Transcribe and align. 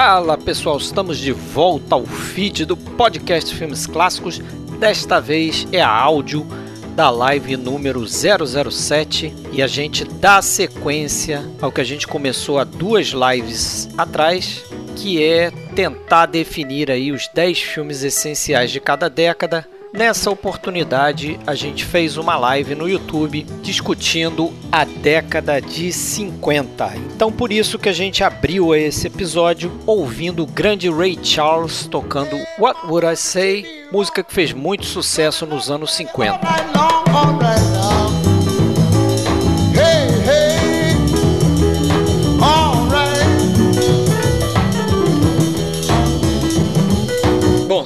Fala 0.00 0.38
pessoal, 0.38 0.76
estamos 0.76 1.18
de 1.18 1.32
volta 1.32 1.96
ao 1.96 2.06
feed 2.06 2.64
do 2.64 2.76
podcast 2.76 3.52
Filmes 3.52 3.84
Clássicos. 3.84 4.38
Desta 4.78 5.20
vez 5.20 5.66
é 5.72 5.80
a 5.80 5.90
áudio 5.90 6.46
da 6.94 7.10
live 7.10 7.56
número 7.56 8.06
007 8.06 9.34
e 9.50 9.60
a 9.60 9.66
gente 9.66 10.04
dá 10.04 10.40
sequência 10.40 11.44
ao 11.60 11.72
que 11.72 11.80
a 11.80 11.84
gente 11.84 12.06
começou 12.06 12.60
há 12.60 12.64
duas 12.64 13.08
lives 13.08 13.88
atrás, 13.98 14.62
que 14.94 15.20
é 15.20 15.50
tentar 15.74 16.26
definir 16.26 16.92
aí 16.92 17.10
os 17.10 17.26
10 17.34 17.60
filmes 17.60 18.04
essenciais 18.04 18.70
de 18.70 18.78
cada 18.78 19.10
década 19.10 19.66
Nessa 19.98 20.30
oportunidade, 20.30 21.40
a 21.44 21.56
gente 21.56 21.84
fez 21.84 22.16
uma 22.16 22.36
live 22.36 22.76
no 22.76 22.88
YouTube 22.88 23.44
discutindo 23.60 24.54
a 24.70 24.84
década 24.84 25.60
de 25.60 25.92
50. 25.92 26.92
Então, 27.16 27.32
por 27.32 27.50
isso 27.50 27.80
que 27.80 27.88
a 27.88 27.92
gente 27.92 28.22
abriu 28.22 28.76
esse 28.76 29.08
episódio 29.08 29.76
ouvindo 29.84 30.44
o 30.44 30.46
grande 30.46 30.88
Ray 30.88 31.18
Charles 31.20 31.88
tocando 31.88 32.36
What 32.60 32.86
Would 32.86 33.08
I 33.08 33.16
Say, 33.16 33.88
música 33.90 34.22
que 34.22 34.32
fez 34.32 34.52
muito 34.52 34.86
sucesso 34.86 35.44
nos 35.44 35.68
anos 35.68 35.92
50. 35.94 36.38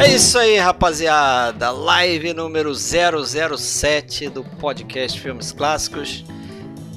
É 0.00 0.14
isso 0.14 0.38
aí, 0.38 0.58
rapaziada. 0.58 1.72
Live 1.72 2.32
número 2.32 2.72
007 2.72 4.28
do 4.28 4.44
podcast 4.44 5.20
Filmes 5.20 5.50
Clássicos. 5.50 6.24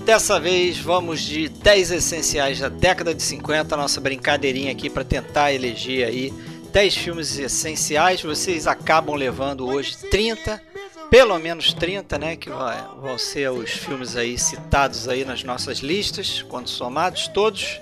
Dessa 0.06 0.40
vez 0.40 0.78
vamos 0.78 1.20
de 1.22 1.50
10 1.50 1.92
essenciais 1.94 2.60
da 2.60 2.70
década 2.70 3.16
de 3.16 3.24
50, 3.24 3.76
nossa 3.76 4.00
brincadeirinha 4.00 4.72
aqui 4.72 4.88
para 4.88 5.04
tentar 5.04 5.52
eleger 5.52 6.08
aí 6.08 6.32
10 6.72 6.96
filmes 6.96 7.40
essenciais. 7.40 8.22
Vocês 8.22 8.68
acabam 8.68 9.16
levando 9.16 9.66
hoje 9.66 9.98
30, 10.12 10.62
pelo 11.10 11.40
menos 11.40 11.74
30, 11.74 12.20
né, 12.20 12.36
que 12.36 12.52
vão 12.52 13.18
ser 13.18 13.50
os 13.50 13.72
filmes 13.72 14.16
aí 14.16 14.38
citados 14.38 15.08
aí 15.08 15.26
nas 15.26 15.44
nossas 15.44 15.80
listas, 15.80 16.46
quando 16.48 16.68
somados 16.68 17.28
todos. 17.28 17.82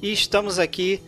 E 0.00 0.10
estamos 0.10 0.58
aqui 0.58 1.02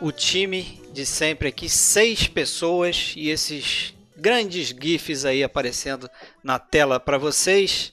o 0.00 0.12
time 0.12 0.82
de 0.92 1.06
sempre 1.06 1.48
aqui, 1.48 1.68
seis 1.68 2.26
pessoas 2.26 3.14
e 3.16 3.30
esses 3.30 3.94
grandes 4.16 4.68
GIFs 4.68 5.24
aí 5.24 5.42
aparecendo 5.42 6.10
na 6.42 6.58
tela 6.58 7.00
para 7.00 7.18
vocês. 7.18 7.92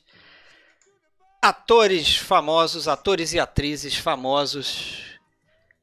Atores 1.41 2.15
famosos, 2.15 2.87
atores 2.87 3.33
e 3.33 3.39
atrizes 3.39 3.95
famosos 3.95 5.13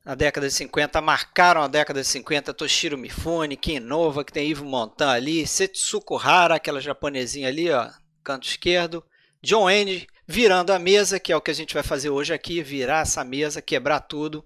na 0.05 0.15
década 0.15 0.49
de 0.49 0.55
50, 0.55 1.01
marcaram 1.03 1.63
a 1.63 1.69
década 1.69 2.01
de 2.01 2.07
50, 2.07 2.55
Toshiro 2.55 2.97
Mifune, 2.97 3.57
Kim 3.57 3.79
Nova, 3.79 4.25
que 4.25 4.33
tem 4.33 4.49
Ivo 4.49 4.65
Montan 4.65 5.11
ali, 5.11 5.47
Setsuko 5.47 6.17
Hara, 6.17 6.55
aquela 6.55 6.81
japonesinha 6.81 7.49
ali, 7.49 7.71
ó, 7.71 7.91
canto 8.25 8.49
esquerdo, 8.49 9.05
John 9.43 9.69
Andy 9.69 10.07
virando 10.27 10.73
a 10.73 10.79
mesa, 10.79 11.21
que 11.21 11.33
é 11.33 11.37
o 11.37 11.41
que 11.41 11.51
a 11.51 11.55
gente 11.55 11.75
vai 11.75 11.83
fazer 11.83 12.09
hoje 12.09 12.33
aqui, 12.33 12.63
virar 12.63 13.03
essa 13.03 13.23
mesa, 13.23 13.61
quebrar 13.61 14.01
tudo 14.01 14.45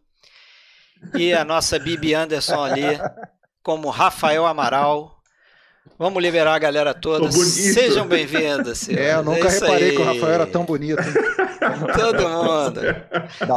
e 1.14 1.32
a 1.32 1.44
nossa 1.44 1.78
Bibi 1.78 2.14
Anderson 2.14 2.64
ali, 2.64 2.98
como 3.62 3.90
Rafael 3.90 4.46
Amaral. 4.46 5.14
Vamos 5.98 6.22
liberar 6.22 6.54
a 6.54 6.58
galera 6.58 6.94
toda. 6.94 7.30
Sejam 7.30 8.06
bem-vindos. 8.06 8.88
É, 8.88 9.14
eu 9.14 9.22
nunca 9.22 9.48
é 9.48 9.50
reparei 9.50 9.90
aí. 9.90 9.96
que 9.96 10.02
o 10.02 10.04
Rafael 10.04 10.32
era 10.32 10.46
tão 10.46 10.64
bonito. 10.64 11.02
Todo 11.96 12.28
mundo. 12.28 12.80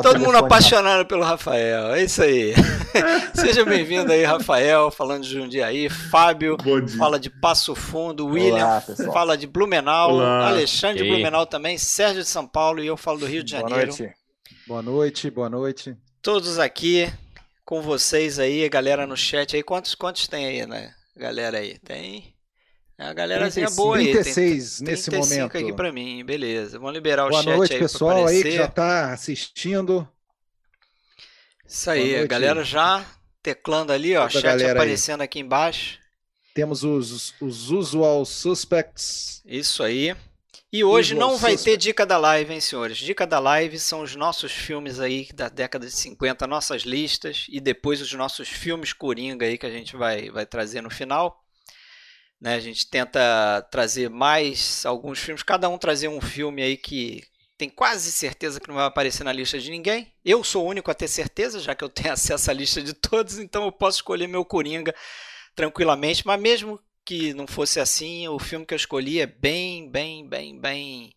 Todo 0.03 0.19
mundo 0.19 0.37
apaixonado 0.37 1.05
pelo 1.05 1.23
Rafael. 1.23 1.93
É 1.95 2.03
isso 2.03 2.21
aí. 2.21 2.53
Seja 3.33 3.65
bem-vindo 3.65 4.11
aí, 4.11 4.23
Rafael, 4.23 4.91
falando 4.91 5.23
de 5.23 5.33
Jundiaí. 5.33 5.89
Fábio 5.89 6.57
fala 6.97 7.19
de 7.19 7.29
Passo 7.29 7.73
Fundo. 7.73 8.27
William 8.27 8.65
Olá, 8.65 8.83
fala 9.11 9.37
de 9.37 9.47
Blumenau. 9.47 10.15
Olá. 10.15 10.47
Alexandre 10.47 11.03
de 11.03 11.09
Blumenau 11.09 11.45
também. 11.45 11.77
Sérgio 11.77 12.21
de 12.21 12.29
São 12.29 12.45
Paulo 12.45 12.83
e 12.83 12.87
eu 12.87 12.97
falo 12.97 13.19
do 13.19 13.25
Rio 13.25 13.43
de 13.43 13.51
Janeiro. 13.51 13.73
Boa 13.73 13.85
noite. 13.85 14.15
Boa 14.67 14.81
noite, 14.81 15.31
boa 15.31 15.49
noite. 15.49 15.97
Todos 16.21 16.59
aqui 16.59 17.11
com 17.67 17.81
vocês 17.81 18.39
aí, 18.39 18.67
galera 18.69 19.05
no 19.05 19.17
chat 19.17 19.53
aí. 19.53 19.61
Quantos, 19.61 19.93
quantos 19.93 20.25
tem 20.25 20.45
aí, 20.45 20.65
né? 20.65 20.95
Galera 21.17 21.57
aí, 21.57 21.77
tem? 21.79 22.33
É 22.97 23.07
a 23.07 23.13
galerazinha 23.13 23.69
boa 23.71 23.97
aí. 23.97 24.13
36 24.13 24.77
tem, 24.77 24.87
nesse 24.87 25.11
35 25.11 25.35
momento. 25.35 25.57
aqui 25.57 25.73
para 25.73 25.91
mim, 25.91 26.23
beleza. 26.23 26.79
Vamos 26.79 26.93
liberar 26.93 27.27
boa 27.27 27.41
o 27.41 27.43
chat 27.43 27.55
noite, 27.57 27.73
aí 27.73 27.79
pessoal 27.79 28.25
aí 28.25 28.41
que 28.41 28.51
já 28.53 28.69
tá 28.69 29.11
assistindo. 29.11 30.07
Isso 31.67 31.91
aí, 31.91 32.15
a 32.15 32.25
galera 32.25 32.63
já 32.63 33.05
teclando 33.43 33.91
ali, 33.91 34.15
ó, 34.15 34.29
Toda 34.29 34.39
chat 34.39 34.63
aparecendo 34.63 35.19
aí. 35.19 35.25
aqui 35.25 35.39
embaixo. 35.39 35.99
Temos 36.55 36.85
os, 36.85 37.33
os 37.41 37.69
usual 37.69 38.25
suspects. 38.25 39.41
Isso 39.45 39.83
aí. 39.83 40.15
E 40.71 40.83
hoje 40.83 41.15
não 41.15 41.37
vai 41.37 41.55
ter 41.55 41.77
dica 41.77 42.05
da 42.05 42.17
live, 42.17 42.53
hein, 42.53 42.59
senhores? 42.59 42.97
Dica 42.97 43.25
da 43.25 43.39
live 43.39 43.79
são 43.79 44.01
os 44.01 44.15
nossos 44.17 44.51
filmes 44.51 44.99
aí 44.99 45.29
da 45.33 45.47
década 45.47 45.85
de 45.85 45.93
50, 45.93 46.45
nossas 46.45 46.81
listas 46.81 47.45
e 47.49 47.61
depois 47.61 48.01
os 48.01 48.11
nossos 48.11 48.49
filmes 48.49 48.91
coringa 48.91 49.45
aí 49.45 49.57
que 49.57 49.65
a 49.65 49.71
gente 49.71 49.95
vai, 49.95 50.29
vai 50.29 50.45
trazer 50.45 50.81
no 50.81 50.89
final. 50.89 51.41
Né, 52.39 52.53
a 52.53 52.59
gente 52.59 52.87
tenta 52.87 53.65
trazer 53.71 54.09
mais 54.09 54.85
alguns 54.85 55.19
filmes, 55.19 55.41
cada 55.41 55.69
um 55.69 55.77
trazer 55.77 56.09
um 56.09 56.21
filme 56.21 56.61
aí 56.61 56.77
que 56.77 57.23
tem 57.57 57.69
quase 57.69 58.11
certeza 58.11 58.59
que 58.59 58.67
não 58.67 58.75
vai 58.75 58.85
aparecer 58.85 59.23
na 59.23 59.31
lista 59.31 59.57
de 59.57 59.71
ninguém. 59.71 60.13
Eu 60.23 60.43
sou 60.43 60.65
o 60.65 60.69
único 60.69 60.91
a 60.91 60.93
ter 60.93 61.07
certeza, 61.07 61.59
já 61.59 61.73
que 61.73 61.83
eu 61.83 61.89
tenho 61.89 62.11
acesso 62.13 62.51
à 62.51 62.53
lista 62.53 62.81
de 62.81 62.93
todos, 62.93 63.39
então 63.39 63.63
eu 63.65 63.71
posso 63.71 63.99
escolher 63.99 64.27
meu 64.27 64.43
coringa 64.43 64.93
tranquilamente, 65.55 66.27
mas 66.27 66.39
mesmo 66.39 66.79
que 67.07 67.33
não 67.33 67.47
fosse 67.47 67.79
assim, 67.79 68.27
o 68.27 68.37
filme 68.37 68.65
que 68.65 68.73
eu 68.73 68.75
escolhi 68.75 69.21
é 69.21 69.25
bem, 69.25 69.89
bem, 69.89 70.27
bem, 70.27 70.59
bem 70.59 71.15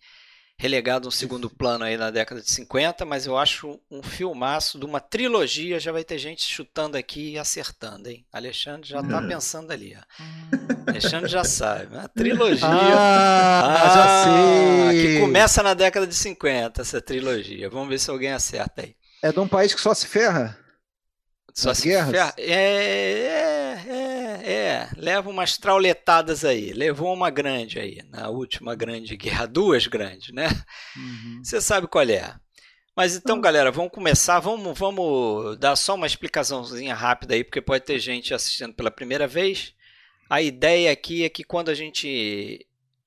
relegado 0.56 1.08
um 1.08 1.10
segundo 1.10 1.50
plano 1.50 1.84
aí 1.84 1.96
na 1.96 2.12
década 2.12 2.40
de 2.40 2.48
50, 2.48 3.04
mas 3.04 3.26
eu 3.26 3.36
acho 3.36 3.80
um 3.90 4.00
filmaço 4.00 4.78
de 4.78 4.84
uma 4.84 5.00
trilogia, 5.00 5.80
já 5.80 5.90
vai 5.90 6.04
ter 6.04 6.16
gente 6.16 6.46
chutando 6.46 6.96
aqui 6.96 7.32
e 7.32 7.38
acertando, 7.38 8.08
hein? 8.08 8.24
Alexandre 8.32 8.88
já 8.88 9.02
tá 9.02 9.18
hum. 9.18 9.26
pensando 9.26 9.72
ali, 9.72 9.98
ó. 9.98 10.88
Alexandre 10.88 11.28
já 11.28 11.42
sabe, 11.42 11.96
uma 11.96 12.06
trilogia. 12.14 12.68
Ah, 12.68 13.82
ah, 13.82 13.94
já 13.96 14.92
sei. 14.92 15.02
Que 15.02 15.20
começa 15.20 15.60
na 15.60 15.74
década 15.74 16.06
de 16.06 16.14
50, 16.14 16.82
essa 16.82 17.00
trilogia. 17.00 17.68
Vamos 17.68 17.88
ver 17.88 17.98
se 17.98 18.10
alguém 18.10 18.30
acerta 18.30 18.82
aí. 18.82 18.94
É 19.22 19.32
de 19.32 19.40
um 19.40 19.48
país 19.48 19.74
que 19.74 19.80
só 19.80 19.92
se 19.92 20.06
ferra? 20.06 20.56
Só 21.52 21.74
se 21.74 21.88
guerras? 21.88 22.10
Ferra. 22.10 22.34
É, 22.36 22.52
é, 22.52 23.49
é, 24.50 24.88
leva 24.96 25.30
umas 25.30 25.56
trauletadas 25.56 26.44
aí. 26.44 26.72
Levou 26.72 27.12
uma 27.12 27.30
grande 27.30 27.78
aí, 27.78 28.02
na 28.10 28.28
última 28.28 28.74
grande 28.74 29.16
guerra. 29.16 29.46
Duas 29.48 29.86
grandes, 29.86 30.32
né? 30.34 30.48
Uhum. 30.96 31.40
Você 31.42 31.60
sabe 31.60 31.86
qual 31.86 32.08
é. 32.08 32.34
Mas 32.94 33.16
então, 33.16 33.36
uhum. 33.36 33.42
galera, 33.42 33.70
vamos 33.70 33.92
começar. 33.92 34.40
Vamos, 34.40 34.78
vamos 34.78 35.56
dar 35.58 35.76
só 35.76 35.94
uma 35.94 36.06
explicaçãozinha 36.06 36.94
rápida 36.94 37.34
aí, 37.34 37.44
porque 37.44 37.60
pode 37.60 37.84
ter 37.84 37.98
gente 37.98 38.34
assistindo 38.34 38.74
pela 38.74 38.90
primeira 38.90 39.26
vez. 39.26 39.74
A 40.28 40.42
ideia 40.42 40.92
aqui 40.92 41.24
é 41.24 41.28
que 41.28 41.42
quando 41.42 41.70
a 41.70 41.74
gente 41.74 42.66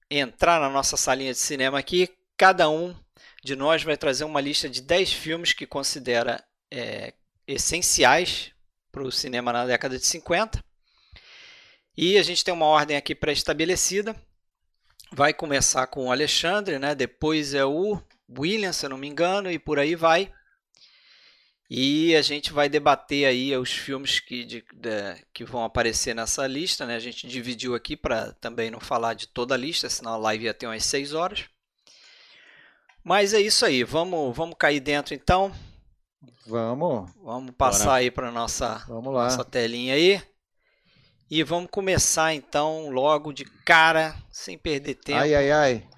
entrar 0.09 0.59
na 0.59 0.69
nossa 0.69 0.97
salinha 0.97 1.31
de 1.31 1.39
cinema 1.39 1.79
aqui, 1.79 2.09
cada 2.37 2.69
um 2.69 2.95
de 3.43 3.55
nós 3.55 3.83
vai 3.83 3.97
trazer 3.97 4.23
uma 4.23 4.41
lista 4.41 4.69
de 4.69 4.81
10 4.81 5.13
filmes 5.13 5.53
que 5.53 5.65
considera 5.65 6.43
é, 6.71 7.13
essenciais 7.47 8.51
para 8.91 9.03
o 9.03 9.11
cinema 9.11 9.51
na 9.51 9.65
década 9.65 9.97
de 9.97 10.05
50. 10.05 10.63
E 11.95 12.17
a 12.17 12.23
gente 12.23 12.43
tem 12.43 12.53
uma 12.53 12.65
ordem 12.65 12.97
aqui 12.97 13.13
pré-estabelecida. 13.13 14.15
Vai 15.11 15.33
começar 15.33 15.85
com 15.87 16.07
o 16.07 16.11
Alexandre, 16.11 16.79
né? 16.79 16.95
depois 16.95 17.53
é 17.53 17.63
o 17.63 18.01
William, 18.37 18.73
se 18.73 18.85
eu 18.85 18.89
não 18.89 18.97
me 18.97 19.07
engano, 19.07 19.51
e 19.51 19.59
por 19.59 19.77
aí 19.77 19.95
vai. 19.95 20.33
E 21.69 22.15
a 22.15 22.21
gente 22.21 22.51
vai 22.51 22.67
debater 22.67 23.25
aí 23.25 23.55
os 23.55 23.71
filmes 23.71 24.19
que, 24.19 24.43
de, 24.43 24.65
de, 24.73 25.25
que 25.33 25.43
vão 25.43 25.63
aparecer 25.63 26.15
nessa 26.15 26.45
lista. 26.47 26.85
Né? 26.85 26.95
A 26.95 26.99
gente 26.99 27.27
dividiu 27.27 27.75
aqui 27.75 27.95
para 27.95 28.33
também 28.33 28.71
não 28.71 28.79
falar 28.79 29.13
de 29.13 29.27
toda 29.27 29.53
a 29.53 29.57
lista, 29.57 29.89
senão 29.89 30.13
a 30.13 30.17
live 30.17 30.45
ia 30.45 30.53
ter 30.53 30.67
umas 30.67 30.85
6 30.85 31.13
horas. 31.13 31.45
Mas 33.03 33.33
é 33.33 33.39
isso 33.39 33.65
aí, 33.65 33.83
vamos, 33.83 34.35
vamos 34.35 34.55
cair 34.57 34.79
dentro 34.79 35.13
então. 35.13 35.53
Vamos. 36.47 37.11
Vamos 37.21 37.51
passar 37.55 37.85
Bora. 37.85 37.97
aí 37.97 38.11
para 38.11 38.31
nossa 38.31 38.85
nossa 38.87 39.43
telinha 39.43 39.93
aí. 39.93 40.21
E 41.35 41.41
vamos 41.41 41.71
começar 41.71 42.31
então 42.35 42.91
logo 42.91 43.33
de 43.33 43.43
cara, 43.43 44.15
sem 44.31 44.55
perder 44.55 44.93
tempo. 44.93 45.17
Ai, 45.17 45.33
ai, 45.33 45.51
ai. 45.51 45.89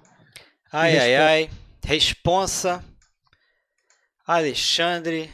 Ai, 0.72 0.98
ai, 0.98 1.14
ai. 1.16 1.50
Responsa. 1.84 2.82
Alexandre. 4.26 5.30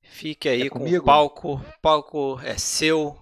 Fique 0.00 0.48
aí 0.48 0.62
é 0.62 0.70
com 0.70 0.78
comigo? 0.78 1.02
o 1.02 1.04
palco. 1.04 1.56
O 1.56 1.80
palco 1.82 2.40
é 2.42 2.56
seu. 2.56 3.14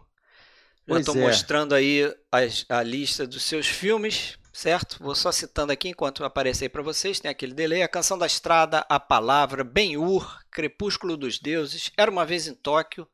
Já 0.86 1.00
estou 1.00 1.16
é. 1.16 1.20
mostrando 1.20 1.74
aí 1.74 2.04
a, 2.30 2.78
a 2.78 2.82
lista 2.84 3.26
dos 3.26 3.42
seus 3.42 3.66
filmes 3.66 4.38
certo? 4.52 4.98
Vou 5.00 5.14
só 5.14 5.32
citando 5.32 5.72
aqui 5.72 5.88
enquanto 5.88 6.24
aparece 6.24 6.64
aí 6.64 6.68
para 6.68 6.82
vocês, 6.82 7.18
tem 7.18 7.30
aquele 7.30 7.54
delay. 7.54 7.82
A 7.82 7.88
Canção 7.88 8.18
da 8.18 8.26
Estrada, 8.26 8.84
A 8.88 9.00
Palavra, 9.00 9.64
Ben-Hur, 9.64 10.38
Crepúsculo 10.50 11.16
dos 11.16 11.40
Deuses, 11.40 11.90
Era 11.96 12.10
Uma 12.10 12.26
Vez 12.26 12.46
em 12.46 12.54
Tóquio, 12.54 13.08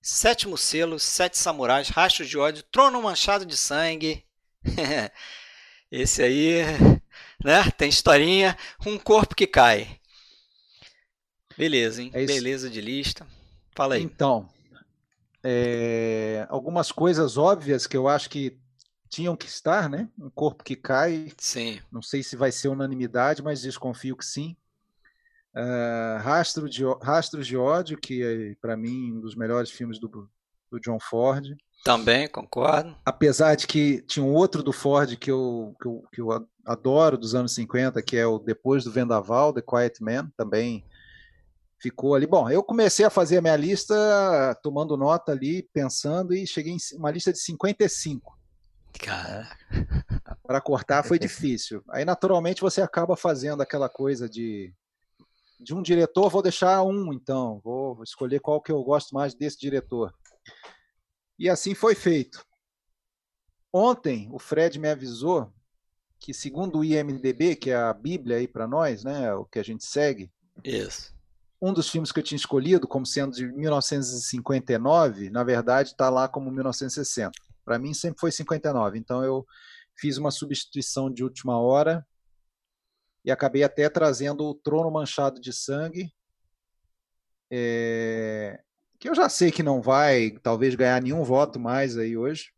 Sétimo 0.00 0.56
Selo, 0.56 0.98
Sete 0.98 1.38
Samurais, 1.38 1.88
Rastros 1.88 2.28
de 2.28 2.38
Ódio, 2.38 2.62
Trono 2.64 3.02
Manchado 3.02 3.44
de 3.44 3.56
Sangue. 3.56 4.24
Esse 5.90 6.22
aí, 6.22 6.62
né? 7.42 7.70
Tem 7.76 7.88
historinha. 7.88 8.56
Um 8.86 8.98
Corpo 8.98 9.34
que 9.34 9.46
Cai. 9.46 9.98
Beleza, 11.56 12.02
hein? 12.02 12.10
É 12.14 12.24
Beleza 12.24 12.70
de 12.70 12.80
lista. 12.80 13.26
Fala 13.74 13.96
aí. 13.96 14.02
Então, 14.02 14.48
é, 15.42 16.46
algumas 16.48 16.92
coisas 16.92 17.36
óbvias 17.36 17.86
que 17.86 17.96
eu 17.96 18.08
acho 18.08 18.28
que 18.30 18.58
tinham 19.08 19.36
que 19.36 19.46
estar, 19.46 19.88
né? 19.88 20.08
Um 20.18 20.30
corpo 20.30 20.62
que 20.62 20.76
cai. 20.76 21.32
Sim. 21.38 21.80
Não 21.90 22.02
sei 22.02 22.22
se 22.22 22.36
vai 22.36 22.52
ser 22.52 22.68
unanimidade, 22.68 23.42
mas 23.42 23.62
desconfio 23.62 24.16
que 24.16 24.24
sim. 24.24 24.56
Uh, 25.58 26.22
Rastro 26.22 26.68
de, 26.68 26.84
Rastros 27.02 27.46
de 27.46 27.56
Ódio, 27.56 27.98
que 27.98 28.22
é, 28.22 28.54
para 28.60 28.76
mim, 28.76 29.12
um 29.14 29.20
dos 29.20 29.34
melhores 29.34 29.70
filmes 29.70 29.98
do, 29.98 30.30
do 30.70 30.78
John 30.78 31.00
Ford. 31.00 31.56
Também, 31.84 32.28
concordo. 32.28 32.96
Apesar 33.04 33.56
de 33.56 33.66
que 33.66 34.02
tinha 34.02 34.24
um 34.24 34.34
outro 34.34 34.62
do 34.62 34.72
Ford 34.72 35.16
que 35.16 35.30
eu, 35.30 35.74
que 35.80 35.88
eu, 35.88 36.04
que 36.12 36.20
eu 36.20 36.46
adoro, 36.64 37.18
dos 37.18 37.34
anos 37.34 37.54
50, 37.54 38.00
que 38.02 38.16
é 38.16 38.26
o 38.26 38.38
Depois 38.38 38.84
do 38.84 38.92
Vendaval, 38.92 39.52
The 39.52 39.62
Quiet 39.62 40.00
Man, 40.00 40.30
também 40.36 40.84
ficou 41.78 42.14
ali. 42.14 42.26
Bom, 42.26 42.50
eu 42.50 42.62
comecei 42.62 43.04
a 43.04 43.10
fazer 43.10 43.38
a 43.38 43.42
minha 43.42 43.56
lista 43.56 43.94
tomando 44.62 44.96
nota 44.96 45.32
ali, 45.32 45.62
pensando, 45.72 46.34
e 46.34 46.46
cheguei 46.46 46.74
em 46.74 46.96
uma 46.96 47.10
lista 47.10 47.32
de 47.32 47.38
55. 47.38 48.36
Cara. 49.00 49.48
Para 50.46 50.60
cortar 50.60 51.04
foi 51.04 51.18
difícil. 51.20 51.82
Aí, 51.90 52.04
naturalmente, 52.04 52.60
você 52.60 52.82
acaba 52.82 53.16
fazendo 53.16 53.62
aquela 53.62 53.88
coisa 53.88 54.28
de. 54.28 54.72
De 55.58 55.74
um 55.74 55.82
diretor, 55.82 56.30
vou 56.30 56.42
deixar 56.42 56.82
um, 56.82 57.12
então. 57.12 57.60
Vou 57.64 58.02
escolher 58.02 58.40
qual 58.40 58.60
que 58.60 58.70
eu 58.70 58.82
gosto 58.82 59.14
mais 59.14 59.34
desse 59.34 59.58
diretor. 59.58 60.14
E 61.38 61.48
assim 61.48 61.74
foi 61.74 61.94
feito. 61.94 62.44
Ontem, 63.72 64.28
o 64.32 64.38
Fred 64.38 64.78
me 64.78 64.88
avisou 64.88 65.52
que, 66.18 66.34
segundo 66.34 66.78
o 66.78 66.84
IMDB, 66.84 67.56
que 67.56 67.70
é 67.70 67.76
a 67.76 67.92
Bíblia 67.92 68.38
aí 68.38 68.48
para 68.48 68.66
nós, 68.66 69.04
né, 69.04 69.32
o 69.34 69.44
que 69.44 69.58
a 69.58 69.62
gente 69.62 69.84
segue, 69.84 70.32
Isso. 70.64 71.14
um 71.60 71.72
dos 71.72 71.88
filmes 71.88 72.10
que 72.10 72.18
eu 72.18 72.24
tinha 72.24 72.36
escolhido 72.36 72.88
como 72.88 73.06
sendo 73.06 73.34
de 73.34 73.46
1959, 73.46 75.30
na 75.30 75.44
verdade, 75.44 75.90
está 75.90 76.08
lá 76.08 76.28
como 76.28 76.50
1960. 76.50 77.30
Para 77.64 77.78
mim 77.78 77.94
sempre 77.94 78.18
foi 78.18 78.32
59. 78.32 78.98
Então 78.98 79.22
eu 79.22 79.46
fiz 79.94 80.16
uma 80.16 80.30
substituição 80.30 81.10
de 81.10 81.22
última 81.22 81.58
hora 81.60 82.06
e 83.28 83.30
acabei 83.30 83.62
até 83.62 83.90
trazendo 83.90 84.42
o 84.42 84.54
Trono 84.54 84.90
Manchado 84.90 85.38
de 85.38 85.52
Sangue, 85.52 86.10
é, 87.50 88.58
que 88.98 89.06
eu 89.06 89.14
já 89.14 89.28
sei 89.28 89.52
que 89.52 89.62
não 89.62 89.82
vai 89.82 90.30
talvez 90.42 90.74
ganhar 90.74 91.02
nenhum 91.02 91.22
voto 91.22 91.60
mais 91.60 91.98
aí 91.98 92.16
hoje. 92.16 92.54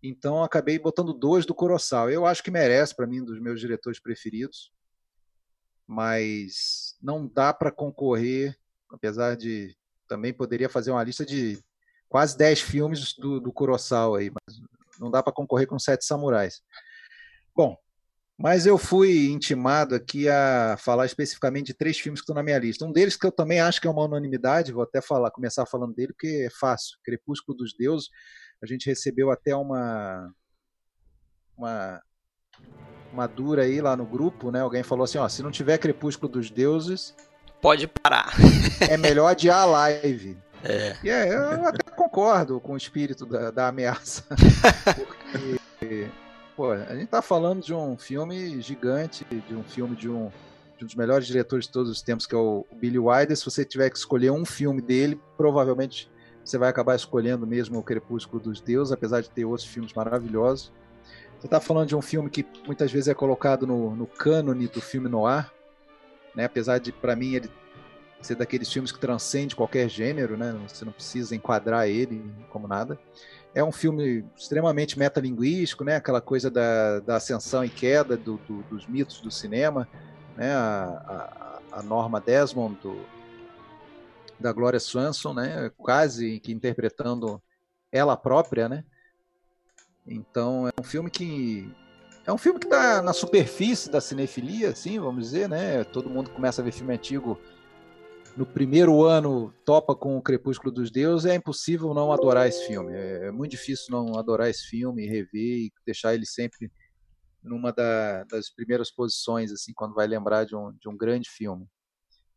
Então 0.00 0.44
acabei 0.44 0.78
botando 0.78 1.12
dois 1.12 1.44
do 1.44 1.56
Coroçal. 1.56 2.08
Eu 2.08 2.24
acho 2.24 2.40
que 2.40 2.52
merece 2.52 2.94
para 2.94 3.04
mim 3.04 3.20
um 3.20 3.24
dos 3.24 3.40
meus 3.40 3.58
diretores 3.58 3.98
preferidos, 3.98 4.72
mas 5.88 6.96
não 7.02 7.26
dá 7.26 7.52
para 7.52 7.72
concorrer, 7.72 8.56
apesar 8.88 9.36
de 9.36 9.76
também 10.06 10.32
poderia 10.32 10.68
fazer 10.68 10.92
uma 10.92 11.02
lista 11.02 11.26
de 11.26 11.60
quase 12.08 12.38
10 12.38 12.60
filmes 12.60 13.12
do, 13.12 13.40
do 13.40 13.52
aí, 14.16 14.30
mas 14.30 14.60
não 15.00 15.10
dá 15.10 15.20
para 15.20 15.32
concorrer 15.32 15.66
com 15.66 15.80
Sete 15.80 16.04
Samurais. 16.04 16.62
Bom, 17.56 17.76
mas 18.38 18.66
eu 18.66 18.78
fui 18.78 19.30
intimado 19.30 19.96
aqui 19.96 20.28
a 20.28 20.76
falar 20.78 21.04
especificamente 21.06 21.66
de 21.66 21.74
três 21.74 21.98
filmes 21.98 22.20
que 22.20 22.22
estão 22.22 22.36
na 22.36 22.42
minha 22.42 22.58
lista. 22.58 22.84
Um 22.84 22.92
deles 22.92 23.16
que 23.16 23.26
eu 23.26 23.32
também 23.32 23.58
acho 23.58 23.80
que 23.80 23.88
é 23.88 23.90
uma 23.90 24.04
unanimidade, 24.04 24.72
vou 24.72 24.84
até 24.84 25.00
falar, 25.02 25.32
começar 25.32 25.66
falando 25.66 25.92
dele, 25.92 26.12
porque 26.12 26.46
é 26.46 26.50
fácil. 26.50 26.96
Crepúsculo 27.04 27.58
dos 27.58 27.74
Deuses. 27.76 28.08
A 28.62 28.66
gente 28.66 28.86
recebeu 28.86 29.32
até 29.32 29.56
uma 29.56 30.32
uma 31.56 32.00
uma 33.12 33.26
dura 33.26 33.62
aí 33.62 33.80
lá 33.80 33.96
no 33.96 34.06
grupo, 34.06 34.52
né? 34.52 34.60
Alguém 34.60 34.84
falou 34.84 35.02
assim, 35.02 35.18
ó, 35.18 35.28
se 35.28 35.42
não 35.42 35.50
tiver 35.50 35.78
Crepúsculo 35.78 36.30
dos 36.30 36.48
Deuses, 36.48 37.16
pode 37.60 37.88
parar. 37.88 38.32
é 38.88 38.96
melhor 38.96 39.26
adiar 39.26 39.62
a 39.62 39.64
live. 39.64 40.38
É. 40.62 40.96
E 41.02 41.10
é, 41.10 41.34
eu 41.34 41.66
até 41.66 41.90
concordo 41.90 42.60
com 42.60 42.74
o 42.74 42.76
espírito 42.76 43.26
da, 43.26 43.50
da 43.50 43.68
ameaça. 43.68 44.24
Porque, 44.94 46.08
pô, 46.58 46.72
a 46.72 46.96
gente 46.96 47.06
tá 47.06 47.22
falando 47.22 47.62
de 47.62 47.72
um 47.72 47.96
filme 47.96 48.60
gigante, 48.60 49.24
de 49.24 49.54
um 49.54 49.62
filme 49.62 49.94
de 49.94 50.10
um, 50.10 50.28
de 50.76 50.82
um 50.82 50.86
dos 50.88 50.96
melhores 50.96 51.24
diretores 51.24 51.66
de 51.66 51.72
todos 51.72 51.88
os 51.88 52.02
tempos, 52.02 52.26
que 52.26 52.34
é 52.34 52.38
o 52.38 52.66
Billy 52.72 52.98
Wilder. 52.98 53.36
Se 53.36 53.44
você 53.44 53.64
tiver 53.64 53.88
que 53.90 53.96
escolher 53.96 54.32
um 54.32 54.44
filme 54.44 54.82
dele, 54.82 55.20
provavelmente 55.36 56.10
você 56.44 56.58
vai 56.58 56.68
acabar 56.68 56.96
escolhendo 56.96 57.46
mesmo 57.46 57.78
o 57.78 57.82
Crepúsculo 57.82 58.42
dos 58.42 58.60
Deuses, 58.60 58.90
apesar 58.90 59.20
de 59.20 59.30
ter 59.30 59.44
outros 59.44 59.68
filmes 59.68 59.92
maravilhosos. 59.92 60.72
Você 61.38 61.46
está 61.46 61.60
falando 61.60 61.90
de 61.90 61.94
um 61.94 62.02
filme 62.02 62.28
que 62.28 62.44
muitas 62.66 62.90
vezes 62.90 63.06
é 63.06 63.14
colocado 63.14 63.64
no, 63.64 63.94
no 63.94 64.08
cânone 64.08 64.66
do 64.66 64.80
filme 64.80 65.08
noir, 65.08 65.48
né? 66.34 66.46
apesar 66.46 66.78
de, 66.78 66.90
para 66.90 67.14
mim, 67.14 67.34
ele 67.34 67.48
ser 68.20 68.34
daqueles 68.34 68.72
filmes 68.72 68.90
que 68.90 68.98
transcende 68.98 69.54
qualquer 69.54 69.88
gênero, 69.88 70.36
né? 70.36 70.58
Você 70.66 70.84
não 70.84 70.90
precisa 70.90 71.36
enquadrar 71.36 71.88
ele 71.88 72.20
como 72.50 72.66
nada. 72.66 72.98
É 73.58 73.64
um 73.64 73.72
filme 73.72 74.24
extremamente 74.36 74.96
metalinguístico, 74.96 75.82
né? 75.82 75.96
Aquela 75.96 76.20
coisa 76.20 76.48
da, 76.48 77.00
da 77.00 77.16
ascensão 77.16 77.64
e 77.64 77.68
queda 77.68 78.16
do, 78.16 78.36
do, 78.46 78.62
dos 78.62 78.86
mitos 78.86 79.20
do 79.20 79.32
cinema, 79.32 79.88
né? 80.36 80.54
A, 80.54 81.60
a, 81.72 81.78
a 81.80 81.82
Norma 81.82 82.20
Desmond 82.20 82.78
do, 82.80 83.04
da 84.38 84.52
Gloria 84.52 84.78
Swanson, 84.78 85.34
né? 85.34 85.72
Quase 85.76 86.38
que 86.38 86.52
interpretando 86.52 87.42
ela 87.90 88.16
própria, 88.16 88.68
né? 88.68 88.84
Então 90.06 90.68
é 90.68 90.80
um 90.80 90.84
filme 90.84 91.10
que 91.10 91.68
é 92.24 92.32
um 92.32 92.38
filme 92.38 92.60
que 92.60 92.66
está 92.66 93.02
na 93.02 93.12
superfície 93.12 93.90
da 93.90 94.00
cinefilia, 94.00 94.68
assim, 94.68 95.00
vamos 95.00 95.24
dizer, 95.24 95.48
né? 95.48 95.82
Todo 95.82 96.08
mundo 96.08 96.30
começa 96.30 96.62
a 96.62 96.64
ver 96.64 96.70
filme 96.70 96.94
antigo 96.94 97.36
no 98.38 98.46
primeiro 98.46 99.02
ano 99.02 99.52
topa 99.64 99.96
com 99.96 100.16
o 100.16 100.22
Crepúsculo 100.22 100.70
dos 100.70 100.92
Deuses, 100.92 101.26
é 101.26 101.34
impossível 101.34 101.92
não 101.92 102.12
adorar 102.12 102.46
esse 102.46 102.64
filme. 102.68 102.94
É, 102.94 103.26
é 103.26 103.30
muito 103.32 103.50
difícil 103.50 103.86
não 103.90 104.16
adorar 104.16 104.48
esse 104.48 104.62
filme, 104.68 105.08
rever 105.08 105.66
e 105.66 105.72
deixar 105.84 106.14
ele 106.14 106.24
sempre 106.24 106.70
numa 107.42 107.72
da, 107.72 108.22
das 108.24 108.48
primeiras 108.48 108.92
posições, 108.92 109.50
assim, 109.50 109.72
quando 109.74 109.92
vai 109.94 110.06
lembrar 110.06 110.44
de 110.44 110.54
um, 110.54 110.72
de 110.72 110.88
um 110.88 110.96
grande 110.96 111.28
filme. 111.28 111.64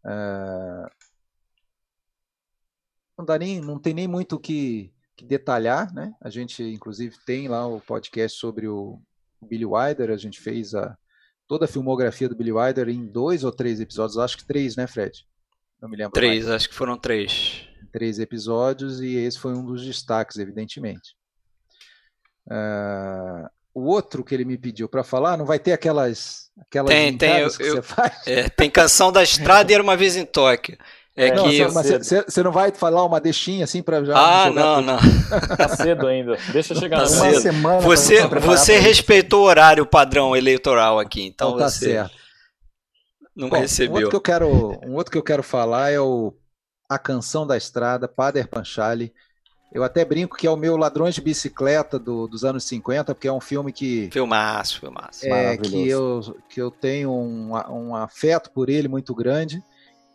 Uh... 0.04 0.90
Não, 3.16 3.24
dá 3.24 3.38
nem, 3.38 3.62
não 3.62 3.78
tem 3.78 3.94
nem 3.94 4.08
muito 4.08 4.38
o 4.38 4.40
que, 4.40 4.92
que, 5.16 5.24
detalhar, 5.24 5.94
né? 5.94 6.16
A 6.20 6.32
gente, 6.32 6.64
inclusive, 6.64 7.16
tem 7.28 7.48
lá 7.48 7.68
o 7.68 7.80
podcast 7.80 8.40
sobre 8.40 8.68
o 8.68 9.00
Billy 9.40 9.66
Wilder, 9.66 10.10
a 10.10 10.18
gente 10.18 10.42
fez 10.42 10.74
a, 10.74 10.98
toda 11.48 11.66
a 11.66 11.68
filmografia 11.68 12.28
do 12.28 12.36
Billy 12.36 12.52
Wilder 12.52 12.90
em 12.90 13.06
dois 13.06 13.44
ou 13.44 13.52
três 13.52 13.80
episódios, 13.80 14.18
acho 14.18 14.38
que 14.38 14.46
três, 14.48 14.76
né, 14.76 14.88
Fred? 14.88 15.30
Não 15.82 15.90
me 15.90 15.98
lembro. 15.98 16.14
Três, 16.14 16.46
mais. 16.46 16.56
acho 16.56 16.70
que 16.70 16.76
foram 16.76 16.98
três. 16.98 17.64
Três 17.92 18.20
episódios 18.20 19.02
e 19.02 19.16
esse 19.16 19.40
foi 19.40 19.54
um 19.54 19.66
dos 19.66 19.84
destaques, 19.84 20.38
evidentemente. 20.38 21.16
Uh, 22.48 23.50
o 23.74 23.86
outro 23.86 24.24
que 24.24 24.36
ele 24.36 24.46
me 24.46 24.58
pediu 24.58 24.88
para 24.88 25.04
falar, 25.04 25.38
não 25.38 25.46
vai 25.46 25.58
ter 25.60 25.72
aquelas 25.72 26.50
aquelas 26.60 26.90
tem, 26.90 27.18
tem, 27.18 27.40
eu, 27.40 27.50
que 27.50 27.64
eu, 27.64 27.76
você 27.76 27.82
faz? 27.84 28.28
É, 28.28 28.50
tem 28.50 28.70
canção 28.70 29.12
da 29.12 29.24
estrada 29.24 29.72
e 29.72 29.74
era 29.74 29.84
uma 29.84 29.98
vez 29.98 30.16
em 30.16 30.26
Tóquio. 30.26 30.78
É, 31.14 31.30
não, 31.34 31.50
que 31.50 31.62
você 31.68 32.42
não 32.42 32.54
vai 32.54 32.72
falar 32.72 33.04
uma 33.04 33.20
deixinha 33.20 33.66
assim 33.66 33.84
para 33.84 34.02
já 34.04 34.16
Ah, 34.16 34.50
não, 34.50 34.82
não. 34.82 34.98
Tá 35.58 35.68
cedo 35.68 36.08
ainda. 36.08 36.38
Deixa 36.54 36.74
chegar 36.74 37.00
tá 37.00 37.04
uma 37.04 37.10
cedo. 37.10 37.42
semana. 37.42 37.82
Você 37.82 38.26
você 38.28 38.80
respeitou 38.80 39.42
o 39.42 39.46
horário 39.48 39.86
padrão 39.86 40.36
eleitoral 40.36 41.00
aqui, 41.00 41.24
então, 41.24 41.50
então 41.50 41.60
tá 41.60 41.70
você... 41.70 41.86
certo 41.86 42.21
não 43.36 43.50
Bom, 43.50 43.60
recebeu. 43.60 43.92
Um 43.92 43.96
outro, 43.96 44.10
que 44.10 44.16
eu 44.16 44.22
quero, 44.22 44.48
um 44.86 44.96
outro 44.96 45.12
que 45.12 45.18
eu 45.18 45.24
quero 45.24 45.44
falar 45.44 45.92
é 45.92 46.00
o 46.00 46.34
A 46.90 47.00
Canção 47.00 47.46
da 47.46 47.58
Estrada, 47.58 48.08
Pader 48.08 48.48
Panchali. 48.48 49.14
Eu 49.74 49.84
até 49.84 50.04
brinco 50.04 50.36
que 50.36 50.46
é 50.46 50.52
o 50.52 50.58
meu 50.58 50.76
Ladrões 50.76 51.16
de 51.16 51.22
Bicicleta 51.22 51.98
do, 51.98 52.28
dos 52.28 52.44
anos 52.44 52.66
50, 52.66 53.16
porque 53.16 53.28
é 53.28 53.32
um 53.32 53.40
filme 53.40 53.72
que. 53.72 54.10
Filmaço, 54.12 54.82
filmaço. 54.82 55.26
É, 55.26 55.56
que 55.56 55.88
eu, 55.88 56.20
que 56.50 56.62
eu 56.62 56.70
tenho 56.70 57.10
um, 57.10 57.52
um 57.70 57.96
afeto 57.96 58.52
por 58.52 58.70
ele 58.70 58.90
muito 58.90 59.16
grande. 59.16 59.64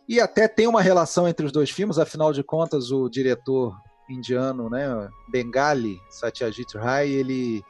E 0.07 0.21
até 0.21 0.47
tem 0.47 0.67
uma 0.67 0.81
relação 0.81 1.27
entre 1.27 1.45
os 1.45 1.51
dois 1.51 1.69
filmes, 1.69 1.97
afinal 1.97 2.31
de 2.31 2.43
contas, 2.43 2.91
o 2.91 3.09
diretor 3.09 3.75
indiano, 4.09 4.69
né, 4.69 5.09
Bengali 5.27 5.99
Satyajit 6.09 6.77
Ray, 6.77 7.11
ele 7.11 7.61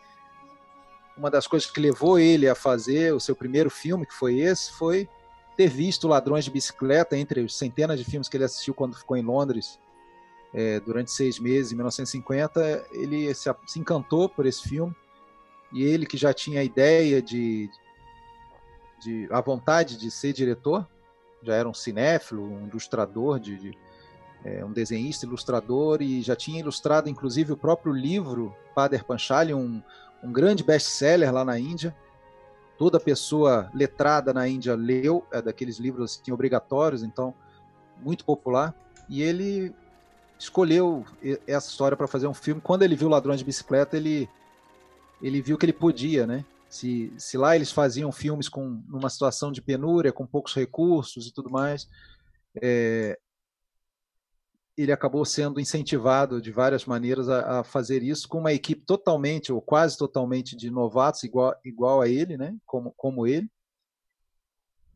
uma 1.18 1.32
das 1.32 1.48
coisas 1.48 1.68
que 1.68 1.80
levou 1.80 2.20
ele 2.20 2.48
a 2.48 2.54
fazer 2.54 3.12
o 3.12 3.20
seu 3.20 3.36
primeiro 3.36 3.72
filme, 3.72 4.06
que 4.06 4.14
foi 4.14 4.38
esse, 4.38 4.72
foi 4.74 5.10
ter 5.58 5.68
visto 5.68 6.08
Ladrões 6.08 6.46
de 6.46 6.52
Bicicleta 6.52 7.18
entre 7.18 7.50
centenas 7.50 7.98
de 7.98 8.06
filmes 8.06 8.30
que 8.30 8.38
ele 8.38 8.44
assistiu 8.44 8.76
quando 8.76 8.96
ficou 8.96 9.18
em 9.18 9.24
Londres 9.24 9.80
é, 10.54 10.80
durante 10.80 11.12
seis 11.12 11.40
meses, 11.40 11.72
em 11.72 11.76
1950. 11.76 12.86
Ele 12.92 13.34
se, 13.34 13.54
se 13.66 13.80
encantou 13.80 14.30
por 14.30 14.46
esse 14.46 14.62
filme 14.70 14.96
e 15.74 15.84
ele 15.84 16.06
que 16.06 16.16
já 16.16 16.32
tinha 16.32 16.62
a 16.62 16.64
ideia 16.64 17.22
de, 17.22 17.70
de 19.02 19.28
a 19.32 19.42
vontade 19.42 19.98
de 19.98 20.12
ser 20.12 20.32
diretor, 20.32 20.88
já 21.42 21.56
era 21.56 21.68
um 21.68 21.74
cinéfilo, 21.74 22.44
um 22.44 22.68
ilustrador, 22.68 23.40
de, 23.40 23.58
de 23.58 23.78
é, 24.46 24.64
um 24.64 24.72
desenhista, 24.72 25.26
ilustrador 25.26 26.04
e 26.04 26.22
já 26.22 26.36
tinha 26.36 26.60
ilustrado 26.60 27.10
inclusive 27.10 27.52
o 27.52 27.58
próprio 27.58 27.92
livro 27.92 28.56
Pader 28.76 29.04
Panchali, 29.04 29.56
um, 29.56 29.82
um 30.24 30.32
grande 30.32 30.64
best-seller 30.64 31.34
lá 31.34 31.44
na 31.44 31.58
Índia. 31.58 31.96
Toda 32.78 33.00
pessoa 33.00 33.70
letrada 33.74 34.34
na 34.34 34.48
Índia 34.48 34.76
leu, 34.76 35.26
é 35.32 35.42
daqueles 35.42 35.78
livros 35.78 36.20
assim, 36.22 36.32
obrigatórios, 36.32 37.04
então 37.04 37.34
muito 38.02 38.24
popular. 38.24 38.76
E 39.10 39.22
ele 39.22 39.74
escolheu 40.38 41.04
essa 41.48 41.70
história 41.70 41.98
para 41.98 42.08
fazer 42.08 42.28
um 42.28 42.34
filme. 42.34 42.62
Quando 42.62 42.84
ele 42.84 42.96
viu 42.96 43.10
Ladrões 43.10 43.40
de 43.40 43.46
Bicicleta, 43.46 43.98
ele 43.98 44.30
ele 45.22 45.42
viu 45.42 45.58
que 45.58 45.66
ele 45.66 45.74
podia, 45.74 46.28
né? 46.28 46.46
Se, 46.70 47.12
se 47.18 47.38
lá 47.38 47.56
eles 47.56 47.72
faziam 47.72 48.12
filmes 48.12 48.48
com 48.48 48.82
numa 48.88 49.10
situação 49.10 49.52
de 49.52 49.62
penúria, 49.62 50.12
com 50.12 50.28
poucos 50.28 50.54
recursos 50.54 51.28
e 51.28 51.34
tudo 51.34 51.50
mais, 51.50 51.90
é, 52.62 53.18
ele 54.78 54.92
acabou 54.92 55.26
sendo 55.26 55.60
incentivado 55.60 56.40
de 56.40 56.52
várias 56.52 56.86
maneiras 56.86 57.28
a, 57.28 57.60
a, 57.60 57.64
fazer 57.64 58.04
isso 58.04 58.28
com 58.28 58.38
uma 58.38 58.54
equipe 58.54 58.86
totalmente 58.86 59.52
ou 59.52 59.60
quase 59.60 59.98
totalmente 59.98 60.56
de 60.56 60.70
novatos 60.70 61.24
igual, 61.24 61.56
igual 61.66 62.00
a 62.00 62.08
ele, 62.08 62.38
né? 62.38 62.56
Como, 62.64 62.94
como 62.96 63.26
ele. 63.26 63.50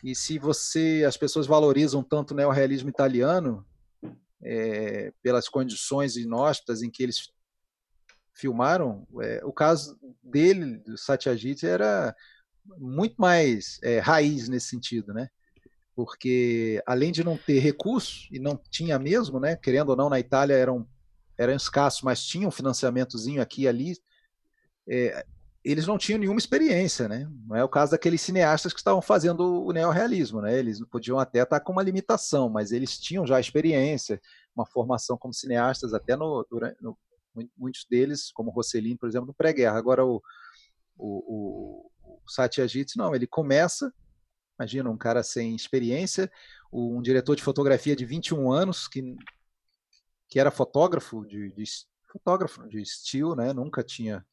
E 0.03 0.15
se 0.15 0.37
você 0.37 1.03
as 1.05 1.17
pessoas 1.17 1.47
valorizam 1.47 2.03
tanto 2.03 2.31
o 2.31 2.37
neorrealismo 2.37 2.89
italiano 2.89 3.65
é, 4.43 5.11
pelas 5.21 5.49
condições 5.49 6.15
inóspitas 6.15 6.83
em 6.83 6.89
que 6.89 7.01
eles 7.01 7.31
filmaram, 8.35 9.07
é, 9.19 9.41
o 9.43 9.51
caso 9.51 9.99
dele, 10.21 10.77
do 10.77 10.97
Satyajit, 10.97 11.65
era 11.65 12.15
muito 12.77 13.15
mais 13.17 13.79
é, 13.81 13.99
raiz 13.99 14.47
nesse 14.47 14.67
sentido, 14.67 15.11
né? 15.11 15.27
Porque 15.95 16.81
além 16.85 17.11
de 17.11 17.23
não 17.23 17.37
ter 17.37 17.59
recurso, 17.59 18.27
e 18.31 18.39
não 18.39 18.59
tinha 18.69 18.97
mesmo, 18.97 19.39
né, 19.39 19.55
querendo 19.55 19.89
ou 19.89 19.95
não, 19.95 20.09
na 20.09 20.19
Itália 20.19 20.55
eram, 20.55 20.87
eram 21.37 21.53
escassos, 21.53 22.01
mas 22.01 22.23
tinham 22.23 22.49
um 22.49 22.51
financiamentozinho 22.51 23.41
aqui 23.41 23.63
e 23.63 23.67
ali, 23.67 23.97
é, 24.87 25.25
eles 25.63 25.85
não 25.85 25.97
tinham 25.97 26.19
nenhuma 26.19 26.39
experiência, 26.39 27.07
né? 27.07 27.29
Não 27.47 27.55
é 27.55 27.63
o 27.63 27.69
caso 27.69 27.91
daqueles 27.91 28.19
cineastas 28.21 28.73
que 28.73 28.79
estavam 28.79 29.01
fazendo 29.01 29.63
o 29.63 29.71
neorrealismo, 29.71 30.41
né? 30.41 30.57
Eles 30.57 30.83
podiam 30.89 31.19
até 31.19 31.43
estar 31.43 31.59
com 31.59 31.71
uma 31.71 31.83
limitação, 31.83 32.49
mas 32.49 32.71
eles 32.71 32.97
tinham 32.97 33.27
já 33.27 33.39
experiência, 33.39 34.19
uma 34.55 34.65
formação 34.65 35.17
como 35.17 35.33
cineastas, 35.33 35.93
até 35.93 36.15
no, 36.15 36.45
durante, 36.49 36.81
no 36.81 36.97
muitos 37.57 37.85
deles, 37.89 38.31
como 38.31 38.51
Rossellini, 38.51 38.97
por 38.97 39.07
exemplo, 39.07 39.27
no 39.27 39.33
pré-guerra. 39.33 39.77
Agora 39.77 40.03
o, 40.05 40.21
o, 40.97 41.85
o, 41.87 41.91
o 42.25 42.31
Satyajit, 42.31 42.97
não, 42.97 43.15
ele 43.15 43.27
começa 43.27 43.93
Imagina 44.61 44.91
um 44.91 44.97
cara 44.97 45.23
sem 45.23 45.55
experiência, 45.55 46.31
um 46.71 47.01
diretor 47.01 47.35
de 47.35 47.41
fotografia 47.41 47.95
de 47.95 48.05
21 48.05 48.51
anos 48.51 48.87
que, 48.87 49.15
que 50.29 50.39
era 50.39 50.51
fotógrafo 50.51 51.25
de, 51.25 51.51
de 51.51 51.63
fotógrafo 52.11 52.69
de 52.69 52.79
estilo, 52.79 53.35
né? 53.35 53.53
Nunca 53.53 53.83
tinha 53.83 54.23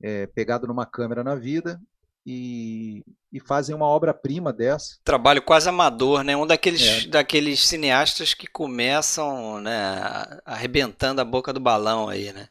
é, 0.00 0.28
pegado 0.28 0.68
numa 0.68 0.86
câmera 0.86 1.24
na 1.24 1.34
vida 1.34 1.82
e, 2.24 3.04
e 3.32 3.40
fazem 3.40 3.74
uma 3.74 3.86
obra-prima 3.86 4.52
dessa. 4.52 4.96
Trabalho 5.02 5.42
quase 5.42 5.68
amador, 5.68 6.22
né? 6.22 6.36
Um 6.36 6.46
daqueles, 6.46 7.06
é. 7.06 7.08
daqueles 7.08 7.66
cineastas 7.66 8.32
que 8.32 8.46
começam 8.46 9.60
né, 9.60 10.00
arrebentando 10.44 11.20
a 11.20 11.24
boca 11.24 11.52
do 11.52 11.58
balão 11.58 12.08
aí, 12.08 12.32
né? 12.32 12.48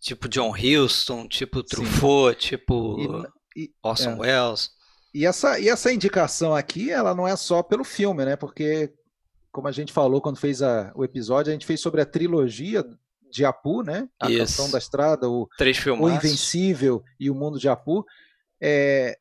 Tipo 0.00 0.28
John 0.28 0.52
Huston, 0.52 1.28
tipo 1.28 1.62
Truffaut, 1.62 2.42
Sim. 2.42 2.48
tipo 2.48 3.30
e, 3.54 3.66
e, 3.66 3.74
Orson 3.84 4.10
é. 4.10 4.16
Welles. 4.16 4.79
E 5.12 5.26
essa, 5.26 5.58
e 5.58 5.68
essa 5.68 5.92
indicação 5.92 6.54
aqui, 6.54 6.90
ela 6.90 7.14
não 7.14 7.26
é 7.26 7.34
só 7.36 7.62
pelo 7.62 7.84
filme, 7.84 8.24
né? 8.24 8.36
Porque, 8.36 8.92
como 9.50 9.66
a 9.68 9.72
gente 9.72 9.92
falou 9.92 10.20
quando 10.20 10.38
fez 10.38 10.62
a, 10.62 10.92
o 10.94 11.04
episódio, 11.04 11.50
a 11.50 11.52
gente 11.52 11.66
fez 11.66 11.80
sobre 11.80 12.00
a 12.00 12.06
trilogia 12.06 12.84
de 13.30 13.44
Apu, 13.44 13.82
né? 13.82 14.08
A 14.20 14.30
Isso. 14.30 14.38
Canção 14.38 14.70
da 14.70 14.78
Estrada, 14.78 15.28
o, 15.28 15.48
o 16.00 16.10
Invencível 16.10 17.02
e 17.18 17.30
o 17.30 17.34
Mundo 17.34 17.58
de 17.58 17.68
Apu. 17.68 18.04
É, 18.60 19.18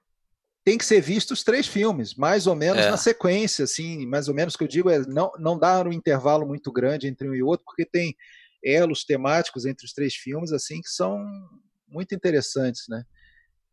tem 0.63 0.77
que 0.77 0.85
ser 0.85 1.01
visto 1.01 1.31
os 1.31 1.43
três 1.43 1.65
filmes, 1.65 2.13
mais 2.15 2.45
ou 2.45 2.55
menos 2.55 2.83
é. 2.83 2.91
na 2.91 2.97
sequência, 2.97 3.63
assim, 3.63 4.05
mais 4.05 4.27
ou 4.27 4.35
menos 4.35 4.53
o 4.53 4.57
que 4.57 4.63
eu 4.63 4.67
digo 4.67 4.89
é 4.89 4.99
não, 4.99 5.31
não 5.39 5.57
dar 5.57 5.87
um 5.87 5.93
intervalo 5.93 6.45
muito 6.45 6.71
grande 6.71 7.07
entre 7.07 7.27
um 7.27 7.33
e 7.33 7.41
outro, 7.41 7.65
porque 7.65 7.85
tem 7.85 8.15
elos 8.63 9.03
temáticos 9.03 9.65
entre 9.65 9.85
os 9.85 9.93
três 9.93 10.13
filmes, 10.13 10.51
assim, 10.51 10.81
que 10.81 10.89
são 10.89 11.25
muito 11.87 12.13
interessantes, 12.13 12.83
né? 12.87 13.03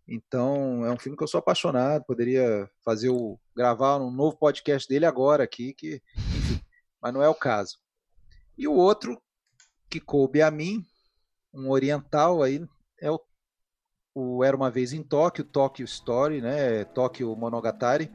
Então, 0.09 0.85
é 0.87 0.93
um 0.93 0.99
filme 0.99 1.17
que 1.17 1.25
eu 1.25 1.29
sou 1.29 1.39
apaixonado, 1.39 2.05
poderia 2.05 2.71
fazer 2.85 3.09
o 3.09 3.39
gravar 3.55 3.97
um 3.99 4.11
novo 4.11 4.37
podcast 4.37 4.89
dele 4.89 5.05
agora 5.05 5.43
aqui, 5.43 5.75
que, 5.75 6.01
enfim, 6.17 6.61
mas 7.03 7.13
não 7.13 7.23
é 7.23 7.29
o 7.29 7.35
caso. 7.35 7.79
E 8.57 8.69
o 8.69 8.73
outro 8.73 9.21
que 9.91 9.99
coube 9.99 10.43
a 10.43 10.51
mim, 10.51 10.85
um 11.53 11.71
oriental 11.71 12.43
aí, 12.43 12.65
é 13.01 13.11
o, 13.11 13.21
o 14.15 14.45
Era 14.45 14.57
uma 14.57 14.71
vez 14.71 14.93
em 14.93 15.03
Tóquio, 15.03 15.45
Tóquio 15.45 15.85
Story, 15.85 16.41
né, 16.41 16.85
Tóquio 16.85 17.35
Monogatari, 17.35 18.11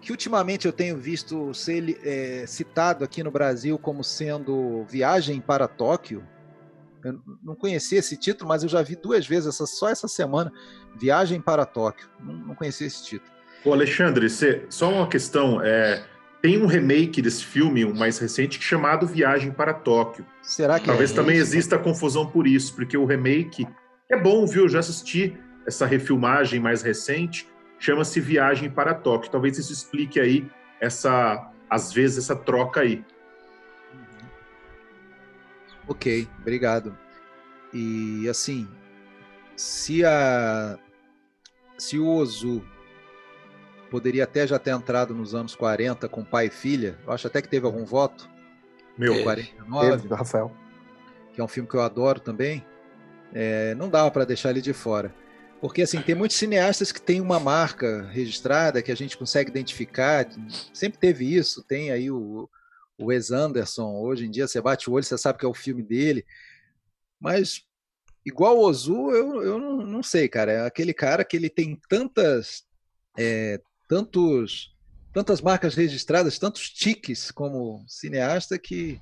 que 0.00 0.10
ultimamente 0.10 0.66
eu 0.66 0.72
tenho 0.72 0.96
visto 0.96 1.52
ser 1.54 1.98
é, 2.06 2.46
citado 2.46 3.04
aqui 3.04 3.22
no 3.22 3.30
Brasil 3.30 3.78
como 3.78 4.02
sendo 4.02 4.84
Viagem 4.84 5.40
para 5.40 5.68
Tóquio, 5.68 6.26
eu 7.04 7.20
não 7.42 7.54
conhecia 7.54 7.98
esse 7.98 8.16
título, 8.16 8.48
mas 8.48 8.62
eu 8.62 8.68
já 8.68 8.82
vi 8.82 8.96
duas 8.96 9.26
vezes, 9.26 9.48
essa, 9.48 9.66
só 9.66 9.88
essa 9.88 10.08
semana, 10.08 10.52
Viagem 10.96 11.40
para 11.40 11.64
Tóquio. 11.64 12.08
Não, 12.20 12.34
não 12.34 12.54
conhecia 12.54 12.86
esse 12.86 13.04
título. 13.04 13.30
Ô 13.64 13.72
Alexandre, 13.72 14.28
cê, 14.30 14.64
só 14.68 14.90
uma 14.90 15.08
questão. 15.08 15.60
É, 15.62 16.04
tem 16.40 16.62
um 16.62 16.66
remake 16.66 17.20
desse 17.20 17.44
filme, 17.44 17.84
um 17.84 17.94
mais 17.94 18.18
recente, 18.18 18.62
chamado 18.62 19.06
Viagem 19.06 19.50
para 19.50 19.74
Tóquio. 19.74 20.24
Será 20.42 20.78
que 20.78 20.86
Talvez 20.86 21.12
é 21.12 21.14
também 21.14 21.36
isso? 21.36 21.46
exista 21.48 21.78
confusão 21.78 22.26
por 22.26 22.46
isso, 22.46 22.74
porque 22.74 22.96
o 22.96 23.04
remake 23.04 23.66
é 24.10 24.16
bom, 24.16 24.46
viu? 24.46 24.62
Eu 24.62 24.68
já 24.68 24.78
assisti 24.78 25.36
essa 25.66 25.84
refilmagem 25.84 26.60
mais 26.60 26.80
recente, 26.82 27.48
chama-se 27.78 28.20
Viagem 28.20 28.70
para 28.70 28.94
Tóquio. 28.94 29.30
Talvez 29.30 29.58
isso 29.58 29.72
explique 29.72 30.18
aí 30.20 30.48
essa, 30.80 31.50
às 31.68 31.92
vezes, 31.92 32.18
essa 32.18 32.36
troca 32.36 32.80
aí. 32.80 33.04
Ok, 35.88 36.28
obrigado. 36.40 36.96
E 37.72 38.28
assim, 38.28 38.68
se 39.56 40.04
a 40.04 40.78
se 41.78 41.98
o 41.98 42.06
Ozu 42.06 42.62
poderia 43.90 44.24
até 44.24 44.46
já 44.46 44.58
ter 44.58 44.70
entrado 44.70 45.14
nos 45.14 45.34
anos 45.34 45.54
40 45.54 46.08
com 46.08 46.24
pai 46.24 46.46
e 46.46 46.50
filha, 46.50 46.98
eu 47.06 47.12
acho 47.12 47.26
até 47.26 47.40
que 47.40 47.48
teve 47.48 47.64
algum 47.64 47.84
voto. 47.84 48.28
Meu, 48.96 49.22
49, 49.22 49.90
teve, 49.90 50.08
do 50.08 50.14
Rafael. 50.14 50.52
Que 51.32 51.40
é 51.40 51.44
um 51.44 51.48
filme 51.48 51.68
que 51.68 51.76
eu 51.76 51.80
adoro 51.80 52.20
também. 52.20 52.64
É, 53.32 53.74
não 53.74 53.88
dava 53.88 54.10
para 54.10 54.24
deixar 54.24 54.50
ele 54.50 54.60
de 54.60 54.72
fora. 54.72 55.14
Porque 55.60 55.82
assim, 55.82 56.00
tem 56.00 56.14
muitos 56.14 56.36
cineastas 56.36 56.92
que 56.92 57.00
têm 57.00 57.20
uma 57.20 57.40
marca 57.40 58.08
registrada 58.12 58.82
que 58.82 58.92
a 58.92 58.96
gente 58.96 59.16
consegue 59.16 59.50
identificar. 59.50 60.26
Sempre 60.72 60.98
teve 60.98 61.32
isso. 61.34 61.62
Tem 61.62 61.90
aí 61.90 62.10
o, 62.10 62.48
o 62.98 63.06
Wes 63.06 63.30
Anderson, 63.30 63.96
hoje 64.00 64.26
em 64.26 64.30
dia 64.30 64.46
você 64.46 64.60
bate 64.60 64.90
o 64.90 64.92
olho, 64.92 65.04
você 65.04 65.16
sabe 65.16 65.38
que 65.38 65.46
é 65.46 65.48
o 65.48 65.54
filme 65.54 65.82
dele. 65.82 66.26
Mas 67.20 67.64
igual 68.26 68.58
o 68.58 68.64
Ozu, 68.66 69.10
eu, 69.12 69.42
eu 69.42 69.58
não, 69.58 69.76
não 69.78 70.02
sei, 70.02 70.28
cara. 70.28 70.52
É 70.52 70.66
aquele 70.66 70.92
cara 70.92 71.24
que 71.24 71.36
ele 71.36 71.48
tem 71.48 71.80
tantas 71.88 72.66
é, 73.16 73.60
tantos 73.88 74.74
tantas 75.12 75.40
marcas 75.40 75.74
registradas, 75.74 76.38
tantos 76.38 76.70
tiques 76.70 77.30
como 77.30 77.84
cineasta 77.88 78.58
que 78.58 79.00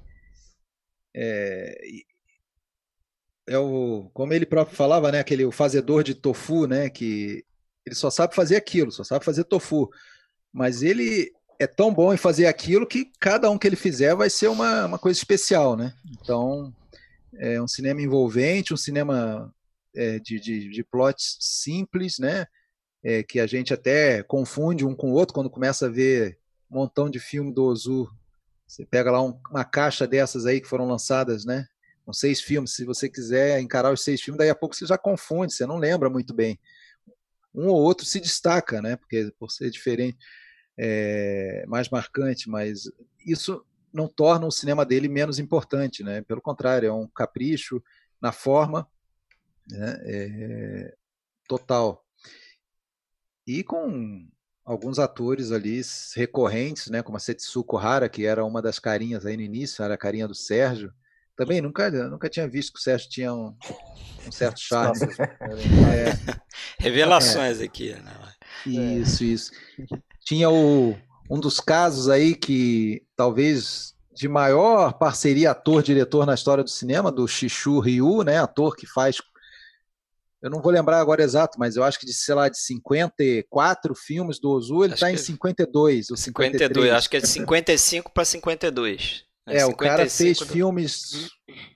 é, 1.15 1.79
é 3.49 3.59
o 3.59 4.11
como 4.12 4.33
ele 4.33 4.47
próprio 4.47 4.76
falava, 4.76 5.11
né, 5.11 5.21
aquele 5.21 5.45
o 5.45 5.53
fazedor 5.53 6.03
de 6.03 6.15
tofu, 6.15 6.67
né, 6.67 6.91
que 6.91 7.45
ele 7.85 7.95
só 7.95 8.11
sabe 8.11 8.35
fazer 8.35 8.57
aquilo, 8.57 8.93
só 8.93 9.05
sabe 9.05 9.25
fazer 9.25 9.45
tofu. 9.45 9.91
Mas 10.53 10.83
ele 10.83 11.33
é 11.58 11.66
tão 11.66 11.92
bom 11.92 12.12
em 12.12 12.16
fazer 12.16 12.46
aquilo 12.46 12.86
que 12.86 13.10
cada 13.18 13.50
um 13.50 13.58
que 13.58 13.66
ele 13.66 13.76
fizer 13.76 14.14
vai 14.14 14.30
ser 14.30 14.48
uma, 14.48 14.86
uma 14.86 14.98
coisa 14.98 15.18
especial, 15.18 15.76
né? 15.76 15.94
Então, 16.10 16.72
é 17.34 17.60
um 17.60 17.68
cinema 17.68 18.00
envolvente, 18.00 18.75
um 18.75 18.76
cinema 18.76 19.54
é, 19.94 20.18
de, 20.18 20.38
de, 20.38 20.68
de 20.68 20.84
plots 20.84 21.36
simples, 21.40 22.18
né? 22.18 22.46
É, 23.02 23.22
que 23.22 23.38
a 23.38 23.46
gente 23.46 23.72
até 23.72 24.22
confunde 24.22 24.84
um 24.84 24.94
com 24.94 25.10
o 25.10 25.14
outro 25.14 25.34
quando 25.34 25.50
começa 25.50 25.86
a 25.86 25.90
ver 25.90 26.38
montão 26.68 27.08
de 27.08 27.20
filme 27.20 27.52
do 27.52 27.64
Ozu. 27.64 28.10
Você 28.66 28.84
pega 28.84 29.10
lá 29.10 29.22
um, 29.22 29.38
uma 29.50 29.64
caixa 29.64 30.06
dessas 30.06 30.44
aí 30.44 30.60
que 30.60 30.68
foram 30.68 30.86
lançadas, 30.86 31.44
né? 31.44 31.66
Com 32.04 32.12
seis 32.12 32.40
filmes. 32.40 32.75
Se 32.75 32.84
você 32.84 33.08
quiser 33.08 33.60
encarar 33.60 33.92
os 33.92 34.02
seis 34.02 34.20
filmes, 34.20 34.38
daí 34.38 34.50
a 34.50 34.54
pouco 34.54 34.75
você 34.75 34.86
já 34.86 34.98
confunde, 34.98 35.52
você 35.52 35.66
não 35.66 35.78
lembra 35.78 36.10
muito 36.10 36.34
bem. 36.34 36.58
Um 37.54 37.68
ou 37.68 37.80
outro 37.80 38.04
se 38.04 38.20
destaca, 38.20 38.82
né? 38.82 38.96
Porque 38.96 39.32
por 39.38 39.50
ser 39.50 39.70
diferente, 39.70 40.18
é, 40.78 41.64
mais 41.66 41.88
marcante, 41.88 42.49
mas 42.49 42.90
isso 43.25 43.64
não 43.92 44.06
torna 44.06 44.47
o 44.47 44.50
cinema 44.50 44.85
dele 44.85 45.09
menos 45.09 45.38
importante, 45.38 46.02
né? 46.02 46.23
Pelo 46.23 46.40
contrário, 46.40 46.88
é 46.88 46.92
um 46.92 47.06
capricho 47.06 47.83
na 48.21 48.33
forma 48.33 48.87
né? 49.71 49.99
é, 50.04 50.95
total. 51.49 52.04
E 53.47 53.62
com 53.62 54.28
alguns 54.64 54.99
atores 54.99 55.52
ali 55.52 55.80
recorrentes, 56.16 56.88
né, 56.88 57.02
como 57.02 57.16
a 57.16 57.21
Setsuko 57.21 57.78
Hara, 57.78 58.09
que 58.09 58.26
era 58.26 58.45
uma 58.45 58.61
das 58.61 58.80
carinhas 58.80 59.25
aí 59.25 59.37
no 59.37 59.42
início, 59.42 59.85
era 59.85 59.95
a 59.95 59.99
carinha 59.99 60.26
do 60.26 60.35
Sérgio. 60.35 60.92
Também 61.37 61.61
nunca, 61.61 61.90
nunca 62.09 62.28
tinha 62.28 62.49
visto 62.49 62.73
que 62.73 62.80
o 62.80 62.83
Sérgio 62.83 63.09
tinha 63.09 63.33
um, 63.33 63.56
um 64.26 64.33
certo 64.33 64.59
charme. 64.59 64.99
é, 65.00 66.42
Revelações 66.80 67.61
é, 67.61 67.64
aqui. 67.64 67.92
Né? 67.92 68.35
Isso, 68.66 69.23
isso. 69.23 69.52
Tinha 70.26 70.50
o, 70.50 70.95
um 71.30 71.40
dos 71.40 71.61
casos 71.61 72.09
aí 72.09 72.35
que 72.35 73.02
talvez 73.16 73.95
de 74.12 74.28
maior 74.28 74.95
parceria 74.95 75.52
ator-diretor 75.52 76.26
na 76.26 76.35
história 76.35 76.64
do 76.64 76.71
cinema, 76.71 77.12
do 77.12 77.28
Shishu 77.28 77.78
Ryu, 77.78 78.23
né, 78.23 78.38
ator 78.38 78.75
que 78.75 78.87
faz 78.87 79.18
eu 80.42 80.50
não 80.50 80.61
vou 80.61 80.71
lembrar 80.71 81.00
agora 81.00 81.23
exato, 81.23 81.59
mas 81.59 81.76
eu 81.76 81.83
acho 81.83 81.99
que 81.99 82.06
de, 82.06 82.12
sei 82.12 82.35
lá, 82.35 82.49
de 82.49 82.59
54 82.59 83.95
filmes 83.95 84.38
do 84.38 84.50
Ozu, 84.50 84.85
ele 84.85 84.95
está 84.95 85.11
em 85.11 85.16
52. 85.16 86.11
Ou 86.11 86.16
52, 86.16 86.61
53. 86.61 86.92
acho 86.92 87.11
que 87.11 87.16
é 87.16 87.21
de 87.21 87.26
55 87.26 88.12
para 88.12 88.25
52. 88.25 89.25
É, 89.49 89.59
é 89.59 89.66
o 89.66 89.75
cara 89.75 90.09
fez 90.09 90.38
do... 90.38 90.47
filmes 90.47 91.30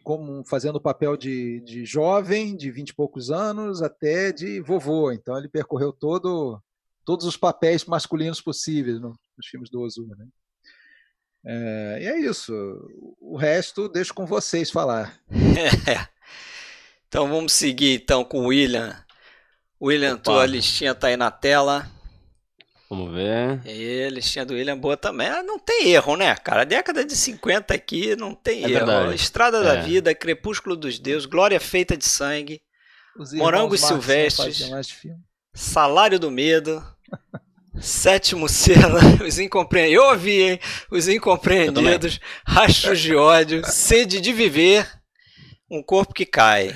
como 0.05 0.45
fazendo 0.45 0.77
o 0.77 0.81
papel 0.81 1.17
de, 1.17 1.61
de 1.61 1.85
jovem, 1.85 2.57
de 2.57 2.71
20 2.71 2.91
e 2.91 2.95
poucos 2.95 3.31
anos, 3.31 3.83
até 3.83 4.31
de 4.31 4.61
vovô. 4.61 5.11
Então 5.11 5.37
ele 5.39 5.49
percorreu 5.49 5.93
todo, 5.93 6.61
todos 7.11 7.27
os 7.27 7.37
papéis 7.37 7.85
masculinos 7.87 8.41
possíveis 8.41 9.01
no, 9.01 9.09
nos 9.37 9.47
filmes 9.51 9.69
do 9.69 9.81
Ozu. 9.81 10.07
Né? 10.17 10.27
É, 11.45 11.99
e 12.03 12.07
é 12.07 12.21
isso. 12.21 12.53
O 13.21 13.37
resto 13.37 13.89
deixo 13.89 14.15
com 14.15 14.25
vocês 14.25 14.71
falar. 14.71 15.21
É. 15.89 16.09
Então 17.09 17.29
vamos 17.29 17.55
seguir 17.55 18.01
então 18.01 18.23
com 18.23 18.43
o 18.43 18.47
William. 18.47 18.97
William, 19.83 20.15
Opa. 20.15 20.23
tua 20.23 20.47
listinha 20.47 20.95
tá 20.95 21.09
aí 21.09 21.17
na 21.17 21.29
tela. 21.29 21.91
Vamos 22.89 23.13
ver. 23.13 23.61
E 23.67 24.05
a 24.05 24.11
listinha 24.11 24.45
do 24.45 24.55
William 24.55 24.79
boa 24.79 24.97
também. 24.97 25.27
Ah, 25.27 25.43
não 25.43 25.59
tem 25.59 25.89
erro, 25.89 26.15
né, 26.15 26.33
cara? 26.37 26.63
A 26.63 26.65
década 26.65 27.05
de 27.05 27.17
50 27.17 27.75
aqui 27.75 28.15
não 28.15 28.33
tem 28.33 28.63
é 28.63 28.71
erro. 28.71 28.87
Verdade. 28.87 29.15
Estrada 29.17 29.59
é. 29.59 29.63
da 29.65 29.83
Vida, 29.83 30.15
Crepúsculo 30.15 30.77
dos 30.77 31.01
Deuses, 31.01 31.27
Glória 31.27 31.59
Feita 31.59 31.97
de 31.97 32.07
Sangue, 32.07 32.63
Morangos 33.33 33.81
Silvestres, 33.81 34.71
Salário 35.53 36.21
do 36.21 36.31
Medo, 36.31 36.81
Sétimo 37.81 38.49
Selo, 38.49 38.99
Os 39.27 39.39
Incompreendidos. 39.39 40.05
Eu 40.05 40.11
ouvi, 40.11 40.43
hein? 40.43 40.61
Os 40.91 41.09
Incompreendidos, 41.09 42.21
Rastros 42.47 43.01
de 43.01 43.15
Ódio, 43.15 43.63
Sede 43.65 44.21
de 44.21 44.33
Viver, 44.33 44.87
Um 45.71 45.83
Corpo 45.83 46.13
que 46.13 46.27
Cai. 46.27 46.75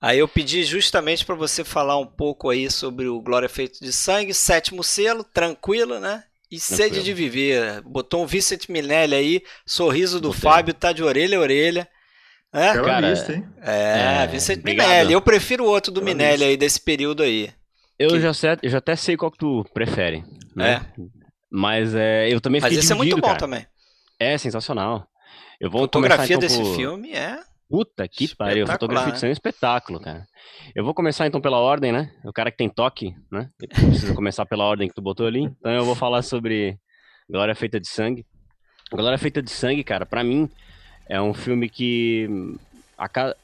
Aí 0.00 0.18
eu 0.18 0.28
pedi 0.28 0.62
justamente 0.64 1.24
para 1.24 1.34
você 1.34 1.64
falar 1.64 1.98
um 1.98 2.06
pouco 2.06 2.50
aí 2.50 2.70
sobre 2.70 3.06
o 3.08 3.20
Glória 3.20 3.48
Feito 3.48 3.80
de 3.80 3.92
Sangue, 3.92 4.34
sétimo 4.34 4.84
selo, 4.84 5.24
tranquilo, 5.24 5.98
né? 5.98 6.22
E 6.50 6.58
tranquilo. 6.58 6.76
sede 6.76 7.02
de 7.02 7.12
viver. 7.12 7.80
Botou 7.82 8.22
um 8.22 8.26
Vicente 8.26 8.70
Minelli 8.70 9.14
aí, 9.14 9.42
sorriso 9.64 10.20
do 10.20 10.28
Botei. 10.28 10.42
Fábio, 10.42 10.74
tá 10.74 10.92
de 10.92 11.02
orelha 11.02 11.38
a 11.38 11.40
orelha. 11.40 11.88
É, 12.52 12.72
Cara, 12.74 13.00
lista, 13.00 13.32
hein? 13.32 13.44
É, 13.62 14.22
é 14.22 14.26
Vicente 14.28 14.60
obrigado. 14.60 14.86
Minelli. 14.86 15.12
Eu 15.12 15.20
prefiro 15.20 15.64
o 15.64 15.68
outro 15.68 15.90
do 15.90 16.00
Bela 16.00 16.14
Minelli 16.14 16.32
lista. 16.32 16.46
aí, 16.46 16.56
desse 16.56 16.80
período 16.80 17.22
aí. 17.22 17.52
Eu, 17.98 18.10
que... 18.10 18.20
já 18.20 18.34
sei, 18.34 18.50
eu 18.62 18.70
já 18.70 18.78
até 18.78 18.96
sei 18.96 19.16
qual 19.16 19.30
que 19.30 19.38
tu 19.38 19.64
prefere. 19.72 20.24
Né? 20.54 20.74
É. 20.74 21.02
Mas 21.50 21.94
é, 21.94 22.28
eu 22.32 22.40
também 22.40 22.60
Mas 22.60 22.72
esse 22.76 22.92
é 22.92 22.96
muito 22.96 23.16
bom 23.16 23.22
cara. 23.22 23.38
também. 23.38 23.66
É 24.18 24.36
sensacional. 24.36 25.06
Eu 25.60 25.70
vou 25.70 25.80
a 25.80 25.84
fotografia 25.84 26.36
começar, 26.36 26.40
desse 26.40 26.60
então, 26.60 26.70
por... 26.70 26.76
filme 26.76 27.12
é 27.12 27.38
Puta 27.68 28.06
que 28.06 28.32
pariu, 28.34 28.64
fotografia 28.66 29.12
de 29.12 29.24
é 29.24 29.28
um 29.28 29.32
espetáculo, 29.32 29.98
cara. 29.98 30.24
Eu 30.74 30.84
vou 30.84 30.94
começar 30.94 31.26
então 31.26 31.40
pela 31.40 31.58
ordem, 31.58 31.90
né? 31.90 32.12
O 32.24 32.32
cara 32.32 32.50
que 32.50 32.56
tem 32.56 32.68
toque, 32.68 33.14
né? 33.30 33.50
Precisa 33.58 34.14
começar 34.14 34.46
pela 34.46 34.64
ordem 34.64 34.88
que 34.88 34.94
tu 34.94 35.02
botou 35.02 35.26
ali. 35.26 35.42
Então 35.42 35.72
eu 35.72 35.84
vou 35.84 35.96
falar 35.96 36.22
sobre 36.22 36.78
Glória 37.28 37.56
Feita 37.56 37.80
de 37.80 37.88
Sangue. 37.88 38.24
Glória 38.90 39.18
Feita 39.18 39.42
de 39.42 39.50
Sangue, 39.50 39.82
cara, 39.82 40.06
para 40.06 40.22
mim 40.22 40.48
é 41.08 41.20
um 41.20 41.34
filme 41.34 41.68
que 41.68 42.28
a 42.96 43.08
cada, 43.08 43.36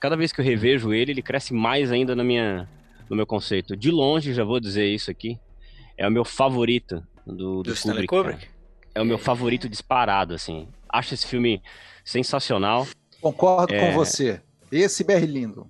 cada 0.00 0.16
vez 0.16 0.32
que 0.32 0.40
eu 0.40 0.44
revejo 0.44 0.92
ele, 0.92 1.12
ele 1.12 1.22
cresce 1.22 1.54
mais 1.54 1.92
ainda 1.92 2.16
na 2.16 2.24
minha, 2.24 2.68
no 3.08 3.16
meu 3.16 3.26
conceito. 3.26 3.76
De 3.76 3.90
longe, 3.90 4.34
já 4.34 4.44
vou 4.44 4.60
dizer 4.60 4.86
isso 4.86 5.10
aqui, 5.10 5.38
é 5.96 6.06
o 6.06 6.10
meu 6.10 6.24
favorito 6.24 7.02
do, 7.26 7.62
do, 7.62 7.74
do 7.74 7.74
Kubrick. 7.74 8.06
Kubrick. 8.06 8.48
É 8.94 9.00
o 9.00 9.04
meu 9.04 9.18
favorito 9.18 9.68
disparado, 9.68 10.34
assim. 10.34 10.68
Acho 10.88 11.14
esse 11.14 11.26
filme 11.26 11.62
sensacional. 12.04 12.86
Concordo 13.20 13.74
é... 13.74 13.86
com 13.86 13.92
você. 13.92 14.40
Esse 14.70 15.04
Berlindo. 15.04 15.66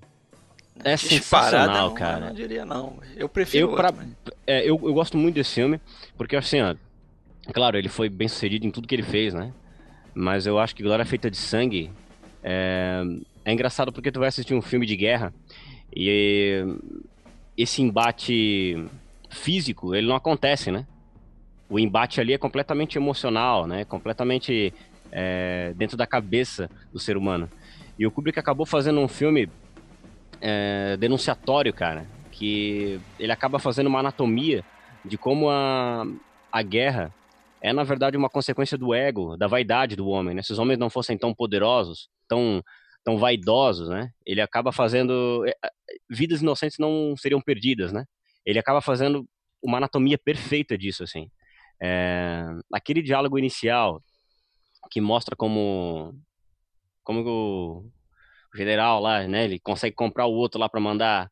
É 0.85 0.97
sensacional, 0.97 1.93
cara. 1.93 2.27
Eu 2.27 2.29
não 2.29 2.35
diria 2.35 2.65
não. 2.65 2.99
Eu 3.17 3.29
prefiro. 3.29 3.71
Eu, 3.71 3.77
pra, 3.77 3.93
é, 4.47 4.61
eu, 4.61 4.81
eu, 4.83 4.95
gosto 4.95 5.17
muito 5.17 5.35
desse 5.35 5.55
filme, 5.55 5.81
porque 6.17 6.37
assim, 6.37 6.61
ó, 6.61 6.75
claro, 7.53 7.77
ele 7.77 7.89
foi 7.89 8.09
bem 8.09 8.29
sucedido 8.29 8.67
em 8.67 8.71
tudo 8.71 8.87
que 8.87 8.95
ele 8.95 9.03
fez, 9.03 9.35
né? 9.35 9.53
Mas 10.15 10.47
eu 10.47 10.59
acho 10.59 10.75
que 10.75 10.83
Glória 10.83 11.05
Feita 11.05 11.31
de 11.31 11.37
Sangue 11.37 11.91
é, 12.43 13.03
é 13.45 13.53
engraçado 13.53 13.93
porque 13.93 14.13
tu 14.13 14.21
vai 14.21 14.29
assistir 14.29 14.55
um 14.55 14.63
filme 14.63 14.87
de 14.87 14.97
guerra 14.97 15.35
e 15.95 16.65
esse 17.59 17.83
embate 17.83 18.87
físico, 19.29 19.95
ele 19.95 20.07
não 20.07 20.15
acontece, 20.15 20.71
né? 20.71 20.87
O 21.69 21.79
embate 21.79 22.21
ali 22.21 22.33
é 22.33 22.39
completamente 22.39 22.97
emocional, 22.97 23.67
né? 23.67 23.85
Completamente 23.85 24.73
é, 25.11 25.75
dentro 25.77 25.97
da 25.97 26.07
cabeça 26.07 26.71
do 26.93 27.01
ser 27.01 27.17
humano. 27.17 27.51
E 27.99 28.07
o 28.07 28.11
Kubrick 28.11 28.39
acabou 28.39 28.65
fazendo 28.65 29.01
um 29.01 29.09
filme 29.09 29.51
é, 30.41 30.97
denunciatório, 30.99 31.75
cara, 31.75 32.07
que 32.31 33.01
ele 33.19 33.33
acaba 33.33 33.59
fazendo 33.59 33.89
uma 33.89 33.99
anatomia 33.99 34.65
de 35.05 35.19
como 35.19 35.51
a, 35.51 36.07
a 36.53 36.63
guerra 36.63 37.13
é, 37.61 37.73
na 37.73 37.83
verdade, 37.83 38.17
uma 38.17 38.31
consequência 38.31 38.79
do 38.79 38.95
ego, 38.95 39.37
da 39.37 39.49
vaidade 39.49 39.97
do 39.97 40.07
homem, 40.07 40.35
né? 40.35 40.43
Se 40.43 40.53
os 40.53 40.59
homens 40.59 40.79
não 40.79 40.89
fossem 40.89 41.19
tão 41.19 41.35
poderosos, 41.35 42.09
tão, 42.29 42.63
tão 43.09 43.17
vaidosos, 43.17 43.89
né? 43.89 44.11
Ele 44.27 44.43
acaba 44.43 44.71
fazendo... 44.71 45.43
É, 45.47 45.55
vidas 46.11 46.43
inocentes 46.43 46.77
não 46.79 47.17
seriam 47.17 47.41
perdidas, 47.41 47.91
né? 47.91 48.05
Ele 48.45 48.59
acaba 48.59 48.83
fazendo 48.83 49.27
uma 49.63 49.79
anatomia 49.79 50.19
perfeita 50.19 50.77
disso, 50.77 51.03
assim. 51.03 51.31
É, 51.83 52.45
aquele 52.71 53.01
diálogo 53.01 53.39
inicial 53.39 54.03
que 54.91 55.01
mostra 55.01 55.35
como 55.35 56.15
como 57.03 57.27
o, 57.27 57.91
general 58.55 59.01
lá, 59.01 59.27
né, 59.27 59.45
ele 59.45 59.59
consegue 59.59 59.97
comprar 59.97 60.27
o 60.27 60.35
outro 60.35 60.61
lá 60.61 60.69
para 60.69 60.79
mandar 60.79 61.31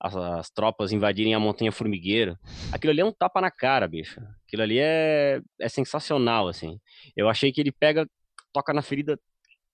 as, 0.00 0.16
as, 0.16 0.50
tropas 0.50 0.90
invadirem 0.90 1.34
a 1.36 1.38
montanha 1.38 1.70
formigueiro. 1.70 2.36
Aquilo 2.72 2.90
ali 2.90 3.00
é 3.00 3.04
um 3.04 3.12
tapa 3.12 3.40
na 3.40 3.50
cara, 3.50 3.86
bicho. 3.86 4.20
Aquilo 4.44 4.62
ali 4.62 4.80
é, 4.80 5.40
é 5.60 5.68
sensacional, 5.68 6.48
assim. 6.48 6.80
Eu 7.16 7.28
achei 7.28 7.52
que 7.52 7.60
ele 7.60 7.70
pega, 7.70 8.08
toca 8.52 8.72
na 8.72 8.82
ferida 8.82 9.16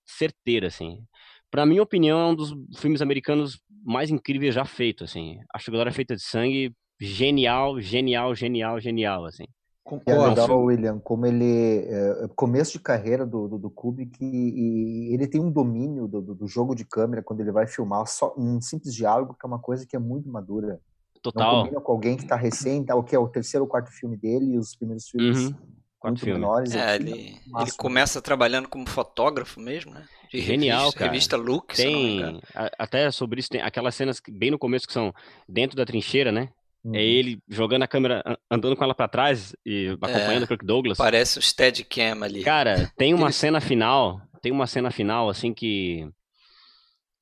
certeira, 0.05 0.67
assim. 0.67 1.03
Pra 1.51 1.65
minha 1.65 1.81
opinião, 1.81 2.19
é 2.19 2.25
um 2.27 2.35
dos 2.35 2.53
filmes 2.77 3.01
americanos 3.01 3.59
mais 3.83 4.09
incríveis 4.09 4.53
já 4.53 4.65
feito, 4.65 5.03
assim. 5.03 5.39
Acho 5.53 5.71
Glória 5.71 5.91
Feita 5.91 6.15
de 6.15 6.21
Sangue 6.21 6.73
genial, 6.99 7.79
genial, 7.79 8.35
genial, 8.35 8.79
genial, 8.79 9.25
assim. 9.25 9.45
Concordo. 9.83 10.21
É 10.21 10.29
legal, 10.29 10.63
William, 10.63 10.99
como 10.99 11.25
ele 11.25 11.85
é, 11.87 12.27
começo 12.35 12.73
de 12.73 12.79
carreira 12.79 13.25
do, 13.25 13.47
do, 13.47 13.57
do 13.57 13.69
Kubrick 13.71 14.23
e, 14.23 15.07
e, 15.09 15.13
ele 15.13 15.25
tem 15.25 15.41
um 15.41 15.49
domínio 15.49 16.07
do, 16.07 16.21
do, 16.21 16.47
jogo 16.47 16.75
de 16.75 16.85
câmera 16.85 17.23
quando 17.23 17.39
ele 17.39 17.51
vai 17.51 17.65
filmar 17.65 18.05
só 18.05 18.35
um 18.37 18.61
simples 18.61 18.93
diálogo 18.93 19.33
que 19.33 19.43
é 19.43 19.47
uma 19.47 19.57
coisa 19.57 19.87
que 19.87 19.95
é 19.95 19.99
muito 19.99 20.29
madura. 20.29 20.79
Total. 21.23 21.53
Não 21.53 21.63
combina 21.63 21.81
com 21.81 21.91
alguém 21.91 22.15
que 22.15 22.23
está 22.23 22.35
recém, 22.35 22.83
tá, 22.83 22.95
o 22.95 23.03
que 23.03 23.15
é 23.15 23.19
o 23.19 23.27
terceiro 23.27 23.65
ou 23.65 23.69
quarto 23.69 23.91
filme 23.91 24.15
dele 24.15 24.53
e 24.53 24.57
os 24.59 24.75
primeiros 24.75 25.09
filmes 25.09 25.47
uhum. 25.47 25.55
Muito 26.03 26.19
filme. 26.21 26.39
menores. 26.39 26.73
É, 26.73 26.95
ele, 26.95 27.37
ele 27.59 27.71
começa 27.77 28.21
trabalhando 28.21 28.67
como 28.67 28.87
fotógrafo 28.87 29.59
mesmo, 29.59 29.93
né? 29.93 30.05
De 30.31 30.39
Genial, 30.39 30.79
revista, 30.79 30.99
cara. 30.99 31.11
Revista 31.11 31.37
Look, 31.37 31.75
tem 31.75 32.39
até 32.77 33.09
sobre 33.11 33.39
isso 33.39 33.49
tem 33.49 33.61
aquelas 33.61 33.95
cenas 33.95 34.21
bem 34.29 34.51
no 34.51 34.59
começo 34.59 34.87
que 34.87 34.93
são 34.93 35.13
dentro 35.47 35.75
da 35.75 35.85
trincheira, 35.85 36.31
né? 36.31 36.49
É 36.85 36.87
uhum. 36.87 36.95
É 36.95 37.03
ele 37.03 37.39
jogando 37.47 37.83
a 37.83 37.87
câmera, 37.87 38.23
andando 38.49 38.75
com 38.75 38.83
ela 38.83 38.95
para 38.95 39.07
trás 39.07 39.53
e 39.65 39.89
acompanhando 40.01 40.43
é, 40.43 40.45
o 40.45 40.47
Kirk 40.47 40.65
Douglas. 40.65 40.97
Parece 40.97 41.39
o 41.39 41.41
Steadicam 41.41 42.23
ali. 42.23 42.43
Cara, 42.43 42.91
tem 42.95 43.13
uma 43.13 43.31
cena 43.33 43.59
final, 43.59 44.21
tem 44.41 44.51
uma 44.51 44.67
cena 44.67 44.91
final 44.91 45.29
assim 45.29 45.53
que 45.53 46.07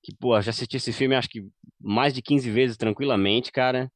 que 0.03 0.15
pô, 0.15 0.39
já 0.41 0.51
assisti 0.51 0.77
esse 0.77 0.93
filme 0.93 1.15
acho 1.15 1.27
que 1.27 1.45
mais 1.79 2.13
de 2.13 2.21
15 2.21 2.49
vezes 2.51 2.77
tranquilamente, 2.77 3.51
cara. 3.51 3.91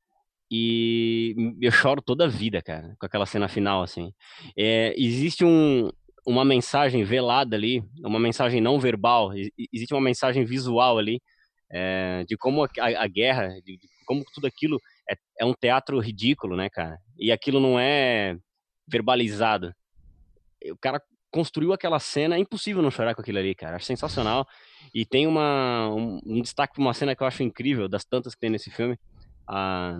E 0.51 1.33
eu 1.61 1.71
choro 1.71 2.01
toda 2.01 2.25
a 2.25 2.27
vida, 2.27 2.61
cara, 2.61 2.93
com 2.99 3.05
aquela 3.05 3.25
cena 3.25 3.47
final, 3.47 3.81
assim. 3.81 4.11
É, 4.57 4.93
existe 4.97 5.45
um, 5.45 5.89
uma 6.27 6.43
mensagem 6.43 7.05
velada 7.05 7.55
ali, 7.55 7.81
uma 8.03 8.19
mensagem 8.19 8.59
não 8.59 8.77
verbal, 8.77 9.31
existe 9.71 9.93
uma 9.93 10.01
mensagem 10.01 10.43
visual 10.43 10.97
ali, 10.97 11.21
é, 11.71 12.25
de 12.27 12.35
como 12.35 12.65
a, 12.65 12.69
a 12.97 13.07
guerra, 13.07 13.47
de, 13.63 13.77
de, 13.77 13.87
como 14.05 14.25
tudo 14.33 14.45
aquilo 14.45 14.77
é, 15.09 15.15
é 15.39 15.45
um 15.45 15.53
teatro 15.53 15.97
ridículo, 15.99 16.57
né, 16.57 16.69
cara? 16.69 16.97
E 17.17 17.31
aquilo 17.31 17.61
não 17.61 17.79
é 17.79 18.35
verbalizado. 18.85 19.73
O 20.65 20.77
cara 20.77 21.01
construiu 21.31 21.71
aquela 21.71 21.97
cena, 21.97 22.35
é 22.35 22.39
impossível 22.39 22.81
não 22.81 22.91
chorar 22.91 23.15
com 23.15 23.21
aquilo 23.21 23.39
ali, 23.39 23.55
cara. 23.55 23.77
Acho 23.77 23.85
sensacional. 23.85 24.45
E 24.93 25.05
tem 25.05 25.25
uma, 25.27 25.89
um, 25.89 26.19
um 26.25 26.41
destaque 26.41 26.73
para 26.73 26.81
uma 26.81 26.93
cena 26.93 27.15
que 27.15 27.23
eu 27.23 27.27
acho 27.27 27.41
incrível, 27.41 27.87
das 27.87 28.03
tantas 28.03 28.35
que 28.35 28.41
tem 28.41 28.49
nesse 28.49 28.69
filme. 28.69 28.99
Ah, 29.47 29.97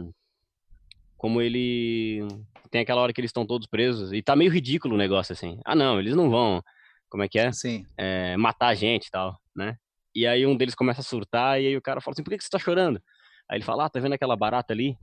como 1.21 1.39
ele. 1.39 2.27
Tem 2.71 2.81
aquela 2.81 2.99
hora 2.99 3.13
que 3.13 3.21
eles 3.21 3.29
estão 3.29 3.45
todos 3.45 3.67
presos. 3.67 4.12
E 4.12 4.23
tá 4.23 4.36
meio 4.36 4.49
ridículo 4.49 4.95
o 4.95 4.97
negócio, 4.97 5.34
assim. 5.34 5.60
Ah, 5.63 5.75
não, 5.75 5.99
eles 5.99 6.15
não 6.15 6.31
vão. 6.31 6.63
Como 7.07 7.21
é 7.21 7.29
que 7.29 7.38
é? 7.38 7.51
Sim. 7.51 7.86
É, 7.95 8.36
matar 8.38 8.69
a 8.69 8.73
gente 8.73 9.05
e 9.05 9.12
tal, 9.12 9.39
né? 9.55 9.75
E 10.15 10.25
aí 10.25 10.47
um 10.47 10.57
deles 10.57 10.73
começa 10.73 11.01
a 11.01 11.03
surtar, 11.03 11.62
e 11.62 11.67
aí 11.67 11.77
o 11.77 11.81
cara 11.81 12.01
fala 12.01 12.13
assim: 12.13 12.23
por 12.23 12.31
que, 12.31 12.39
que 12.39 12.43
você 12.43 12.49
tá 12.49 12.57
chorando? 12.57 12.99
Aí 13.47 13.57
ele 13.57 13.63
fala: 13.63 13.86
ah, 13.86 13.89
tá 13.89 13.99
vendo 13.99 14.13
aquela 14.13 14.36
barata 14.36 14.73
ali? 14.73 14.97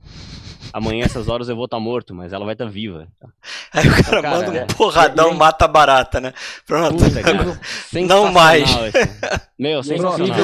Amanhã 0.73 1.05
essas 1.05 1.27
horas 1.27 1.49
eu 1.49 1.55
vou 1.55 1.65
estar 1.65 1.77
tá 1.77 1.81
morto, 1.81 2.13
mas 2.13 2.33
ela 2.33 2.45
vai 2.45 2.53
estar 2.53 2.65
tá 2.65 2.71
viva. 2.71 3.07
Aí 3.73 3.87
o 3.87 3.91
cara, 4.03 4.21
cara 4.21 4.29
manda 4.29 4.51
um 4.51 4.55
é, 4.55 4.65
porradão, 4.65 5.33
mata 5.33 5.67
barata, 5.67 6.19
né? 6.19 6.33
Pronto. 6.65 7.03
Puta, 7.03 7.21
cara, 7.21 7.59
não 8.07 8.31
mais. 8.31 8.69
Meu, 9.57 9.83
sensacional. 9.83 10.37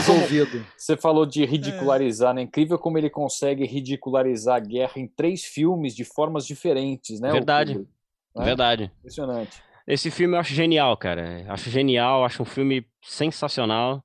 Você 0.77 0.97
falou 0.97 1.25
de 1.25 1.45
ridicularizar, 1.45 2.33
né? 2.33 2.41
Incrível 2.41 2.77
como 2.77 2.97
ele 2.97 3.09
consegue 3.09 3.65
ridicularizar 3.65 4.57
a 4.57 4.59
guerra 4.59 4.93
em 4.97 5.07
três 5.07 5.43
filmes 5.43 5.95
de 5.95 6.03
formas 6.03 6.45
diferentes, 6.45 7.19
né? 7.19 7.31
Verdade. 7.31 7.79
né? 8.35 8.45
Verdade. 8.45 8.91
Impressionante. 8.99 9.63
Esse 9.87 10.09
filme 10.09 10.35
eu 10.35 10.39
acho 10.39 10.53
genial, 10.53 10.97
cara. 10.97 11.45
Acho 11.47 11.69
genial, 11.69 12.25
acho 12.25 12.41
um 12.41 12.45
filme 12.45 12.85
sensacional. 13.01 14.03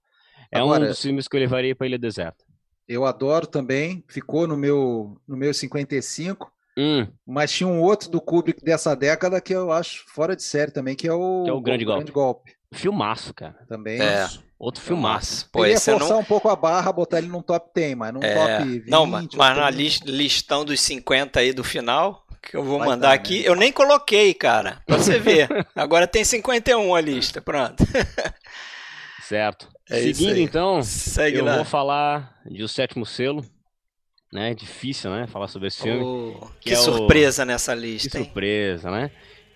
É 0.53 0.59
Agora, 0.59 0.85
um 0.85 0.89
dos 0.89 1.01
filmes 1.01 1.27
que 1.27 1.37
eu 1.37 1.41
levaria 1.41 1.75
para 1.75 1.87
Ilha 1.87 1.99
Deserta. 1.99 2.45
Eu 2.91 3.07
adoro 3.07 3.47
também, 3.47 4.03
ficou 4.09 4.49
no 4.49 4.57
meu 4.57 5.17
no 5.27 5.37
meu 5.37 5.55
55. 5.55 6.51
Hum. 6.77 7.07
Mas 7.25 7.53
tinha 7.53 7.69
um 7.69 7.81
outro 7.81 8.11
do 8.11 8.21
Kubrick 8.21 8.65
dessa 8.65 8.97
década 8.97 9.41
que 9.41 9.55
eu 9.55 9.71
acho 9.71 10.03
fora 10.09 10.35
de 10.35 10.43
série 10.43 10.73
também, 10.73 10.97
que 10.97 11.07
é 11.07 11.13
o, 11.13 11.45
que 11.45 11.51
é 11.51 11.53
o 11.53 11.61
Grande, 11.61 11.85
Golpe. 11.85 11.99
Grande 11.99 12.13
Golpe. 12.13 12.57
Filmaço, 12.75 13.33
cara. 13.33 13.55
Também. 13.69 14.03
É. 14.03 14.29
Outro 14.59 14.83
filmaço. 14.83 15.49
Pô, 15.53 15.65
ia 15.65 15.79
forçar 15.79 16.09
não... 16.11 16.19
um 16.19 16.25
pouco 16.25 16.49
a 16.49 16.57
barra, 16.57 16.91
botar 16.91 17.19
ele 17.19 17.29
num 17.29 17.41
top 17.41 17.71
10, 17.73 17.95
mas 17.95 18.13
num 18.13 18.21
é... 18.25 18.35
top 18.35 18.69
20. 18.69 18.91
Não, 18.91 19.07
mas, 19.07 19.29
mas 19.37 19.57
na 19.57 19.71
list, 19.71 20.03
listão 20.05 20.65
dos 20.65 20.81
50 20.81 21.39
aí 21.39 21.53
do 21.53 21.63
final, 21.63 22.27
que 22.43 22.57
eu 22.57 22.65
vou 22.65 22.81
Vai 22.81 22.89
mandar 22.89 23.09
dar, 23.09 23.15
aqui, 23.15 23.43
né? 23.43 23.49
eu 23.49 23.55
nem 23.55 23.71
coloquei, 23.71 24.35
cara, 24.35 24.83
pra 24.85 24.97
você 24.97 25.17
ver. 25.19 25.49
Agora 25.77 26.09
tem 26.09 26.25
51 26.25 26.93
a 26.93 27.01
lista, 27.01 27.41
pronto. 27.41 27.85
certo. 29.31 29.69
É 29.89 30.01
Seguindo 30.01 30.39
então, 30.39 30.83
Segue 30.83 31.39
eu 31.39 31.45
lá. 31.45 31.57
vou 31.57 31.65
falar 31.65 32.41
de 32.47 32.65
O 32.65 32.69
Sétimo 32.69 33.07
Selo. 33.07 33.45
Né? 34.33 34.55
Difícil, 34.55 35.11
né? 35.11 35.27
Falar 35.27 35.49
sobre 35.49 35.69
esse 35.69 35.83
filme. 35.83 36.03
Oh, 36.03 36.47
que, 36.61 36.71
que 36.71 36.73
é 36.73 36.77
surpresa 36.77 37.43
o... 37.43 37.47
nessa 37.47 37.75
lista. 37.75 38.11
Que 38.11 38.19
hein? 38.19 38.25
surpresa, 38.25 38.91
né? 38.91 39.11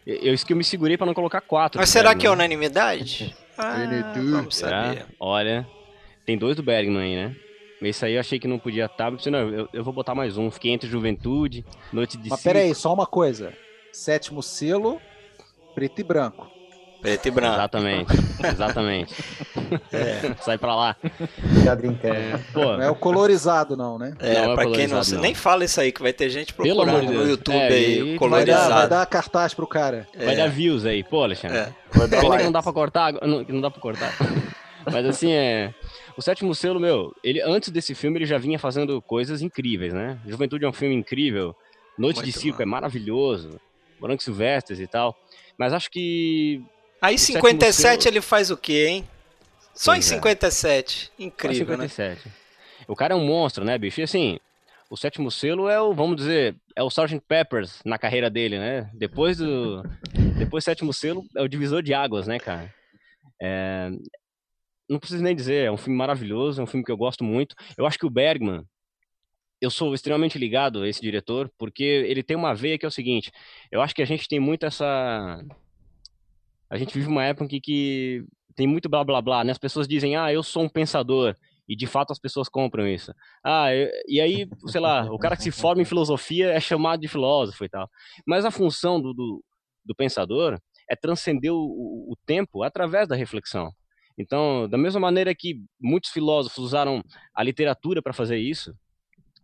Eu, 0.06 0.34
isso 0.34 0.44
que 0.44 0.52
eu 0.52 0.56
me 0.56 0.64
segurei 0.64 0.96
para 0.96 1.06
não 1.06 1.14
colocar 1.14 1.40
quatro. 1.40 1.80
Mas 1.80 1.88
será 1.90 2.10
Bergman. 2.10 2.20
que 2.20 2.26
é 2.26 2.30
unanimidade? 2.30 3.36
ah, 3.56 3.76
vamos 4.16 4.56
saber. 4.56 5.06
Olha, 5.18 5.66
tem 6.26 6.36
dois 6.36 6.56
do 6.56 6.62
Bergman 6.62 7.02
aí, 7.02 7.14
né? 7.16 7.36
Esse 7.82 8.04
aí 8.04 8.14
eu 8.14 8.20
achei 8.20 8.38
que 8.38 8.48
não 8.48 8.58
podia 8.58 8.86
estar. 8.86 9.12
Tá, 9.12 9.30
não, 9.30 9.48
eu, 9.50 9.68
eu 9.72 9.84
vou 9.84 9.92
botar 9.92 10.14
mais 10.14 10.36
um. 10.36 10.50
Fiquei 10.50 10.72
entre 10.72 10.88
Juventude, 10.88 11.64
Noite 11.92 12.16
de 12.16 12.30
Mas 12.30 12.42
peraí, 12.42 12.74
só 12.74 12.92
uma 12.92 13.06
coisa. 13.06 13.52
Sétimo 13.92 14.42
selo, 14.42 15.00
preto 15.74 16.00
e 16.00 16.04
branco. 16.04 16.53
Preto 17.04 17.28
e 17.28 17.30
branco. 17.30 17.54
Exatamente, 17.56 18.12
exatamente. 18.50 19.14
É. 19.92 20.34
Sai 20.40 20.56
pra 20.56 20.74
lá. 20.74 20.96
É, 21.02 22.38
pô. 22.50 22.60
Não 22.78 22.82
é 22.82 22.90
o 22.90 22.94
colorizado, 22.94 23.76
não, 23.76 23.98
né? 23.98 24.14
É, 24.18 24.40
não 24.40 24.52
é 24.52 24.54
pra 24.54 24.70
quem 24.70 24.86
não, 24.86 25.02
não 25.02 25.20
nem 25.20 25.34
fala 25.34 25.66
isso 25.66 25.78
aí, 25.82 25.92
que 25.92 26.00
vai 26.00 26.14
ter 26.14 26.30
gente 26.30 26.54
procurando 26.54 27.12
no 27.12 27.28
YouTube 27.28 27.58
é, 27.58 27.68
aí, 27.68 28.18
colorizado. 28.18 28.58
Vai 28.58 28.68
dar, 28.70 28.78
vai 28.78 28.88
dar 28.88 29.06
cartaz 29.06 29.52
pro 29.52 29.66
cara. 29.66 30.08
Vai 30.16 30.32
é. 30.32 30.36
dar 30.36 30.48
views 30.48 30.86
aí, 30.86 31.04
pô, 31.04 31.22
Alexandre. 31.22 31.58
É. 31.58 31.74
Vai 31.92 32.08
dar 32.08 32.24
like. 32.24 32.44
não 32.44 32.52
dá 32.52 32.62
pra 32.62 32.72
cortar, 32.72 33.12
não, 33.12 33.44
não 33.46 33.60
dá 33.60 33.70
pra 33.70 33.82
cortar. 33.82 34.10
Mas 34.90 35.04
assim, 35.04 35.30
é. 35.30 35.74
O 36.16 36.22
Sétimo 36.22 36.54
Selo, 36.54 36.80
meu, 36.80 37.14
ele 37.22 37.42
antes 37.42 37.68
desse 37.68 37.94
filme 37.94 38.16
ele 38.16 38.24
já 38.24 38.38
vinha 38.38 38.58
fazendo 38.58 39.02
coisas 39.02 39.42
incríveis, 39.42 39.92
né? 39.92 40.18
Juventude 40.26 40.64
é 40.64 40.68
um 40.68 40.72
filme 40.72 40.94
incrível. 40.94 41.54
Noite 41.98 42.16
Muito 42.16 42.32
de 42.32 42.32
Circo 42.32 42.62
é 42.62 42.64
maravilhoso. 42.64 43.60
Branco 44.00 44.22
Silvestres 44.22 44.80
e 44.80 44.86
tal. 44.86 45.14
Mas 45.58 45.74
acho 45.74 45.90
que 45.90 46.64
Aí 47.04 47.18
57 47.18 48.08
ele 48.08 48.22
faz 48.22 48.50
o 48.50 48.56
quê, 48.56 48.86
hein? 48.86 49.08
Só 49.74 49.92
pois 49.92 50.06
em 50.06 50.14
57. 50.14 51.12
É. 51.18 51.22
Incrível, 51.22 51.76
57. 51.76 52.26
Né? 52.26 52.34
O 52.88 52.96
cara 52.96 53.12
é 53.12 53.16
um 53.16 53.26
monstro, 53.26 53.62
né, 53.62 53.76
bicho? 53.76 54.00
E 54.00 54.04
assim, 54.04 54.38
o 54.88 54.96
sétimo 54.96 55.30
selo 55.30 55.68
é 55.68 55.78
o, 55.78 55.92
vamos 55.92 56.16
dizer, 56.16 56.56
é 56.74 56.82
o 56.82 56.88
Sgt. 56.88 57.20
Peppers 57.28 57.82
na 57.84 57.98
carreira 57.98 58.30
dele, 58.30 58.58
né? 58.58 58.90
Depois 58.94 59.36
do. 59.36 59.82
depois 60.38 60.64
do 60.64 60.66
sétimo 60.66 60.94
selo 60.94 61.22
é 61.36 61.42
o 61.42 61.48
divisor 61.48 61.82
de 61.82 61.92
águas, 61.92 62.26
né, 62.26 62.38
cara? 62.38 62.72
É, 63.38 63.90
não 64.88 64.98
preciso 64.98 65.22
nem 65.22 65.36
dizer, 65.36 65.66
é 65.66 65.70
um 65.70 65.76
filme 65.76 65.98
maravilhoso, 65.98 66.58
é 66.58 66.64
um 66.64 66.66
filme 66.66 66.86
que 66.86 66.92
eu 66.92 66.96
gosto 66.96 67.22
muito. 67.22 67.54
Eu 67.76 67.84
acho 67.84 67.98
que 67.98 68.06
o 68.06 68.10
Bergman, 68.10 68.64
eu 69.60 69.70
sou 69.70 69.92
extremamente 69.92 70.38
ligado 70.38 70.82
a 70.82 70.88
esse 70.88 71.02
diretor, 71.02 71.52
porque 71.58 71.84
ele 71.84 72.22
tem 72.22 72.34
uma 72.34 72.54
veia 72.54 72.78
que 72.78 72.86
é 72.86 72.88
o 72.88 72.90
seguinte: 72.90 73.30
eu 73.70 73.82
acho 73.82 73.94
que 73.94 74.00
a 74.00 74.06
gente 74.06 74.26
tem 74.26 74.40
muito 74.40 74.64
essa 74.64 75.44
a 76.70 76.76
gente 76.76 76.94
vive 76.94 77.08
uma 77.08 77.24
época 77.24 77.44
em 77.44 77.48
que, 77.48 77.60
que 77.60 78.24
tem 78.54 78.66
muito 78.66 78.88
blá 78.88 79.04
blá 79.04 79.20
blá, 79.20 79.44
né? 79.44 79.52
As 79.52 79.58
pessoas 79.58 79.88
dizem, 79.88 80.16
ah, 80.16 80.32
eu 80.32 80.42
sou 80.42 80.62
um 80.62 80.68
pensador. 80.68 81.34
E 81.66 81.74
de 81.74 81.86
fato 81.86 82.12
as 82.12 82.18
pessoas 82.18 82.48
compram 82.48 82.86
isso. 82.86 83.12
Ah, 83.42 83.74
eu, 83.74 83.90
e 84.06 84.20
aí, 84.20 84.46
sei 84.66 84.80
lá, 84.80 85.10
o 85.10 85.18
cara 85.18 85.36
que 85.36 85.42
se 85.42 85.50
forma 85.50 85.80
em 85.80 85.86
filosofia 85.86 86.50
é 86.50 86.60
chamado 86.60 87.00
de 87.00 87.08
filósofo 87.08 87.64
e 87.64 87.68
tal. 87.68 87.88
Mas 88.26 88.44
a 88.44 88.50
função 88.50 89.00
do, 89.00 89.14
do, 89.14 89.42
do 89.84 89.94
pensador 89.94 90.58
é 90.88 90.94
transcender 90.94 91.52
o, 91.52 91.56
o, 91.56 92.16
tempo 92.26 92.62
através 92.62 93.08
da 93.08 93.16
reflexão. 93.16 93.70
Então, 94.18 94.68
da 94.68 94.76
mesma 94.76 95.00
maneira 95.00 95.34
que 95.34 95.60
muitos 95.80 96.10
filósofos 96.10 96.64
usaram 96.64 97.02
a 97.34 97.42
literatura 97.42 98.02
para 98.02 98.12
fazer 98.12 98.36
isso, 98.36 98.74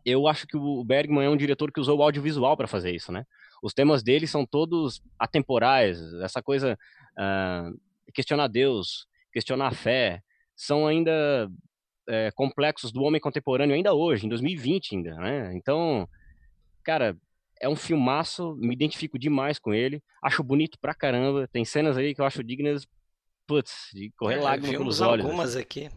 eu 0.05 0.29
acho 0.29 0.47
que 0.47 0.57
o 0.57 0.85
Bergman 0.85 1.25
é 1.25 1.31
um 1.31 1.37
diretor 1.37 1.73
que 1.73 1.81
usou 1.81 1.99
o 1.99 2.03
audiovisual 2.03 2.57
para 2.57 2.69
fazer 2.69 2.95
isso, 2.95 3.11
né? 3.11 3.25
Os 3.63 3.75
temas 3.75 4.03
dele 4.03 4.27
são 4.27 4.47
todos 4.47 5.03
atemporais, 5.19 6.01
essa 6.23 6.43
coisa 6.43 6.79
uh, 7.21 7.79
questionar 8.13 8.49
Deus, 8.49 9.07
questionar 9.33 9.69
a 9.69 9.75
fé, 9.75 10.23
são 10.57 10.87
ainda 10.87 11.51
é, 12.09 12.31
complexos 12.33 12.91
do 12.93 13.03
homem 13.03 13.21
contemporâneo 13.21 13.75
ainda 13.75 13.95
hoje, 13.95 14.27
em 14.27 14.29
2020 14.29 14.97
ainda, 14.97 15.15
né? 15.17 15.55
Então, 15.55 16.09
cara, 16.83 17.17
é 17.61 17.69
um 17.69 17.77
filmaço, 17.77 18.55
me 18.57 18.75
identifico 18.75 19.19
demais 19.19 19.59
com 19.59 19.73
ele, 19.73 20.03
acho 20.23 20.43
bonito 20.43 20.79
pra 20.81 20.95
caramba, 20.95 21.49
tem 21.49 21.65
cenas 21.65 21.97
aí 21.97 22.15
que 22.15 22.21
eu 22.21 22.25
acho 22.25 22.43
dignas, 22.43 22.87
putz, 23.47 23.91
de 23.93 24.11
correr 24.17 24.39
é, 24.39 24.41
lágrimas 24.41 24.77
pelos 24.77 25.01
olhos. 25.01 25.25
algumas 25.25 25.57
aqui. 25.57 25.89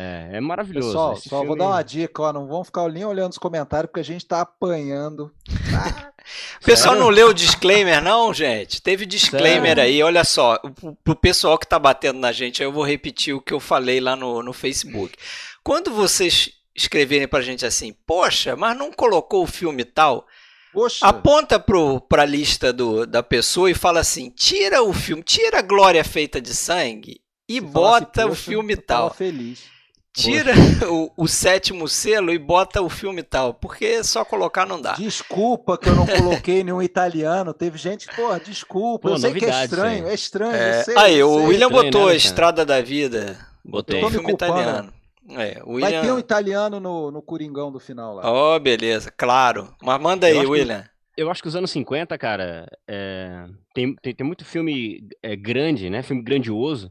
É, 0.00 0.36
é 0.36 0.40
maravilhoso. 0.40 0.90
Pessoal, 0.90 1.16
só 1.16 1.28
filme... 1.28 1.46
vou 1.46 1.56
dar 1.56 1.66
uma 1.66 1.82
dica, 1.82 2.22
ó, 2.22 2.32
não 2.32 2.46
vão 2.46 2.62
ficar 2.62 2.88
nem 2.88 3.04
olhando 3.04 3.32
os 3.32 3.38
comentários, 3.38 3.90
porque 3.90 3.98
a 3.98 4.04
gente 4.04 4.24
tá 4.24 4.42
apanhando. 4.42 5.32
o 6.62 6.64
pessoal 6.64 6.94
Sério? 6.94 7.00
não 7.00 7.08
leu 7.08 7.30
o 7.30 7.34
disclaimer, 7.34 8.00
não, 8.00 8.32
gente? 8.32 8.80
Teve 8.80 9.04
disclaimer 9.04 9.74
Sério? 9.74 9.82
aí, 9.82 10.00
olha 10.00 10.22
só. 10.22 10.56
Pro 11.02 11.16
pessoal 11.16 11.58
que 11.58 11.66
tá 11.66 11.80
batendo 11.80 12.20
na 12.20 12.30
gente, 12.30 12.62
eu 12.62 12.70
vou 12.70 12.84
repetir 12.84 13.34
o 13.34 13.40
que 13.40 13.52
eu 13.52 13.58
falei 13.58 13.98
lá 13.98 14.14
no, 14.14 14.40
no 14.40 14.52
Facebook. 14.52 15.16
Quando 15.64 15.90
vocês 15.90 16.52
escreverem 16.76 17.26
pra 17.26 17.42
gente 17.42 17.66
assim, 17.66 17.92
poxa, 18.06 18.54
mas 18.54 18.78
não 18.78 18.92
colocou 18.92 19.42
o 19.42 19.48
filme 19.48 19.84
tal, 19.84 20.28
Poxa. 20.72 21.04
Aponta 21.04 21.58
pro, 21.58 22.00
pra 22.02 22.24
lista 22.24 22.72
do, 22.72 23.04
da 23.04 23.22
pessoa 23.22 23.68
e 23.68 23.74
fala 23.74 24.00
assim: 24.00 24.30
tira 24.30 24.80
o 24.82 24.92
filme, 24.92 25.24
tira 25.24 25.58
a 25.58 25.62
glória 25.62 26.04
feita 26.04 26.40
de 26.40 26.54
sangue 26.54 27.20
e 27.48 27.58
bota 27.58 28.24
assim, 28.24 28.30
o 28.30 28.34
filme 28.34 28.76
tal. 28.76 29.12
Feliz. 29.12 29.77
Tira 30.18 30.52
o, 30.90 31.12
o, 31.16 31.28
sétimo 31.28 31.86
selo 31.86 32.32
e 32.32 32.38
bota 32.38 32.82
o 32.82 32.88
filme 32.88 33.22
tal, 33.22 33.54
porque 33.54 34.02
só 34.02 34.24
colocar 34.24 34.66
não 34.66 34.80
dá. 34.80 34.94
Desculpa 34.94 35.78
que 35.78 35.88
eu 35.88 35.94
não 35.94 36.06
coloquei 36.06 36.64
nenhum 36.64 36.82
italiano. 36.82 37.54
Teve 37.54 37.78
gente 37.78 38.08
porra, 38.16 38.40
desculpa. 38.40 39.08
Pô, 39.08 39.14
eu 39.14 39.18
sei 39.18 39.32
que 39.32 39.44
é 39.44 39.64
estranho, 39.64 40.08
é 40.08 40.14
estranho. 40.14 40.54
É... 40.54 40.82
Sei, 40.82 40.98
aí, 40.98 41.22
o 41.22 41.46
William 41.46 41.68
estranho, 41.68 41.84
botou 41.84 42.06
né, 42.06 42.12
a 42.12 42.16
Estrada 42.16 42.66
da 42.66 42.80
Vida. 42.80 43.38
Botei. 43.64 44.02
o 44.02 44.10
filme 44.10 44.32
italiano. 44.32 44.92
É, 45.30 45.62
William... 45.64 45.90
Vai 45.90 46.00
ter 46.00 46.12
um 46.12 46.18
italiano 46.18 46.80
no, 46.80 47.10
no 47.12 47.22
Coringão 47.22 47.70
do 47.70 47.78
final 47.78 48.14
lá. 48.14 48.56
Oh, 48.56 48.58
beleza, 48.58 49.12
claro. 49.16 49.72
Mas 49.80 50.00
manda 50.00 50.26
aí, 50.26 50.44
William. 50.44 50.82
Que, 50.82 51.22
eu 51.22 51.30
acho 51.30 51.42
que 51.42 51.48
os 51.48 51.54
anos 51.54 51.70
50, 51.70 52.18
cara, 52.18 52.66
é, 52.88 53.44
tem, 53.72 53.94
tem, 53.96 54.14
tem, 54.14 54.26
muito 54.26 54.44
filme 54.44 55.06
é, 55.22 55.36
grande, 55.36 55.90
né? 55.90 56.02
Filme 56.02 56.22
grandioso. 56.22 56.90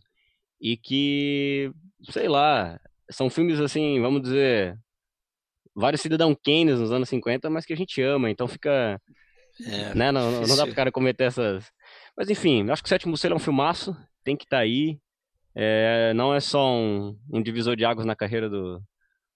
E 0.62 0.78
que, 0.78 1.72
sei 2.10 2.28
lá, 2.28 2.80
são 3.10 3.30
filmes 3.30 3.60
assim, 3.60 4.00
vamos 4.02 4.22
dizer, 4.22 4.78
vários 5.76 6.02
Cidadão 6.02 6.36
Kanes 6.36 6.80
nos 6.80 6.92
anos 6.92 7.08
50, 7.08 7.50
mas 7.50 7.66
que 7.66 7.74
a 7.74 7.78
gente 7.78 8.02
ama, 8.02 8.30
então 8.30 8.48
fica. 8.48 9.00
É, 9.66 9.96
né? 9.96 10.12
Não, 10.12 10.42
não 10.42 10.56
dá 10.56 10.66
pro 10.66 10.76
cara 10.76 10.92
cometer 10.92 11.26
essas. 11.26 11.72
Mas 12.16 12.30
enfim, 12.30 12.70
acho 12.70 12.82
que 12.82 12.88
o 12.88 12.90
Sétimo 12.90 13.18
Selo 13.18 13.34
é 13.34 13.38
um 13.38 13.40
filmaço, 13.40 13.96
tem 14.24 14.36
que 14.36 14.44
estar 14.44 14.58
tá 14.58 14.64
aí. 14.64 15.00
É, 15.56 16.14
não 16.14 16.34
é 16.34 16.40
só 16.40 16.72
um, 16.72 17.18
um, 17.32 17.42
divisor 17.42 17.76
de 17.76 17.84
águas 17.84 18.06
na 18.06 18.16
carreira 18.16 18.50
do, 18.50 18.80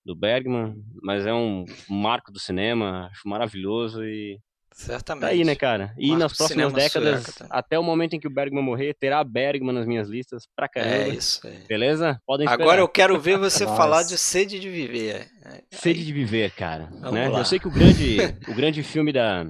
do 0.06 0.16
Bergman, 0.16 0.76
mas 1.02 1.26
é 1.26 1.34
um 1.34 1.66
marco 1.90 2.32
do 2.32 2.40
cinema, 2.40 3.08
acho 3.12 3.28
maravilhoso 3.28 4.04
e 4.04 4.40
Certamente. 4.74 5.22
Tá 5.22 5.28
aí, 5.28 5.44
né, 5.44 5.56
cara? 5.56 5.94
E 5.98 6.16
nas 6.16 6.36
próximas 6.36 6.72
décadas, 6.74 7.26
até 7.50 7.78
o 7.78 7.84
momento 7.84 8.14
em 8.14 8.20
que 8.20 8.28
o 8.28 8.32
Bergman 8.32 8.64
morrer, 8.64 8.94
terá 8.94 9.24
Bergman 9.24 9.74
nas 9.74 9.86
minhas 9.86 10.10
listas 10.10 10.48
pra 10.56 10.68
caramba. 10.68 10.96
É 10.96 11.10
isso 11.10 11.46
aí. 11.46 11.60
Beleza? 11.68 12.20
Podem 12.26 12.46
esperar. 12.46 12.64
Agora 12.64 12.82
eu 12.82 12.88
quero 12.88 13.20
ver 13.20 13.38
você 13.38 13.66
falar 13.68 14.04
de 14.04 14.18
Sede 14.18 14.60
de 14.60 14.70
Viver. 14.70 15.28
Sede 15.72 16.06
de 16.06 16.14
Viver, 16.14 16.52
cara. 16.52 16.90
Né? 17.12 17.28
Eu 17.28 17.46
sei 17.46 17.60
que 17.60 17.68
o 17.68 17.72
grande, 17.72 18.18
o 18.48 18.54
grande 18.54 18.82
filme 18.82 19.12
da, 19.12 19.46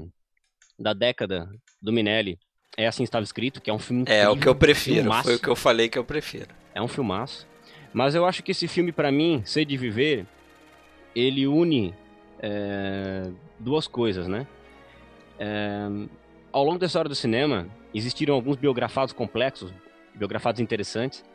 da 0.77 0.93
década 0.93 1.47
do 1.81 1.93
Minelli 1.93 2.37
é 2.77 2.87
Assim 2.87 3.03
Estava 3.03 3.23
Escrito, 3.23 3.61
que 3.61 3.69
é 3.69 3.73
um 3.73 3.79
filme 3.79 4.05
É 4.07 4.27
o 4.27 4.35
que 4.35 4.47
eu 4.47 4.55
prefiro, 4.55 5.01
filmaço. 5.01 5.23
foi 5.23 5.35
o 5.35 5.39
que 5.39 5.47
eu 5.47 5.55
falei 5.55 5.87
que 5.87 5.99
eu 5.99 6.03
prefiro. 6.03 6.47
É 6.73 6.81
um 6.81 6.87
filmaço. 6.87 7.47
Mas 7.93 8.15
eu 8.15 8.25
acho 8.25 8.41
que 8.41 8.51
esse 8.51 8.67
filme, 8.67 8.91
para 8.91 9.11
mim, 9.11 9.43
Sede 9.45 9.71
de 9.71 9.77
Viver, 9.77 10.25
ele 11.13 11.45
une 11.45 11.93
é, 12.41 13.29
duas 13.59 13.87
coisas, 13.87 14.27
né? 14.27 14.47
É, 15.43 15.87
ao 16.53 16.63
longo 16.63 16.77
da 16.77 16.85
história 16.85 17.09
do 17.09 17.15
cinema, 17.15 17.67
existiram 17.91 18.35
alguns 18.35 18.57
biografados 18.57 19.11
complexos, 19.11 19.73
biografados 20.13 20.61
interessantes, 20.61 21.25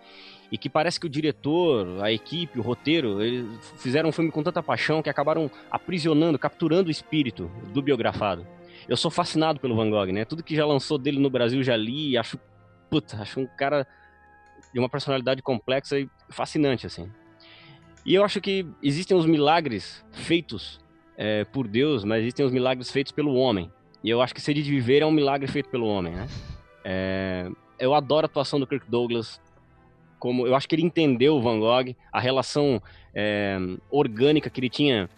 e 0.52 0.56
que 0.56 0.70
parece 0.70 1.00
que 1.00 1.06
o 1.06 1.10
diretor, 1.10 2.04
a 2.04 2.12
equipe, 2.12 2.60
o 2.60 2.62
roteiro, 2.62 3.20
eles 3.20 3.48
fizeram 3.78 4.10
um 4.10 4.12
filme 4.12 4.30
com 4.30 4.44
tanta 4.44 4.62
paixão 4.62 5.02
que 5.02 5.10
acabaram 5.10 5.50
aprisionando, 5.68 6.38
capturando 6.38 6.86
o 6.86 6.90
espírito 6.90 7.50
do 7.72 7.82
biografado. 7.82 8.46
Eu 8.88 8.96
sou 8.96 9.10
fascinado 9.10 9.58
pelo 9.58 9.74
Van 9.74 9.90
Gogh, 9.90 10.12
né? 10.12 10.24
Tudo 10.24 10.44
que 10.44 10.54
já 10.54 10.64
lançou 10.64 10.98
dele 10.98 11.18
no 11.18 11.28
Brasil 11.28 11.60
já 11.64 11.76
li 11.76 12.16
acho, 12.16 12.38
puta, 12.88 13.20
acho 13.20 13.40
um 13.40 13.46
cara 13.58 13.84
de 14.72 14.78
uma 14.78 14.88
personalidade 14.88 15.42
complexa 15.42 15.98
e 15.98 16.08
fascinante, 16.28 16.86
assim. 16.86 17.10
E 18.04 18.14
eu 18.14 18.24
acho 18.24 18.40
que 18.40 18.64
existem 18.80 19.16
os 19.16 19.26
milagres 19.26 20.04
feitos 20.12 20.78
é, 21.16 21.44
por 21.44 21.66
Deus, 21.66 22.04
mas 22.04 22.20
existem 22.20 22.46
os 22.46 22.52
milagres 22.52 22.88
feitos 22.88 23.10
pelo 23.10 23.34
homem. 23.34 23.72
E 24.06 24.10
eu 24.10 24.22
acho 24.22 24.32
que 24.32 24.40
Sede 24.40 24.62
de 24.62 24.70
Viver 24.70 25.02
é 25.02 25.04
um 25.04 25.10
milagre 25.10 25.48
feito 25.48 25.68
pelo 25.68 25.88
homem, 25.88 26.14
né? 26.14 26.28
É, 26.84 27.50
eu 27.76 27.92
adoro 27.92 28.24
a 28.24 28.28
atuação 28.28 28.60
do 28.60 28.66
Kirk 28.66 28.88
Douglas. 28.88 29.40
Como, 30.20 30.46
eu 30.46 30.54
acho 30.54 30.68
que 30.68 30.76
ele 30.76 30.84
entendeu 30.84 31.34
o 31.34 31.42
Van 31.42 31.58
Gogh, 31.58 31.92
a 32.12 32.20
relação 32.20 32.80
é, 33.12 33.58
orgânica 33.90 34.48
que 34.48 34.60
ele 34.60 34.70
tinha 34.70 35.10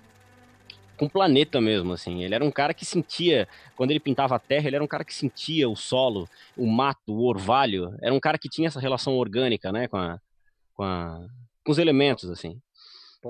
com 0.96 1.04
o 1.04 1.10
planeta 1.10 1.60
mesmo, 1.60 1.92
assim. 1.92 2.24
Ele 2.24 2.34
era 2.34 2.42
um 2.42 2.50
cara 2.50 2.72
que 2.72 2.86
sentia, 2.86 3.46
quando 3.76 3.90
ele 3.90 4.00
pintava 4.00 4.36
a 4.36 4.38
terra, 4.38 4.68
ele 4.68 4.76
era 4.76 4.84
um 4.84 4.88
cara 4.88 5.04
que 5.04 5.14
sentia 5.14 5.68
o 5.68 5.76
solo, 5.76 6.26
o 6.56 6.66
mato, 6.66 7.12
o 7.12 7.26
orvalho. 7.26 7.94
Era 8.00 8.14
um 8.14 8.20
cara 8.20 8.38
que 8.38 8.48
tinha 8.48 8.68
essa 8.68 8.80
relação 8.80 9.18
orgânica, 9.18 9.70
né, 9.70 9.86
com, 9.86 9.98
a, 9.98 10.18
com, 10.72 10.82
a, 10.82 11.26
com 11.62 11.72
os 11.72 11.76
elementos, 11.76 12.30
assim. 12.30 12.58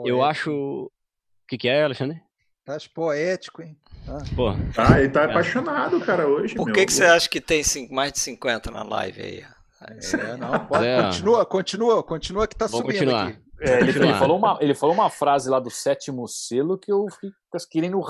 Eu 0.04 0.22
acho... 0.22 0.52
O 0.52 1.48
que, 1.48 1.58
que 1.58 1.68
é, 1.68 1.82
Alexandre? 1.82 2.22
Tá 2.64 2.76
poético, 2.94 3.60
hein? 3.60 3.76
Ah. 4.08 4.22
Pô. 4.34 4.48
Ah, 4.76 5.00
ele 5.00 5.10
tá 5.10 5.22
é. 5.22 5.24
apaixonado, 5.26 6.00
cara, 6.00 6.26
hoje. 6.26 6.54
Por 6.54 6.72
que, 6.72 6.86
que 6.86 6.92
você 6.92 7.04
acha 7.04 7.28
que 7.28 7.40
tem 7.40 7.62
mais 7.90 8.12
de 8.12 8.20
50 8.20 8.70
na 8.70 8.82
live 8.82 9.20
aí? 9.20 9.44
É, 9.80 10.36
não, 10.36 10.66
pode, 10.66 10.86
é. 10.86 11.02
continua, 11.02 11.46
continua, 11.46 12.02
continua 12.02 12.48
que 12.48 12.56
tá 12.56 12.66
Vou 12.66 12.80
subindo 12.80 12.98
continuar. 12.98 13.28
aqui. 13.28 13.38
É, 13.60 13.80
ele, 13.80 13.90
ele, 13.90 14.14
falou 14.14 14.38
uma, 14.38 14.58
ele 14.60 14.74
falou 14.74 14.94
uma 14.94 15.10
frase 15.10 15.50
lá 15.50 15.58
do 15.58 15.70
sétimo 15.70 16.26
selo 16.28 16.78
que 16.78 16.92
eu 16.92 17.06
fiquei 17.10 17.30
querendo 17.70 18.00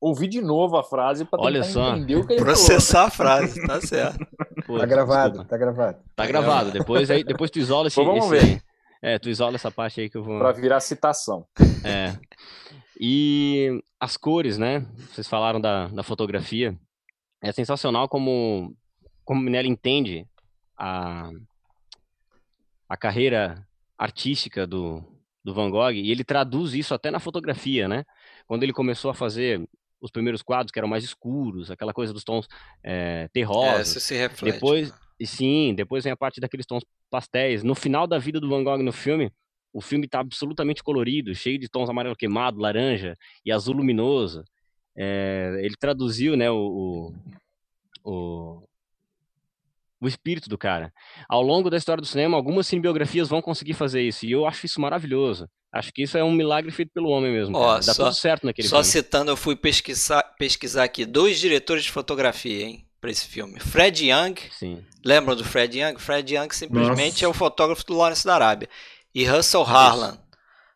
ouvir 0.00 0.28
de 0.28 0.40
novo 0.40 0.76
a 0.76 0.84
frase 0.84 1.24
para 1.24 1.42
Olha 1.42 1.62
só. 1.64 1.96
entender 1.96 2.16
o 2.16 2.26
que 2.26 2.34
ele 2.34 2.42
Processar 2.42 3.10
falou. 3.10 3.32
a 3.32 3.40
frase, 3.40 3.66
tá 3.66 3.80
certo. 3.80 4.26
Pô, 4.66 4.78
tá 4.78 4.86
gravado, 4.86 5.30
desculpa. 5.30 5.48
tá 5.48 5.56
gravado. 5.56 5.98
Tá 6.14 6.26
gravado. 6.26 6.70
Depois, 6.70 7.10
aí, 7.10 7.24
depois 7.24 7.50
tu 7.50 7.58
isola 7.58 7.88
esse, 7.88 7.96
Pô, 7.96 8.04
vamos 8.04 8.30
esse, 8.30 8.46
ver. 8.46 8.62
É, 9.02 9.18
tu 9.18 9.28
isola 9.28 9.54
essa 9.54 9.70
parte 9.70 10.00
aí 10.00 10.10
que 10.10 10.16
eu 10.16 10.24
vou. 10.24 10.38
Pra 10.38 10.52
virar 10.52 10.80
citação. 10.80 11.46
É. 11.84 12.14
E 12.98 13.80
as 14.00 14.16
cores, 14.16 14.58
né? 14.58 14.80
Vocês 15.12 15.28
falaram 15.28 15.60
da, 15.60 15.88
da 15.88 16.02
fotografia. 16.02 16.76
É 17.40 17.52
sensacional 17.52 18.08
como, 18.08 18.74
como 19.24 19.40
Minelli 19.40 19.68
entende 19.68 20.26
a, 20.76 21.30
a 22.88 22.96
carreira 22.96 23.64
artística 23.96 24.66
do, 24.66 25.04
do 25.44 25.54
Van 25.54 25.70
Gogh 25.70 25.92
e 25.92 26.10
ele 26.10 26.24
traduz 26.24 26.74
isso 26.74 26.94
até 26.94 27.10
na 27.10 27.20
fotografia, 27.20 27.86
né? 27.86 28.04
Quando 28.46 28.64
ele 28.64 28.72
começou 28.72 29.10
a 29.10 29.14
fazer 29.14 29.68
os 30.00 30.10
primeiros 30.10 30.42
quadros 30.42 30.70
que 30.70 30.78
eram 30.78 30.88
mais 30.88 31.04
escuros, 31.04 31.70
aquela 31.70 31.92
coisa 31.92 32.12
dos 32.12 32.24
tons 32.24 32.48
é, 32.82 33.28
terrosos. 33.32 33.96
É, 33.96 34.00
se 34.00 34.16
reflete. 34.16 34.54
Depois, 34.54 34.90
né? 34.90 34.96
sim, 35.24 35.74
depois 35.74 36.04
vem 36.04 36.12
a 36.12 36.16
parte 36.16 36.40
daqueles 36.40 36.66
tons 36.66 36.84
pastéis. 37.10 37.62
No 37.62 37.74
final 37.74 38.06
da 38.06 38.18
vida 38.18 38.40
do 38.40 38.48
Van 38.48 38.62
Gogh 38.62 38.82
no 38.82 38.92
filme, 38.92 39.32
o 39.78 39.80
filme 39.80 40.06
está 40.06 40.18
absolutamente 40.18 40.82
colorido, 40.82 41.32
cheio 41.36 41.56
de 41.56 41.68
tons 41.68 41.88
amarelo 41.88 42.16
queimado, 42.16 42.58
laranja 42.58 43.16
e 43.46 43.52
azul 43.52 43.76
luminoso. 43.76 44.42
É, 44.96 45.56
ele 45.60 45.76
traduziu 45.78 46.36
né, 46.36 46.50
o, 46.50 47.12
o, 48.02 48.62
o, 50.00 50.08
espírito 50.08 50.48
do 50.48 50.58
cara. 50.58 50.92
Ao 51.28 51.40
longo 51.40 51.70
da 51.70 51.76
história 51.76 52.00
do 52.00 52.08
cinema, 52.08 52.36
algumas 52.36 52.66
cinebiografias 52.66 53.28
vão 53.28 53.40
conseguir 53.40 53.74
fazer 53.74 54.02
isso, 54.02 54.26
e 54.26 54.32
eu 54.32 54.46
acho 54.46 54.66
isso 54.66 54.80
maravilhoso. 54.80 55.48
Acho 55.72 55.92
que 55.92 56.02
isso 56.02 56.18
é 56.18 56.24
um 56.24 56.32
milagre 56.32 56.72
feito 56.72 56.90
pelo 56.92 57.10
homem 57.10 57.30
mesmo. 57.30 57.56
Ó, 57.56 57.76
Dá 57.76 57.82
só, 57.82 58.06
tudo 58.06 58.16
certo 58.16 58.46
naquele 58.46 58.66
Só 58.66 58.82
filme. 58.82 58.90
citando, 58.90 59.30
eu 59.30 59.36
fui 59.36 59.54
pesquisar, 59.54 60.24
pesquisar 60.40 60.82
aqui 60.82 61.06
dois 61.06 61.38
diretores 61.38 61.84
de 61.84 61.92
fotografia, 61.92 62.64
hein? 62.66 62.88
para 63.00 63.10
esse 63.10 63.26
filme. 63.26 63.60
Fred 63.60 64.10
Young, 64.10 64.34
Sim. 64.50 64.84
lembram 65.04 65.36
do 65.36 65.44
Fred 65.44 65.78
Young? 65.78 65.98
Fred 65.98 66.34
Young 66.34 66.48
simplesmente 66.52 67.12
Nossa. 67.12 67.24
é 67.24 67.28
o 67.28 67.32
fotógrafo 67.32 67.84
do 67.86 67.94
Lawrence 67.94 68.26
da 68.26 68.34
Arábia. 68.34 68.68
E 69.18 69.24
Russell 69.24 69.64
Harlan. 69.64 70.16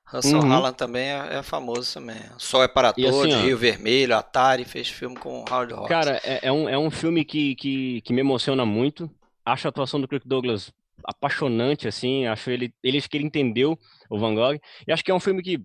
Russell 0.05 0.41
uhum. 0.41 0.53
Harlan 0.53 0.73
também 0.73 1.11
é, 1.11 1.37
é, 1.37 1.43
famoso 1.45 1.95
também. 1.95 2.17
Sol 2.39 2.65
é 2.65 2.67
para 2.67 2.93
todos, 2.93 3.21
assim, 3.21 3.41
Rio 3.41 3.57
Vermelho, 3.57 4.17
Atari, 4.17 4.65
fez 4.65 4.89
filme 4.89 5.15
com 5.17 5.45
Howard 5.49 5.73
Hawks. 5.73 5.89
Cara, 5.89 6.21
é, 6.25 6.49
é, 6.49 6.51
um, 6.51 6.69
é 6.69 6.77
um 6.77 6.91
filme 6.91 7.25
que, 7.25 7.55
que, 7.55 8.01
que 8.01 8.13
me 8.13 8.19
emociona 8.19 8.67
muito. 8.67 9.09
Acho 9.47 9.69
a 9.69 9.71
atuação 9.71 10.01
do 10.01 10.09
Kirk 10.09 10.27
Douglas 10.27 10.73
apaixonante, 11.05 11.87
assim. 11.87 12.27
Acho 12.27 12.51
ele, 12.51 12.75
ele, 12.83 12.99
acho 12.99 13.09
que 13.09 13.17
ele 13.17 13.27
entendeu 13.27 13.79
o 14.11 14.19
Van 14.19 14.35
Gogh. 14.35 14.59
E 14.89 14.93
acho 14.93 15.05
que 15.05 15.13
é 15.13 15.15
um 15.15 15.21
filme 15.21 15.41
que, 15.41 15.63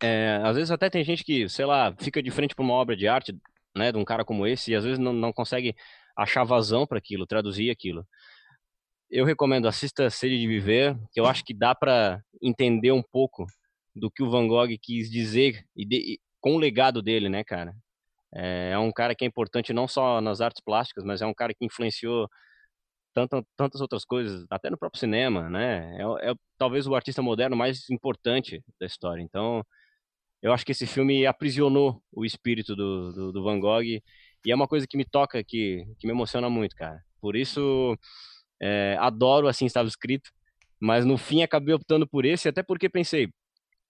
é, 0.00 0.40
às 0.42 0.56
vezes 0.56 0.70
até 0.70 0.88
tem 0.88 1.04
gente 1.04 1.22
que, 1.22 1.46
sei 1.46 1.66
lá, 1.66 1.94
fica 1.98 2.22
de 2.22 2.30
frente 2.30 2.54
para 2.54 2.64
uma 2.64 2.72
obra 2.72 2.96
de 2.96 3.06
arte, 3.06 3.36
né, 3.76 3.92
de 3.92 3.98
um 3.98 4.04
cara 4.04 4.24
como 4.24 4.46
esse, 4.46 4.72
e 4.72 4.74
às 4.74 4.84
vezes 4.84 4.98
não, 4.98 5.12
não 5.12 5.30
consegue 5.30 5.76
achar 6.16 6.42
vazão 6.42 6.86
para 6.86 6.96
aquilo, 6.96 7.26
traduzir 7.26 7.70
aquilo 7.70 8.06
eu 9.12 9.26
recomendo, 9.26 9.68
assista 9.68 10.08
Sede 10.08 10.38
de 10.40 10.46
Viver, 10.48 10.96
que 11.12 11.20
eu 11.20 11.26
acho 11.26 11.44
que 11.44 11.52
dá 11.52 11.74
para 11.74 12.22
entender 12.40 12.92
um 12.92 13.02
pouco 13.02 13.46
do 13.94 14.10
que 14.10 14.22
o 14.22 14.30
Van 14.30 14.48
Gogh 14.48 14.70
quis 14.80 15.10
dizer 15.10 15.66
e, 15.76 15.84
de, 15.84 15.96
e 16.14 16.20
com 16.40 16.56
o 16.56 16.58
legado 16.58 17.02
dele, 17.02 17.28
né, 17.28 17.44
cara? 17.44 17.74
É, 18.34 18.70
é, 18.72 18.78
um 18.78 18.90
cara 18.90 19.14
que 19.14 19.22
é 19.24 19.28
importante 19.28 19.72
não 19.74 19.86
só 19.86 20.20
nas 20.22 20.40
artes 20.40 20.62
plásticas, 20.64 21.04
mas 21.04 21.20
é 21.20 21.26
um 21.26 21.34
cara 21.34 21.52
que 21.52 21.64
influenciou 21.64 22.26
tanto, 23.14 23.46
tantas 23.54 23.82
outras 23.82 24.04
coisas, 24.04 24.46
até 24.50 24.70
no 24.70 24.78
próprio 24.78 24.98
cinema, 24.98 25.50
né? 25.50 25.98
É, 25.98 26.30
é 26.30 26.34
talvez 26.56 26.86
o 26.86 26.94
artista 26.94 27.20
moderno 27.20 27.54
mais 27.54 27.90
importante 27.90 28.64
da 28.80 28.86
história. 28.86 29.22
Então, 29.22 29.62
eu 30.40 30.52
acho 30.54 30.64
que 30.64 30.72
esse 30.72 30.86
filme 30.86 31.26
aprisionou 31.26 32.02
o 32.12 32.24
espírito 32.24 32.74
do, 32.74 33.12
do, 33.12 33.32
do 33.32 33.44
Van 33.44 33.60
Gogh 33.60 33.82
e 33.84 34.02
é 34.48 34.54
uma 34.54 34.66
coisa 34.68 34.86
que 34.86 34.96
me 34.96 35.04
toca, 35.04 35.44
que, 35.44 35.84
que 35.98 36.06
me 36.06 36.12
emociona 36.14 36.48
muito, 36.48 36.74
cara. 36.74 37.00
Por 37.20 37.36
isso, 37.36 37.96
é, 38.62 38.96
adoro 39.00 39.48
assim 39.48 39.66
estava 39.66 39.88
escrito, 39.88 40.30
mas 40.78 41.04
no 41.04 41.18
fim 41.18 41.42
acabei 41.42 41.74
optando 41.74 42.06
por 42.06 42.24
esse, 42.24 42.48
até 42.48 42.62
porque 42.62 42.88
pensei, 42.88 43.28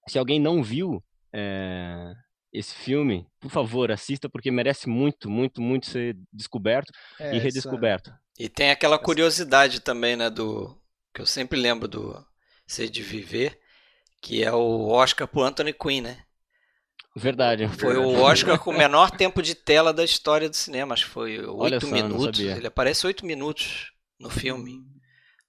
se 0.08 0.18
alguém 0.18 0.40
não 0.40 0.62
viu 0.62 1.04
é, 1.32 2.14
esse 2.52 2.74
filme, 2.74 3.26
por 3.38 3.50
favor, 3.50 3.92
assista, 3.92 4.30
porque 4.30 4.50
merece 4.50 4.88
muito, 4.88 5.28
muito, 5.28 5.60
muito 5.60 5.86
ser 5.86 6.16
descoberto 6.32 6.90
é, 7.20 7.36
e 7.36 7.38
redescoberto. 7.38 8.10
Essa... 8.10 8.20
E 8.38 8.48
tem 8.48 8.70
aquela 8.70 8.98
curiosidade 8.98 9.80
também, 9.80 10.16
né, 10.16 10.30
do 10.30 10.74
que 11.14 11.20
eu 11.20 11.26
sempre 11.26 11.60
lembro 11.60 11.86
do 11.86 12.26
Ser 12.66 12.88
de 12.88 13.02
Viver, 13.02 13.58
que 14.22 14.42
é 14.42 14.52
o 14.52 14.88
Oscar 14.88 15.28
pro 15.28 15.42
Anthony 15.42 15.74
Quinn, 15.74 16.00
né? 16.02 16.24
Verdade. 17.14 17.68
Foi 17.68 17.98
o 17.98 18.22
Oscar 18.22 18.58
com 18.58 18.70
o 18.70 18.76
menor 18.76 19.10
tempo 19.16 19.42
de 19.42 19.54
tela 19.54 19.92
da 19.92 20.02
história 20.02 20.48
do 20.48 20.56
cinema, 20.56 20.94
acho 20.94 21.04
que 21.04 21.10
foi 21.10 21.44
oito 21.44 21.86
minutos. 21.88 22.40
Ele 22.40 22.66
aparece 22.66 23.06
oito 23.06 23.26
minutos 23.26 23.91
no 24.22 24.30
filme. 24.30 24.80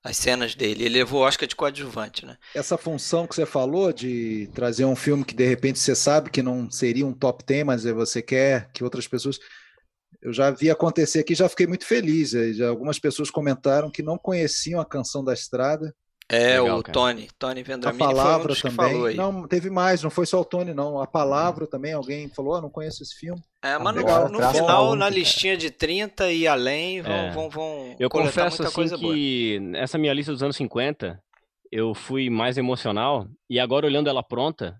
As 0.03 0.17
cenas 0.17 0.53
dele. 0.53 0.83
Ele 0.83 0.97
levou 0.97 1.21
o 1.21 1.23
Oscar 1.23 1.47
de 1.47 1.55
coadjuvante, 1.55 2.25
né? 2.25 2.38
Essa 2.53 2.77
função 2.77 3.25
que 3.25 3.33
você 3.33 3.45
falou 3.45 3.93
de 3.93 4.49
trazer 4.53 4.83
um 4.83 4.97
filme 4.97 5.23
que 5.23 5.33
de 5.33 5.47
repente 5.47 5.79
você 5.79 5.95
sabe 5.95 6.29
que 6.29 6.43
não 6.43 6.69
seria 6.69 7.05
um 7.05 7.13
top 7.13 7.41
10, 7.45 7.65
mas 7.65 7.83
você 7.86 8.21
quer 8.21 8.69
que 8.73 8.83
outras 8.83 9.07
pessoas. 9.07 9.39
Eu 10.21 10.33
já 10.33 10.51
vi 10.51 10.69
acontecer 10.69 11.19
aqui, 11.19 11.33
já 11.33 11.47
fiquei 11.47 11.67
muito 11.67 11.86
feliz. 11.86 12.31
Já 12.31 12.67
algumas 12.67 12.99
pessoas 12.99 13.31
comentaram 13.31 13.89
que 13.89 14.03
não 14.03 14.17
conheciam 14.17 14.81
a 14.81 14.86
canção 14.86 15.23
da 15.23 15.33
estrada. 15.33 15.95
É, 16.29 16.59
Legal, 16.59 16.79
o 16.79 16.83
cara. 16.83 16.93
Tony, 16.93 17.27
Tony 17.38 17.63
Vendramini 17.63 18.03
a 18.03 18.07
palavra 18.07 18.55
foi 18.55 18.69
um 18.69 18.75
também. 18.75 19.15
Não, 19.15 19.47
teve 19.47 19.69
mais, 19.69 20.01
não 20.01 20.09
foi 20.09 20.25
só 20.25 20.41
o 20.41 20.45
Tony, 20.45 20.73
não. 20.73 20.99
A 20.99 21.07
palavra 21.07 21.67
também, 21.67 21.93
alguém 21.93 22.29
falou, 22.29 22.55
oh, 22.55 22.62
não 22.62 22.69
conheço 22.69 23.03
esse 23.03 23.15
filme. 23.15 23.41
É, 23.62 23.77
mas 23.77 23.95
Legal, 23.95 24.29
no, 24.29 24.39
no 24.39 24.51
final, 24.51 24.95
na 24.95 25.09
listinha 25.09 25.55
de 25.57 25.69
30 25.69 26.31
e 26.31 26.47
além, 26.47 27.01
vão, 27.01 27.13
é. 27.13 27.31
vão, 27.31 27.49
vão 27.49 27.95
Eu 27.99 28.09
confesso 28.09 28.63
assim 28.63 28.89
que 28.97 29.59
boa. 29.59 29.77
essa 29.77 29.97
minha 29.97 30.13
lista 30.13 30.31
dos 30.31 30.43
anos 30.43 30.55
50, 30.55 31.21
eu 31.71 31.93
fui 31.93 32.29
mais 32.29 32.57
emocional, 32.57 33.27
e 33.49 33.59
agora 33.59 33.86
olhando 33.86 34.09
ela 34.09 34.23
pronta, 34.23 34.79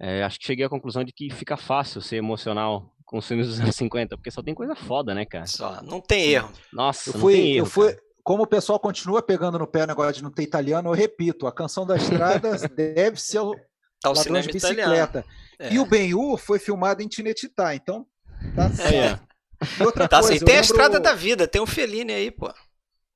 é, 0.00 0.22
acho 0.22 0.38
que 0.38 0.46
cheguei 0.46 0.64
à 0.64 0.68
conclusão 0.68 1.04
de 1.04 1.12
que 1.12 1.30
fica 1.30 1.56
fácil 1.56 2.00
ser 2.00 2.16
emocional 2.16 2.92
com 3.04 3.18
os 3.18 3.26
filmes 3.26 3.46
dos 3.46 3.60
anos 3.60 3.76
50, 3.76 4.16
porque 4.16 4.30
só 4.30 4.42
tem 4.42 4.54
coisa 4.54 4.74
foda, 4.74 5.14
né, 5.14 5.24
cara? 5.24 5.46
Só, 5.46 5.80
não 5.82 6.00
tem 6.00 6.30
erro. 6.32 6.52
Nossa, 6.72 7.10
eu 7.10 7.14
fui, 7.14 7.34
não 7.34 7.40
tem 7.40 7.52
erro. 7.52 7.66
Eu 7.66 7.70
fui, 7.70 7.96
como 8.26 8.42
o 8.42 8.46
pessoal 8.46 8.80
continua 8.80 9.22
pegando 9.22 9.56
no 9.56 9.68
pé 9.68 9.84
o 9.84 9.86
negócio 9.86 10.14
de 10.14 10.22
não 10.24 10.32
ter 10.32 10.42
italiano, 10.42 10.88
eu 10.88 10.94
repito, 10.94 11.46
a 11.46 11.52
canção 11.52 11.86
da 11.86 11.94
estrada 11.96 12.58
deve 12.68 13.20
ser 13.22 13.38
o 13.38 13.54
tá 14.00 14.10
ladrão 14.10 14.40
de 14.40 14.50
bicicleta. 14.50 15.24
É. 15.60 15.72
E 15.72 15.78
o 15.78 15.86
Ben-Hur 15.86 16.36
foi 16.36 16.58
filmado 16.58 17.00
em 17.00 17.06
Tinetitá, 17.06 17.76
então 17.76 18.04
tá 18.56 18.68
certo. 18.68 19.22
É. 19.22 19.80
E 19.80 19.82
outra 19.84 20.08
tá, 20.08 20.18
coisa, 20.18 20.34
assim, 20.34 20.44
tem 20.44 20.56
lembro... 20.56 20.58
a 20.58 20.60
estrada 20.60 20.98
da 20.98 21.14
vida, 21.14 21.46
tem 21.46 21.62
o 21.62 21.66
Fellini 21.66 22.12
aí, 22.12 22.32
pô. 22.32 22.52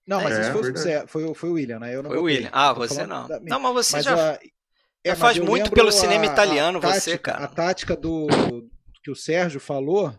Não, 0.06 0.22
mas 0.22 0.38
é, 0.38 0.42
isso 0.42 0.52
foi, 0.52 1.06
foi, 1.08 1.34
foi, 1.34 1.50
o 1.50 1.52
William, 1.54 1.80
né? 1.80 1.92
Eu 1.92 2.04
não 2.04 2.10
foi 2.10 2.18
o 2.20 2.22
William. 2.22 2.50
Ah, 2.52 2.72
você 2.72 3.04
não. 3.04 3.26
Da... 3.26 3.40
Não, 3.40 3.58
mas 3.58 3.72
você 3.72 3.96
mas, 3.96 4.04
já, 4.04 4.38
é, 5.02 5.14
faz 5.16 5.38
muito 5.38 5.72
pelo 5.72 5.90
cinema 5.90 6.24
italiano, 6.24 6.78
a, 6.78 6.94
você, 6.94 7.18
cara. 7.18 7.46
A 7.46 7.48
tática 7.48 7.96
do 7.96 8.28
que 9.02 9.10
o 9.10 9.16
Sérgio 9.16 9.58
falou 9.58 10.16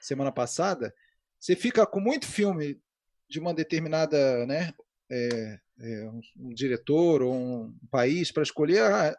semana 0.00 0.30
passada, 0.30 0.94
você 1.40 1.56
fica 1.56 1.84
com 1.84 1.98
muito 1.98 2.24
filme 2.24 2.80
de 3.32 3.40
uma 3.40 3.54
determinada, 3.54 4.44
né, 4.46 4.74
é, 5.10 5.58
é, 5.80 6.10
um, 6.10 6.20
um, 6.38 6.54
diretor 6.54 7.22
ou 7.22 7.34
um 7.34 7.74
país 7.90 8.30
para 8.30 8.42
escolher, 8.42 8.82
ah, 8.82 9.16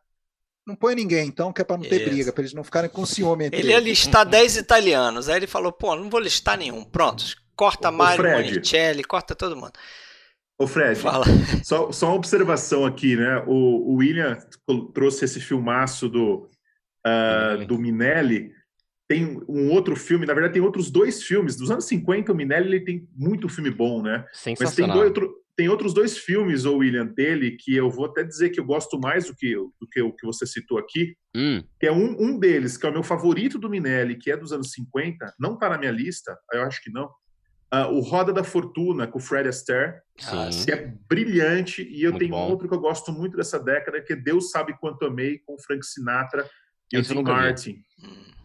não 0.65 0.75
põe 0.75 0.93
ninguém, 0.93 1.27
então, 1.27 1.51
que 1.51 1.61
é 1.61 1.63
para 1.63 1.77
não 1.77 1.83
ter 1.83 2.01
Isso. 2.01 2.09
briga, 2.09 2.31
para 2.31 2.43
eles 2.43 2.53
não 2.53 2.63
ficarem 2.63 2.89
com 2.89 3.05
ciúme. 3.05 3.45
Entre 3.45 3.59
ele 3.59 3.71
ia 3.71 3.79
listar 3.79 4.23
10 4.23 4.57
italianos, 4.57 5.27
aí 5.27 5.37
ele 5.37 5.47
falou, 5.47 5.73
pô, 5.73 5.95
não 5.95 6.09
vou 6.11 6.19
listar 6.19 6.57
nenhum, 6.57 6.83
pronto, 6.85 7.25
corta 7.55 7.89
Mário 7.91 8.23
Monicelli, 8.23 9.03
corta 9.03 9.33
todo 9.33 9.55
mundo. 9.55 9.73
Ô 10.59 10.67
Fred, 10.67 10.95
Fala. 10.99 11.25
Só, 11.65 11.91
só 11.91 12.07
uma 12.09 12.15
observação 12.15 12.85
aqui, 12.85 13.15
né? 13.15 13.43
O, 13.47 13.93
o 13.93 13.95
William 13.95 14.37
trouxe 14.93 15.25
esse 15.25 15.41
filmaço 15.41 16.07
do, 16.07 16.47
uh, 17.05 17.65
do 17.65 17.79
Minelli. 17.79 18.51
Tem 19.07 19.41
um 19.47 19.69
outro 19.71 19.95
filme, 19.95 20.25
na 20.25 20.33
verdade, 20.33 20.53
tem 20.53 20.61
outros 20.61 20.89
dois 20.89 21.23
filmes. 21.23 21.55
Dos 21.55 21.69
anos 21.69 21.85
50, 21.85 22.31
o 22.31 22.35
Minelli 22.35 22.67
ele 22.67 22.79
tem 22.85 23.07
muito 23.15 23.49
filme 23.49 23.69
bom, 23.69 24.01
né? 24.01 24.25
Mas 24.59 24.75
tem, 24.75 24.87
dois, 24.87 25.07
outro, 25.07 25.35
tem 25.55 25.69
outros 25.69 25.93
dois 25.93 26.17
filmes, 26.17 26.65
o 26.65 26.77
William, 26.77 27.05
dele, 27.05 27.51
que 27.51 27.75
eu 27.75 27.89
vou 27.89 28.05
até 28.05 28.23
dizer 28.23 28.49
que 28.49 28.59
eu 28.59 28.65
gosto 28.65 28.99
mais 28.99 29.27
do 29.27 29.35
que, 29.35 29.55
do 29.55 29.87
que 29.91 30.01
o 30.01 30.11
que 30.11 30.25
você 30.25 30.45
citou 30.45 30.77
aqui. 30.77 31.15
Hum. 31.35 31.63
Que 31.79 31.87
é 31.87 31.91
um, 31.91 32.15
um 32.19 32.39
deles, 32.39 32.77
que 32.77 32.85
é 32.85 32.89
o 32.89 32.93
meu 32.93 33.03
favorito 33.03 33.59
do 33.59 33.69
Minelli, 33.69 34.15
que 34.15 34.31
é 34.31 34.37
dos 34.37 34.53
anos 34.53 34.71
50. 34.71 35.33
Não 35.39 35.57
tá 35.57 35.69
na 35.69 35.77
minha 35.77 35.91
lista, 35.91 36.37
eu 36.53 36.63
acho 36.63 36.81
que 36.81 36.91
não 36.91 37.09
Uh, 37.73 37.91
o 37.91 38.01
Roda 38.01 38.31
da 38.31 38.43
Fortuna, 38.43 39.07
com 39.07 39.17
o 39.17 39.21
Fred 39.21 39.49
Astaire, 39.49 39.95
Sim. 40.51 40.65
que 40.65 40.71
é 40.71 40.93
brilhante. 41.09 41.81
E 41.81 42.03
eu 42.03 42.11
muito 42.11 42.19
tenho 42.19 42.31
bom. 42.33 42.47
outro 42.51 42.69
que 42.69 42.75
eu 42.75 42.79
gosto 42.79 43.11
muito 43.11 43.35
dessa 43.35 43.57
década, 43.57 43.99
que 43.99 44.13
é 44.13 44.15
Deus 44.15 44.51
Sabe 44.51 44.77
Quanto 44.79 45.03
Amei, 45.07 45.39
com 45.39 45.55
o 45.55 45.59
Frank 45.59 45.83
Sinatra 45.83 46.47
e 46.91 46.99
o 46.99 47.01
Tim 47.01 47.23
Martin. 47.23 47.83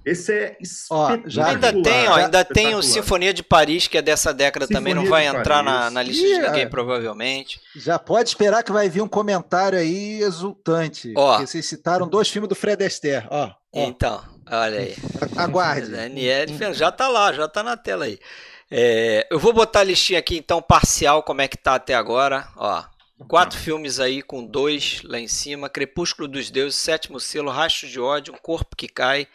Esse 0.09 0.33
é 0.33 0.57
ó, 0.90 1.18
já 1.27 1.49
ainda 1.49 1.71
tem, 1.71 2.09
ó, 2.09 2.14
ainda 2.14 2.42
tem 2.42 2.75
o 2.75 2.83
Sinfonia 2.83 3.35
de 3.35 3.42
Paris, 3.42 3.87
que 3.87 3.99
é 3.99 4.03
dessa 4.03 4.33
década 4.33 4.66
Sinfonia 4.66 4.81
também, 4.81 4.94
não 4.94 5.05
vai 5.05 5.27
entrar 5.27 5.62
na, 5.62 5.90
na, 5.90 6.03
lista 6.03 6.25
yeah. 6.25 6.47
de 6.47 6.51
ninguém, 6.51 6.66
provavelmente. 6.71 7.61
Já 7.77 7.99
pode 7.99 8.31
esperar 8.31 8.62
que 8.62 8.73
vai 8.73 8.88
vir 8.88 9.03
um 9.03 9.09
comentário 9.09 9.79
aí 9.79 10.23
exultante. 10.23 11.12
Ó, 11.14 11.38
vocês 11.38 11.66
citaram 11.66 12.09
dois 12.09 12.31
filmes 12.31 12.49
do 12.49 12.55
Fred 12.55 12.83
Astaire. 12.83 13.27
Ó, 13.29 13.51
ó. 13.75 13.85
Então, 13.85 14.25
olha 14.51 14.79
aí. 14.79 14.97
Aguarde. 15.37 15.90
Daniel, 15.90 16.47
já 16.73 16.90
tá 16.90 17.07
lá, 17.07 17.31
já 17.35 17.47
tá 17.47 17.62
na 17.62 17.77
tela 17.77 18.07
aí. 18.07 18.18
É, 18.71 19.27
eu 19.31 19.38
vou 19.38 19.53
botar 19.53 19.81
a 19.81 19.85
listinha 19.85 20.18
aqui 20.18 20.38
então 20.38 20.62
parcial, 20.62 21.23
como 21.23 21.42
é 21.42 21.49
que 21.49 21.59
tá 21.59 21.75
até 21.75 21.94
agora. 21.94 22.49
Ó, 22.57 22.83
quatro 23.29 23.59
filmes 23.59 24.01
aí 24.01 24.23
com 24.23 24.42
dois 24.42 25.03
lá 25.05 25.18
em 25.18 25.29
cima: 25.29 25.68
Crepúsculo 25.68 26.27
dos 26.27 26.51
Deuses, 26.51 26.79
Sétimo 26.79 27.21
Selo, 27.21 27.51
Rastro 27.51 27.88
de 27.88 28.01
Ódio, 28.01 28.33
Um 28.33 28.38
Corpo 28.38 28.75
que 28.75 28.88
Cai. 28.88 29.29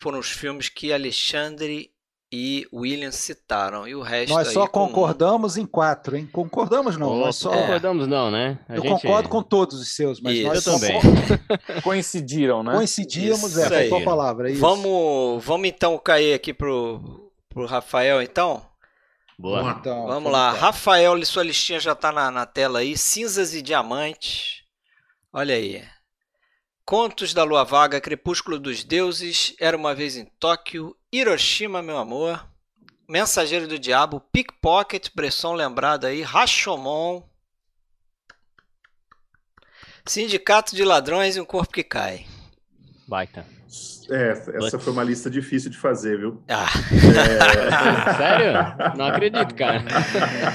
Foram 0.00 0.18
os 0.18 0.30
filmes 0.30 0.68
que 0.68 0.92
Alexandre 0.92 1.90
e 2.30 2.66
William 2.72 3.10
citaram. 3.10 3.88
E 3.88 3.94
o 3.94 4.02
resto 4.02 4.34
Nós 4.34 4.52
só 4.52 4.66
concordamos 4.66 5.54
com... 5.54 5.60
em 5.60 5.66
quatro, 5.66 6.16
hein? 6.16 6.28
Concordamos 6.30 6.96
não, 6.96 7.12
oh, 7.12 7.20
nós 7.20 7.36
só... 7.36 7.50
concordamos 7.50 8.06
não, 8.06 8.30
né? 8.30 8.58
A 8.68 8.76
eu 8.76 8.82
gente... 8.82 8.90
concordo 8.90 9.28
com 9.28 9.42
todos 9.42 9.80
os 9.80 9.94
seus, 9.94 10.20
mas 10.20 10.36
Isso. 10.36 10.46
nós 10.46 10.66
eu 10.66 10.72
também. 10.72 11.00
Coincidiram, 11.82 12.62
né? 12.62 12.74
Coincidimos, 12.74 13.56
Isso 13.56 13.60
é, 13.60 13.88
faltou 13.88 13.98
a 13.98 14.04
palavra. 14.04 14.50
É 14.50 14.54
vamos, 14.54 15.44
vamos 15.44 15.68
então 15.68 15.98
cair 15.98 16.34
aqui 16.34 16.52
pro, 16.52 17.32
pro 17.48 17.66
Rafael, 17.66 18.22
então. 18.22 18.62
Boa. 19.38 19.76
Então, 19.78 20.06
Vamos 20.06 20.32
lá. 20.32 20.50
Rafael, 20.50 21.24
sua 21.24 21.44
listinha 21.44 21.78
já 21.78 21.92
está 21.92 22.10
na, 22.10 22.28
na 22.28 22.44
tela 22.44 22.80
aí. 22.80 22.98
Cinzas 22.98 23.54
e 23.54 23.62
Diamantes. 23.62 24.64
Olha 25.32 25.54
aí. 25.54 25.84
Contos 26.88 27.34
da 27.34 27.44
Lua 27.44 27.64
Vaga, 27.64 28.00
Crepúsculo 28.00 28.58
dos 28.58 28.82
Deuses, 28.82 29.54
Era 29.60 29.76
uma 29.76 29.94
Vez 29.94 30.16
em 30.16 30.24
Tóquio, 30.24 30.96
Hiroshima, 31.12 31.82
meu 31.82 31.98
amor, 31.98 32.48
Mensageiro 33.06 33.68
do 33.68 33.78
Diabo, 33.78 34.22
Pickpocket, 34.32 35.10
Bresson 35.14 35.52
lembrado 35.52 36.06
aí, 36.06 36.22
Rashomon, 36.22 37.22
Sindicato 40.06 40.74
de 40.74 40.82
Ladrões 40.82 41.36
e 41.36 41.40
um 41.42 41.44
Corpo 41.44 41.74
que 41.74 41.84
Cai. 41.84 42.24
Baita. 43.06 43.44
É, 44.10 44.30
essa 44.64 44.78
foi 44.78 44.90
uma 44.90 45.04
lista 45.04 45.28
difícil 45.28 45.70
de 45.70 45.76
fazer, 45.76 46.16
viu? 46.16 46.42
Ah. 46.48 46.68
É... 47.04 48.16
Sério? 48.16 48.96
Não 48.96 49.04
acredito, 49.04 49.54
cara. 49.54 49.84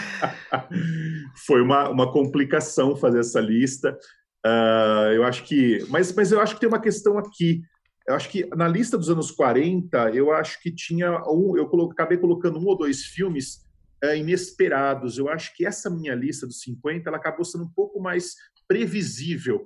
foi 1.45 1.61
uma, 1.61 1.87
uma 1.89 2.11
complicação 2.11 2.95
fazer 2.95 3.19
essa 3.19 3.39
lista. 3.39 3.95
Uh, 4.45 5.11
eu 5.13 5.23
acho 5.23 5.43
que. 5.43 5.85
Mas, 5.89 6.13
mas 6.13 6.31
eu 6.31 6.39
acho 6.39 6.55
que 6.55 6.59
tem 6.59 6.69
uma 6.69 6.81
questão 6.81 7.17
aqui. 7.17 7.61
Eu 8.07 8.15
acho 8.15 8.29
que 8.29 8.45
na 8.55 8.67
lista 8.67 8.97
dos 8.97 9.09
anos 9.09 9.31
40, 9.31 10.09
eu 10.11 10.31
acho 10.31 10.61
que 10.61 10.71
tinha 10.73 11.21
um. 11.27 11.55
Eu 11.57 11.69
acabei 11.89 12.17
colocando 12.17 12.59
um 12.59 12.65
ou 12.65 12.77
dois 12.77 13.05
filmes 13.05 13.65
uh, 14.03 14.15
inesperados. 14.15 15.17
Eu 15.17 15.29
acho 15.29 15.55
que 15.55 15.65
essa 15.65 15.89
minha 15.89 16.13
lista 16.13 16.45
dos 16.45 16.61
50 16.61 17.09
ela 17.09 17.17
acabou 17.17 17.45
sendo 17.45 17.63
um 17.63 17.69
pouco 17.69 18.01
mais 18.01 18.35
previsível 18.67 19.63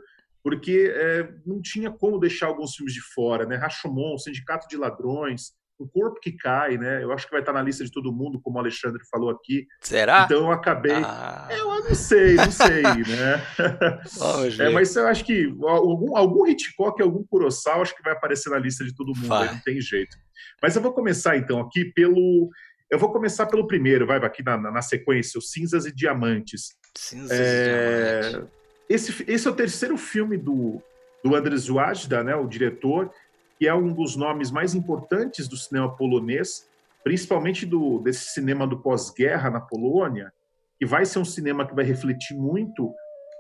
porque 0.48 0.94
é, 0.96 1.30
não 1.46 1.62
tinha 1.62 1.92
como 1.92 2.18
deixar 2.18 2.48
alguns 2.48 2.74
filmes 2.74 2.94
de 2.94 3.02
fora, 3.02 3.46
né? 3.46 3.58
Rashomon, 3.58 4.18
Sindicato 4.18 4.66
de 4.70 4.78
Ladrões, 4.78 5.52
O 5.80 5.88
Corpo 5.88 6.20
que 6.20 6.32
Cai, 6.32 6.78
né? 6.78 7.04
Eu 7.04 7.12
acho 7.12 7.26
que 7.26 7.32
vai 7.32 7.42
estar 7.42 7.54
na 7.54 7.62
lista 7.62 7.84
de 7.84 7.92
todo 7.92 8.12
mundo, 8.12 8.40
como 8.42 8.58
o 8.58 8.60
Alexandre 8.60 9.02
falou 9.12 9.30
aqui. 9.30 9.68
Será? 9.82 10.24
Então 10.26 10.46
eu 10.46 10.52
acabei. 10.52 10.96
Ah. 10.96 11.48
Eu 11.52 11.68
não 11.84 11.96
sei, 11.96 12.36
não 12.36 12.52
sei, 12.52 12.82
né? 12.82 13.44
Vamos. 14.18 14.60
É, 14.60 14.70
mas 14.70 14.96
eu 14.96 15.08
acho 15.08 15.24
que 15.24 15.56
algum, 15.62 16.18
algum 16.18 16.48
Hitchcock, 16.48 17.02
algum 17.02 17.24
Kurosawa, 17.24 17.84
acho 17.84 17.96
que 17.96 18.04
vai 18.04 18.13
aparecer 18.13 18.50
na 18.50 18.58
lista 18.58 18.84
de 18.84 18.96
todo 18.96 19.16
mundo, 19.16 19.28
vai. 19.28 19.48
não 19.48 19.60
tem 19.60 19.80
jeito. 19.80 20.18
Mas 20.62 20.76
eu 20.76 20.82
vou 20.82 20.94
começar 20.94 21.38
então 21.38 21.60
aqui 21.60 21.86
pelo. 21.86 22.50
Eu 22.90 22.98
vou 22.98 23.12
começar 23.12 23.46
pelo 23.46 23.68
primeiro, 23.68 24.08
vai 24.08 24.18
aqui 24.18 24.44
na, 24.44 24.58
na 24.58 24.82
sequência, 24.82 25.38
o 25.38 25.42
Cinzas 25.42 25.86
e 25.86 25.94
Diamantes. 25.94 26.76
Cinzas 26.96 27.32
é... 27.32 28.20
e 28.20 28.30
Diamantes. 28.30 28.58
Esse, 28.90 29.26
esse 29.28 29.48
é 29.48 29.52
o 29.52 29.56
terceiro 29.56 29.98
filme 29.98 30.38
do, 30.38 30.82
do 31.24 31.36
Andrzej 31.36 31.72
Wajda, 31.72 32.24
né, 32.24 32.36
o 32.36 32.48
diretor, 32.48 33.12
que 33.58 33.67
é 33.67 33.74
um 33.74 33.91
dos 33.93 34.15
nomes 34.15 34.52
mais 34.52 34.76
importantes 34.76 35.48
do 35.48 35.58
cinema 35.58 35.95
polonês, 35.95 36.68
principalmente 37.03 37.66
do, 37.66 37.99
desse 37.99 38.32
cinema 38.32 38.68
do 38.68 38.80
pós-guerra 38.80 39.49
na 39.49 39.62
Polônia, 39.62 40.32
que 40.80 40.86
vai 40.86 41.05
ser 41.05 41.20
um 41.20 41.26
cinema 41.26 41.66
que 41.66 41.76
vai 41.76 41.86
refletir 41.86 42.36
muito 42.36 42.93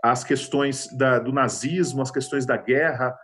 as 0.03 0.23
questões 0.23 0.87
da, 0.97 1.19
do 1.19 1.31
nazismo, 1.31 2.01
as 2.01 2.11
questões 2.11 2.45
da 2.45 2.57
guerra, 2.57 3.15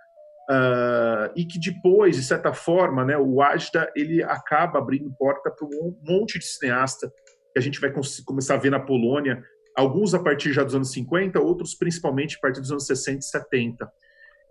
uh, 0.50 1.32
e 1.36 1.46
que 1.46 1.60
depois, 1.60 2.16
de 2.16 2.24
certa 2.24 2.54
forma, 2.54 3.06
né, 3.06 3.18
o 3.18 3.36
Wajda 3.36 3.92
ele 3.96 4.22
acaba 4.24 4.80
abrindo 4.80 5.14
porta 5.18 5.50
para 5.50 5.66
um 5.66 5.98
monte 6.02 6.38
de 6.38 6.46
cineasta 6.46 7.12
que 7.54 7.60
a 7.60 7.62
gente 7.62 7.80
vai 7.80 7.92
começar 8.26 8.56
a 8.56 8.58
ver 8.58 8.72
na 8.72 8.80
Polônia, 8.80 9.44
alguns 9.76 10.14
a 10.14 10.20
partir 10.20 10.52
já 10.52 10.64
dos 10.64 10.76
anos 10.76 10.92
50, 10.92 11.40
outros 11.40 11.76
principalmente 11.76 12.38
a 12.38 12.40
partir 12.40 12.60
dos 12.60 12.72
anos 12.72 12.86
60 12.86 13.20
e 13.20 13.24
70. 13.24 13.92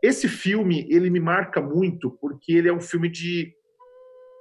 Esse 0.03 0.29
filme, 0.29 0.87
ele 0.91 1.09
me 1.11 1.21
marca 1.21 1.61
muito 1.61 2.11
porque 2.11 2.53
ele 2.53 2.69
é 2.69 2.73
um 2.73 2.81
filme 2.81 3.09
de 3.09 3.55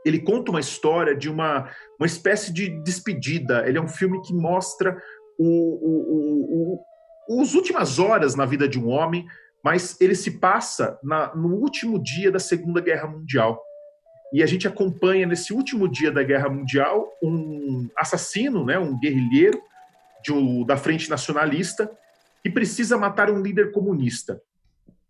ele 0.03 0.19
conta 0.19 0.49
uma 0.49 0.59
história 0.59 1.15
de 1.15 1.29
uma, 1.29 1.69
uma 1.99 2.07
espécie 2.07 2.51
de 2.51 2.69
despedida. 2.83 3.67
Ele 3.67 3.77
é 3.77 3.81
um 3.81 3.87
filme 3.87 4.19
que 4.23 4.33
mostra 4.33 4.99
o, 5.37 5.45
o, 5.45 6.79
o, 7.29 7.37
o, 7.37 7.41
as 7.41 7.53
últimas 7.53 7.99
horas 7.99 8.35
na 8.35 8.45
vida 8.45 8.67
de 8.67 8.79
um 8.79 8.89
homem, 8.89 9.27
mas 9.63 9.99
ele 10.01 10.15
se 10.15 10.39
passa 10.39 10.99
na, 11.03 11.35
no 11.35 11.55
último 11.55 12.01
dia 12.01 12.31
da 12.31 12.39
Segunda 12.39 12.81
Guerra 12.81 13.07
Mundial. 13.07 13.61
E 14.33 14.41
a 14.41 14.45
gente 14.45 14.67
acompanha 14.67 15.27
nesse 15.27 15.53
último 15.53 15.87
dia 15.87 16.11
da 16.11 16.23
Guerra 16.23 16.49
Mundial 16.49 17.11
um 17.21 17.89
assassino, 17.97 18.65
né, 18.65 18.79
um 18.79 18.97
guerrilheiro, 18.97 19.61
de, 20.23 20.65
da 20.65 20.77
Frente 20.77 21.09
Nacionalista, 21.09 21.91
que 22.41 22.49
precisa 22.49 22.97
matar 22.97 23.29
um 23.29 23.41
líder 23.41 23.71
comunista, 23.71 24.41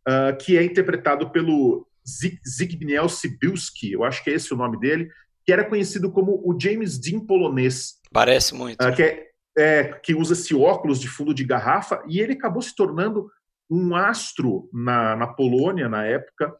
uh, 0.08 0.36
que 0.38 0.58
é 0.58 0.64
interpretado 0.64 1.30
pelo 1.32 1.88
Zbigniew 2.48 3.08
Sibilski, 3.10 3.92
eu 3.92 4.04
acho 4.04 4.24
que 4.24 4.30
é 4.30 4.34
esse 4.34 4.54
o 4.54 4.58
nome 4.58 4.80
dele, 4.80 5.10
que 5.46 5.52
era 5.52 5.64
conhecido 5.64 6.12
como 6.12 6.42
o 6.46 6.58
James 6.60 7.00
Dean 7.00 7.20
polonês. 7.20 7.96
Parece 8.12 8.54
muito. 8.54 8.82
Uh, 8.84 8.96
que, 8.96 9.04
é, 9.04 9.28
é, 9.58 9.84
que 10.04 10.14
usa 10.14 10.34
esse 10.34 10.56
óculos 10.56 11.00
de 11.00 11.08
fundo 11.08 11.34
de 11.34 11.44
garrafa, 11.44 12.04
e 12.08 12.20
ele 12.20 12.34
acabou 12.34 12.62
se 12.62 12.76
tornando 12.76 13.30
um 13.70 13.96
astro 13.96 14.70
na, 14.74 15.16
na 15.16 15.28
Polônia 15.28 15.88
na 15.88 16.06
época, 16.06 16.54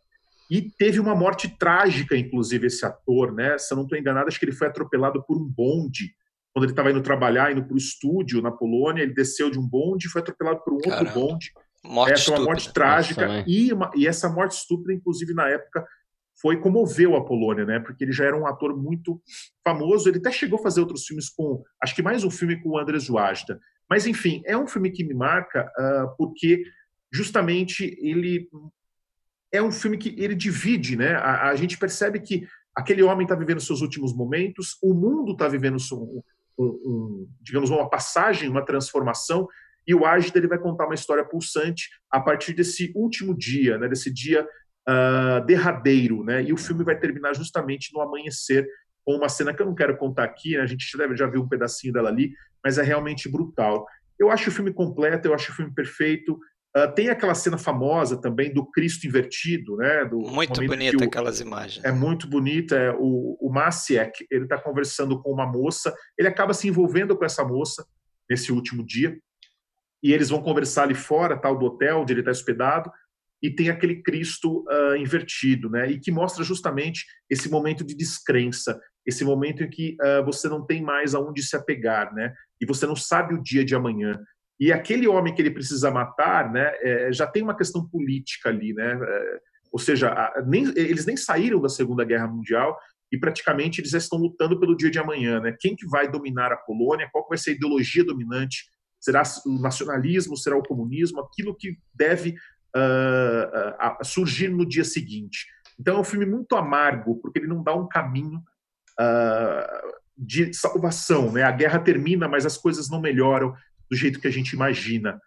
e 0.50 0.62
teve 0.62 1.00
uma 1.00 1.16
morte 1.16 1.48
trágica, 1.48 2.16
inclusive, 2.18 2.68
esse 2.68 2.86
ator, 2.86 3.34
né? 3.34 3.58
Se 3.58 3.74
eu 3.74 3.78
não 3.78 3.84
estou 3.84 3.98
enganado, 3.98 4.28
acho 4.28 4.38
que 4.38 4.44
ele 4.44 4.52
foi 4.52 4.68
atropelado 4.68 5.24
por 5.24 5.38
um 5.38 5.46
bonde. 5.46 6.14
Quando 6.54 6.66
ele 6.66 6.74
estava 6.74 6.92
indo 6.92 7.02
trabalhar, 7.02 7.54
indo 7.54 7.64
para 7.64 7.74
o 7.74 7.78
estúdio 7.78 8.42
na 8.42 8.52
Polônia, 8.52 9.02
ele 9.02 9.14
desceu 9.14 9.50
de 9.50 9.58
um 9.58 9.66
bonde 9.66 10.08
e 10.08 10.10
foi 10.10 10.22
atropelado 10.22 10.62
por 10.62 10.74
um 10.74 10.80
Caramba. 10.80 11.08
outro 11.08 11.14
bonde. 11.14 11.54
Morte 11.84 12.14
essa 12.14 12.32
é 12.32 12.36
uma 12.36 12.46
morte 12.46 12.72
trágica. 12.72 13.44
e, 13.48 13.74
uma, 13.74 13.92
e 13.96 14.08
essa 14.08 14.30
morte 14.30 14.52
estúpida, 14.52 14.94
inclusive, 14.94 15.34
na 15.34 15.48
época, 15.48 15.86
foi 16.42 16.60
comoveu 16.60 17.16
a 17.16 17.26
Polônia, 17.26 17.66
né? 17.66 17.80
Porque 17.80 18.04
ele 18.04 18.12
já 18.12 18.26
era 18.26 18.38
um 18.38 18.48
ator 18.48 18.76
muito 18.76 19.22
famoso. 19.64 20.10
Ele 20.10 20.18
até 20.18 20.32
chegou 20.32 20.60
a 20.60 20.64
fazer 20.64 20.80
outros 20.80 21.06
filmes 21.06 21.30
com, 21.30 21.64
acho 21.82 21.96
que 21.96 22.02
mais 22.02 22.24
um 22.24 22.32
filme 22.32 22.62
com 22.62 22.70
o 22.70 22.78
Andrés 22.78 23.10
Wajda. 23.10 23.60
Mas 23.90 24.08
enfim, 24.08 24.42
é 24.46 24.58
um 24.58 24.68
filme 24.68 24.90
que 24.90 25.04
me 25.04 25.14
marca 25.14 25.72
uh, 25.78 26.16
porque 26.18 26.64
justamente 27.12 27.98
ele 28.02 28.48
é 29.52 29.62
um 29.62 29.72
filme 29.72 29.98
que 29.98 30.16
ele 30.18 30.34
divide, 30.34 30.96
né? 30.96 31.16
A, 31.16 31.50
a 31.50 31.56
gente 31.56 31.78
percebe 31.78 32.20
que 32.20 32.48
aquele 32.76 33.04
homem 33.04 33.26
está 33.26 33.36
vivendo 33.36 33.60
seus 33.60 33.82
últimos 33.82 34.16
momentos, 34.16 34.78
o 34.82 34.94
mundo 34.94 35.34
está 35.34 35.48
vivendo 35.48 35.78
um, 35.92 36.24
um, 36.58 36.66
um, 36.66 37.30
digamos, 37.42 37.70
uma 37.70 37.90
passagem, 37.90 38.50
uma 38.50 38.66
transformação, 38.66 39.48
e 39.88 39.96
o 39.96 40.06
Ágida 40.06 40.38
ele 40.38 40.48
vai 40.48 40.60
contar 40.60 40.86
uma 40.86 40.96
história 40.96 41.26
pulsante 41.26 41.90
a 42.10 42.20
partir 42.20 42.54
desse 42.54 42.92
último 42.96 43.36
dia, 43.38 43.78
né? 43.78 43.88
Desse 43.88 44.14
dia 44.14 44.48
uh, 44.88 45.46
derradeiro, 45.46 46.24
né? 46.24 46.44
E 46.44 46.54
o 46.54 46.58
filme 46.58 46.84
vai 46.84 46.98
terminar 46.98 47.34
justamente 47.36 47.94
no 47.94 48.02
amanhecer 48.02 48.68
com 49.04 49.16
uma 49.16 49.30
cena 49.30 49.54
que 49.54 49.62
eu 49.62 49.66
não 49.66 49.76
quero 49.76 49.98
contar 49.98 50.24
aqui, 50.24 50.56
né? 50.56 50.62
a 50.62 50.66
gente 50.68 50.96
deve 50.98 51.16
já 51.16 51.28
viu 51.28 51.42
um 51.42 51.50
pedacinho 51.50 51.94
dela 51.94 52.10
ali, 52.10 52.34
mas 52.64 52.78
é 52.78 52.84
realmente 52.84 53.28
brutal. 53.28 53.86
Eu 54.20 54.30
acho 54.30 54.50
o 54.50 54.54
filme 54.54 54.72
completo, 54.72 55.28
eu 55.28 55.34
acho 55.34 55.52
o 55.52 55.56
filme 55.56 55.74
perfeito. 55.74 56.40
Uh, 56.78 56.94
tem 56.94 57.10
aquela 57.10 57.34
cena 57.34 57.58
famosa 57.58 58.22
também 58.22 58.54
do 58.54 58.66
Cristo 58.70 59.06
invertido, 59.08 59.76
né? 59.78 60.06
Do 60.06 60.20
muito 60.20 60.64
bonita 60.66 61.04
aquelas 61.04 61.42
imagens. 61.42 61.84
É 61.84 61.92
muito 61.92 62.28
bonita. 62.28 62.76
É, 62.76 62.92
o, 62.92 63.38
o 63.42 63.52
Maciek, 63.52 64.26
ele 64.30 64.44
está 64.44 64.58
conversando 64.58 65.22
com 65.22 65.32
uma 65.32 65.46
moça, 65.46 65.94
ele 66.18 66.28
acaba 66.28 66.54
se 66.54 66.68
envolvendo 66.68 67.18
com 67.18 67.26
essa 67.26 67.44
moça 67.44 67.86
nesse 68.30 68.52
último 68.54 68.86
dia, 68.86 69.20
e 70.04 70.14
eles 70.14 70.30
vão 70.30 70.42
conversar 70.42 70.84
ali 70.84 70.96
fora, 70.96 71.38
tal, 71.38 71.58
do 71.58 71.66
hotel 71.66 72.02
onde 72.02 72.14
ele 72.14 72.22
está 72.22 72.32
hospedado, 72.32 72.92
e 73.42 73.50
tem 73.50 73.70
aquele 73.70 74.04
Cristo 74.04 74.64
uh, 74.70 74.96
invertido, 74.96 75.70
né? 75.70 75.90
E 75.90 76.00
que 76.00 76.12
mostra 76.12 76.44
justamente 76.44 77.06
esse 77.30 77.50
momento 77.50 77.84
de 77.84 77.96
descrença, 77.96 78.80
esse 79.06 79.26
momento 79.26 79.64
em 79.64 79.70
que 79.70 79.98
uh, 80.00 80.24
você 80.24 80.48
não 80.48 80.64
tem 80.64 80.82
mais 80.82 81.16
aonde 81.16 81.42
se 81.42 81.56
apegar, 81.56 82.14
né? 82.14 82.34
E 82.62 82.66
você 82.66 82.86
não 82.86 82.96
sabe 82.96 83.34
o 83.34 83.42
dia 83.42 83.66
de 83.66 83.74
amanhã. 83.74 84.20
E 84.60 84.72
aquele 84.72 85.08
homem 85.08 85.34
que 85.34 85.42
ele 85.42 85.50
precisa 85.50 85.90
matar, 85.90 86.52
né, 86.52 86.72
é, 86.82 87.12
já 87.12 87.26
tem 87.26 87.42
uma 87.42 87.58
questão 87.58 87.84
política 87.90 88.50
ali, 88.50 88.76
né? 88.76 88.94
É, 88.94 89.40
ou 89.72 89.80
seja, 89.80 90.14
nem, 90.46 90.66
eles 90.76 91.06
nem 91.08 91.18
saíram 91.18 91.60
da 91.60 91.70
Segunda 91.70 92.04
Guerra 92.04 92.28
Mundial 92.28 92.78
e 93.12 93.18
praticamente 93.18 93.82
eles 93.82 93.90
já 93.90 93.98
estão 93.98 94.20
lutando 94.20 94.60
pelo 94.60 94.78
dia 94.78 94.92
de 94.92 95.00
amanhã, 95.00 95.40
né? 95.40 95.56
Quem 95.60 95.76
que 95.76 95.88
vai 95.88 96.08
dominar 96.08 96.52
a 96.52 96.58
Polônia? 96.58 97.10
Qual 97.12 97.28
vai 97.28 97.40
ser 97.40 97.52
a 97.52 97.54
ideologia 97.54 98.06
dominante? 98.06 98.66
Será 99.02 99.24
o 99.46 99.60
nacionalismo? 99.60 100.38
Será 100.38 100.56
o 100.56 100.64
comunismo? 100.64 101.20
Aquilo 101.20 101.56
que 101.56 101.78
deve 101.94 102.36
uh, 102.76 104.00
uh, 104.00 104.06
surgir 104.06 104.50
no 104.50 104.66
dia 104.66 104.86
seguinte. 104.86 105.48
Então 105.80 105.98
é 105.98 106.00
um 106.00 106.04
filme 106.04 106.26
muito 106.26 106.56
amargo 106.56 107.20
porque 107.20 107.40
ele 107.40 107.48
não 107.48 107.64
dá 107.64 107.76
um 107.76 107.88
caminho 107.88 108.38
uh, 109.00 110.02
de 110.16 110.54
salvação, 110.54 111.32
né? 111.32 111.42
A 111.42 111.52
guerra 111.52 111.80
termina, 111.80 112.28
mas 112.28 112.46
as 112.46 112.58
coisas 112.58 112.90
não 112.90 113.02
melhoram 113.02 113.56
do 113.90 113.98
jeito 113.98 114.20
que 114.20 114.28
a 114.28 114.32
gente 114.32 114.54
imagina. 114.54 115.20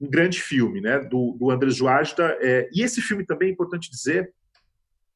Um 0.00 0.10
grande 0.10 0.40
filme, 0.40 0.80
né, 0.80 1.00
do, 1.00 1.36
do 1.38 1.50
Andrés 1.50 1.80
Wajda. 1.80 2.36
É, 2.40 2.68
e 2.72 2.82
esse 2.82 3.00
filme 3.00 3.24
também 3.24 3.48
é 3.48 3.52
importante 3.52 3.90
dizer, 3.90 4.32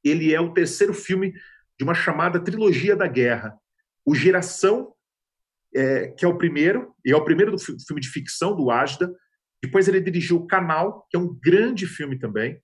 ele 0.02 0.34
é 0.34 0.40
o 0.40 0.52
terceiro 0.52 0.94
filme 0.94 1.32
de 1.78 1.84
uma 1.84 1.94
chamada 1.94 2.40
trilogia 2.40 2.96
da 2.96 3.06
guerra. 3.06 3.56
O 4.04 4.14
Geração, 4.14 4.92
é, 5.74 6.08
que 6.08 6.24
é 6.24 6.28
o 6.28 6.36
primeiro, 6.36 6.94
e 7.04 7.12
é 7.12 7.16
o 7.16 7.24
primeiro 7.24 7.52
do 7.52 7.58
filme 7.58 8.00
de 8.00 8.08
ficção 8.08 8.54
do 8.54 8.66
Wajda. 8.66 9.12
Depois 9.62 9.88
ele 9.88 10.00
dirigiu 10.00 10.38
O 10.38 10.46
Canal, 10.46 11.06
que 11.10 11.16
é 11.16 11.20
um 11.20 11.38
grande 11.42 11.86
filme 11.86 12.18
também. 12.18 12.54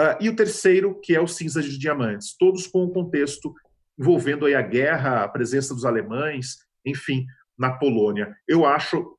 Uh, 0.00 0.16
e 0.20 0.28
o 0.28 0.36
terceiro, 0.36 0.98
que 1.00 1.14
é 1.14 1.20
o 1.20 1.26
Cinzas 1.26 1.64
de 1.64 1.78
Diamantes. 1.78 2.36
Todos 2.38 2.66
com 2.66 2.84
um 2.84 2.90
contexto 2.90 3.52
envolvendo 3.98 4.46
aí 4.46 4.54
a 4.54 4.62
guerra, 4.62 5.22
a 5.22 5.28
presença 5.28 5.74
dos 5.74 5.84
alemães, 5.84 6.56
enfim, 6.86 7.26
na 7.58 7.72
Polônia. 7.72 8.34
Eu 8.48 8.64
acho, 8.64 9.14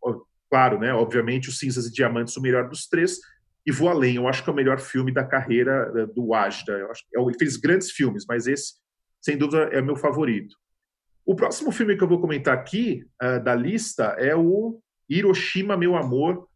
claro, 0.49 0.79
né, 0.79 0.91
obviamente, 0.91 1.49
o 1.49 1.51
Cinzas 1.51 1.85
e 1.85 1.91
Diamantes 1.91 2.35
o 2.35 2.41
melhor 2.41 2.67
dos 2.67 2.87
três, 2.87 3.19
e 3.63 3.71
vou 3.71 3.89
além, 3.89 4.15
eu 4.15 4.27
acho 4.27 4.43
que 4.43 4.49
é 4.49 4.53
o 4.53 4.55
melhor 4.55 4.79
filme 4.79 5.13
da 5.13 5.23
carreira 5.23 5.91
eh, 5.95 6.07
do 6.07 6.29
Wajda. 6.29 6.73
Eu 6.73 6.89
acho, 6.89 7.03
ele 7.13 7.37
fez 7.37 7.57
grandes 7.57 7.91
filmes, 7.91 8.25
mas 8.27 8.47
esse, 8.47 8.73
sem 9.21 9.37
dúvida, 9.37 9.69
é 9.71 9.79
o 9.79 9.85
meu 9.85 9.95
favorito. 9.95 10.55
O 11.25 11.35
próximo 11.35 11.71
filme 11.71 11.95
que 11.95 12.03
eu 12.03 12.07
vou 12.07 12.19
comentar 12.19 12.53
aqui, 12.53 13.05
uh, 13.21 13.43
da 13.43 13.55
lista, 13.55 14.15
é 14.17 14.35
o 14.35 14.79
Hiroshima, 15.09 15.77
Meu 15.77 15.95
Amor, 15.95 16.47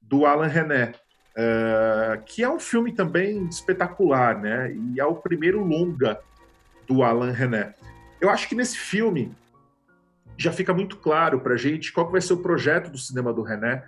do 0.00 0.24
Alan 0.24 0.46
René, 0.46 0.92
uh, 1.32 2.22
que 2.24 2.42
é 2.42 2.48
um 2.48 2.60
filme 2.60 2.92
também 2.92 3.46
espetacular, 3.46 4.40
né? 4.40 4.72
E 4.72 5.00
é 5.00 5.04
o 5.04 5.16
primeiro 5.16 5.64
longa 5.64 6.20
do 6.86 7.02
Alan 7.02 7.32
René. 7.32 7.74
Eu 8.20 8.30
acho 8.30 8.48
que 8.48 8.54
nesse 8.54 8.78
filme 8.78 9.34
já 10.38 10.52
fica 10.52 10.72
muito 10.72 10.96
claro 10.98 11.40
para 11.40 11.56
gente 11.56 11.92
qual 11.92 12.10
vai 12.10 12.20
ser 12.20 12.34
o 12.34 12.42
projeto 12.42 12.90
do 12.90 12.98
cinema 12.98 13.32
do 13.32 13.42
René, 13.42 13.84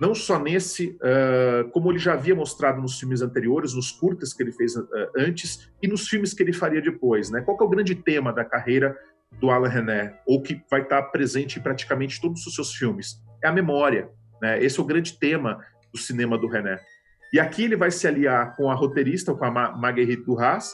não 0.00 0.14
só 0.14 0.38
nesse, 0.38 0.98
uh, 1.00 1.68
como 1.70 1.90
ele 1.90 1.98
já 1.98 2.14
havia 2.14 2.34
mostrado 2.34 2.80
nos 2.80 2.98
filmes 2.98 3.22
anteriores, 3.22 3.74
nos 3.74 3.90
curtas 3.92 4.32
que 4.32 4.42
ele 4.42 4.52
fez 4.52 4.76
uh, 4.76 4.86
antes 5.16 5.70
e 5.82 5.88
nos 5.88 6.08
filmes 6.08 6.34
que 6.34 6.42
ele 6.42 6.52
faria 6.52 6.82
depois. 6.82 7.30
Né? 7.30 7.40
Qual 7.40 7.56
é 7.58 7.62
o 7.62 7.68
grande 7.68 7.94
tema 7.94 8.32
da 8.32 8.44
carreira 8.44 8.96
do 9.40 9.50
Alain 9.50 9.70
René, 9.70 10.18
ou 10.26 10.42
que 10.42 10.62
vai 10.70 10.82
estar 10.82 11.02
presente 11.04 11.58
em 11.58 11.62
praticamente 11.62 12.20
todos 12.20 12.46
os 12.46 12.54
seus 12.54 12.74
filmes? 12.74 13.20
É 13.42 13.48
a 13.48 13.52
memória. 13.52 14.08
Né? 14.40 14.62
Esse 14.62 14.78
é 14.78 14.82
o 14.82 14.86
grande 14.86 15.18
tema 15.18 15.60
do 15.92 15.98
cinema 15.98 16.38
do 16.38 16.48
René. 16.48 16.80
E 17.32 17.40
aqui 17.40 17.64
ele 17.64 17.76
vai 17.76 17.90
se 17.90 18.06
aliar 18.06 18.54
com 18.56 18.70
a 18.70 18.74
roteirista, 18.74 19.34
com 19.34 19.44
a 19.44 19.50
Marguerite 19.50 20.24
Duras, 20.24 20.72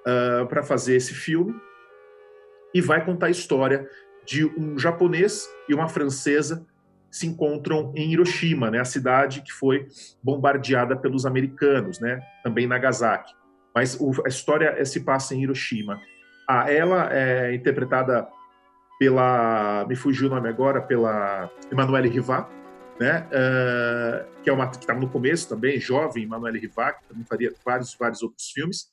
uh, 0.00 0.46
para 0.46 0.62
fazer 0.62 0.96
esse 0.96 1.14
filme 1.14 1.54
e 2.74 2.80
vai 2.80 3.04
contar 3.04 3.26
a 3.26 3.30
história 3.30 3.88
de 4.24 4.44
um 4.44 4.78
japonês 4.78 5.48
e 5.68 5.74
uma 5.74 5.88
francesa 5.88 6.64
se 7.10 7.26
encontram 7.26 7.92
em 7.96 8.12
Hiroshima, 8.12 8.70
né, 8.70 8.78
a 8.78 8.84
cidade 8.84 9.42
que 9.42 9.52
foi 9.52 9.88
bombardeada 10.22 10.96
pelos 10.96 11.26
americanos, 11.26 11.98
né, 12.00 12.20
também 12.44 12.66
Nagasaki. 12.66 13.34
Mas 13.74 13.96
o, 14.00 14.12
a 14.24 14.28
história 14.28 14.74
é, 14.78 14.84
se 14.84 15.00
passa 15.00 15.34
em 15.34 15.42
Hiroshima. 15.42 16.00
Ah, 16.52 16.68
ela 16.68 17.08
é 17.16 17.54
interpretada 17.54 18.26
pela, 18.98 19.86
me 19.88 19.94
fugiu 19.94 20.26
o 20.26 20.30
nome 20.30 20.48
agora, 20.48 20.82
pela 20.82 21.48
Emanuele 21.70 22.08
Rivat, 22.08 22.50
né, 22.98 23.24
uh, 23.28 24.42
que 24.42 24.50
é 24.50 24.52
uma 24.52 24.68
que 24.68 24.78
está 24.78 24.92
no 24.92 25.08
começo 25.08 25.48
também, 25.48 25.78
jovem 25.78 26.24
Emanuele 26.24 26.58
Rivat, 26.58 26.98
que 26.98 27.06
também 27.06 27.24
faria 27.24 27.54
vários 27.64 27.94
vários 27.94 28.20
outros 28.20 28.50
filmes. 28.50 28.90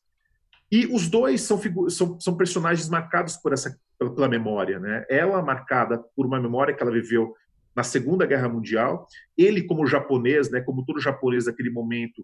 E 0.71 0.85
os 0.85 1.09
dois 1.09 1.41
são, 1.41 1.59
são, 1.89 2.19
são 2.19 2.37
personagens 2.37 2.87
marcados 2.89 3.35
por 3.37 3.51
essa 3.51 3.75
pela, 3.97 4.13
pela 4.13 4.29
memória, 4.29 4.79
né? 4.79 5.03
Ela 5.09 5.41
marcada 5.41 5.97
por 6.15 6.27
uma 6.27 6.39
memória 6.39 6.75
que 6.75 6.83
ela 6.83 6.91
viveu 6.91 7.35
na 7.75 7.81
Segunda 7.81 8.27
Guerra 8.27 8.47
Mundial, 8.47 9.07
ele 9.35 9.63
como 9.63 9.87
japonês, 9.87 10.51
né, 10.51 10.61
como 10.61 10.85
todo 10.85 11.01
japonês 11.01 11.45
daquele 11.45 11.71
momento, 11.71 12.23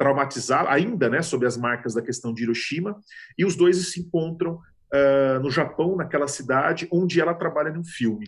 traumatizado 0.00 0.66
ainda, 0.70 1.10
né, 1.10 1.20
sob 1.20 1.44
as 1.44 1.58
marcas 1.58 1.92
da 1.92 2.00
questão 2.00 2.32
de 2.32 2.42
Hiroshima, 2.42 2.98
e 3.36 3.44
os 3.44 3.54
dois 3.54 3.92
se 3.92 4.00
encontram 4.00 4.54
uh, 4.54 5.38
no 5.42 5.50
Japão, 5.50 5.94
naquela 5.94 6.26
cidade 6.26 6.88
onde 6.90 7.20
ela 7.20 7.34
trabalha 7.34 7.70
num 7.70 7.84
filme. 7.84 8.26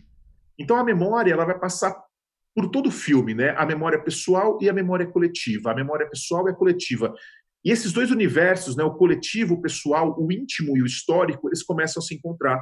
Então 0.57 0.77
a 0.77 0.83
memória 0.83 1.33
ela 1.33 1.45
vai 1.45 1.57
passar 1.57 1.99
por 2.55 2.69
todo 2.69 2.89
o 2.89 2.91
filme, 2.91 3.33
né? 3.33 3.55
A 3.57 3.65
memória 3.65 3.99
pessoal 3.99 4.59
e 4.61 4.69
a 4.69 4.73
memória 4.73 5.07
coletiva. 5.07 5.71
A 5.71 5.75
memória 5.75 6.07
pessoal 6.07 6.47
e 6.47 6.51
a 6.51 6.53
coletiva. 6.53 7.11
E 7.65 7.71
esses 7.71 7.91
dois 7.91 8.11
universos, 8.11 8.75
né, 8.75 8.83
o 8.83 8.93
coletivo, 8.93 9.55
o 9.55 9.61
pessoal, 9.61 10.15
o 10.19 10.31
íntimo 10.31 10.77
e 10.77 10.83
o 10.83 10.85
histórico, 10.85 11.49
eles 11.49 11.63
começam 11.63 11.99
a 11.99 12.05
se 12.05 12.13
encontrar, 12.13 12.61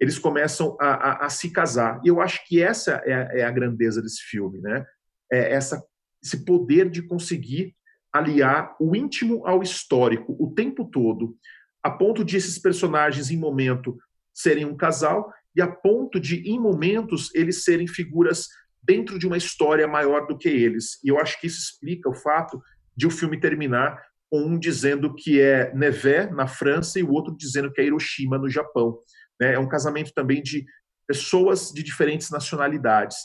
eles 0.00 0.18
começam 0.18 0.74
a, 0.80 0.86
a, 0.86 1.26
a 1.26 1.28
se 1.28 1.52
casar. 1.52 2.00
E 2.02 2.08
eu 2.08 2.18
acho 2.22 2.40
que 2.46 2.62
essa 2.62 2.92
é 3.04 3.12
a, 3.12 3.40
é 3.40 3.44
a 3.44 3.50
grandeza 3.50 4.00
desse 4.00 4.22
filme, 4.22 4.58
né? 4.62 4.86
É 5.30 5.52
essa, 5.52 5.84
esse 6.24 6.46
poder 6.46 6.88
de 6.88 7.02
conseguir 7.02 7.76
aliar 8.18 8.76
o 8.80 8.94
íntimo 8.94 9.46
ao 9.46 9.62
histórico 9.62 10.36
o 10.38 10.52
tempo 10.54 10.84
todo, 10.84 11.36
a 11.82 11.90
ponto 11.90 12.24
de 12.24 12.36
esses 12.36 12.58
personagens, 12.58 13.30
em 13.30 13.36
momento, 13.36 13.96
serem 14.34 14.64
um 14.64 14.76
casal, 14.76 15.32
e 15.56 15.62
a 15.62 15.66
ponto 15.66 16.20
de, 16.20 16.48
em 16.48 16.58
momentos, 16.58 17.34
eles 17.34 17.64
serem 17.64 17.86
figuras 17.86 18.46
dentro 18.82 19.18
de 19.18 19.26
uma 19.26 19.36
história 19.36 19.86
maior 19.88 20.26
do 20.26 20.36
que 20.36 20.48
eles. 20.48 21.02
E 21.04 21.08
eu 21.08 21.18
acho 21.18 21.40
que 21.40 21.46
isso 21.46 21.58
explica 21.58 22.08
o 22.08 22.14
fato 22.14 22.60
de 22.96 23.06
o 23.06 23.10
filme 23.10 23.40
terminar 23.40 24.00
com 24.30 24.40
um 24.40 24.58
dizendo 24.58 25.14
que 25.14 25.40
é 25.40 25.72
Neve, 25.74 26.26
na 26.26 26.46
França, 26.46 26.98
e 26.98 27.02
o 27.02 27.10
outro 27.10 27.34
dizendo 27.36 27.72
que 27.72 27.80
é 27.80 27.84
Hiroshima, 27.84 28.38
no 28.38 28.48
Japão. 28.48 28.98
Né? 29.40 29.54
É 29.54 29.58
um 29.58 29.68
casamento 29.68 30.12
também 30.14 30.42
de 30.42 30.66
pessoas 31.06 31.72
de 31.72 31.82
diferentes 31.82 32.30
nacionalidades. 32.30 33.16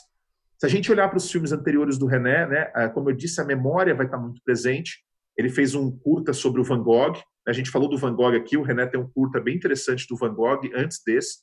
Se 0.58 0.66
a 0.66 0.68
gente 0.68 0.90
olhar 0.90 1.08
para 1.08 1.18
os 1.18 1.30
filmes 1.30 1.52
anteriores 1.52 1.98
do 1.98 2.06
René, 2.06 2.46
né, 2.46 2.70
ah, 2.74 2.88
como 2.88 3.10
eu 3.10 3.14
disse, 3.14 3.40
a 3.40 3.44
memória 3.44 3.94
vai 3.94 4.06
estar 4.06 4.18
muito 4.18 4.40
presente. 4.44 5.04
Ele 5.36 5.48
fez 5.48 5.74
um 5.74 5.90
curta 5.90 6.32
sobre 6.32 6.60
o 6.60 6.64
Van 6.64 6.82
Gogh. 6.82 7.14
A 7.46 7.52
gente 7.52 7.70
falou 7.70 7.88
do 7.88 7.98
Van 7.98 8.14
Gogh 8.14 8.34
aqui, 8.34 8.56
o 8.56 8.62
René 8.62 8.86
tem 8.86 8.98
um 8.98 9.08
curta 9.08 9.40
bem 9.40 9.56
interessante 9.56 10.06
do 10.08 10.16
Van 10.16 10.32
Gogh 10.32 10.60
antes 10.74 11.00
desse. 11.04 11.38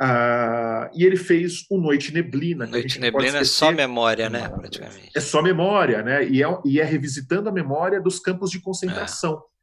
Uh, 0.00 0.90
e 0.92 1.04
ele 1.04 1.16
fez 1.16 1.64
o 1.70 1.78
Noite 1.78 2.12
Neblina. 2.12 2.66
Noite 2.66 2.98
Neblina 2.98 3.38
é 3.38 3.44
só 3.44 3.70
memória, 3.70 4.28
né? 4.28 4.48
Praticamente. 4.48 5.10
É 5.14 5.20
só 5.20 5.40
memória, 5.40 6.02
né? 6.02 6.26
E 6.26 6.42
é, 6.42 6.46
e 6.64 6.80
é 6.80 6.84
revisitando 6.84 7.48
a 7.48 7.52
memória 7.52 8.00
dos 8.00 8.18
campos 8.18 8.50
de 8.50 8.60
concentração. 8.60 9.34
É. 9.34 9.54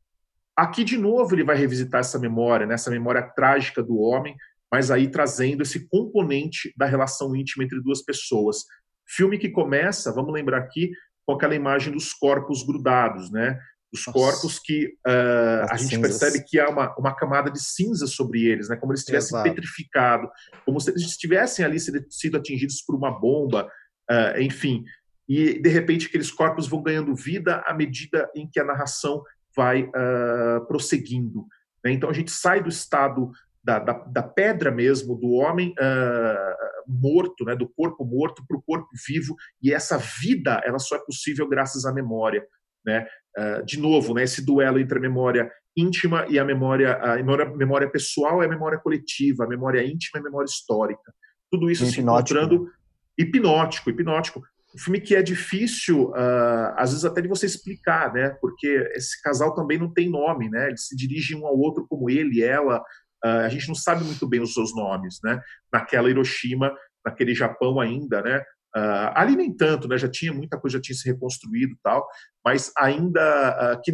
Aqui, 0.55 0.83
de 0.83 0.97
novo, 0.97 1.35
ele 1.35 1.43
vai 1.43 1.57
revisitar 1.57 1.99
essa 1.99 2.19
memória, 2.19 2.65
né? 2.65 2.75
essa 2.75 2.91
memória 2.91 3.21
trágica 3.21 3.81
do 3.81 3.97
homem, 3.99 4.35
mas 4.71 4.89
aí 4.89 5.09
trazendo 5.09 5.63
esse 5.63 5.87
componente 5.87 6.73
da 6.77 6.85
relação 6.85 7.35
íntima 7.35 7.63
entre 7.63 7.81
duas 7.81 8.01
pessoas. 8.01 8.63
Filme 9.05 9.37
que 9.37 9.49
começa, 9.49 10.13
vamos 10.13 10.33
lembrar 10.33 10.59
aqui, 10.59 10.91
com 11.25 11.33
aquela 11.33 11.55
imagem 11.55 11.91
dos 11.91 12.13
corpos 12.13 12.63
grudados, 12.63 13.29
né? 13.29 13.59
Os 13.93 14.05
Nossa. 14.07 14.17
corpos 14.17 14.57
que 14.57 14.85
uh, 15.05 15.69
a 15.69 15.75
gente 15.75 15.95
cinzas. 15.95 16.19
percebe 16.19 16.45
que 16.47 16.57
há 16.57 16.69
uma, 16.69 16.95
uma 16.97 17.13
camada 17.13 17.51
de 17.51 17.61
cinza 17.61 18.07
sobre 18.07 18.45
eles, 18.45 18.69
né? 18.69 18.77
Como 18.77 18.93
eles 18.93 19.01
estivessem 19.01 19.37
Exato. 19.37 19.49
petrificados, 19.49 20.29
como 20.65 20.79
se 20.79 20.91
eles 20.91 21.01
estivessem 21.01 21.65
ali 21.65 21.77
sido 21.77 22.37
atingidos 22.37 22.81
por 22.81 22.95
uma 22.95 23.11
bomba, 23.11 23.69
uh, 24.09 24.39
enfim. 24.39 24.85
E 25.27 25.59
de 25.61 25.69
repente 25.69 26.07
aqueles 26.07 26.31
corpos 26.31 26.67
vão 26.67 26.81
ganhando 26.81 27.13
vida 27.13 27.61
à 27.67 27.73
medida 27.73 28.29
em 28.33 28.49
que 28.49 28.59
a 28.59 28.65
narração 28.65 29.21
vai 29.55 29.83
uh, 29.83 30.65
prosseguindo. 30.67 31.45
Né? 31.83 31.91
Então 31.91 32.09
a 32.09 32.13
gente 32.13 32.31
sai 32.31 32.63
do 32.63 32.69
estado 32.69 33.29
da, 33.63 33.79
da, 33.79 33.93
da 33.93 34.23
pedra 34.23 34.71
mesmo, 34.71 35.15
do 35.15 35.31
homem 35.31 35.73
uh, 35.79 36.81
morto, 36.87 37.45
né, 37.45 37.55
do 37.55 37.67
corpo 37.67 38.03
morto 38.03 38.43
para 38.47 38.57
o 38.57 38.61
corpo 38.61 38.89
vivo, 39.07 39.35
e 39.61 39.73
essa 39.73 39.97
vida 39.97 40.61
ela 40.65 40.79
só 40.79 40.95
é 40.95 41.05
possível 41.05 41.47
graças 41.47 41.85
à 41.85 41.93
memória. 41.93 42.43
Né? 42.85 43.05
Uh, 43.37 43.65
de 43.65 43.79
novo, 43.79 44.13
né, 44.13 44.23
esse 44.23 44.43
duelo 44.43 44.79
entre 44.79 44.97
a 44.97 45.01
memória 45.01 45.51
íntima 45.77 46.25
e 46.27 46.37
a 46.37 46.43
memória, 46.43 46.95
a 46.95 47.15
memória, 47.15 47.45
memória 47.55 47.89
pessoal 47.89 48.41
e 48.41 48.45
a 48.45 48.49
memória 48.49 48.79
coletiva, 48.79 49.45
a 49.45 49.47
memória 49.47 49.83
íntima 49.83 50.17
e 50.17 50.19
a 50.19 50.23
memória 50.23 50.47
histórica. 50.47 51.13
Tudo 51.49 51.69
isso 51.69 51.83
hipnótico. 51.85 51.93
se 51.93 52.01
encontrando 52.01 52.65
né? 52.65 52.71
hipnótico, 53.17 53.89
hipnótico. 53.89 54.41
Um 54.73 54.79
filme 54.79 55.01
que 55.01 55.15
é 55.15 55.21
difícil, 55.21 56.09
uh, 56.11 56.73
às 56.77 56.91
vezes 56.91 57.03
até 57.03 57.21
de 57.21 57.27
você 57.27 57.45
explicar, 57.45 58.13
né? 58.13 58.29
Porque 58.41 58.89
esse 58.95 59.21
casal 59.21 59.53
também 59.53 59.77
não 59.77 59.91
tem 59.91 60.09
nome, 60.09 60.49
né? 60.49 60.69
Eles 60.69 60.87
se 60.87 60.95
dirigem 60.95 61.37
um 61.37 61.45
ao 61.45 61.57
outro 61.57 61.85
como 61.89 62.09
ele, 62.09 62.41
ela, 62.41 62.81
a 63.23 63.49
gente 63.49 63.67
não 63.67 63.75
sabe 63.75 64.03
muito 64.03 64.27
bem 64.27 64.41
os 64.41 64.53
seus 64.53 64.75
nomes, 64.75 65.19
né? 65.23 65.41
Naquela 65.71 66.09
Hiroshima, 66.09 66.75
naquele 67.05 67.33
Japão 67.33 67.79
ainda, 67.79 68.21
né? 68.21 68.39
Uh, 68.75 69.11
ali 69.13 69.35
nem 69.35 69.53
tanto, 69.55 69.87
né? 69.87 69.97
Já 69.97 70.09
tinha 70.09 70.33
muita 70.33 70.57
coisa, 70.57 70.77
já 70.77 70.81
tinha 70.81 70.95
se 70.95 71.07
reconstruído 71.09 71.75
tal, 71.83 72.07
mas 72.43 72.71
ainda 72.77 73.75
uh, 73.75 73.81
que 73.83 73.93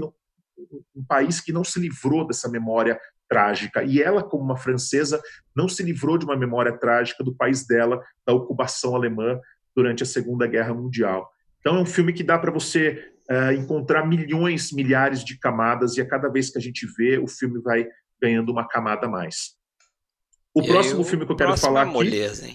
um 0.95 1.03
país 1.07 1.41
que 1.41 1.51
não 1.51 1.63
se 1.63 1.79
livrou 1.79 2.25
dessa 2.25 2.49
memória 2.49 2.99
trágica. 3.29 3.83
E 3.83 4.01
ela, 4.01 4.23
como 4.23 4.43
uma 4.43 4.57
francesa, 4.57 5.21
não 5.55 5.67
se 5.67 5.83
livrou 5.83 6.17
de 6.17 6.25
uma 6.25 6.35
memória 6.35 6.75
trágica 6.77 7.23
do 7.23 7.35
país 7.35 7.65
dela, 7.65 8.01
da 8.25 8.33
ocupação 8.33 8.95
alemã 8.95 9.39
durante 9.75 10.03
a 10.03 10.05
Segunda 10.05 10.47
Guerra 10.47 10.73
Mundial. 10.73 11.29
Então 11.59 11.77
é 11.77 11.79
um 11.79 11.85
filme 11.85 12.13
que 12.13 12.23
dá 12.23 12.37
para 12.39 12.51
você 12.51 13.11
uh, 13.29 13.51
encontrar 13.51 14.07
milhões, 14.07 14.71
milhares 14.71 15.23
de 15.23 15.37
camadas 15.37 15.97
e 15.97 16.01
a 16.01 16.07
cada 16.07 16.29
vez 16.29 16.49
que 16.49 16.57
a 16.57 16.61
gente 16.61 16.87
vê, 16.97 17.17
o 17.17 17.27
filme 17.27 17.59
vai 17.59 17.87
ganhando 18.21 18.51
uma 18.51 18.67
camada 18.67 19.07
a 19.07 19.09
mais. 19.09 19.55
O 20.53 20.61
e 20.61 20.67
próximo 20.67 21.01
aí, 21.01 21.05
filme 21.05 21.25
que 21.25 21.31
eu 21.31 21.35
quero 21.35 21.57
falar 21.57 21.81
é 21.81 21.83
aqui. 21.83 21.93
Moleza, 21.93 22.47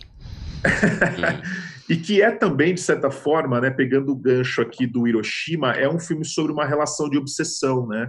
e 1.88 1.96
que 1.96 2.22
é 2.22 2.30
também, 2.30 2.74
de 2.74 2.80
certa 2.80 3.10
forma, 3.10 3.60
né, 3.60 3.70
pegando 3.70 4.12
o 4.12 4.16
gancho 4.16 4.62
aqui 4.62 4.86
do 4.86 5.06
Hiroshima, 5.06 5.72
é 5.72 5.88
um 5.88 5.98
filme 5.98 6.24
sobre 6.24 6.52
uma 6.52 6.64
relação 6.64 7.08
de 7.08 7.18
obsessão, 7.18 7.86
né? 7.86 8.08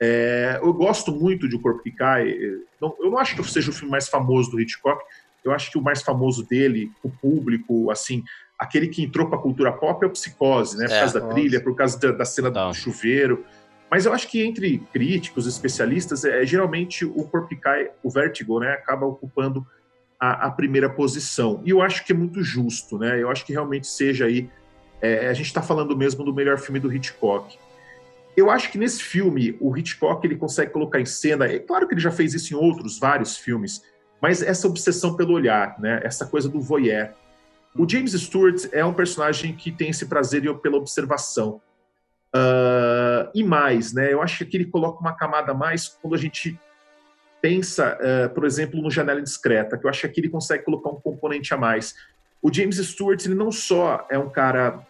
É, 0.00 0.60
eu 0.62 0.72
gosto 0.72 1.10
muito 1.10 1.48
de 1.48 1.56
O 1.56 1.60
Corpo 1.60 1.82
que 1.82 1.90
Cai. 1.90 2.32
Não, 2.80 2.94
eu 3.00 3.10
não 3.10 3.18
acho 3.18 3.34
que 3.34 3.50
seja 3.50 3.70
o 3.70 3.72
filme 3.72 3.90
mais 3.90 4.08
famoso 4.08 4.50
do 4.50 4.60
Hitchcock. 4.60 5.02
Eu 5.44 5.52
acho 5.52 5.70
que 5.70 5.78
o 5.78 5.82
mais 5.82 6.02
famoso 6.02 6.46
dele, 6.46 6.92
o 7.02 7.10
público, 7.10 7.90
assim, 7.90 8.22
aquele 8.58 8.88
que 8.88 9.02
entrou 9.02 9.28
para 9.28 9.38
a 9.38 9.42
cultura 9.42 9.72
pop 9.72 10.04
é 10.04 10.06
o 10.06 10.10
Psicose, 10.10 10.76
né? 10.76 10.86
Por 10.86 10.94
é, 10.94 11.00
causa 11.00 11.20
da 11.20 11.26
trilha, 11.28 11.60
por 11.60 11.74
causa 11.74 11.98
da, 11.98 12.12
da 12.12 12.24
cena 12.24 12.50
do 12.50 12.74
chuveiro. 12.74 13.44
Mas 13.90 14.04
eu 14.04 14.12
acho 14.12 14.28
que 14.28 14.42
entre 14.42 14.78
críticos, 14.92 15.46
especialistas, 15.46 16.24
é, 16.24 16.44
geralmente 16.44 17.04
o 17.04 17.24
Corpo 17.24 17.48
que 17.48 17.56
Cai, 17.56 17.90
o 18.02 18.10
Vertigo, 18.10 18.60
né, 18.60 18.72
acaba 18.72 19.06
ocupando 19.06 19.66
a, 20.20 20.46
a, 20.46 20.50
primeira 20.50 20.90
posição. 20.90 21.62
E 21.64 21.70
eu 21.70 21.80
acho 21.80 22.04
que 22.04 22.12
é 22.12 22.14
muito 22.14 22.42
justo, 22.42 22.98
né? 22.98 23.22
Eu 23.22 23.30
acho 23.30 23.46
que 23.46 23.52
realmente 23.52 23.86
seja 23.86 24.26
aí. 24.26 24.50
É, 25.00 25.28
a 25.28 25.32
gente 25.32 25.46
está 25.46 25.62
falando 25.62 25.96
mesmo 25.96 26.24
do 26.24 26.34
melhor 26.34 26.58
filme 26.58 26.80
do 26.80 26.92
Hitchcock. 26.92 27.56
Eu 28.36 28.50
acho 28.50 28.70
que 28.70 28.78
nesse 28.78 29.02
filme 29.02 29.56
o 29.60 29.76
Hitchcock 29.76 30.26
ele 30.26 30.36
consegue 30.36 30.72
colocar 30.72 31.00
em 31.00 31.06
cena. 31.06 31.46
É 31.46 31.58
claro 31.58 31.86
que 31.86 31.94
ele 31.94 32.00
já 32.00 32.10
fez 32.10 32.34
isso 32.34 32.52
em 32.52 32.56
outros 32.56 32.98
vários 32.98 33.36
filmes, 33.36 33.82
mas 34.20 34.42
essa 34.42 34.66
obsessão 34.66 35.16
pelo 35.16 35.34
olhar, 35.34 35.78
né? 35.78 36.00
Essa 36.02 36.26
coisa 36.26 36.48
do 36.48 36.60
voyeur. 36.60 37.10
O 37.76 37.88
James 37.88 38.12
Stewart 38.12 38.66
é 38.72 38.84
um 38.84 38.92
personagem 38.92 39.54
que 39.54 39.70
tem 39.70 39.90
esse 39.90 40.06
prazer 40.06 40.52
pela 40.58 40.76
observação. 40.76 41.60
Uh, 42.34 43.30
e 43.34 43.42
mais, 43.42 43.92
né? 43.92 44.12
Eu 44.12 44.20
acho 44.20 44.44
que 44.44 44.56
ele 44.56 44.66
coloca 44.66 45.00
uma 45.00 45.14
camada 45.14 45.54
mais 45.54 45.88
quando 45.88 46.14
a 46.14 46.18
gente 46.18 46.60
pensa, 47.40 47.98
uh, 48.00 48.34
por 48.34 48.44
exemplo, 48.44 48.82
no 48.82 48.90
Janela 48.90 49.20
Indiscreta, 49.20 49.78
que 49.78 49.86
eu 49.86 49.90
acho 49.90 50.08
que 50.08 50.20
ele 50.20 50.28
consegue 50.28 50.64
colocar 50.64 50.90
um 50.90 51.00
componente 51.00 51.54
a 51.54 51.56
mais. 51.56 51.94
O 52.42 52.52
James 52.52 52.76
Stewart, 52.76 53.24
ele 53.24 53.34
não 53.34 53.50
só 53.50 54.06
é 54.10 54.18
um 54.18 54.28
cara 54.28 54.86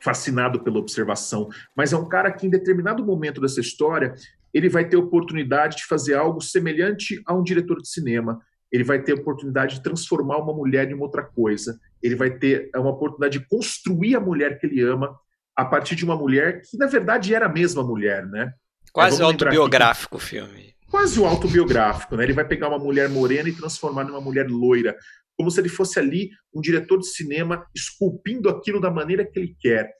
fascinado 0.00 0.60
pela 0.60 0.78
observação, 0.78 1.48
mas 1.74 1.92
é 1.92 1.96
um 1.96 2.08
cara 2.08 2.30
que 2.30 2.46
em 2.46 2.50
determinado 2.50 3.04
momento 3.04 3.40
dessa 3.40 3.60
história, 3.60 4.14
ele 4.52 4.68
vai 4.68 4.86
ter 4.86 4.96
oportunidade 4.96 5.78
de 5.78 5.86
fazer 5.86 6.14
algo 6.14 6.40
semelhante 6.40 7.22
a 7.26 7.34
um 7.34 7.42
diretor 7.42 7.80
de 7.80 7.88
cinema. 7.88 8.40
Ele 8.70 8.84
vai 8.84 9.02
ter 9.02 9.14
oportunidade 9.14 9.76
de 9.76 9.82
transformar 9.82 10.38
uma 10.38 10.52
mulher 10.52 10.90
em 10.90 10.94
uma 10.94 11.04
outra 11.04 11.22
coisa. 11.22 11.78
Ele 12.02 12.14
vai 12.14 12.30
ter 12.30 12.70
uma 12.74 12.90
oportunidade 12.90 13.38
de 13.38 13.46
construir 13.48 14.14
a 14.14 14.20
mulher 14.20 14.58
que 14.58 14.66
ele 14.66 14.82
ama 14.82 15.18
a 15.56 15.64
partir 15.64 15.94
de 15.94 16.04
uma 16.04 16.16
mulher 16.16 16.62
que, 16.62 16.76
na 16.76 16.86
verdade, 16.86 17.34
era 17.34 17.46
a 17.46 17.52
mesma 17.52 17.82
mulher, 17.82 18.26
né? 18.26 18.52
Quase 18.92 19.22
autobiográfico 19.22 20.16
o 20.16 20.20
filme. 20.20 20.74
Quase 20.88 21.18
o 21.18 21.26
autobiográfico, 21.26 22.16
né? 22.16 22.24
Ele 22.24 22.32
vai 22.32 22.46
pegar 22.46 22.68
uma 22.68 22.78
mulher 22.78 23.08
morena 23.08 23.48
e 23.48 23.54
transformar 23.54 24.04
numa 24.04 24.20
mulher 24.20 24.48
loira, 24.48 24.96
como 25.36 25.50
se 25.50 25.60
ele 25.60 25.68
fosse 25.68 25.98
ali 25.98 26.30
um 26.54 26.60
diretor 26.60 26.98
de 26.98 27.06
cinema 27.06 27.66
esculpindo 27.74 28.48
aquilo 28.48 28.80
da 28.80 28.90
maneira 28.90 29.24
que 29.24 29.38
ele 29.38 29.56
quer, 29.60 29.90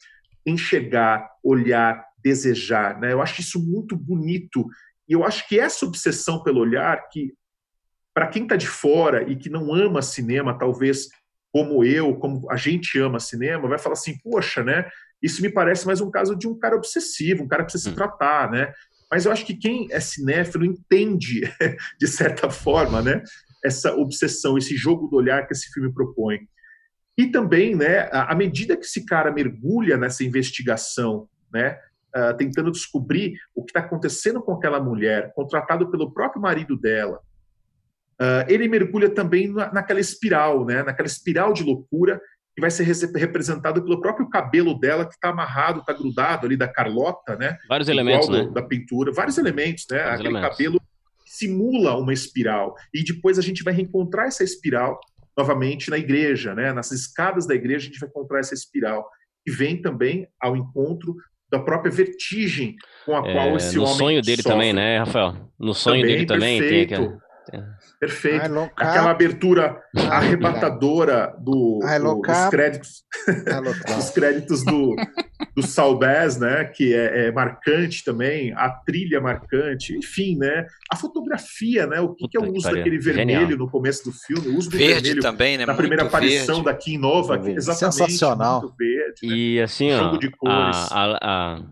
enxergar, 0.47 1.29
olhar, 1.43 2.05
desejar, 2.23 3.01
né? 3.01 3.13
Eu 3.13 3.21
acho 3.21 3.41
isso 3.41 3.61
muito 3.61 3.97
bonito 3.97 4.67
e 5.09 5.13
eu 5.13 5.25
acho 5.25 5.47
que 5.49 5.59
essa 5.59 5.85
obsessão 5.85 6.43
pelo 6.43 6.61
olhar 6.61 7.09
que 7.11 7.35
para 8.15 8.29
quem 8.29 8.45
está 8.45 8.57
de 8.57 8.67
fora 8.67 9.29
e 9.29 9.37
que 9.37 9.51
não 9.51 9.75
ama 9.75 10.01
cinema, 10.01 10.57
talvez 10.57 11.09
como 11.53 11.85
eu, 11.85 12.17
como 12.17 12.51
a 12.51 12.57
gente 12.57 12.99
ama 12.99 13.21
cinema, 13.21 13.69
vai 13.69 13.79
falar 13.79 13.95
assim, 13.95 14.17
poxa, 14.19 14.63
né? 14.63 14.89
Isso 15.25 15.41
me 15.41 15.49
parece 15.49 15.87
mais 15.87 16.03
um 16.03 16.11
caso 16.11 16.37
de 16.37 16.47
um 16.47 16.59
cara 16.59 16.77
obsessivo, 16.77 17.45
um 17.45 17.49
cara 17.49 17.63
que 17.63 17.73
precisa 17.73 17.85
se 17.85 17.95
hum. 17.95 17.97
tratar, 17.97 18.51
né? 18.51 18.75
Mas 19.11 19.25
eu 19.25 19.33
acho 19.33 19.47
que 19.47 19.57
quem 19.57 19.89
é 19.91 19.99
cinéfilo 19.99 20.67
entende, 20.67 21.41
de 21.99 22.07
certa 22.07 22.51
forma, 22.51 23.01
né? 23.01 23.23
Essa 23.65 23.95
obsessão, 23.95 24.59
esse 24.59 24.77
jogo 24.77 25.09
do 25.09 25.17
olhar 25.17 25.47
que 25.47 25.55
esse 25.55 25.73
filme 25.73 25.91
propõe. 25.95 26.41
E 27.17 27.29
também, 27.29 27.75
né, 27.75 28.11
à 28.13 28.35
medida 28.35 28.77
que 28.77 28.85
esse 28.85 29.07
cara 29.07 29.33
mergulha 29.33 29.97
nessa 29.97 30.25
investigação, 30.25 31.29
né, 31.51 31.79
uh, 32.15 32.37
tentando 32.37 32.71
descobrir 32.73 33.39
o 33.55 33.65
que 33.65 33.71
está 33.71 33.81
acontecendo 33.81 34.43
com 34.43 34.53
aquela 34.53 34.81
mulher, 34.81 35.33
contratado 35.33 35.91
pelo 35.91 36.13
próprio 36.13 36.43
marido 36.43 36.77
dela, 36.77 37.21
uh, 38.21 38.45
ele 38.49 38.69
mergulha 38.69 39.09
também 39.09 39.47
na, 39.47 39.73
naquela 39.73 40.01
espiral, 40.01 40.67
né, 40.67 40.83
naquela 40.83 41.07
espiral 41.07 41.53
de 41.53 41.63
loucura 41.63 42.21
que 42.55 42.61
vai 42.61 42.71
ser 42.71 42.85
representado 42.85 43.83
pelo 43.83 44.01
próprio 44.01 44.29
cabelo 44.31 44.79
dela, 44.79 45.05
que 45.05 45.15
está 45.15 45.31
amarrado, 45.31 45.81
está 45.81 45.93
grudado 45.93 46.47
ali 46.47 46.57
da 46.57 46.69
Carlota, 46.69 47.35
né? 47.37 47.59
Vários 47.69 47.89
elementos, 47.89 48.29
do, 48.29 48.33
né? 48.45 48.51
Da 48.53 48.63
pintura, 48.63 49.13
vários 49.13 49.39
elementos, 49.39 49.85
né? 49.91 49.99
Vários 49.99 50.15
Aquele 50.15 50.29
elementos. 50.29 50.57
cabelo 50.57 50.81
simula 51.27 51.97
uma 51.97 52.13
espiral. 52.13 52.75
E 52.95 53.03
depois 53.03 53.39
a 53.39 53.43
gente 53.43 53.65
vai 53.65 53.75
reencontrar 53.75 54.29
essa 54.29 54.45
espiral 54.45 55.01
novamente 55.37 55.91
na 55.91 55.99
igreja, 55.99 56.55
né? 56.55 56.73
Nas 56.73 56.93
escadas 56.93 57.45
da 57.45 57.57
igreja 57.57 57.79
a 57.89 57.91
gente 57.91 57.99
vai 57.99 58.09
encontrar 58.09 58.39
essa 58.39 58.55
espiral. 58.55 59.05
E 59.45 59.51
vem 59.51 59.83
também 59.83 60.29
ao 60.41 60.57
encontro 60.57 61.17
da 61.51 61.59
própria 61.59 61.91
vertigem 61.91 62.77
com 63.05 63.17
a 63.17 63.29
é, 63.29 63.33
qual 63.33 63.57
esse 63.57 63.77
no 63.77 63.83
homem 63.83 63.93
No 63.93 63.99
sonho 63.99 64.23
dele 64.23 64.43
sofre. 64.43 64.53
também, 64.53 64.73
né, 64.73 64.99
Rafael? 64.99 65.51
No 65.59 65.75
sonho 65.75 66.03
também, 66.03 66.15
dele 66.15 66.27
também 66.27 66.61
perfeito. 66.61 66.89
tem 66.89 66.99
aquela... 66.99 67.24
Perfeito. 68.01 68.71
Aquela 68.77 69.11
abertura 69.11 69.81
arrebatadora 70.11 71.35
do, 71.39 71.81
do 71.81 72.23
dos 72.23 72.49
créditos, 72.51 73.05
dos 73.97 74.11
créditos 74.11 74.65
do, 74.65 74.95
do 75.55 75.63
Salbez, 75.63 76.39
né? 76.39 76.65
Que 76.65 76.95
é, 76.95 77.27
é, 77.27 77.33
marcante 77.33 78.05
também, 78.05 78.53
a 78.53 78.69
trilha 78.69 79.21
marcante, 79.21 79.97
enfim, 79.97 80.37
né? 80.37 80.67
A 80.91 80.97
fotografia, 80.97 81.87
né? 81.87 82.01
O 82.01 82.15
que, 82.15 82.29
que 82.29 82.37
é 82.37 82.41
o 82.41 82.53
uso 82.53 82.71
daquele 82.71 82.99
vermelho 82.99 83.41
Genial. 83.41 83.59
no 83.59 83.71
começo 83.71 84.05
do 84.05 84.13
filme, 84.13 84.49
o 84.49 84.59
uso 84.59 84.71
do 84.71 84.77
verde 84.77 84.95
vermelho 84.95 85.23
também, 85.23 85.59
né? 85.59 85.67
Na 85.67 85.75
primeira 85.75 86.05
muito 86.05 86.15
aparição 86.15 86.63
verde. 86.63 86.65
da 86.65 86.75
Kim 86.75 86.99
Nova, 86.99 87.39
que, 87.39 87.51
exatamente. 87.51 87.97
Sensacional. 87.97 88.75
Verde, 88.79 89.27
né? 89.27 89.35
E 89.35 89.61
assim, 89.61 89.93
ó, 89.93 90.19
a, 90.47 90.71
a, 90.71 91.19
a 91.57 91.63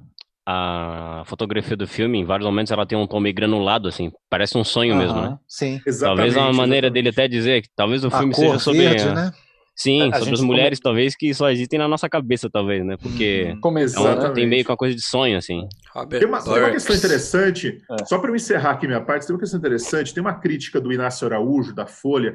a 0.46 1.22
fotografia 1.26 1.76
do 1.76 1.86
filme, 1.86 2.18
em 2.18 2.24
vários 2.24 2.46
momentos, 2.46 2.72
ela 2.72 2.86
tem 2.86 2.98
um 2.98 3.06
tom 3.06 3.20
meio 3.20 3.34
granulado, 3.34 3.88
assim, 3.88 4.10
parece 4.28 4.58
um 4.58 4.64
sonho 4.64 4.96
mesmo, 4.96 5.20
né? 5.20 5.38
Sim. 5.46 5.80
Exatamente, 5.86 6.34
talvez 6.34 6.36
uma 6.36 6.52
maneira 6.52 6.86
exatamente. 6.88 6.92
dele 6.92 7.08
até 7.08 7.28
dizer 7.28 7.62
que 7.62 7.68
talvez 7.76 8.04
o 8.04 8.10
filme 8.10 8.34
seja 8.34 8.58
sobre. 8.58 8.80
Verde, 8.80 9.14
né? 9.14 9.32
Sim, 9.74 10.10
a 10.12 10.18
sobre 10.18 10.34
as 10.34 10.40
mulheres, 10.40 10.78
come... 10.78 10.94
talvez, 10.94 11.16
que 11.16 11.32
só 11.32 11.50
existem 11.50 11.78
na 11.78 11.88
nossa 11.88 12.08
cabeça, 12.08 12.48
talvez, 12.50 12.84
né? 12.84 12.96
Porque 12.98 13.56
hum, 13.64 13.78
é 13.78 14.28
um, 14.28 14.32
tem 14.34 14.46
meio 14.46 14.64
com 14.64 14.72
uma 14.72 14.76
coisa 14.76 14.94
de 14.94 15.00
sonho, 15.00 15.36
assim. 15.38 15.66
Tem 16.10 16.26
uma, 16.26 16.42
tem 16.42 16.58
uma 16.58 16.70
questão 16.70 16.94
interessante, 16.94 17.82
é. 17.90 18.04
só 18.04 18.18
para 18.18 18.30
eu 18.30 18.36
encerrar 18.36 18.72
aqui 18.72 18.86
minha 18.86 19.00
parte, 19.00 19.26
tem 19.26 19.34
uma 19.34 19.40
questão 19.40 19.58
interessante, 19.58 20.12
tem 20.12 20.20
uma 20.20 20.34
crítica 20.34 20.80
do 20.80 20.92
Inácio 20.92 21.26
Araújo, 21.26 21.74
da 21.74 21.86
Folha, 21.86 22.32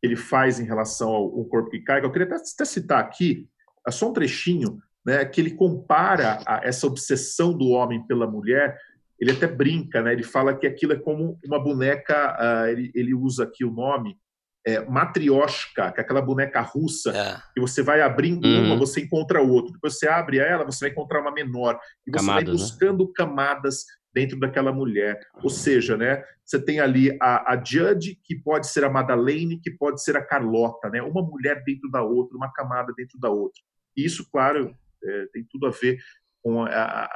que 0.00 0.06
ele 0.06 0.16
faz 0.16 0.60
em 0.60 0.64
relação 0.64 1.08
ao, 1.08 1.24
ao 1.24 1.44
Corpo 1.46 1.70
que 1.70 1.80
Cai, 1.80 2.00
que 2.00 2.06
eu 2.06 2.12
queria 2.12 2.26
até, 2.26 2.36
até 2.36 2.64
citar 2.64 3.00
aqui, 3.00 3.48
é 3.86 3.90
só 3.90 4.08
um 4.08 4.12
trechinho, 4.12 4.78
né, 5.06 5.24
que 5.24 5.40
ele 5.40 5.52
compara 5.52 6.40
a, 6.44 6.60
essa 6.64 6.86
obsessão 6.86 7.56
do 7.56 7.68
homem 7.68 8.04
pela 8.06 8.26
mulher, 8.26 8.76
ele 9.20 9.30
até 9.30 9.46
brinca, 9.46 10.02
né, 10.02 10.12
ele 10.12 10.24
fala 10.24 10.54
que 10.54 10.66
aquilo 10.66 10.92
é 10.92 10.98
como 10.98 11.38
uma 11.46 11.62
boneca, 11.62 12.36
uh, 12.38 12.66
ele, 12.66 12.90
ele, 12.92 13.14
usa 13.14 13.44
aqui 13.44 13.64
o 13.64 13.70
nome, 13.70 14.18
é, 14.66 14.84
matrioshka, 14.84 15.92
que 15.92 16.00
é 16.00 16.02
aquela 16.02 16.20
boneca 16.20 16.60
russa, 16.60 17.16
é. 17.16 17.36
que 17.54 17.60
você 17.60 17.82
vai 17.82 18.02
abrindo 18.02 18.44
uhum. 18.44 18.64
uma, 18.66 18.76
você 18.76 19.00
encontra 19.00 19.40
outra. 19.40 19.72
Depois 19.72 19.96
você 19.96 20.08
abre 20.08 20.38
ela, 20.38 20.64
você 20.64 20.86
vai 20.86 20.90
encontrar 20.90 21.20
uma 21.20 21.30
menor. 21.30 21.78
E 22.04 22.10
você 22.10 22.16
camadas, 22.16 22.26
vai 22.26 22.44
né? 22.44 22.50
buscando 22.50 23.04
né? 23.04 23.10
camadas 23.14 23.84
dentro 24.12 24.40
daquela 24.40 24.72
mulher. 24.72 25.20
Ou 25.40 25.48
seja, 25.48 25.96
né, 25.96 26.20
você 26.44 26.60
tem 26.60 26.80
ali 26.80 27.16
a, 27.22 27.52
a 27.52 27.64
Judge, 27.64 28.18
que 28.24 28.34
pode 28.34 28.66
ser 28.66 28.82
a 28.82 28.90
Madeleine, 28.90 29.60
que 29.60 29.70
pode 29.70 30.02
ser 30.02 30.16
a 30.16 30.24
Carlota, 30.24 30.90
né? 30.90 31.00
Uma 31.00 31.22
mulher 31.22 31.62
dentro 31.64 31.88
da 31.88 32.02
outra, 32.02 32.36
uma 32.36 32.52
camada 32.52 32.92
dentro 32.96 33.20
da 33.20 33.30
outra. 33.30 33.62
E 33.96 34.04
isso, 34.04 34.28
claro, 34.32 34.74
é, 35.02 35.26
tem 35.32 35.44
tudo 35.50 35.66
a 35.66 35.70
ver 35.70 35.98
com 36.42 36.62
a, 36.62 36.68
a, 36.68 37.08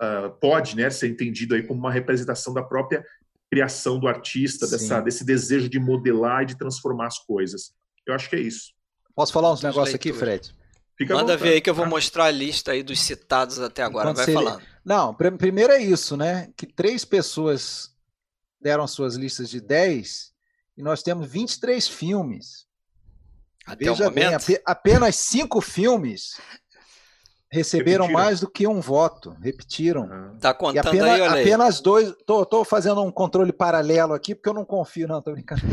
a, 0.00 0.30
pode 0.30 0.76
né, 0.76 0.90
ser 0.90 1.08
entendido 1.08 1.54
aí 1.54 1.62
como 1.62 1.80
uma 1.80 1.92
representação 1.92 2.52
da 2.52 2.62
própria 2.62 3.04
criação 3.50 3.98
do 3.98 4.06
artista, 4.06 4.66
dessa, 4.66 5.00
desse 5.00 5.24
desejo 5.24 5.68
de 5.68 5.78
modelar 5.78 6.42
e 6.42 6.46
de 6.46 6.58
transformar 6.58 7.06
as 7.06 7.18
coisas. 7.18 7.72
Eu 8.06 8.14
acho 8.14 8.28
que 8.28 8.36
é 8.36 8.40
isso. 8.40 8.72
Posso 9.14 9.32
falar 9.32 9.52
uns 9.52 9.62
negócios 9.62 9.94
aqui, 9.94 10.12
Fred? 10.12 10.54
Fica 10.96 11.14
Manda 11.14 11.36
ver 11.36 11.54
aí 11.54 11.60
que 11.60 11.70
eu 11.70 11.74
vou 11.74 11.86
mostrar 11.86 12.24
a 12.24 12.30
lista 12.30 12.72
aí 12.72 12.82
dos 12.82 13.00
citados 13.00 13.60
até 13.60 13.82
agora. 13.82 14.12
Vai 14.12 14.26
falando. 14.32 14.62
Não, 14.84 15.14
primeiro 15.14 15.72
é 15.72 15.80
isso, 15.80 16.16
né? 16.16 16.50
Que 16.56 16.66
três 16.66 17.04
pessoas 17.04 17.94
deram 18.60 18.86
suas 18.86 19.14
listas 19.14 19.48
de 19.48 19.60
10 19.60 20.32
e 20.76 20.82
nós 20.82 21.02
temos 21.02 21.30
23 21.30 21.86
filmes. 21.86 22.66
Até 23.64 23.84
Veja 23.84 24.10
bem, 24.10 24.28
apenas 24.64 25.16
cinco 25.16 25.60
filmes 25.60 26.40
receberam 27.50 28.06
repetiram. 28.06 28.24
mais 28.24 28.40
do 28.40 28.50
que 28.50 28.66
um 28.66 28.80
voto, 28.80 29.36
repetiram. 29.42 30.08
Tá 30.40 30.52
contando 30.52 30.88
apenas, 30.88 31.08
aí, 31.08 31.20
olha 31.20 31.32
aí. 31.32 31.42
Apenas 31.42 31.80
dois. 31.80 32.12
Tô, 32.26 32.44
tô 32.44 32.64
fazendo 32.64 33.02
um 33.02 33.10
controle 33.10 33.52
paralelo 33.52 34.14
aqui 34.14 34.34
porque 34.34 34.48
eu 34.48 34.54
não 34.54 34.64
confio, 34.64 35.08
não, 35.08 35.22
tô 35.22 35.32
brincando. 35.32 35.62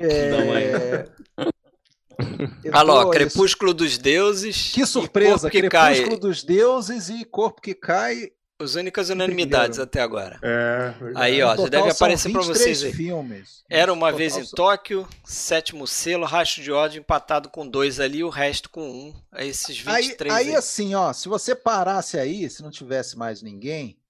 é... 0.00 1.06
Alô, 2.72 3.08
Crepúsculo 3.10 3.72
dos 3.72 3.96
Deuses. 3.96 4.72
Que 4.72 4.84
surpresa! 4.84 5.48
Que 5.48 5.62
Crepúsculo 5.62 6.10
cai. 6.10 6.18
dos 6.18 6.44
Deuses 6.44 7.08
e 7.08 7.24
Corpo 7.24 7.62
que 7.62 7.74
Cai 7.74 8.30
as 8.62 8.74
únicas 8.74 9.10
unanimidades 9.10 9.78
até 9.78 10.00
agora. 10.00 10.38
É, 10.42 10.94
aí, 11.16 11.42
ó, 11.42 11.56
já 11.56 11.68
deve 11.68 11.90
aparecer 11.90 12.30
para 12.30 12.42
vocês 12.42 12.82
aí. 12.84 12.92
Filmes. 12.92 13.64
Era 13.68 13.92
uma 13.92 14.12
vez 14.12 14.36
em 14.36 14.44
Tóquio, 14.44 15.08
sétimo 15.24 15.86
selo, 15.86 16.26
rastro 16.26 16.62
de 16.62 16.70
ódio 16.70 17.00
empatado 17.00 17.48
com 17.48 17.66
dois 17.66 18.00
ali, 18.00 18.22
o 18.22 18.28
resto 18.28 18.68
com 18.70 18.82
um. 18.82 19.14
É 19.32 19.46
esses 19.46 19.78
23 19.78 20.32
aí, 20.32 20.42
aí. 20.42 20.48
Aí, 20.50 20.56
assim, 20.56 20.94
ó, 20.94 21.12
se 21.12 21.28
você 21.28 21.54
parasse 21.54 22.18
aí, 22.18 22.48
se 22.50 22.62
não 22.62 22.70
tivesse 22.70 23.16
mais 23.16 23.42
ninguém, 23.42 24.00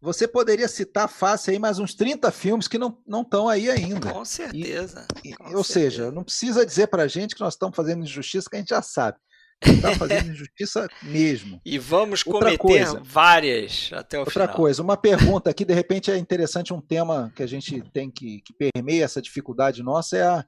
você 0.00 0.28
poderia 0.28 0.68
citar 0.68 1.08
fácil 1.08 1.52
aí 1.52 1.58
mais 1.58 1.78
uns 1.78 1.94
30 1.94 2.30
filmes 2.30 2.68
que 2.68 2.78
não 2.78 3.22
estão 3.22 3.48
aí 3.48 3.70
ainda. 3.70 4.12
Com 4.12 4.24
certeza. 4.24 5.06
E, 5.24 5.32
com 5.34 5.44
ou 5.54 5.64
certeza. 5.64 5.72
seja, 5.72 6.10
não 6.12 6.22
precisa 6.22 6.64
dizer 6.64 6.86
pra 6.86 7.08
gente 7.08 7.34
que 7.34 7.40
nós 7.40 7.54
estamos 7.54 7.74
fazendo 7.74 8.04
injustiça, 8.04 8.48
que 8.48 8.56
a 8.56 8.58
gente 8.58 8.68
já 8.68 8.82
sabe. 8.82 9.18
Está 9.60 9.94
fazendo 9.94 10.30
injustiça 10.30 10.86
mesmo. 11.02 11.60
E 11.64 11.78
vamos 11.78 12.22
cometer 12.22 12.58
coisa, 12.58 13.00
várias 13.02 13.90
até 13.92 14.18
o 14.18 14.20
outra 14.20 14.32
final. 14.32 14.48
Outra 14.48 14.56
coisa, 14.56 14.82
uma 14.82 14.96
pergunta 14.96 15.50
aqui, 15.50 15.64
de 15.64 15.72
repente 15.72 16.10
é 16.10 16.18
interessante 16.18 16.72
um 16.74 16.80
tema 16.80 17.32
que 17.34 17.42
a 17.42 17.46
gente 17.46 17.80
tem 17.92 18.10
que, 18.10 18.42
que 18.42 18.52
permeia 18.52 19.04
essa 19.04 19.22
dificuldade 19.22 19.82
nossa, 19.82 20.16
é 20.16 20.22
a. 20.22 20.44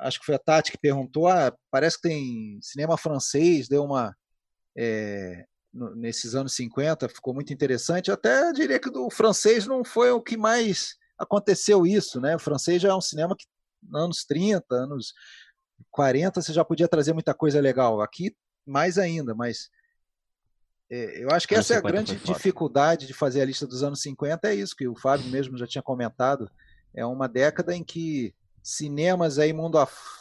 Acho 0.00 0.20
que 0.20 0.26
foi 0.26 0.34
a 0.34 0.38
Tati 0.38 0.72
que 0.72 0.78
perguntou: 0.78 1.28
ah, 1.28 1.52
parece 1.70 1.96
que 1.96 2.08
tem 2.08 2.58
cinema 2.62 2.96
francês, 2.96 3.68
deu 3.68 3.84
uma. 3.84 4.16
É, 4.76 5.44
nesses 5.96 6.34
anos 6.34 6.54
50, 6.54 7.08
ficou 7.08 7.34
muito 7.34 7.52
interessante. 7.52 8.10
Até 8.10 8.52
diria 8.52 8.78
que 8.78 8.90
o 8.90 9.10
francês 9.10 9.66
não 9.66 9.82
foi 9.84 10.10
o 10.10 10.20
que 10.20 10.36
mais 10.36 10.96
aconteceu 11.18 11.86
isso, 11.86 12.20
né? 12.20 12.36
O 12.36 12.38
francês 12.38 12.80
já 12.80 12.90
é 12.90 12.94
um 12.94 13.00
cinema 13.00 13.34
que 13.36 13.46
anos 13.94 14.24
30, 14.24 14.64
anos 14.74 15.14
40 15.90 16.40
você 16.40 16.52
já 16.52 16.64
podia 16.64 16.88
trazer 16.88 17.12
muita 17.12 17.34
coisa 17.34 17.60
legal. 17.60 18.00
Aqui, 18.00 18.34
mais 18.66 18.98
ainda, 18.98 19.34
mas 19.34 19.70
é, 20.90 21.24
eu 21.24 21.30
acho 21.30 21.48
que 21.48 21.54
essa 21.54 21.74
é 21.74 21.78
a 21.78 21.80
grande 21.80 22.16
dificuldade 22.16 23.06
de 23.06 23.14
fazer 23.14 23.40
a 23.40 23.44
lista 23.44 23.66
dos 23.66 23.82
anos 23.82 24.02
50, 24.02 24.48
é 24.48 24.54
isso 24.54 24.76
que 24.76 24.86
o 24.86 24.94
Fábio 24.94 25.30
mesmo 25.30 25.56
já 25.56 25.66
tinha 25.66 25.82
comentado. 25.82 26.50
É 26.94 27.04
uma 27.06 27.26
década 27.26 27.74
em 27.74 27.82
que 27.82 28.34
cinemas 28.62 29.38
aí 29.38 29.52
mundo 29.52 29.76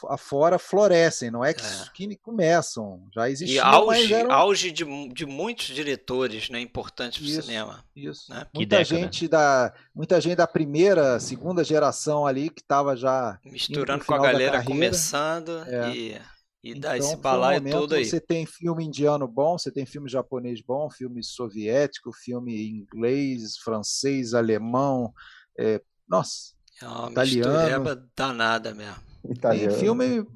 afora 0.09 0.57
florescem, 0.57 1.29
não 1.29 1.45
é 1.45 1.53
que, 1.53 1.61
é. 1.63 1.85
que 1.93 2.15
começam, 2.17 3.07
já 3.13 3.29
existiam. 3.29 3.55
E 3.55 3.59
auge, 3.59 4.13
eram... 4.13 4.31
auge 4.31 4.71
de, 4.71 4.83
de 5.09 5.25
muitos 5.25 5.67
diretores 5.67 6.49
né, 6.49 6.59
importantes 6.59 7.19
para 7.19 7.39
o 7.39 7.43
cinema. 7.43 7.85
Isso. 7.95 8.31
Né? 8.31 8.47
Muita 8.53 8.83
gente 8.83 9.27
da 9.27 9.73
muita 9.93 10.19
gente 10.19 10.35
da 10.35 10.47
primeira, 10.47 11.19
segunda 11.19 11.63
geração 11.63 12.25
ali 12.25 12.49
que 12.49 12.61
estava 12.61 12.95
já 12.95 13.39
misturando 13.45 14.03
com 14.03 14.13
a 14.13 14.19
galera 14.19 14.63
começando 14.63 15.63
é. 15.67 15.91
e 15.95 16.21
e 16.63 16.75
dá 16.75 16.95
então, 16.95 17.07
esse 17.07 17.17
balaio 17.17 17.59
um 17.59 17.69
todo 17.71 17.95
aí. 17.95 18.05
Você 18.05 18.19
tem 18.19 18.45
filme 18.45 18.85
indiano 18.85 19.27
bom, 19.27 19.57
você 19.57 19.71
tem 19.71 19.85
filme 19.85 20.07
japonês 20.07 20.61
bom, 20.61 20.89
filme 20.91 21.23
soviético, 21.23 22.13
filme 22.13 22.69
inglês, 22.69 23.57
francês, 23.57 24.35
alemão. 24.35 25.11
É, 25.57 25.81
nossa, 26.07 26.53
é 26.85 26.87
uma 26.87 27.11
italiano. 27.11 28.09
danada 28.15 28.73
mesmo. 28.73 28.95
Italiano. 29.29 29.69
Tem 29.69 29.79
filme 29.79 30.27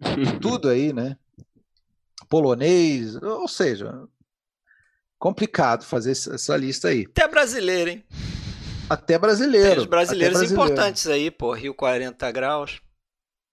tudo 0.40 0.68
aí, 0.68 0.92
né? 0.92 1.16
Polonês, 2.28 3.16
ou 3.16 3.46
seja, 3.46 4.08
complicado 5.18 5.84
fazer 5.84 6.12
essa 6.12 6.56
lista 6.56 6.88
aí. 6.88 7.06
Até 7.06 7.28
brasileiro, 7.28 7.90
hein? 7.90 8.04
Até 8.88 9.18
brasileiro. 9.18 9.70
Tem 9.70 9.78
os 9.78 9.86
brasileiros 9.86 10.38
brasileiro. 10.38 10.72
importantes 10.72 11.06
aí, 11.06 11.30
pô, 11.30 11.52
Rio 11.52 11.74
40 11.74 12.30
graus. 12.32 12.80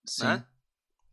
Sim. 0.06 0.26
Né? 0.26 0.46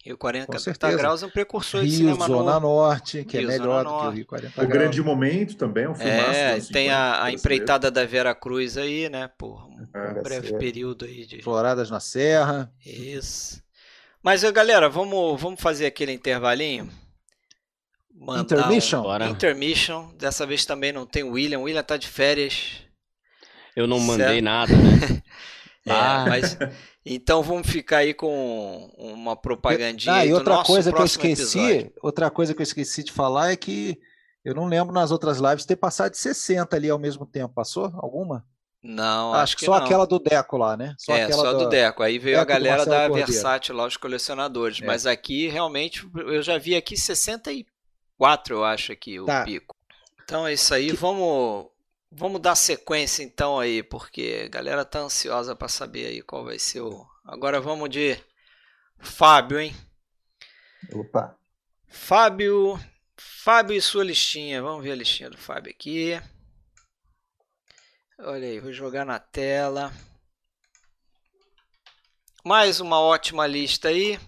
Rio 0.09 0.17
40 0.17 0.97
graus 0.97 1.23
é 1.23 1.27
um 1.27 1.31
precursor 1.31 1.83
Rio, 1.83 1.91
de 1.91 1.97
cinema 1.97 2.27
Zona 2.27 2.55
no... 2.55 2.61
Norte, 2.61 3.25
que 3.25 3.37
é 3.37 3.41
Rio, 3.41 3.51
é 3.51 3.59
melhor 3.59 3.85
do 3.85 3.91
que 3.91 4.07
o 4.07 4.11
Rio 4.11 4.27
40 4.27 4.55
graus. 4.55 4.69
O 4.69 4.73
Grande 4.73 5.03
Momento 5.03 5.57
também 5.57 5.85
é 5.85 5.89
um 5.91 5.95
filme 5.95 6.11
É, 6.11 6.59
tem 6.73 6.91
a, 6.91 7.25
a 7.25 7.31
empreitada 7.31 7.91
da 7.91 8.07
Vera 8.07 8.35
Cruz 8.35 8.79
aí, 8.79 9.11
né? 9.11 9.31
Por 9.37 9.67
um 9.67 9.87
é, 9.95 10.23
breve 10.23 10.49
ser. 10.49 10.59
período 10.59 11.05
aí 11.05 11.27
de... 11.27 11.43
Floradas 11.43 11.91
na 11.91 12.01
Serra. 12.01 12.73
Isso. 12.85 13.63
Mas, 14.23 14.43
galera, 14.51 14.89
vamos, 14.89 15.39
vamos 15.41 15.61
fazer 15.61 15.85
aquele 15.85 16.13
intervalinho? 16.13 16.89
Mandar 18.15 18.43
intermission? 18.43 19.07
Um... 19.07 19.29
Intermission. 19.29 20.15
Dessa 20.17 20.47
vez 20.47 20.65
também 20.65 20.91
não 20.91 21.05
tem 21.05 21.23
o 21.23 21.33
William. 21.33 21.59
O 21.59 21.63
William 21.65 21.83
tá 21.83 21.99
de 21.99 22.09
férias. 22.09 22.81
Eu 23.77 23.87
não 23.87 23.99
certo? 23.99 24.09
mandei 24.09 24.41
nada, 24.41 24.73
né? 24.75 25.23
é, 25.87 25.93
ah. 25.93 26.25
mas... 26.27 26.57
Então 27.05 27.43
vamos 27.43 27.69
ficar 27.69 27.99
aí 27.99 28.13
com 28.13 28.93
uma 28.99 29.35
propagandinha. 29.35 30.15
Ah, 30.15 30.27
e 30.27 30.33
outra 30.33 30.63
coisa 30.63 30.93
que 30.93 31.01
eu 31.01 31.05
esqueci, 31.05 31.59
episódio. 31.59 31.93
outra 32.03 32.31
coisa 32.31 32.55
que 32.55 32.61
eu 32.61 32.65
esqueci 32.65 33.03
de 33.03 33.13
falar 33.13 33.53
é 33.53 33.57
que 33.57 33.99
eu 34.45 34.55
não 34.55 34.67
lembro 34.67 34.93
nas 34.93 35.11
outras 35.11 35.39
lives 35.39 35.65
ter 35.65 35.77
passado 35.77 36.13
de 36.13 36.19
60 36.19 36.77
ali 36.77 36.91
ao 36.91 36.99
mesmo 36.99 37.27
tempo. 37.27 37.55
Passou 37.55 37.91
alguma? 37.97 38.45
Não, 38.83 39.33
acho, 39.33 39.43
acho 39.43 39.57
que 39.57 39.65
só 39.65 39.79
não. 39.79 39.85
aquela 39.85 40.07
do 40.07 40.19
Deco 40.19 40.57
lá, 40.57 40.77
né? 40.77 40.95
Só 40.99 41.15
é, 41.15 41.31
só 41.33 41.53
do, 41.53 41.65
do 41.65 41.69
Deco. 41.69 42.03
Aí 42.03 42.19
veio 42.19 42.37
Deco 42.39 42.51
a 42.51 42.55
galera 42.55 42.87
da 42.87 43.09
Versátil 43.09 43.75
lá, 43.75 43.87
os 43.87 43.97
colecionadores. 43.97 44.81
É. 44.81 44.87
Mas 44.87 45.05
aqui, 45.05 45.49
realmente, 45.49 46.09
eu 46.15 46.43
já 46.43 46.59
vi 46.59 46.77
aqui 46.77 46.97
64, 46.97 48.55
eu 48.55 48.65
acho, 48.65 48.93
aqui, 48.93 49.19
o 49.19 49.27
tá. 49.27 49.45
pico. 49.45 49.75
Então 50.23 50.47
é 50.47 50.53
isso 50.53 50.73
aí. 50.73 50.91
Que... 50.91 50.97
Vamos 50.97 51.67
vamos 52.11 52.41
dar 52.41 52.55
sequência 52.55 53.23
então 53.23 53.59
aí, 53.59 53.83
porque 53.83 54.45
a 54.47 54.49
galera 54.49 54.85
tá 54.85 55.01
ansiosa 55.01 55.55
para 55.55 55.69
saber 55.69 56.07
aí 56.07 56.23
qual 56.23 56.45
vai 56.45 56.59
ser 56.59 56.81
o. 56.81 57.07
Agora 57.25 57.61
vamos 57.61 57.91
de 57.91 58.19
Fábio, 58.99 59.61
hein? 59.61 59.75
Opa. 60.93 61.37
Fábio, 61.87 62.79
Fábio 63.17 63.77
e 63.77 63.81
sua 63.81 64.05
listinha. 64.05 64.63
Vamos 64.63 64.83
ver 64.83 64.93
a 64.93 64.97
listinha 64.97 65.31
do 65.31 65.37
Fábio 65.37 65.71
aqui. 65.71 66.21
Olha 68.19 68.49
aí, 68.49 68.59
vou 68.61 68.73
jogar 68.73 69.05
na 69.05 69.19
tela. 69.19 69.93
Mais 72.45 72.81
uma 72.81 73.01
ótima 73.01 73.47
lista 73.47 73.89
aí, 73.89 74.19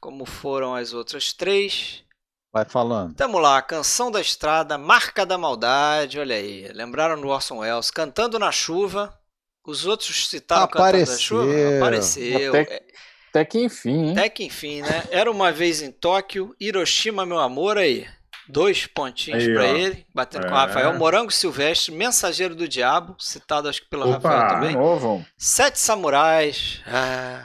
como 0.00 0.24
foram 0.26 0.74
as 0.74 0.92
outras 0.92 1.32
três. 1.32 2.04
Vai 2.52 2.64
falando. 2.64 3.14
Tamo 3.14 3.38
lá, 3.38 3.62
Canção 3.62 4.10
da 4.10 4.20
Estrada, 4.20 4.76
Marca 4.76 5.24
da 5.24 5.38
Maldade, 5.38 6.18
olha 6.18 6.34
aí. 6.34 6.68
Lembraram 6.72 7.20
do 7.20 7.28
Orson 7.28 7.58
Welles, 7.58 7.90
Cantando 7.90 8.38
na 8.38 8.50
Chuva. 8.50 9.16
Os 9.64 9.86
outros 9.86 10.28
citaram 10.28 10.64
Apareceu. 10.64 11.38
Cantando 11.38 11.52
na 11.52 11.62
Chuva? 11.62 11.76
Apareceu. 11.76 12.50
Até, 12.50 12.82
até 13.28 13.44
que 13.44 13.62
enfim, 13.62 14.08
hein? 14.08 14.12
Até 14.12 14.28
que 14.28 14.44
enfim, 14.44 14.82
né? 14.82 15.04
Era 15.10 15.30
uma 15.30 15.52
vez 15.52 15.80
em 15.80 15.92
Tóquio, 15.92 16.54
Hiroshima, 16.58 17.24
meu 17.24 17.38
amor, 17.38 17.78
aí. 17.78 18.06
Dois 18.48 18.84
pontinhos 18.84 19.44
para 19.44 19.68
ele, 19.68 20.04
batendo 20.12 20.46
é. 20.46 20.48
com 20.48 20.54
o 20.54 20.58
Rafael. 20.58 20.98
Morango 20.98 21.30
Silvestre, 21.30 21.94
Mensageiro 21.94 22.56
do 22.56 22.66
Diabo, 22.66 23.14
citado 23.16 23.68
acho 23.68 23.82
que 23.82 23.88
pelo 23.88 24.10
Opa, 24.10 24.28
Rafael 24.28 24.48
também. 24.48 24.74
Novo. 24.74 25.24
Sete 25.38 25.78
Samurais. 25.78 26.82
Ah, 26.84 27.44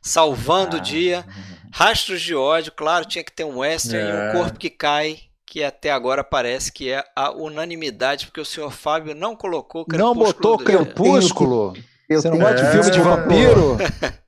salvando 0.00 0.76
ah. 0.76 0.78
o 0.78 0.82
dia. 0.82 1.24
Rastros 1.72 2.20
de 2.20 2.34
ódio, 2.34 2.72
claro, 2.72 3.04
tinha 3.04 3.24
que 3.24 3.32
ter 3.32 3.44
um 3.44 3.58
western 3.58 3.98
é. 3.98 4.10
e 4.10 4.12
um 4.12 4.22
é. 4.30 4.32
corpo 4.32 4.58
que 4.58 4.70
cai, 4.70 5.18
que 5.44 5.62
até 5.62 5.90
agora 5.90 6.24
parece 6.24 6.72
que 6.72 6.90
é 6.90 7.04
a 7.14 7.30
unanimidade, 7.30 8.26
porque 8.26 8.40
o 8.40 8.44
senhor 8.44 8.70
Fábio 8.70 9.14
não 9.14 9.36
colocou 9.36 9.84
Crepúsculo. 9.84 10.14
Não 10.14 10.14
botou 10.14 10.58
Crepúsculo. 10.58 11.74
Eu 12.08 12.22
Você 12.22 12.30
não 12.30 12.38
gosta 12.38 12.62
de 12.62 12.70
filme 12.70 12.90
de 12.90 13.00
vampiro? 13.00 13.76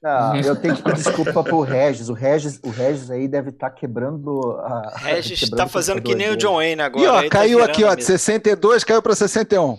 Não, 0.02 0.36
eu 0.36 0.56
tenho 0.56 0.74
que 0.74 0.82
pedir 0.82 0.96
desculpa 0.96 1.44
pro 1.44 1.60
Regis. 1.60 2.08
O 2.08 2.12
Regis, 2.12 2.58
o 2.64 2.70
Regis 2.70 3.10
aí 3.10 3.28
deve 3.28 3.50
estar 3.50 3.70
tá 3.70 3.74
quebrando 3.74 4.58
a. 4.62 4.94
Regis 4.96 5.42
está 5.42 5.66
fazendo 5.66 6.02
que 6.02 6.14
nem 6.14 6.30
o 6.30 6.36
John 6.36 6.56
Wayne 6.56 6.82
agora. 6.82 7.04
E 7.04 7.06
ó, 7.08 7.22
tá 7.22 7.28
caiu 7.28 7.58
tá 7.58 7.64
aqui, 7.66 7.84
ó, 7.84 7.94
de 7.94 8.04
62 8.04 8.82
caiu 8.82 9.00
para 9.00 9.14
61. 9.14 9.78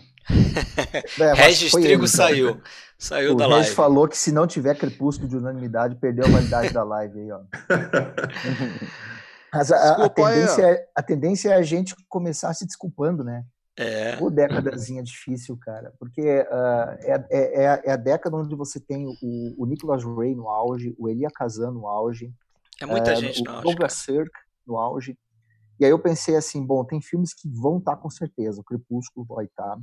É, 1.19 1.33
Regis 1.33 1.71
Trigo 1.71 2.03
ele, 2.03 2.07
saiu. 2.07 2.61
Saiu 2.97 3.33
o 3.33 3.35
da 3.35 3.45
Regis 3.45 3.61
live. 3.61 3.75
falou 3.75 4.07
que 4.07 4.17
se 4.17 4.31
não 4.31 4.45
tiver 4.45 4.77
crepúsculo 4.77 5.27
de 5.27 5.37
unanimidade, 5.37 5.95
perdeu 5.95 6.25
a 6.25 6.29
validade 6.29 6.73
da 6.73 6.83
live 6.83 7.19
aí, 7.19 7.31
ó. 7.31 7.41
Mas 9.51 9.71
a, 9.71 10.05
a, 10.05 10.09
tendência 10.09 10.65
aí, 10.65 10.73
é, 10.73 10.87
a 10.95 11.01
tendência 11.01 11.49
é 11.49 11.55
a 11.55 11.61
gente 11.61 11.95
começar 12.07 12.53
se 12.53 12.65
desculpando, 12.65 13.23
né? 13.23 13.43
É. 13.81 14.17
O 14.21 14.29
décadazinha 14.29 15.01
difícil, 15.01 15.57
cara, 15.57 15.93
porque 15.97 16.21
uh, 16.21 16.97
é, 16.99 17.25
é, 17.31 17.81
é, 17.85 17.91
a 17.93 17.95
década 17.95 18.35
onde 18.35 18.53
você 18.53 18.77
tem 18.77 19.07
o, 19.07 19.15
o 19.57 19.65
Nicholas 19.65 20.03
Ray 20.03 20.35
no 20.35 20.49
auge, 20.49 20.93
o 20.99 21.07
Elia 21.07 21.29
Kazan 21.33 21.71
no 21.71 21.87
auge, 21.87 22.29
é 22.81 22.85
muita 22.85 23.13
uh, 23.13 23.15
gente 23.15 23.41
no 23.41 23.51
auge, 23.51 23.61
o 23.61 23.63
Douglas 23.63 23.93
Sirk 23.93 24.31
no 24.67 24.77
auge, 24.77 25.17
e 25.79 25.85
aí 25.85 25.91
eu 25.91 25.99
pensei 25.99 26.35
assim, 26.35 26.65
bom, 26.65 26.83
tem 26.83 27.01
filmes 27.01 27.33
que 27.33 27.47
vão 27.47 27.77
estar 27.77 27.95
tá 27.95 28.01
com 28.01 28.09
certeza, 28.09 28.59
o 28.59 28.65
Crepúsculo 28.65 29.25
vai 29.25 29.45
estar, 29.45 29.63
tá, 29.63 29.79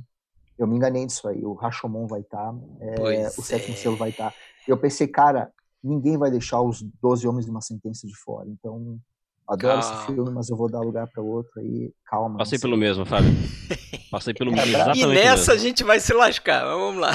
eu 0.57 0.67
me 0.67 0.75
enganei 0.75 1.03
nisso 1.03 1.27
aí, 1.27 1.45
o 1.45 1.53
Rashomon 1.53 2.07
vai 2.07 2.21
estar, 2.21 2.51
tá, 2.51 2.59
é, 2.81 3.27
o 3.27 3.41
Sétimo 3.41 3.73
é. 3.73 3.77
Selo 3.77 3.95
vai 3.95 4.09
estar, 4.09 4.33
eu 4.67 4.77
pensei, 4.77 5.07
cara, 5.07 5.51
ninguém 5.83 6.17
vai 6.17 6.31
deixar 6.31 6.61
os 6.61 6.81
Doze 7.01 7.27
Homens 7.27 7.45
de 7.45 7.51
uma 7.51 7.61
Sentença 7.61 8.07
de 8.07 8.15
fora, 8.15 8.47
então 8.49 8.99
Adoro 9.47 9.79
calma. 9.79 9.95
esse 9.95 10.05
filme, 10.05 10.31
mas 10.31 10.49
eu 10.49 10.57
vou 10.57 10.69
dar 10.69 10.81
lugar 10.81 11.07
para 11.07 11.23
outro 11.23 11.51
aí. 11.61 11.89
Calma. 12.05 12.37
Passei 12.37 12.59
pelo 12.59 12.75
mesmo, 12.75 13.05
Fábio. 13.05 13.31
Passei 14.11 14.33
pelo 14.33 14.51
mesmo. 14.51 14.75
E 14.93 15.05
nessa 15.05 15.53
a 15.53 15.57
gente 15.57 15.85
vai 15.85 16.01
se 16.01 16.13
lascar. 16.13 16.65
Vamos 16.65 16.99
lá. 16.99 17.13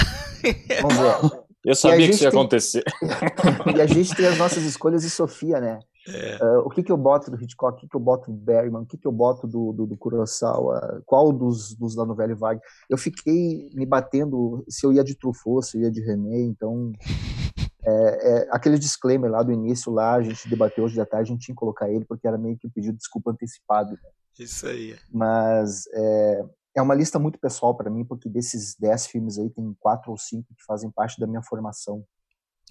Vamos 0.81 0.97
ver. 0.97 1.43
Eu 1.63 1.75
sabia 1.75 2.07
que 2.07 2.13
isso 2.13 2.23
ia 2.23 2.31
tem... 2.31 2.39
acontecer. 2.39 2.83
e 3.75 3.79
a 3.79 3.85
gente 3.85 4.15
tem 4.15 4.25
as 4.25 4.37
nossas 4.37 4.63
escolhas 4.63 5.03
e 5.03 5.09
Sofia, 5.09 5.61
né? 5.61 5.79
É. 6.07 6.37
Uh, 6.43 6.59
o 6.59 6.69
que, 6.69 6.83
que 6.83 6.91
eu 6.91 6.97
boto 6.97 7.31
do 7.31 7.41
Hitchcock? 7.41 7.77
O 7.77 7.79
que, 7.79 7.87
que 7.87 7.95
eu 7.95 7.99
boto 7.99 8.31
do 8.31 8.37
Berryman? 8.37 8.81
O 8.81 8.85
que, 8.85 8.97
que 8.97 9.07
eu 9.07 9.11
boto 9.11 9.47
do, 9.47 9.71
do, 9.71 9.85
do 9.85 9.97
Kurosawa? 9.97 11.01
Qual 11.05 11.31
dos, 11.31 11.73
dos 11.75 11.95
da 11.95 12.05
novela 12.05 12.35
Vague? 12.35 12.61
Eu 12.89 12.97
fiquei 12.97 13.69
me 13.73 13.85
batendo 13.85 14.63
se 14.67 14.85
eu 14.85 14.91
ia 14.91 15.03
de 15.03 15.15
Truffaut, 15.15 15.65
se 15.65 15.77
eu 15.77 15.83
ia 15.83 15.91
de 15.91 16.01
René, 16.01 16.41
então 16.41 16.91
é, 17.85 17.91
é, 17.91 18.47
aquele 18.51 18.77
disclaimer 18.77 19.31
lá 19.31 19.43
do 19.43 19.51
início, 19.51 19.91
lá 19.91 20.15
a 20.15 20.21
gente 20.21 20.49
debateu 20.49 20.83
hoje 20.83 20.95
de 20.95 21.05
tarde, 21.05 21.31
a 21.31 21.33
gente 21.33 21.45
tinha 21.45 21.55
que 21.55 21.59
colocar 21.59 21.89
ele 21.89 22.05
porque 22.05 22.27
era 22.27 22.37
meio 22.37 22.57
que 22.57 22.67
um 22.67 22.71
pedido 22.71 22.93
de 22.93 22.99
desculpa 22.99 23.31
antecipado. 23.31 23.91
Né? 23.91 24.09
Isso 24.39 24.67
aí. 24.67 24.97
Mas 25.11 25.85
é, 25.93 26.45
é 26.75 26.81
uma 26.81 26.95
lista 26.95 27.19
muito 27.19 27.39
pessoal 27.39 27.75
para 27.75 27.89
mim, 27.89 28.03
porque 28.03 28.27
desses 28.27 28.75
10 28.79 29.07
filmes 29.07 29.37
aí, 29.37 29.49
tem 29.49 29.73
quatro 29.79 30.11
ou 30.11 30.17
cinco 30.17 30.53
que 30.55 30.63
fazem 30.65 30.91
parte 30.91 31.19
da 31.19 31.27
minha 31.27 31.41
formação. 31.41 32.03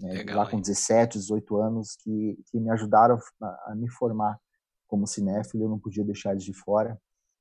Né? 0.01 0.12
Legal, 0.14 0.38
lá 0.38 0.51
com 0.51 0.61
17, 0.61 1.18
18 1.18 1.57
anos, 1.57 1.97
que, 1.97 2.38
que 2.51 2.59
me 2.59 2.70
ajudaram 2.70 3.18
a, 3.40 3.72
a 3.72 3.74
me 3.74 3.88
formar 3.88 4.38
como 4.86 5.07
cinéfilo, 5.07 5.64
eu 5.64 5.68
não 5.68 5.78
podia 5.78 6.05
deixar 6.05 6.32
eles 6.32 6.45
de 6.45 6.53
fora. 6.53 6.99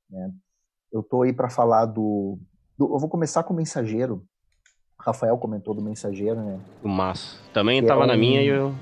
Né? 0.08 0.32
Eu 0.92 1.02
tô 1.02 1.22
aí 1.22 1.32
para 1.32 1.50
falar 1.50 1.86
do, 1.86 2.38
do, 2.78 2.94
Eu 2.94 2.98
vou 2.98 3.08
começar 3.08 3.42
com 3.42 3.52
o 3.52 3.56
Mensageiro, 3.56 4.26
Rafael 5.02 5.36
comentou 5.36 5.74
do 5.74 5.82
Mensageiro, 5.82 6.40
né? 6.40 6.60
O 6.82 6.88
Massa. 6.88 7.36
Também 7.52 7.80
estava 7.80 8.02
é 8.02 8.04
um... 8.04 8.06
na 8.06 8.16
minha 8.16 8.42
e 8.42 8.46
eu. 8.46 8.74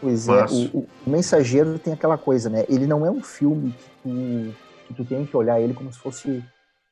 Pois 0.00 0.28
é, 0.28 0.44
o, 0.44 0.78
o, 0.78 0.88
Mensageiro 1.10 1.78
tem 1.78 1.92
aquela 1.92 2.16
coisa, 2.16 2.48
né? 2.48 2.64
Ele 2.68 2.86
não 2.86 3.04
é 3.04 3.10
um 3.10 3.22
filme 3.22 3.72
que 3.72 3.90
tu, 4.02 4.54
que 4.86 4.94
tu 4.94 5.04
tem 5.04 5.26
que 5.26 5.36
olhar 5.36 5.60
ele 5.60 5.74
como 5.74 5.92
se 5.92 5.98
fosse 5.98 6.44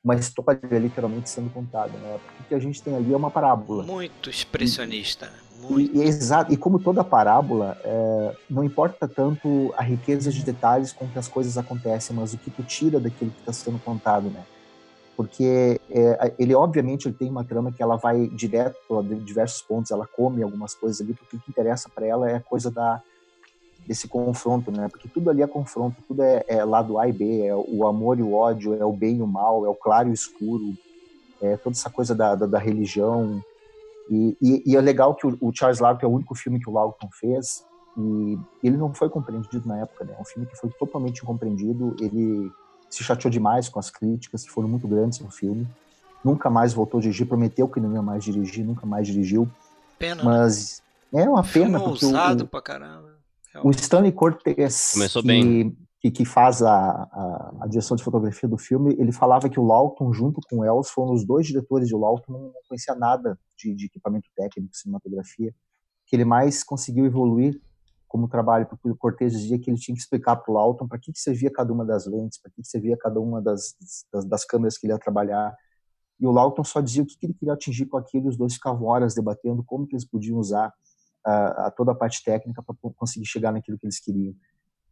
uma 0.02 0.16
história 0.16 0.78
literalmente 0.78 1.30
sendo 1.30 1.50
contada, 1.50 1.96
né? 1.96 2.18
Porque 2.24 2.42
o 2.42 2.46
que 2.48 2.54
a 2.54 2.58
gente 2.58 2.82
tem 2.82 2.96
ali 2.96 3.12
é 3.12 3.16
uma 3.16 3.30
parábola. 3.30 3.84
Muito 3.84 4.28
expressionista. 4.28 5.32
Muito. 5.62 5.96
E, 5.96 5.98
e, 5.98 6.02
exato, 6.02 6.52
e 6.52 6.56
como 6.56 6.78
toda 6.78 7.04
parábola, 7.04 7.78
é, 7.84 8.36
não 8.50 8.64
importa 8.64 9.06
tanto 9.06 9.72
a 9.76 9.82
riqueza 9.82 10.30
de 10.30 10.44
detalhes 10.44 10.92
com 10.92 11.06
que 11.08 11.18
as 11.18 11.28
coisas 11.28 11.56
acontecem, 11.56 12.14
mas 12.14 12.32
o 12.32 12.38
que 12.38 12.50
tu 12.50 12.62
tira 12.62 12.98
daquilo 12.98 13.30
que 13.30 13.40
está 13.40 13.52
sendo 13.52 13.78
contado, 13.78 14.28
né? 14.28 14.44
porque 15.16 15.80
é, 15.90 16.34
ele 16.38 16.54
obviamente 16.54 17.06
ele 17.06 17.14
tem 17.14 17.30
uma 17.30 17.44
trama 17.44 17.72
que 17.72 17.82
ela 17.82 17.96
vai 17.96 18.28
direto 18.28 18.98
a 18.98 19.02
diversos 19.02 19.62
pontos, 19.62 19.90
ela 19.90 20.06
come 20.06 20.42
algumas 20.42 20.74
coisas 20.74 21.00
ali, 21.00 21.14
porque 21.14 21.36
o 21.36 21.40
que 21.40 21.50
interessa 21.50 21.88
para 21.88 22.06
ela 22.06 22.30
é 22.30 22.36
a 22.36 22.40
coisa 22.40 22.70
da 22.70 23.00
desse 23.86 24.06
confronto, 24.06 24.70
né? 24.70 24.88
Porque 24.88 25.08
tudo 25.08 25.28
ali 25.28 25.42
é 25.42 25.46
confronto, 25.46 25.96
tudo 26.06 26.22
é, 26.22 26.44
é 26.46 26.64
lado 26.64 26.98
A 26.98 27.08
e 27.08 27.12
B, 27.12 27.46
é 27.46 27.54
o 27.54 27.84
amor 27.84 28.16
e 28.18 28.22
o 28.22 28.32
ódio, 28.32 28.74
é 28.74 28.84
o 28.84 28.92
bem 28.92 29.16
e 29.16 29.22
o 29.22 29.26
mal, 29.26 29.66
é 29.66 29.68
o 29.68 29.74
claro 29.74 30.08
e 30.08 30.12
o 30.12 30.14
escuro, 30.14 30.74
é 31.40 31.56
toda 31.56 31.74
essa 31.74 31.90
coisa 31.90 32.14
da, 32.14 32.36
da, 32.36 32.46
da 32.46 32.58
religião. 32.58 33.42
E, 34.12 34.36
e, 34.42 34.62
e, 34.66 34.76
é 34.76 34.80
legal 34.82 35.14
que 35.14 35.26
o, 35.26 35.38
o 35.40 35.50
Charles 35.54 35.80
Lawton 35.80 36.04
é 36.04 36.08
o 36.08 36.12
único 36.12 36.34
filme 36.34 36.60
que 36.60 36.68
o 36.68 36.72
Lawton 36.72 37.08
fez 37.18 37.64
e 37.96 38.38
ele 38.62 38.76
não 38.76 38.92
foi 38.92 39.08
compreendido 39.08 39.66
na 39.66 39.78
época, 39.78 40.04
né? 40.04 40.14
É 40.18 40.20
um 40.20 40.24
filme 40.24 40.46
que 40.46 40.54
foi 40.54 40.68
totalmente 40.78 41.22
incompreendido. 41.22 41.96
Ele 41.98 42.52
se 42.90 43.02
chateou 43.02 43.30
demais 43.30 43.70
com 43.70 43.78
as 43.78 43.88
críticas 43.88 44.44
que 44.44 44.50
foram 44.50 44.68
muito 44.68 44.86
grandes 44.86 45.18
no 45.20 45.30
filme. 45.30 45.66
Nunca 46.22 46.50
mais 46.50 46.74
voltou 46.74 46.98
a 46.98 47.00
dirigir, 47.00 47.26
prometeu 47.26 47.66
que 47.66 47.80
não 47.80 47.94
ia 47.94 48.02
mais 48.02 48.22
dirigir, 48.22 48.64
nunca 48.64 48.84
mais 48.84 49.06
dirigiu. 49.06 49.48
Pena. 49.98 50.22
Mas 50.22 50.82
é 51.10 51.26
uma 51.26 51.42
pena 51.42 51.80
porque 51.80 52.04
ousado 52.04 52.44
o, 52.44 52.46
pra 52.46 52.60
caramba. 52.60 53.16
o 53.64 53.70
Stanley 53.70 54.12
Cortez 54.12 54.92
Começou 54.92 55.22
bem. 55.22 55.74
Que, 56.10 56.24
faz 56.24 56.60
a, 56.62 56.74
a, 56.74 57.54
a, 57.60 57.66
direção 57.68 57.96
de 57.96 58.02
fotografia 58.02 58.48
do 58.48 58.58
filme, 58.58 58.92
ele 58.98 59.12
falava 59.12 59.48
que 59.48 59.60
o 59.60 59.64
Lawton, 59.64 60.12
junto 60.12 60.40
com 60.50 60.58
o 60.58 60.64
Els, 60.64 60.90
foram 60.90 61.12
os 61.12 61.24
dois 61.24 61.46
diretores 61.46 61.86
de 61.86 61.94
Lawton, 61.94 62.32
não 62.32 62.52
conhecia 62.68 62.96
nada 62.96 63.38
de, 63.56 63.72
de 63.72 63.86
equipamento 63.86 64.28
técnico, 64.34 64.74
cinematografia, 64.74 65.54
que 66.04 66.16
ele 66.16 66.24
mais 66.24 66.64
conseguiu 66.64 67.06
evoluir 67.06 67.60
como 68.12 68.28
trabalho, 68.28 68.66
porque 68.66 68.90
o 68.90 68.94
Cortez 68.94 69.32
dizia 69.32 69.58
que 69.58 69.70
ele 69.70 69.78
tinha 69.78 69.94
que 69.94 70.02
explicar 70.02 70.36
para 70.36 70.52
o 70.52 70.54
Lawton 70.54 70.86
para 70.86 70.98
que, 70.98 71.10
que 71.10 71.18
servia 71.18 71.50
cada 71.50 71.72
uma 71.72 71.82
das 71.82 72.04
lentes, 72.04 72.38
para 72.38 72.50
que, 72.50 72.60
que 72.60 72.68
servia 72.68 72.94
cada 72.94 73.18
uma 73.18 73.40
das, 73.40 73.74
das, 74.12 74.24
das, 74.26 74.44
câmeras 74.44 74.76
que 74.76 74.86
ele 74.86 74.92
ia 74.92 74.98
trabalhar. 74.98 75.56
E 76.20 76.26
o 76.26 76.30
Lawton 76.30 76.62
só 76.62 76.82
dizia 76.82 77.02
o 77.02 77.06
que, 77.06 77.16
que 77.16 77.24
ele 77.24 77.32
queria 77.32 77.54
atingir 77.54 77.86
com 77.86 77.96
aquilo, 77.96 78.28
os 78.28 78.36
dois 78.36 78.52
ficavam 78.52 78.86
horas 78.86 79.14
debatendo 79.14 79.64
como 79.64 79.86
que 79.86 79.94
eles 79.94 80.04
podiam 80.04 80.36
usar 80.38 80.70
a, 81.24 81.68
a 81.68 81.70
toda 81.70 81.92
a 81.92 81.94
parte 81.94 82.22
técnica 82.22 82.62
para 82.62 82.76
conseguir 82.94 83.24
chegar 83.24 83.50
naquilo 83.50 83.78
que 83.78 83.86
eles 83.86 83.98
queriam. 83.98 84.34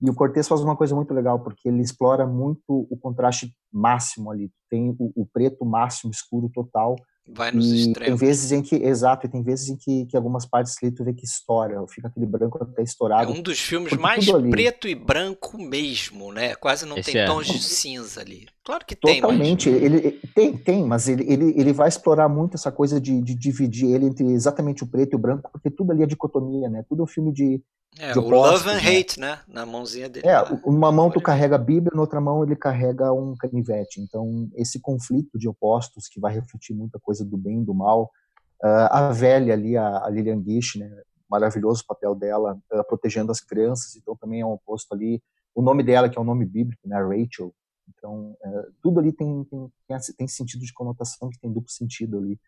E 0.02 0.08
o 0.08 0.14
Cortez 0.14 0.48
faz 0.48 0.62
uma 0.62 0.76
coisa 0.76 0.94
muito 0.94 1.12
legal, 1.12 1.40
porque 1.40 1.68
ele 1.68 1.82
explora 1.82 2.26
muito 2.26 2.62
o 2.68 2.96
contraste 2.96 3.54
máximo 3.72 4.30
ali. 4.30 4.50
Tem 4.68 4.96
o, 4.98 5.12
o 5.14 5.26
preto 5.26 5.64
máximo, 5.64 6.10
escuro 6.10 6.48
total, 6.48 6.96
Vai 7.32 7.52
nos 7.52 7.70
e 7.70 7.88
extremos. 7.88 8.18
Tem 8.20 8.28
vezes 8.28 8.52
em 8.52 8.62
que, 8.62 8.74
exato, 8.76 9.26
e 9.26 9.30
tem 9.30 9.42
vezes 9.42 9.68
em 9.68 9.76
que, 9.76 10.06
que 10.06 10.16
algumas 10.16 10.46
partes 10.46 10.74
ali 10.82 10.92
tu 10.92 11.04
vê 11.04 11.14
que 11.14 11.24
estoura, 11.24 11.84
fica 11.88 12.08
aquele 12.08 12.26
branco 12.26 12.62
até 12.62 12.82
estourado. 12.82 13.32
É 13.32 13.34
um 13.34 13.42
dos 13.42 13.58
filmes 13.58 13.92
mais 13.92 14.26
preto 14.50 14.88
e 14.88 14.94
branco 14.94 15.56
mesmo, 15.56 16.32
né? 16.32 16.54
Quase 16.54 16.86
não 16.86 16.96
Esse 16.96 17.12
tem 17.12 17.20
é. 17.20 17.26
tons 17.26 17.46
de 17.46 17.62
cinza 17.62 18.20
ali. 18.20 18.46
Claro 18.64 18.84
que 18.84 18.94
tem, 18.94 19.20
Totalmente. 19.20 19.70
Mas... 19.70 19.82
Ele, 19.82 20.20
tem, 20.34 20.56
tem, 20.56 20.84
mas 20.84 21.08
ele, 21.08 21.24
ele, 21.32 21.54
ele 21.56 21.72
vai 21.72 21.88
explorar 21.88 22.28
muito 22.28 22.54
essa 22.54 22.70
coisa 22.70 23.00
de, 23.00 23.20
de 23.20 23.34
dividir 23.34 23.90
ele 23.90 24.06
entre 24.06 24.24
exatamente 24.26 24.82
o 24.82 24.86
preto 24.86 25.14
e 25.14 25.16
o 25.16 25.18
branco, 25.18 25.50
porque 25.52 25.70
tudo 25.70 25.92
ali 25.92 26.02
é 26.02 26.06
dicotomia, 26.06 26.68
né? 26.68 26.84
Tudo 26.88 27.00
é 27.00 27.04
um 27.04 27.08
filme 27.08 27.32
de, 27.32 27.62
É, 27.98 28.16
o 28.16 28.20
opostos, 28.20 28.64
love 28.64 28.70
and 28.70 28.82
né? 28.82 28.98
hate, 28.98 29.18
né? 29.18 29.38
Na 29.48 29.66
mãozinha 29.66 30.08
dele. 30.08 30.28
É, 30.28 30.40
uma 30.64 30.92
mão 30.92 31.10
tu 31.10 31.20
carrega 31.20 31.56
a 31.56 31.58
Bíblia, 31.58 31.90
na 31.92 32.00
outra 32.00 32.20
mão 32.20 32.44
ele 32.44 32.54
carrega 32.54 33.12
um 33.12 33.34
canivete. 33.36 34.00
Então, 34.00 34.48
esse 34.54 34.78
conflito 34.78 35.36
de 35.38 35.48
opostos 35.48 36.06
que 36.06 36.20
vai 36.20 36.32
refletir 36.32 36.74
muita 36.74 37.00
coisa 37.00 37.19
do 37.24 37.36
bem 37.36 37.62
e 37.62 37.64
do 37.64 37.74
mal. 37.74 38.10
Uh, 38.62 38.88
a 38.90 39.12
velha 39.12 39.54
ali, 39.54 39.76
a, 39.76 40.04
a 40.04 40.08
Lilian 40.10 40.42
Gish, 40.42 40.76
né? 40.76 40.90
Maravilhoso 41.28 41.86
papel 41.86 42.14
dela, 42.14 42.58
uh, 42.72 42.84
protegendo 42.86 43.30
as 43.30 43.40
crianças. 43.40 43.96
Então, 43.96 44.16
também 44.16 44.40
é 44.40 44.46
um 44.46 44.52
oposto 44.52 44.92
ali. 44.94 45.22
O 45.54 45.62
nome 45.62 45.82
dela, 45.82 46.08
que 46.08 46.18
é 46.18 46.20
um 46.20 46.24
nome 46.24 46.44
bíblico, 46.44 46.86
né? 46.86 46.96
Rachel. 46.96 47.54
Então, 47.88 48.36
uh, 48.44 48.72
tudo 48.82 49.00
ali 49.00 49.12
tem, 49.12 49.44
tem, 49.44 49.72
tem, 49.88 49.98
tem 50.16 50.28
sentido 50.28 50.64
de 50.64 50.72
conotação 50.72 51.30
que 51.30 51.38
tem 51.38 51.52
duplo 51.52 51.70
sentido 51.70 52.18
ali. 52.18 52.38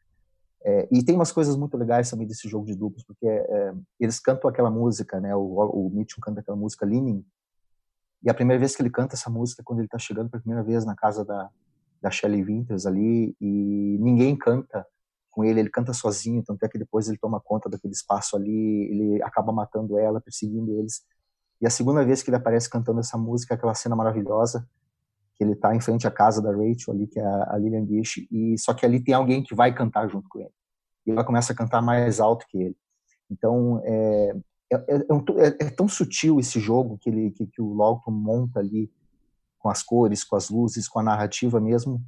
É, 0.65 0.89
e 0.93 1.03
tem 1.03 1.17
umas 1.17 1.33
coisas 1.33 1.57
muito 1.57 1.77
legais 1.77 2.09
também 2.09 2.25
desse 2.25 2.49
jogo 2.49 2.65
de 2.67 2.77
duplos, 2.77 3.03
porque 3.03 3.27
é, 3.27 3.75
eles 3.99 4.21
cantam 4.21 4.49
aquela 4.49 4.71
música, 4.71 5.19
né? 5.19 5.35
O, 5.35 5.41
o 5.41 6.07
canta 6.21 6.39
aquela 6.39 6.57
música 6.57 6.87
Leaning, 6.87 7.25
e 8.23 8.31
a 8.31 8.35
primeira 8.35 8.61
vez 8.61 8.77
que 8.77 8.83
ele 8.83 8.91
canta 8.91 9.17
essa 9.17 9.29
música 9.29 9.63
é 9.63 9.65
quando 9.65 9.81
ele 9.81 9.87
está 9.87 9.99
chegando 9.99 10.31
pela 10.31 10.41
primeira 10.41 10.63
vez 10.63 10.85
na 10.85 10.95
casa 10.95 11.25
da, 11.25 11.51
da 12.03 12.11
Shelley 12.11 12.43
Winters 12.43 12.85
ali, 12.85 13.37
e 13.41 13.99
ninguém 14.01 14.37
canta 14.37 14.85
com 15.31 15.45
ele, 15.45 15.61
ele 15.61 15.71
canta 15.71 15.95
sozinho, 15.95 16.43
tanto 16.43 16.63
é 16.65 16.69
que 16.69 16.79
depois 16.79 17.09
ele 17.09 17.17
toma 17.17 17.41
conta 17.41 17.69
daquele 17.69 17.95
espaço 17.95 18.37
ali, 18.37 18.91
ele 18.91 19.23
acaba 19.23 19.51
matando 19.51 19.99
ela, 19.99 20.21
perseguindo 20.21 20.79
eles. 20.79 21.03
E 21.61 21.67
a 21.67 21.71
segunda 21.71 22.05
vez 22.05 22.23
que 22.23 22.29
ele 22.29 22.37
aparece 22.37 22.69
cantando 22.69 23.01
essa 23.01 23.17
música, 23.17 23.55
aquela 23.55 23.75
cena 23.75 23.97
maravilhosa, 23.97 24.69
que 25.35 25.43
ele 25.43 25.53
está 25.53 25.75
em 25.75 25.81
frente 25.81 26.07
à 26.07 26.11
casa 26.11 26.43
da 26.43 26.51
Rachel 26.51 26.93
ali, 26.93 27.07
que 27.07 27.19
é 27.19 27.25
a 27.25 27.57
Lillian 27.57 27.87
Gish, 27.87 28.27
e 28.31 28.59
só 28.59 28.75
que 28.75 28.85
ali 28.85 29.01
tem 29.01 29.15
alguém 29.15 29.43
que 29.43 29.55
vai 29.55 29.75
cantar 29.75 30.09
junto 30.09 30.29
com 30.29 30.41
ele. 30.41 30.53
E 31.07 31.11
ela 31.11 31.25
começa 31.25 31.53
a 31.53 31.57
cantar 31.57 31.81
mais 31.81 32.21
alto 32.21 32.47
que 32.49 32.59
ele. 32.59 32.77
Então, 33.31 33.81
é, 33.85 34.37
é, 34.71 34.77
é, 34.77 34.97
é, 34.97 35.67
é 35.67 35.71
tão 35.71 35.89
sutil 35.89 36.39
esse 36.39 36.61
jogo 36.61 36.99
que, 36.99 37.09
ele, 37.09 37.31
que, 37.31 37.47
que 37.47 37.63
o 37.63 37.75
Lawton 37.75 38.11
monta 38.11 38.61
ali, 38.61 38.91
com 39.63 39.71
as 39.71 39.83
cores, 39.83 40.25
com 40.25 40.37
as 40.37 40.51
luzes, 40.51 40.89
com 40.89 40.99
a 40.99 41.03
narrativa 41.03 41.61
mesmo. 41.61 42.03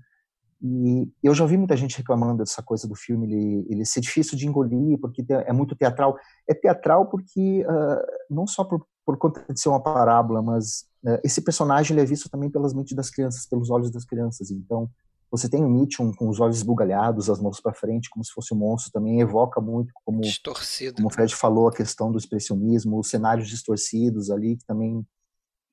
E 0.63 1.07
eu 1.23 1.35
já 1.35 1.45
ouvi 1.45 1.57
muita 1.57 1.77
gente 1.77 1.97
reclamando 1.99 2.39
dessa 2.39 2.63
coisa 2.63 2.89
do 2.89 2.95
filme, 2.95 3.27
ele, 3.27 3.67
ele 3.69 3.85
ser 3.85 4.01
difícil 4.01 4.37
de 4.37 4.47
engolir, 4.47 4.99
porque 4.99 5.25
é 5.29 5.53
muito 5.53 5.77
teatral. 5.77 6.17
É 6.49 6.55
teatral 6.55 7.07
porque, 7.07 7.65
uh, 7.65 8.35
não 8.35 8.47
só 8.47 8.65
por, 8.65 8.87
por 9.05 9.19
conta 9.19 9.45
de 9.53 9.61
ser 9.61 9.69
uma 9.69 9.83
parábola, 9.83 10.43
mas 10.43 10.87
uh, 11.05 11.21
esse 11.23 11.43
personagem 11.43 11.99
é 11.99 12.05
visto 12.05 12.31
também 12.31 12.51
pelas 12.51 12.73
mentes 12.73 12.97
das 12.97 13.11
crianças, 13.11 13.47
pelos 13.47 13.69
olhos 13.71 13.91
das 13.91 14.05
crianças. 14.05 14.51
Então, 14.51 14.89
você 15.31 15.49
tem 15.49 15.65
o 15.65 15.69
Mitchum 15.69 16.13
com 16.13 16.29
os 16.29 16.41
olhos 16.41 16.57
esbugalhados, 16.59 17.29
as 17.29 17.41
mãos 17.41 17.61
para 17.61 17.75
frente, 17.75 18.09
como 18.09 18.25
se 18.25 18.33
fosse 18.33 18.55
um 18.55 18.57
monstro, 18.57 18.93
também 18.93 19.21
evoca 19.21 19.61
muito, 19.61 19.93
como, 20.05 20.21
Distorcido. 20.21 20.95
como 20.95 21.09
o 21.09 21.11
Fred 21.11 21.35
falou, 21.35 21.69
a 21.69 21.73
questão 21.73 22.11
do 22.11 22.17
expressionismo, 22.17 22.99
os 22.99 23.11
cenários 23.11 23.49
distorcidos 23.49 24.31
ali, 24.31 24.57
que 24.57 24.65
também... 24.65 25.05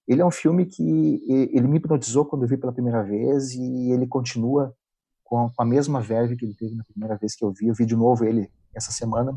Ele 0.07 0.21
é 0.21 0.25
um 0.25 0.31
filme 0.31 0.65
que 0.65 1.23
ele 1.53 1.67
me 1.67 1.77
hipnotizou 1.77 2.25
quando 2.25 2.43
eu 2.43 2.47
vi 2.47 2.57
pela 2.57 2.73
primeira 2.73 3.03
vez 3.03 3.53
e 3.53 3.91
ele 3.91 4.07
continua 4.07 4.75
com 5.23 5.49
a 5.57 5.63
mesma 5.63 6.01
verve 6.01 6.35
que 6.35 6.43
ele 6.43 6.53
teve 6.53 6.75
na 6.75 6.83
primeira 6.83 7.15
vez 7.15 7.35
que 7.35 7.45
eu 7.45 7.51
vi. 7.51 7.67
Eu 7.67 7.73
vi 7.73 7.85
de 7.85 7.95
novo 7.95 8.25
ele 8.25 8.51
essa 8.75 8.91
semana, 8.91 9.33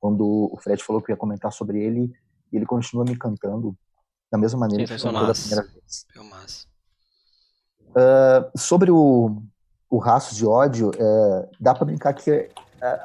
quando 0.00 0.24
o 0.24 0.56
Fred 0.58 0.82
falou 0.82 1.02
que 1.02 1.12
ia 1.12 1.16
comentar 1.16 1.52
sobre 1.52 1.82
ele, 1.82 2.10
e 2.50 2.56
ele 2.56 2.64
continua 2.64 3.04
me 3.04 3.16
cantando 3.16 3.76
da 4.30 4.38
mesma 4.38 4.60
maneira 4.60 4.84
que 4.84 4.98
foi 4.98 5.12
da 5.12 5.32
primeira 5.32 5.62
vez. 5.62 6.06
Uh, 7.90 8.58
sobre 8.58 8.90
o, 8.90 9.42
o 9.90 9.98
Raços 9.98 10.36
de 10.36 10.46
Ódio, 10.46 10.90
uh, 10.90 11.48
dá 11.60 11.74
para 11.74 11.84
brincar 11.84 12.12
que 12.14 12.30
uh, 12.30 12.50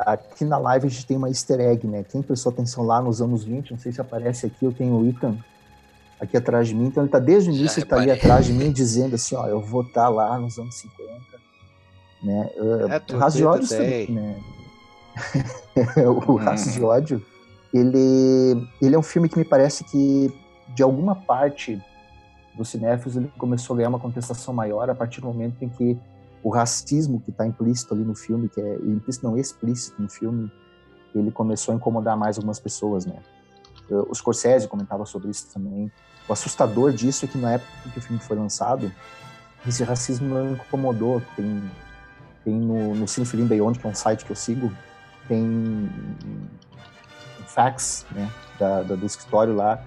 aqui 0.05 0.45
na 0.45 0.57
live 0.57 0.87
a 0.87 0.89
gente 0.89 1.05
tem 1.05 1.17
uma 1.17 1.29
easter 1.29 1.59
egg, 1.59 1.85
né? 1.85 2.03
Quem 2.03 2.21
prestou 2.21 2.51
atenção 2.51 2.85
lá 2.85 3.01
nos 3.01 3.21
anos 3.21 3.43
20, 3.43 3.71
não 3.71 3.77
sei 3.77 3.91
se 3.91 3.99
aparece 4.01 4.45
aqui, 4.45 4.65
eu 4.65 4.73
tenho 4.73 4.95
o 4.95 5.05
Ethan 5.05 5.37
aqui 6.19 6.35
atrás 6.35 6.67
de 6.67 6.75
mim, 6.75 6.87
então 6.87 7.03
ele 7.03 7.11
tá 7.11 7.19
desde 7.19 7.49
o 7.49 7.53
início, 7.53 7.79
ele 7.79 7.87
tá 7.87 7.97
ali 7.97 8.11
atrás 8.11 8.45
de 8.45 8.53
mim 8.53 8.71
dizendo 8.71 9.15
assim, 9.15 9.35
ó, 9.35 9.47
eu 9.47 9.61
vou 9.61 9.81
estar 9.81 10.03
tá 10.03 10.09
lá 10.09 10.37
nos 10.37 10.57
anos 10.57 10.75
50, 10.75 11.19
né? 12.23 12.49
É, 12.55 13.13
o 13.15 13.17
Raços 13.17 13.37
de 13.37 13.45
Ódio, 13.45 14.13
né? 14.13 14.39
o 16.05 16.35
Raços 16.35 16.73
de 16.73 16.83
Ódio, 16.83 17.25
ele, 17.73 18.67
ele 18.81 18.95
é 18.95 18.99
um 18.99 19.03
filme 19.03 19.29
que 19.29 19.37
me 19.37 19.45
parece 19.45 19.83
que, 19.83 20.33
de 20.75 20.83
alguma 20.83 21.15
parte 21.15 21.81
dos 22.55 22.69
cinéfilos, 22.69 23.15
ele 23.15 23.31
começou 23.37 23.73
a 23.73 23.77
ganhar 23.77 23.89
uma 23.89 23.99
contestação 23.99 24.53
maior 24.53 24.89
a 24.89 24.95
partir 24.95 25.21
do 25.21 25.27
momento 25.27 25.63
em 25.63 25.69
que 25.69 25.97
o 26.43 26.49
racismo 26.49 27.21
que 27.21 27.31
está 27.31 27.45
implícito 27.45 27.93
ali 27.93 28.03
no 28.03 28.15
filme, 28.15 28.49
que 28.49 28.59
é 28.59 28.75
implícito 28.75 29.25
não 29.25 29.37
explícito 29.37 30.01
no 30.01 30.09
filme, 30.09 30.51
ele 31.13 31.31
começou 31.31 31.73
a 31.73 31.75
incomodar 31.75 32.17
mais 32.17 32.37
algumas 32.37 32.59
pessoas, 32.59 33.05
né? 33.05 33.15
O 33.89 34.13
Scorsese 34.13 34.67
comentava 34.67 35.05
sobre 35.05 35.29
isso 35.29 35.47
também. 35.53 35.91
O 36.27 36.33
assustador 36.33 36.91
disso 36.91 37.25
é 37.25 37.27
que 37.27 37.37
na 37.37 37.53
época 37.53 37.71
que 37.91 37.99
o 37.99 38.01
filme 38.01 38.21
foi 38.21 38.37
lançado, 38.37 38.91
esse 39.67 39.83
racismo 39.83 40.27
não 40.27 40.53
incomodou. 40.53 41.21
Tem, 41.35 41.71
tem 42.43 42.53
no, 42.53 42.95
no 42.95 43.07
Cine 43.07 43.25
Film 43.25 43.47
Beyond, 43.47 43.79
que 43.79 43.87
é 43.87 43.89
um 43.89 43.95
site 43.95 44.25
que 44.25 44.31
eu 44.31 44.35
sigo, 44.35 44.71
tem 45.27 45.89
fax 47.47 48.05
né, 48.11 48.31
da, 48.59 48.83
da, 48.83 48.95
do 48.95 49.05
escritório 49.05 49.55
lá, 49.55 49.83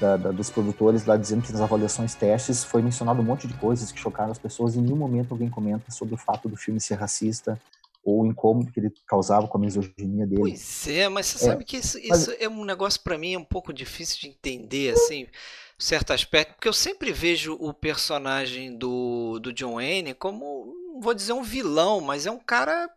da, 0.00 0.16
dos 0.16 0.48
produtores 0.48 1.04
lá, 1.04 1.16
dizendo 1.16 1.42
que 1.42 1.52
nas 1.52 1.60
avaliações 1.60 2.14
testes 2.14 2.64
foi 2.64 2.80
mencionado 2.80 3.20
um 3.20 3.24
monte 3.24 3.46
de 3.46 3.54
coisas 3.54 3.92
que 3.92 4.00
chocaram 4.00 4.30
as 4.30 4.38
pessoas 4.38 4.74
e 4.74 4.78
em 4.78 4.82
nenhum 4.82 4.96
momento 4.96 5.32
alguém 5.32 5.50
comenta 5.50 5.90
sobre 5.90 6.14
o 6.14 6.16
fato 6.16 6.48
do 6.48 6.56
filme 6.56 6.80
ser 6.80 6.94
racista 6.94 7.60
ou 8.02 8.22
o 8.22 8.26
incômodo 8.26 8.72
que 8.72 8.80
ele 8.80 8.90
causava 9.06 9.46
com 9.46 9.58
a 9.58 9.60
misoginia 9.60 10.26
dele. 10.26 10.40
Pois 10.40 10.88
é, 10.88 11.08
mas 11.08 11.26
você 11.26 11.44
é, 11.44 11.48
sabe 11.48 11.64
que 11.64 11.76
isso, 11.76 11.98
mas... 12.08 12.20
isso, 12.20 12.36
é 12.38 12.48
um 12.48 12.64
negócio 12.64 13.00
para 13.02 13.18
mim 13.18 13.34
é 13.34 13.38
um 13.38 13.44
pouco 13.44 13.72
difícil 13.72 14.18
de 14.20 14.28
entender, 14.28 14.94
assim, 14.94 15.26
certo 15.78 16.12
aspecto, 16.12 16.54
porque 16.54 16.68
eu 16.68 16.72
sempre 16.72 17.12
vejo 17.12 17.56
o 17.60 17.72
personagem 17.72 18.76
do, 18.76 19.38
do 19.40 19.52
John 19.52 19.74
Wayne 19.74 20.14
como, 20.14 20.74
não 20.94 21.00
vou 21.00 21.14
dizer 21.14 21.32
um 21.32 21.42
vilão, 21.42 22.00
mas 22.00 22.26
é 22.26 22.30
um 22.30 22.38
cara 22.38 22.88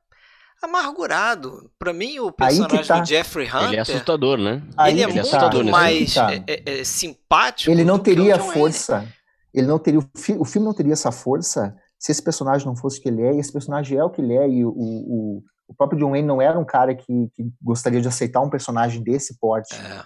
amargurado. 0.62 1.70
Para 1.78 1.94
mim, 1.94 2.20
o 2.20 2.32
personagem 2.32 2.86
tá. 2.86 3.00
do 3.00 3.06
Jeffrey 3.06 3.48
Hunter. 3.48 3.68
Ele 3.68 3.76
é 3.78 3.82
assustador, 3.82 4.38
né? 4.38 4.62
Aí 4.78 4.94
ele 4.94 5.04
é 5.04 5.08
muito 5.08 5.30
tá. 5.30 5.64
mais 5.64 6.14
tá. 6.14 6.34
é, 6.34 6.44
é, 6.48 6.80
é, 6.80 6.84
simpático. 6.84 7.70
Ele 7.70 7.84
não 7.84 8.00
teria 8.00 8.40
força. 8.40 9.08
Ele 9.54 9.68
não 9.68 9.78
teria. 9.78 10.00
O, 10.00 10.10
fi, 10.18 10.34
o 10.34 10.46
filme 10.46 10.66
não 10.66 10.74
teria 10.74 10.94
essa 10.94 11.12
força 11.12 11.76
se 12.04 12.12
esse 12.12 12.22
personagem 12.22 12.68
não 12.68 12.76
fosse 12.76 13.00
o 13.00 13.02
que 13.02 13.08
ele 13.08 13.22
é. 13.22 13.34
E 13.34 13.40
esse 13.40 13.52
personagem 13.52 13.98
é 13.98 14.04
o 14.04 14.10
que 14.10 14.20
ele 14.20 14.36
é. 14.36 14.50
E 14.50 14.66
o, 14.66 14.70
o, 14.70 15.44
o 15.70 15.74
próprio 15.74 15.98
John 15.98 16.10
Wayne 16.10 16.28
não 16.28 16.42
era 16.42 16.60
um 16.60 16.66
cara 16.66 16.94
que, 16.94 17.30
que 17.34 17.50
gostaria 17.62 18.02
de 18.02 18.08
aceitar 18.10 18.42
um 18.42 18.50
personagem 18.50 19.02
desse 19.02 19.40
porte 19.40 19.74
é. 19.74 20.04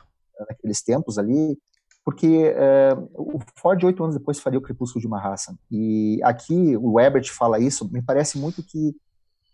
naqueles 0.48 0.84
tempos 0.84 1.18
ali. 1.18 1.58
Porque 2.06 2.54
é, 2.56 2.96
o 3.16 3.40
Ford, 3.56 3.84
oito 3.84 4.04
anos 4.04 4.16
depois, 4.16 4.40
faria 4.40 4.60
o 4.60 4.62
Crepúsculo 4.62 5.02
de 5.02 5.08
uma 5.08 5.20
Raça. 5.20 5.58
E 5.72 6.20
aqui 6.22 6.78
o 6.78 7.00
Ebert 7.00 7.32
fala 7.34 7.60
isso. 7.60 7.92
Me 7.92 8.04
parece 8.04 8.38
muito 8.38 8.62
que 8.62 8.96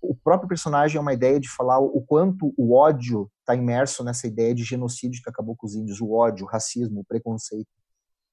o 0.02 0.14
próprio 0.14 0.50
personagem 0.50 0.98
é 0.98 1.02
uma 1.02 1.14
ideia 1.14 1.40
de 1.40 1.48
falar 1.50 1.80
o 1.80 2.02
quanto 2.02 2.54
o 2.58 2.76
ódio 2.76 3.32
está 3.40 3.56
imerso 3.56 4.04
nessa 4.04 4.28
ideia 4.28 4.54
de 4.54 4.66
genocídio 4.66 5.24
que 5.24 5.30
acabou 5.30 5.56
com 5.56 5.66
os 5.66 5.76
índios, 5.76 6.02
o 6.02 6.12
ódio, 6.12 6.46
o 6.46 6.50
racismo, 6.50 7.00
o 7.00 7.06
preconceito. 7.06 7.70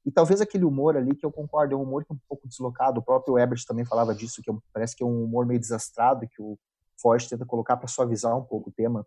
E 0.04 0.10
talvez 0.10 0.40
aquele 0.40 0.64
humor 0.64 0.96
ali, 0.96 1.14
que 1.14 1.24
eu 1.24 1.30
concordo, 1.30 1.74
é 1.74 1.76
um 1.76 1.82
humor 1.82 2.04
que 2.04 2.12
é 2.12 2.14
um 2.14 2.20
pouco 2.28 2.48
deslocado, 2.48 3.00
o 3.00 3.02
próprio 3.02 3.38
Ebert 3.38 3.64
também 3.66 3.84
falava 3.84 4.14
disso, 4.14 4.42
que 4.42 4.50
é 4.50 4.54
parece 4.72 4.96
que 4.96 5.02
é 5.02 5.06
um 5.06 5.24
humor 5.24 5.44
meio 5.46 5.60
desastrado, 5.60 6.26
que 6.28 6.40
o 6.40 6.58
Ford 7.00 7.26
tenta 7.28 7.44
colocar 7.44 7.76
para 7.76 7.88
suavizar 7.88 8.36
um 8.36 8.44
pouco 8.44 8.70
o 8.70 8.72
tema. 8.72 9.06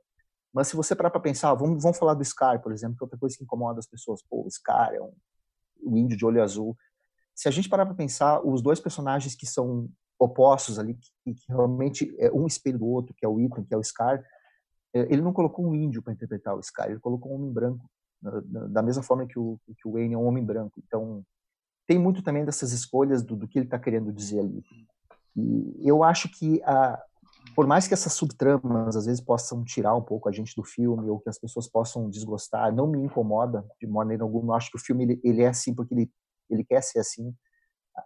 Mas 0.53 0.67
se 0.67 0.75
você 0.75 0.95
parar 0.95 1.09
para 1.09 1.19
pensar, 1.19 1.53
vamos, 1.55 1.81
vamos 1.81 1.97
falar 1.97 2.13
do 2.13 2.23
Scar, 2.23 2.61
por 2.61 2.71
exemplo, 2.71 2.95
que 2.95 3.03
é 3.03 3.05
outra 3.05 3.17
coisa 3.17 3.35
que 3.35 3.43
incomoda 3.43 3.79
as 3.79 3.87
pessoas. 3.87 4.21
Pô, 4.21 4.45
o 4.45 4.51
Scar 4.51 4.93
é 4.93 5.01
um, 5.01 5.13
um 5.83 5.97
índio 5.97 6.15
de 6.15 6.25
olho 6.25 6.43
azul. 6.43 6.77
Se 7.33 7.47
a 7.47 7.51
gente 7.51 7.67
parar 7.67 7.87
para 7.87 7.95
pensar, 7.95 8.39
os 8.45 8.61
dois 8.61 8.79
personagens 8.79 9.33
que 9.33 9.47
são 9.47 9.89
opostos 10.19 10.77
ali, 10.77 10.93
que, 10.93 11.33
que, 11.33 11.45
realmente 11.49 12.15
é 12.19 12.31
um 12.31 12.45
espelho 12.45 12.77
do 12.77 12.85
outro, 12.85 13.15
que 13.15 13.25
é 13.25 13.27
o 13.27 13.39
Ethan, 13.39 13.63
que 13.63 13.73
é 13.73 13.77
o 13.77 13.83
Scar, 13.83 14.23
é, 14.93 15.01
ele 15.11 15.23
não 15.23 15.33
colocou 15.33 15.65
um 15.65 15.73
índio 15.73 16.03
para 16.03 16.13
interpretar 16.13 16.55
o 16.55 16.61
Scar, 16.61 16.89
ele 16.89 16.99
colocou 16.99 17.31
um 17.31 17.35
homem 17.35 17.51
branco, 17.51 17.89
da 18.69 18.81
mesma 18.81 19.03
forma 19.03 19.27
que 19.27 19.37
o, 19.37 19.59
que 19.77 19.87
o 19.87 19.93
Wayne 19.93 20.13
é 20.13 20.17
um 20.17 20.25
homem 20.25 20.43
branco. 20.43 20.81
Então, 20.85 21.23
tem 21.87 21.99
muito 21.99 22.21
também 22.21 22.45
dessas 22.45 22.71
escolhas 22.71 23.23
do, 23.23 23.35
do 23.35 23.47
que 23.47 23.59
ele 23.59 23.65
está 23.65 23.77
querendo 23.77 24.11
dizer 24.11 24.39
ali. 24.39 24.63
E 25.35 25.87
eu 25.87 26.03
acho 26.03 26.29
que, 26.29 26.61
a, 26.63 27.01
por 27.55 27.67
mais 27.67 27.87
que 27.87 27.93
essas 27.93 28.13
subtramas 28.13 28.95
às 28.95 29.05
vezes 29.05 29.21
possam 29.21 29.63
tirar 29.63 29.95
um 29.95 30.01
pouco 30.01 30.29
a 30.29 30.31
gente 30.31 30.55
do 30.55 30.63
filme, 30.63 31.09
ou 31.09 31.19
que 31.19 31.29
as 31.29 31.37
pessoas 31.37 31.67
possam 31.67 32.09
desgostar, 32.09 32.73
não 32.73 32.87
me 32.87 32.99
incomoda 32.99 33.65
de 33.79 33.87
maneira 33.87 34.23
alguma. 34.23 34.53
Eu 34.53 34.57
acho 34.57 34.71
que 34.71 34.77
o 34.77 34.81
filme 34.81 35.03
ele, 35.03 35.21
ele 35.23 35.41
é 35.41 35.47
assim 35.47 35.73
porque 35.73 35.93
ele, 35.93 36.11
ele 36.49 36.63
quer 36.63 36.81
ser 36.81 36.99
assim 36.99 37.33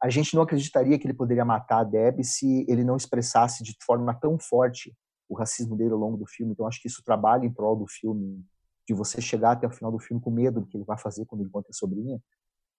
a 0.02 0.10
gente 0.10 0.36
não 0.36 0.44
acreditaria 0.44 1.00
que 1.00 1.08
ele 1.08 1.14
poderia 1.14 1.46
matar 1.46 1.80
a 1.80 1.84
Deb 1.84 2.22
se 2.24 2.66
ele 2.68 2.84
não 2.84 2.98
expressasse 2.98 3.64
de 3.64 3.76
forma 3.82 4.14
tão 4.14 4.38
forte 4.38 4.94
o 5.30 5.36
racismo 5.36 5.76
dele 5.76 5.92
ao 5.92 6.00
longo 6.00 6.18
do 6.18 6.26
filme. 6.26 6.52
Então 6.52 6.68
acho 6.68 6.82
que 6.82 6.88
isso 6.88 7.04
trabalha 7.04 7.46
em 7.46 7.54
prol 7.54 7.76
do 7.76 7.88
filme, 7.88 8.44
de 8.88 8.94
você 8.94 9.20
chegar 9.20 9.52
até 9.52 9.68
o 9.68 9.72
final 9.72 9.92
do 9.92 10.00
filme 10.00 10.22
com 10.22 10.32
medo 10.32 10.62
do 10.62 10.68
que 10.68 10.78
ele 10.78 10.86
vai 10.86 10.98
fazer 10.98 11.26
quando 11.26 11.42
ele 11.42 11.50
encontra 11.50 11.70
a 11.70 11.74
sobrinha. 11.74 12.22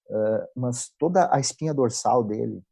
Uh, 0.08 0.46
mas 0.56 0.90
toda 0.98 1.28
a 1.32 1.38
espinha 1.38 1.74
dorsal 1.74 2.24
dele, 2.24 2.62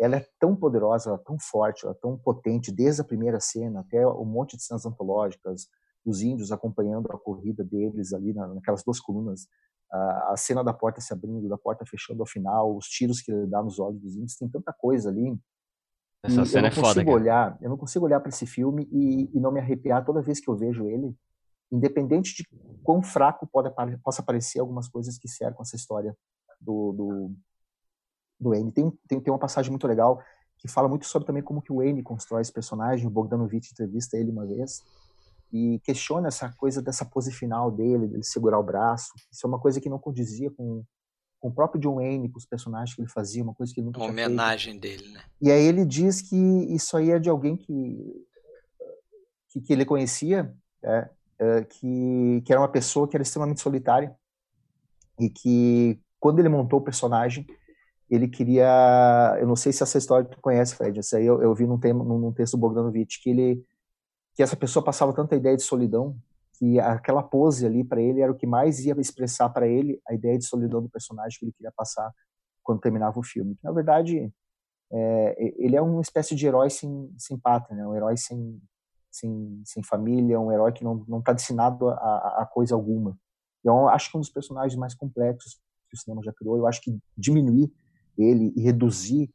ela 0.00 0.16
é 0.16 0.26
tão 0.38 0.56
poderosa, 0.56 1.10
ela 1.10 1.18
é 1.18 1.24
tão 1.24 1.38
forte, 1.38 1.84
ela 1.84 1.94
é 1.94 1.98
tão 2.00 2.16
potente, 2.16 2.72
desde 2.72 3.02
a 3.02 3.04
primeira 3.04 3.40
cena 3.40 3.80
até 3.80 4.06
um 4.06 4.24
monte 4.24 4.56
de 4.56 4.62
cenas 4.62 4.86
antológicas, 4.86 5.68
os 6.04 6.22
índios 6.22 6.50
acompanhando 6.50 7.10
a 7.10 7.18
corrida 7.18 7.62
deles 7.62 8.12
ali 8.12 8.32
naquelas 8.32 8.82
duas 8.82 8.98
colunas, 8.98 9.46
a, 9.90 10.34
cena 10.36 10.64
da 10.64 10.72
porta 10.72 11.00
se 11.00 11.12
abrindo, 11.12 11.48
da 11.48 11.58
porta 11.58 11.84
fechando 11.84 12.22
ao 12.22 12.26
final, 12.26 12.76
os 12.76 12.86
tiros 12.86 13.20
que 13.20 13.30
ele 13.30 13.46
dá 13.46 13.62
nos 13.62 13.78
olhos 13.78 14.00
dos 14.00 14.16
índios, 14.16 14.36
tem 14.36 14.48
tanta 14.48 14.72
coisa 14.72 15.10
ali. 15.10 15.38
Essa 16.22 16.44
cena 16.46 16.58
eu 16.58 16.62
não 16.62 16.68
é 16.68 16.70
foda, 16.70 16.86
consigo 16.86 17.10
olhar, 17.10 17.58
eu 17.60 17.68
não 17.68 17.76
consigo 17.76 18.04
olhar 18.06 18.20
para 18.20 18.30
esse 18.30 18.46
filme 18.46 18.88
e, 18.90 19.36
e, 19.36 19.40
não 19.40 19.52
me 19.52 19.60
arrepiar 19.60 20.04
toda 20.04 20.22
vez 20.22 20.40
que 20.40 20.48
eu 20.48 20.56
vejo 20.56 20.86
ele, 20.86 21.14
independente 21.72 22.34
de 22.34 22.48
quão 22.82 23.02
fraco 23.02 23.46
pode, 23.46 23.70
possa 23.98 24.22
parecer 24.22 24.60
algumas 24.60 24.88
coisas 24.88 25.18
que 25.18 25.28
cercam 25.28 25.62
essa 25.62 25.76
história 25.76 26.16
do, 26.60 26.92
do, 26.92 27.34
do 28.38 28.50
Wayne. 28.50 28.70
Tem, 28.70 28.90
tem, 29.08 29.20
tem 29.20 29.32
uma 29.32 29.38
passagem 29.38 29.70
muito 29.70 29.86
legal 29.86 30.22
que 30.58 30.68
fala 30.68 30.88
muito 30.88 31.06
sobre 31.06 31.26
também 31.26 31.42
como 31.42 31.62
que 31.62 31.72
o 31.72 31.76
Wayne 31.76 32.02
constrói 32.02 32.42
esse 32.42 32.52
personagem. 32.52 33.06
O 33.06 33.10
Bogdanovich 33.10 33.70
entrevista 33.72 34.16
ele 34.16 34.30
uma 34.30 34.46
vez 34.46 34.82
e 35.52 35.80
questiona 35.82 36.28
essa 36.28 36.52
coisa 36.56 36.80
dessa 36.80 37.04
pose 37.04 37.32
final 37.32 37.70
dele, 37.70 38.06
dele 38.06 38.22
segurar 38.22 38.58
o 38.58 38.62
braço. 38.62 39.12
Isso 39.30 39.46
é 39.46 39.48
uma 39.48 39.58
coisa 39.58 39.80
que 39.80 39.88
não 39.88 39.98
condizia 39.98 40.50
com, 40.50 40.84
com 41.40 41.48
o 41.48 41.52
próprio 41.52 41.80
John 41.80 41.96
Wayne, 41.96 42.28
com 42.28 42.38
os 42.38 42.46
personagens 42.46 42.94
que 42.94 43.02
ele 43.02 43.08
fazia, 43.08 43.42
uma 43.42 43.54
coisa 43.54 43.72
que 43.72 43.80
ele 43.80 43.86
nunca 43.86 43.98
uma 43.98 44.12
tinha 44.12 44.26
homenagem 44.26 44.78
feito. 44.78 44.82
dele, 44.82 45.12
né? 45.12 45.22
E 45.40 45.50
aí 45.50 45.62
ele 45.62 45.84
diz 45.84 46.22
que 46.22 46.36
isso 46.36 46.96
aí 46.96 47.10
é 47.10 47.18
de 47.18 47.28
alguém 47.28 47.56
que 47.56 48.26
que, 49.52 49.60
que 49.60 49.72
ele 49.72 49.84
conhecia, 49.84 50.54
é, 50.82 51.10
é, 51.38 51.64
que, 51.64 52.42
que 52.44 52.52
era 52.52 52.60
uma 52.60 52.68
pessoa 52.68 53.08
que 53.08 53.16
era 53.16 53.22
extremamente 53.22 53.60
solitária 53.60 54.14
e 55.18 55.28
que 55.28 56.00
quando 56.18 56.38
ele 56.38 56.48
montou 56.48 56.78
o 56.78 56.84
personagem 56.84 57.46
ele 58.10 58.28
queria, 58.28 59.38
eu 59.40 59.46
não 59.46 59.56
sei 59.56 59.72
se 59.72 59.82
essa 59.82 59.96
história 59.96 60.28
tu 60.28 60.38
conhece, 60.38 60.74
Fred, 60.74 60.98
essa 60.98 61.16
aí 61.16 61.24
eu, 61.24 61.40
eu 61.40 61.54
vi 61.54 61.66
num, 61.66 61.78
tema, 61.78 62.04
num 62.04 62.30
texto 62.30 62.52
do 62.52 62.60
Bogdanovich, 62.60 63.22
que 63.22 63.30
ele 63.30 63.64
que 64.34 64.42
essa 64.42 64.56
pessoa 64.56 64.84
passava 64.84 65.12
tanta 65.12 65.36
ideia 65.36 65.56
de 65.56 65.62
solidão 65.62 66.16
que 66.58 66.78
aquela 66.78 67.22
pose 67.22 67.66
ali 67.66 67.82
para 67.82 68.00
ele 68.00 68.20
era 68.20 68.30
o 68.30 68.34
que 68.34 68.46
mais 68.46 68.84
ia 68.84 68.94
expressar 68.98 69.48
para 69.50 69.66
ele 69.66 70.00
a 70.06 70.14
ideia 70.14 70.38
de 70.38 70.44
solidão 70.44 70.82
do 70.82 70.88
personagem 70.88 71.38
que 71.38 71.44
ele 71.46 71.52
queria 71.52 71.72
passar 71.74 72.12
quando 72.62 72.80
terminava 72.80 73.18
o 73.18 73.22
filme. 73.22 73.58
Na 73.62 73.72
verdade, 73.72 74.32
é, 74.92 75.52
ele 75.58 75.74
é 75.74 75.82
uma 75.82 76.00
espécie 76.00 76.34
de 76.34 76.46
herói 76.46 76.70
sem, 76.70 77.12
sem 77.18 77.38
pátria, 77.38 77.76
né? 77.76 77.86
um 77.86 77.94
herói 77.94 78.16
sem, 78.16 78.60
sem, 79.12 79.62
sem 79.64 79.82
família, 79.82 80.40
um 80.40 80.50
herói 80.50 80.72
que 80.72 80.82
não 80.82 81.18
está 81.18 81.32
destinado 81.32 81.90
a, 81.90 82.38
a, 82.40 82.46
coisa 82.50 82.74
alguma. 82.74 83.16
Eu 83.62 83.88
acho 83.88 84.10
que 84.10 84.16
é 84.16 84.18
um 84.18 84.20
dos 84.20 84.30
personagens 84.30 84.74
mais 84.74 84.94
complexos 84.94 85.60
que 85.88 85.94
o 85.94 85.98
cinema 85.98 86.22
já 86.24 86.32
criou. 86.32 86.56
Eu 86.56 86.66
acho 86.66 86.80
que 86.80 86.98
diminuir 87.16 87.70
ele 88.16 88.52
e 88.56 88.62
reduzir 88.62 89.30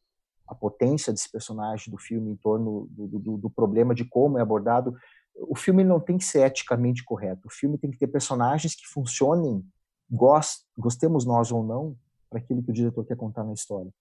a 0.47 0.55
potência 0.55 1.13
desse 1.13 1.31
personagem 1.31 1.91
do 1.91 1.97
filme 1.97 2.31
em 2.31 2.35
torno 2.35 2.87
do, 2.89 3.07
do, 3.07 3.37
do, 3.37 3.49
problema 3.49 3.93
de 3.93 4.03
como 4.03 4.37
é 4.37 4.41
abordado. 4.41 4.95
O 5.35 5.55
filme 5.55 5.83
não 5.83 5.99
tem 5.99 6.17
que 6.17 6.25
ser 6.25 6.41
eticamente 6.41 7.03
correto. 7.03 7.47
O 7.47 7.51
filme 7.51 7.77
tem 7.77 7.91
que 7.91 7.97
ter 7.97 8.07
personagens 8.07 8.73
que 8.73 8.87
funcionem, 8.87 9.63
gost, 10.09 10.63
gostemos 10.77 11.25
nós 11.25 11.51
ou 11.51 11.63
não, 11.63 11.95
para 12.29 12.39
aquilo 12.39 12.63
que 12.63 12.71
o 12.71 12.73
diretor 12.73 13.05
quer 13.05 13.15
contar 13.15 13.43
na 13.43 13.53
história. 13.53 13.93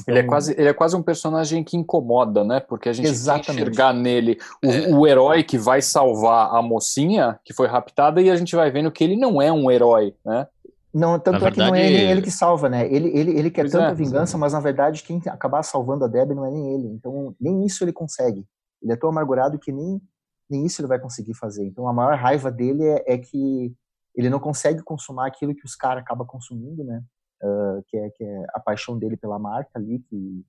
Então, 0.00 0.14
ele, 0.14 0.18
é 0.20 0.22
quase, 0.22 0.52
ele 0.52 0.68
é 0.68 0.72
quase 0.72 0.96
um 0.96 1.02
personagem 1.02 1.64
que 1.64 1.76
incomoda, 1.76 2.44
né? 2.44 2.60
Porque 2.60 2.88
a 2.88 2.92
gente 2.92 3.08
exatamente. 3.08 3.46
que 3.46 3.52
enxergar 3.52 3.92
nele 3.92 4.38
o, 4.64 4.70
é. 4.70 4.88
o, 4.94 5.06
herói 5.06 5.42
que 5.42 5.58
vai 5.58 5.82
salvar 5.82 6.54
a 6.54 6.62
mocinha 6.62 7.38
que 7.44 7.52
foi 7.52 7.66
raptada 7.66 8.20
e 8.22 8.30
a 8.30 8.36
gente 8.36 8.54
vai 8.54 8.70
vendo 8.70 8.90
que 8.90 9.02
ele 9.02 9.16
não 9.16 9.42
é 9.42 9.52
um 9.52 9.70
herói, 9.70 10.14
né? 10.24 10.46
Não, 10.92 11.18
tanto 11.18 11.32
na 11.32 11.36
é 11.38 11.40
verdade... 11.40 11.54
que 11.54 11.60
não 11.60 11.74
é 11.74 11.90
nem 11.90 12.10
ele 12.10 12.22
que 12.22 12.30
salva, 12.30 12.68
né? 12.68 12.86
Ele, 12.92 13.08
ele, 13.16 13.38
ele 13.38 13.50
quer 13.50 13.62
pois 13.62 13.72
tanta 13.72 13.90
é, 13.90 13.94
vingança, 13.94 14.36
mas 14.38 14.52
na 14.52 14.60
verdade 14.60 15.02
quem 15.02 15.20
acabar 15.26 15.62
salvando 15.62 16.04
a 16.04 16.08
Debbie 16.08 16.34
não 16.34 16.46
é 16.46 16.50
nem 16.50 16.74
ele. 16.74 16.88
Então, 16.88 17.34
nem 17.40 17.64
isso 17.64 17.84
ele 17.84 17.92
consegue. 17.92 18.44
Ele 18.82 18.92
é 18.92 18.96
tão 18.96 19.10
amargurado 19.10 19.58
que 19.58 19.70
nem, 19.70 20.00
nem 20.48 20.64
isso 20.64 20.80
ele 20.80 20.88
vai 20.88 20.98
conseguir 20.98 21.34
fazer. 21.34 21.64
Então, 21.64 21.86
a 21.86 21.92
maior 21.92 22.16
raiva 22.16 22.50
dele 22.50 22.84
é, 22.84 23.14
é 23.14 23.18
que 23.18 23.72
ele 24.16 24.30
não 24.30 24.40
consegue 24.40 24.82
consumar 24.82 25.26
aquilo 25.26 25.54
que 25.54 25.64
os 25.64 25.76
caras 25.76 26.02
acabam 26.02 26.26
consumindo, 26.26 26.82
né? 26.82 27.02
Uh, 27.42 27.82
que, 27.86 27.96
é, 27.96 28.10
que 28.10 28.22
é 28.22 28.46
a 28.52 28.60
paixão 28.60 28.98
dele 28.98 29.16
pela 29.16 29.38
marca 29.38 29.70
ali, 29.74 30.00
que, 30.00 30.44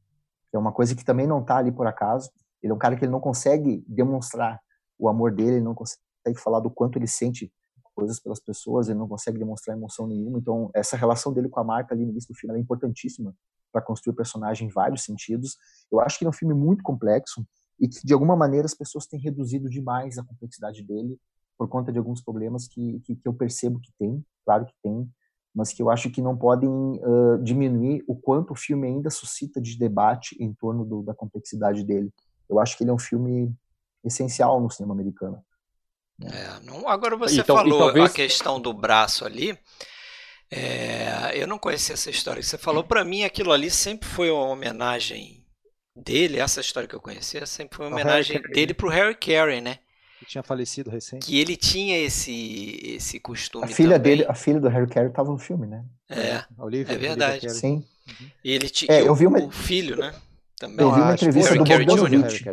que 0.49 0.57
é 0.57 0.59
uma 0.59 0.73
coisa 0.73 0.93
que 0.93 1.05
também 1.05 1.25
não 1.25 1.41
tá 1.43 1.57
ali 1.57 1.71
por 1.71 1.87
acaso. 1.87 2.29
Ele 2.61 2.71
é 2.71 2.75
um 2.75 2.77
cara 2.77 2.97
que 2.97 3.05
ele 3.05 3.11
não 3.11 3.21
consegue 3.21 3.83
demonstrar 3.87 4.59
o 4.99 5.07
amor 5.07 5.31
dele, 5.31 5.53
ele 5.53 5.63
não 5.63 5.73
consegue 5.73 6.37
falar 6.37 6.59
do 6.59 6.69
quanto 6.69 6.99
ele 6.99 7.07
sente 7.07 7.51
coisas 7.95 8.19
pelas 8.19 8.39
pessoas, 8.39 8.87
ele 8.89 8.99
não 8.99 9.07
consegue 9.07 9.37
demonstrar 9.37 9.75
emoção 9.75 10.07
nenhuma. 10.07 10.37
Então, 10.37 10.69
essa 10.73 10.97
relação 10.97 11.33
dele 11.33 11.49
com 11.49 11.59
a 11.59 11.63
marca 11.63 11.93
ali 11.93 12.05
no 12.05 12.11
início 12.11 12.33
do 12.33 12.37
filme 12.37 12.57
é 12.57 12.61
importantíssima 12.61 13.33
para 13.71 13.81
construir 13.81 14.13
o 14.13 14.15
personagem 14.15 14.67
em 14.67 14.71
vários 14.71 15.03
sentidos. 15.03 15.57
Eu 15.91 15.99
acho 15.99 16.17
que 16.17 16.23
ele 16.23 16.27
é 16.27 16.31
um 16.31 16.33
filme 16.33 16.53
muito 16.53 16.83
complexo 16.83 17.45
e 17.79 17.87
que, 17.87 18.05
de 18.05 18.13
alguma 18.13 18.35
maneira, 18.35 18.65
as 18.65 18.73
pessoas 18.73 19.05
têm 19.05 19.19
reduzido 19.19 19.69
demais 19.69 20.17
a 20.17 20.23
complexidade 20.23 20.83
dele 20.83 21.17
por 21.57 21.67
conta 21.67 21.91
de 21.91 21.97
alguns 21.97 22.21
problemas 22.21 22.67
que, 22.67 22.99
que, 23.01 23.15
que 23.15 23.27
eu 23.27 23.33
percebo 23.33 23.79
que 23.79 23.91
tem, 23.97 24.25
claro 24.43 24.65
que 24.65 24.73
tem, 24.81 25.09
mas 25.53 25.73
que 25.73 25.81
eu 25.81 25.89
acho 25.89 26.09
que 26.09 26.21
não 26.21 26.37
podem 26.37 26.69
uh, 26.69 27.37
diminuir 27.43 28.03
o 28.07 28.15
quanto 28.15 28.51
o 28.51 28.55
filme 28.55 28.87
ainda 28.87 29.09
suscita 29.09 29.61
de 29.61 29.77
debate 29.77 30.35
em 30.39 30.53
torno 30.53 30.85
do, 30.85 31.03
da 31.03 31.13
complexidade 31.13 31.83
dele. 31.83 32.11
Eu 32.49 32.59
acho 32.59 32.77
que 32.77 32.83
ele 32.83 32.91
é 32.91 32.93
um 32.93 32.99
filme 32.99 33.53
essencial 34.03 34.59
no 34.61 34.69
cinema 34.69 34.93
americano. 34.93 35.43
É, 36.23 36.59
não, 36.63 36.87
agora 36.87 37.17
você 37.17 37.41
então, 37.41 37.55
falou 37.55 37.79
talvez... 37.79 38.11
a 38.11 38.13
questão 38.13 38.59
do 38.59 38.73
braço 38.73 39.25
ali. 39.25 39.57
É, 40.49 41.31
eu 41.33 41.47
não 41.47 41.57
conhecia 41.57 41.93
essa 41.93 42.09
história 42.09 42.41
que 42.41 42.47
você 42.47 42.57
falou. 42.57 42.83
Para 42.83 43.03
mim, 43.03 43.23
aquilo 43.23 43.51
ali 43.51 43.71
sempre 43.71 44.07
foi 44.07 44.29
uma 44.29 44.47
homenagem 44.47 45.45
dele. 45.95 46.39
Essa 46.39 46.61
história 46.61 46.87
que 46.87 46.95
eu 46.95 47.01
conhecia 47.01 47.45
sempre 47.45 47.77
foi 47.77 47.87
uma 47.87 47.93
homenagem 47.93 48.41
dele 48.41 48.73
pro 48.73 48.89
Harry 48.89 49.15
Carey, 49.15 49.61
né? 49.61 49.79
Que 50.21 50.25
tinha 50.27 50.43
falecido 50.43 50.91
recente. 50.91 51.25
Que 51.25 51.39
ele 51.39 51.57
tinha 51.57 51.97
esse 51.97 52.79
esse 52.83 53.19
costume. 53.19 53.65
A 53.65 53.67
filha 53.67 53.99
também. 53.99 54.17
dele, 54.17 54.29
a 54.29 54.35
filha 54.35 54.59
do 54.59 54.69
Harry 54.69 54.87
Carey 54.87 55.09
estava 55.09 55.31
no 55.31 55.39
filme, 55.39 55.65
né? 55.65 55.83
É, 56.07 56.43
Olivia, 56.59 56.93
é 56.93 56.97
verdade. 56.99 57.49
Sim. 57.49 57.83
Uhum. 58.07 58.27
E 58.43 58.51
ele 58.51 58.69
tinha 58.69 58.93
é, 58.93 59.01
eu 59.01 59.15
vi 59.15 59.25
uma... 59.25 59.39
o 59.39 59.49
filho, 59.49 59.97
né? 59.97 60.13
Também. 60.59 60.85
Eu 60.85 60.93
vi 60.93 61.01
uma 61.01 61.13
entrevista 61.15 61.55
do 61.55 61.63
Bogdanovich. 61.63 62.45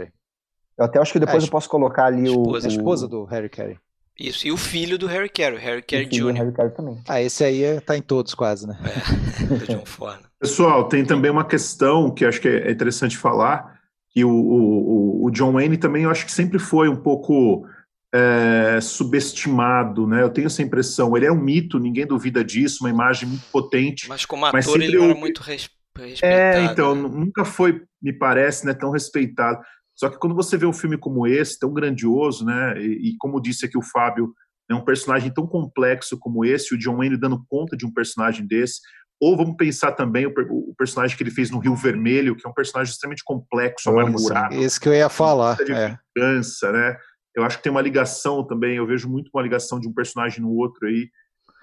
Eu 0.79 0.85
até 0.87 0.99
acho 0.99 1.13
que 1.13 1.19
depois 1.19 1.43
é, 1.43 1.47
eu 1.47 1.51
posso 1.51 1.69
colocar 1.69 2.07
ali 2.07 2.25
esposa, 2.25 2.67
o, 2.67 2.71
A 2.71 2.75
esposa 2.75 3.07
do 3.07 3.25
Harry 3.25 3.51
Carey. 3.51 3.77
Isso, 4.19 4.49
e 4.49 4.51
o 4.51 4.57
filho 4.57 4.97
do 4.97 5.07
Harry 5.07 5.29
Carey, 5.29 5.59
Harry 5.59 5.83
Carey 5.83 6.07
Jr. 6.07 6.33
Harry 6.33 6.53
Carey 6.53 6.73
também. 6.73 6.99
Ah, 7.07 7.21
esse 7.21 7.45
aí 7.45 7.63
é, 7.63 7.81
tá 7.81 7.99
em 7.99 8.03
todos 8.03 8.33
quase, 8.35 8.67
né? 8.67 8.79
É, 8.83 9.45
do 9.45 9.67
John 9.67 9.85
Ford. 9.85 10.21
Pessoal, 10.41 10.89
tem 10.89 11.05
também 11.05 11.31
uma 11.31 11.45
questão 11.45 12.11
que 12.11 12.25
acho 12.25 12.41
que 12.41 12.49
é 12.49 12.71
interessante 12.71 13.19
falar, 13.19 13.78
que 14.11 14.25
o, 14.25 14.31
o, 14.31 15.27
o 15.27 15.31
John 15.31 15.53
Wayne 15.53 15.77
também 15.77 16.05
eu 16.05 16.11
acho 16.11 16.25
que 16.25 16.33
sempre 16.33 16.59
foi 16.59 16.89
um 16.89 16.97
pouco 16.97 17.67
é, 18.15 18.81
subestimado, 18.81 20.07
né? 20.07 20.23
Eu 20.23 20.31
tenho 20.31 20.47
essa 20.47 20.63
impressão. 20.63 21.17
Ele 21.17 21.27
é 21.27 21.33
um 21.33 21.41
mito, 21.41 21.79
ninguém 21.79 22.07
duvida 22.07 22.43
disso, 22.45 22.85
uma 22.85 22.91
imagem 22.91 23.29
muito 23.29 23.45
potente. 23.53 24.09
Mas 24.09 24.25
como 24.25 24.47
ator 24.47 24.81
ele 24.81 24.97
eu... 24.97 25.05
era 25.05 25.15
muito 25.15 25.43
respeitado. 25.43 25.79
É, 26.23 26.63
então, 26.65 26.95
né? 26.95 27.09
nunca 27.09 27.45
foi, 27.45 27.83
me 28.01 28.13
parece, 28.13 28.65
né, 28.65 28.73
tão 28.73 28.91
respeitado. 28.91 29.59
Só 29.97 30.09
que 30.09 30.19
quando 30.19 30.35
você 30.35 30.57
vê 30.57 30.65
um 30.65 30.73
filme 30.73 30.97
como 30.97 31.27
esse, 31.27 31.59
tão 31.59 31.73
grandioso, 31.73 32.45
né, 32.45 32.81
e, 32.81 33.11
e 33.11 33.17
como 33.19 33.41
disse 33.41 33.67
aqui 33.67 33.77
o 33.77 33.83
Fábio, 33.83 34.33
é 34.71 34.75
um 34.75 34.85
personagem 34.85 35.33
tão 35.33 35.45
complexo 35.45 36.17
como 36.19 36.45
esse, 36.45 36.75
o 36.75 36.79
John 36.79 36.99
Wayne 36.99 37.17
dando 37.17 37.43
conta 37.49 37.77
de 37.77 37.85
um 37.85 37.93
personagem 37.93 38.47
desse, 38.47 38.81
ou 39.21 39.37
vamos 39.37 39.57
pensar 39.57 39.93
também 39.93 40.27
o, 40.27 40.33
o, 40.51 40.75
personagem 40.77 41.17
que 41.17 41.23
ele 41.23 41.31
fez 41.31 41.51
no 41.51 41.59
Rio 41.59 41.75
Vermelho, 41.75 42.37
que 42.37 42.47
é 42.47 42.51
um 42.51 42.55
personagem 42.55 42.93
extremamente 42.93 43.25
complexo, 43.25 43.91
amargurado. 43.91 44.55
Esse 44.55 44.79
que 44.79 44.89
eu 44.89 44.95
ia 44.95 45.09
falar. 45.09 45.57
De 45.57 45.73
é. 45.73 45.99
vingança, 46.17 46.71
né? 46.71 46.97
Eu 47.35 47.45
acho 47.45 47.57
que 47.57 47.63
tem 47.63 47.73
uma 47.73 47.83
ligação 47.83 48.45
também, 48.47 48.77
eu 48.77 48.87
vejo 48.87 49.09
muito 49.09 49.31
uma 49.35 49.43
ligação 49.43 49.79
de 49.81 49.89
um 49.89 49.93
personagem 49.93 50.41
no 50.41 50.51
outro 50.51 50.87
aí. 50.87 51.09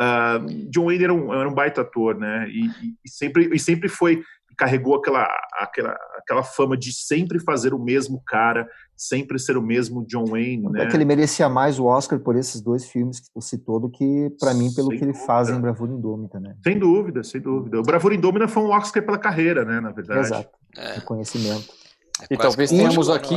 Uh, 0.02 0.70
John 0.70 0.86
Wayne 0.86 1.04
era 1.06 1.14
um, 1.14 1.34
era 1.34 1.48
um 1.48 1.54
baita 1.54 1.82
ator, 1.82 2.18
né? 2.18 2.48
E, 2.50 2.66
e, 2.66 2.96
e, 3.06 3.10
sempre, 3.10 3.50
e 3.54 3.60
sempre 3.60 3.88
foi 3.88 4.22
carregou 4.58 4.96
aquela, 4.96 5.28
aquela, 5.60 5.98
aquela 6.18 6.44
fama 6.44 6.78
de 6.78 6.94
sempre 6.94 7.40
fazer 7.40 7.74
o 7.74 7.84
mesmo 7.84 8.22
cara, 8.26 8.68
sempre 8.96 9.38
ser 9.38 9.58
o 9.58 9.62
mesmo 9.62 10.06
John 10.06 10.26
Wayne, 10.26 10.70
né? 10.70 10.84
É 10.84 10.88
que 10.88 10.96
ele 10.96 11.06
merecia 11.06 11.50
mais 11.50 11.80
o 11.80 11.86
Oscar 11.86 12.20
por 12.20 12.36
esses 12.36 12.62
dois 12.62 12.86
filmes 12.86 13.20
que 13.20 13.28
tu 13.34 13.42
citou 13.42 13.80
do 13.80 13.90
que, 13.90 14.32
para 14.40 14.54
mim, 14.54 14.74
pelo 14.74 14.90
sem 14.90 14.98
que 14.98 15.04
ele 15.04 15.12
dúvida. 15.12 15.28
faz 15.28 15.50
em 15.50 15.60
Bravura 15.60 15.92
Indômita, 15.92 16.40
né? 16.40 16.56
Sem 16.64 16.80
dúvida, 16.80 17.24
sem 17.24 17.42
dúvida. 17.42 17.80
O 17.80 17.84
Bravura 17.84 18.16
Indômita 18.16 18.48
foi 18.48 18.64
um 18.64 18.70
Oscar 18.70 19.04
pela 19.04 19.18
carreira, 19.18 19.66
né, 19.66 19.82
na 19.82 19.92
verdade. 19.92 20.22
Exato, 20.22 20.50
é. 20.78 21.00
conhecimento. 21.02 21.74
É 22.22 22.34
e 22.34 22.38
talvez 22.38 22.70
tenhamos 22.70 23.10
aqui 23.10 23.36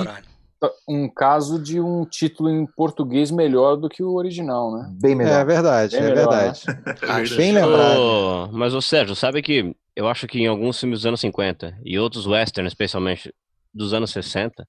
um 0.89 1.09
caso 1.09 1.61
de 1.61 1.81
um 1.81 2.05
título 2.05 2.51
em 2.51 2.67
português 2.67 3.31
melhor 3.31 3.77
do 3.77 3.89
que 3.89 4.03
o 4.03 4.15
original, 4.15 4.77
né? 4.77 4.91
Bem 5.01 5.15
melhor. 5.15 5.41
É 5.41 5.45
verdade, 5.45 5.97
Bem 5.97 6.01
é 6.01 6.09
melhor, 6.11 6.29
verdade. 6.29 6.63
Né? 6.67 7.37
Bem 7.37 7.53
lembrado. 7.53 8.51
Mas 8.53 8.75
o 8.75 8.83
Sérgio, 8.83 9.15
sabe 9.15 9.43
que 9.43 9.75
eu 9.95 10.09
acho 10.09 10.27
que 10.27 10.41
em 10.41 10.47
alguns 10.47 10.79
filmes 10.79 11.01
dos 11.01 11.07
anos 11.07 11.21
50 11.21 11.79
e 11.85 11.99
outros 11.99 12.27
westerns, 12.27 12.73
especialmente 12.73 13.33
dos 13.73 13.93
anos 13.93 14.11
60, 14.11 14.67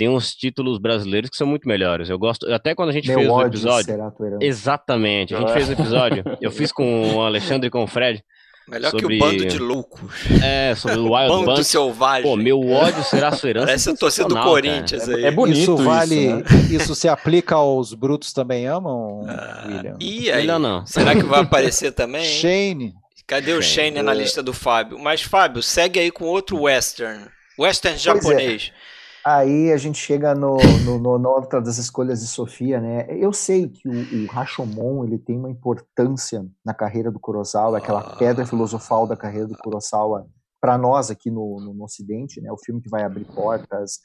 tem 0.00 0.08
uns 0.08 0.34
títulos 0.34 0.78
brasileiros 0.78 1.28
que 1.28 1.36
são 1.36 1.46
muito 1.46 1.68
melhores. 1.68 2.08
Eu 2.08 2.18
gosto, 2.18 2.50
até 2.50 2.74
quando 2.74 2.88
a 2.88 2.92
gente 2.92 3.06
Meu 3.08 3.18
fez 3.18 3.28
o 3.28 3.42
episódio. 3.42 3.94
Exatamente, 4.40 5.34
a 5.34 5.40
gente 5.40 5.52
fez 5.52 5.68
o 5.68 5.72
episódio, 5.72 6.24
eu 6.40 6.50
fiz 6.50 6.72
com 6.72 7.16
o 7.16 7.20
Alexandre 7.20 7.66
e 7.66 7.70
com 7.70 7.84
o 7.84 7.86
Fred. 7.86 8.24
Melhor 8.66 8.92
sobre... 8.92 9.06
que 9.06 9.14
o 9.14 9.18
bando 9.18 9.44
de 9.44 9.58
loucos. 9.58 10.10
É, 10.42 10.74
sobre 10.74 10.96
o 11.00 11.12
Wild 11.12 11.28
bando 11.28 11.44
Bunch. 11.44 11.64
selvagem. 11.64 12.22
Pô, 12.22 12.34
meu 12.34 12.66
ódio 12.70 13.04
será 13.04 13.30
sua 13.32 13.50
herança. 13.50 13.66
Parece 13.66 13.90
a 13.90 13.94
torcida 13.94 14.28
do 14.28 14.40
Corinthians 14.40 15.04
cara. 15.04 15.18
aí. 15.18 15.24
É 15.26 15.30
bonito 15.30 15.58
isso. 15.58 15.76
Vale, 15.76 16.14
isso, 16.14 16.36
né? 16.36 16.44
isso 16.70 16.94
se 16.94 17.06
aplica 17.06 17.56
aos 17.56 17.92
brutos 17.92 18.32
também 18.32 18.66
amam, 18.66 19.26
ah, 19.28 19.64
William? 19.66 19.96
E 20.00 20.32
aí? 20.32 20.46
Não, 20.46 20.58
não. 20.58 20.86
Será 20.86 21.14
que 21.14 21.24
vai 21.24 21.40
aparecer 21.40 21.92
também? 21.92 22.24
Shane. 22.24 22.94
Cadê 23.26 23.52
o 23.52 23.60
Shane, 23.60 23.96
Shane 23.96 24.02
na 24.02 24.14
lista 24.14 24.42
do 24.42 24.54
Fábio? 24.54 24.98
Mas, 24.98 25.20
Fábio, 25.20 25.62
segue 25.62 26.00
aí 26.00 26.10
com 26.10 26.24
outro 26.24 26.62
western. 26.62 27.26
Western 27.58 27.96
é. 27.96 28.00
japonês. 28.00 28.72
É. 28.74 28.99
Aí 29.24 29.70
a 29.70 29.76
gente 29.76 29.98
chega 29.98 30.34
no, 30.34 30.56
no, 30.84 30.98
no, 30.98 31.18
no, 31.18 31.40
das 31.60 31.76
escolhas 31.76 32.20
de 32.20 32.26
Sofia, 32.26 32.80
né? 32.80 33.06
Eu 33.10 33.32
sei 33.32 33.68
que 33.68 33.86
o, 33.86 33.92
o 33.92 34.26
Rashomon 34.26 35.04
ele 35.04 35.18
tem 35.18 35.38
uma 35.38 35.50
importância 35.50 36.46
na 36.64 36.72
carreira 36.72 37.10
do 37.10 37.20
Kurosawa, 37.20 37.78
aquela 37.78 38.00
ah. 38.00 38.16
pedra 38.16 38.46
filosofal 38.46 39.06
da 39.06 39.16
carreira 39.16 39.46
do 39.46 39.58
Kurosawa 39.58 40.26
para 40.58 40.78
nós 40.78 41.10
aqui 41.10 41.30
no, 41.30 41.60
no, 41.60 41.74
no, 41.74 41.84
Ocidente, 41.84 42.40
né? 42.40 42.50
O 42.50 42.56
filme 42.56 42.80
que 42.80 42.88
vai 42.88 43.02
abrir 43.02 43.26
portas, 43.26 43.98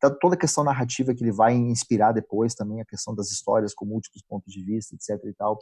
tá 0.00 0.10
toda 0.10 0.34
a 0.34 0.38
questão 0.38 0.64
narrativa 0.64 1.14
que 1.14 1.22
ele 1.22 1.32
vai 1.32 1.54
inspirar 1.54 2.10
depois 2.12 2.54
também, 2.54 2.80
a 2.80 2.84
questão 2.84 3.14
das 3.14 3.30
histórias 3.30 3.72
com 3.72 3.84
múltiplos 3.84 4.22
pontos 4.28 4.52
de 4.52 4.64
vista, 4.64 4.96
etc. 4.96 5.24
e 5.26 5.32
tal. 5.32 5.58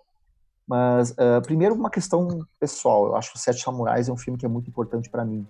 Mas 0.66 1.10
uh, 1.10 1.42
primeiro 1.42 1.74
uma 1.74 1.90
questão 1.90 2.40
pessoal, 2.58 3.06
eu 3.06 3.16
acho 3.16 3.32
que 3.32 3.38
o 3.38 3.40
Sete 3.40 3.62
Samurais 3.62 4.08
é 4.08 4.12
um 4.12 4.16
filme 4.16 4.38
que 4.38 4.46
é 4.46 4.48
muito 4.48 4.70
importante 4.70 5.10
para 5.10 5.24
mim. 5.24 5.46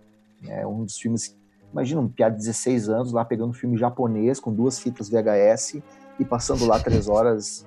É 0.48 0.66
um 0.66 0.84
dos 0.84 0.98
filmes 0.98 1.36
Imagina 1.74 2.00
um 2.00 2.08
piá 2.08 2.28
de 2.28 2.36
16 2.36 2.88
anos 2.88 3.12
lá 3.12 3.24
pegando 3.24 3.50
um 3.50 3.52
filme 3.52 3.76
japonês 3.76 4.38
com 4.38 4.54
duas 4.54 4.78
fitas 4.78 5.08
VHS 5.08 5.82
e 6.20 6.24
passando 6.24 6.64
lá 6.66 6.78
três 6.78 7.08
horas 7.08 7.66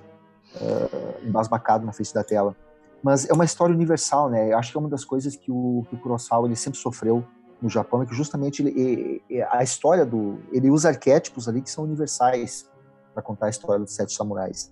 uh, 0.56 1.28
embasbacado 1.28 1.86
na 1.86 1.92
frente 1.92 2.14
da 2.14 2.24
tela. 2.24 2.56
Mas 3.04 3.30
é 3.30 3.34
uma 3.34 3.44
história 3.44 3.76
universal, 3.76 4.30
né? 4.30 4.54
Eu 4.54 4.58
acho 4.58 4.72
que 4.72 4.78
é 4.78 4.80
uma 4.80 4.88
das 4.88 5.04
coisas 5.04 5.36
que 5.36 5.52
o, 5.52 5.86
que 5.90 5.96
o 5.96 6.00
Kurosawa 6.00 6.48
ele 6.48 6.56
sempre 6.56 6.80
sofreu 6.80 7.22
no 7.62 7.68
Japão 7.68 8.02
é 8.02 8.06
que 8.06 8.16
justamente 8.16 8.62
ele, 8.62 9.22
a 9.52 9.62
história 9.62 10.06
do 10.06 10.40
ele 10.54 10.72
usa 10.72 10.88
arquétipos 10.88 11.50
ali 11.50 11.62
que 11.62 11.70
são 11.70 11.84
universais 11.84 12.70
para 13.14 13.22
contar 13.22 13.48
a 13.48 13.50
história 13.50 13.84
dos 13.84 13.94
sete 13.94 14.14
samurais. 14.14 14.72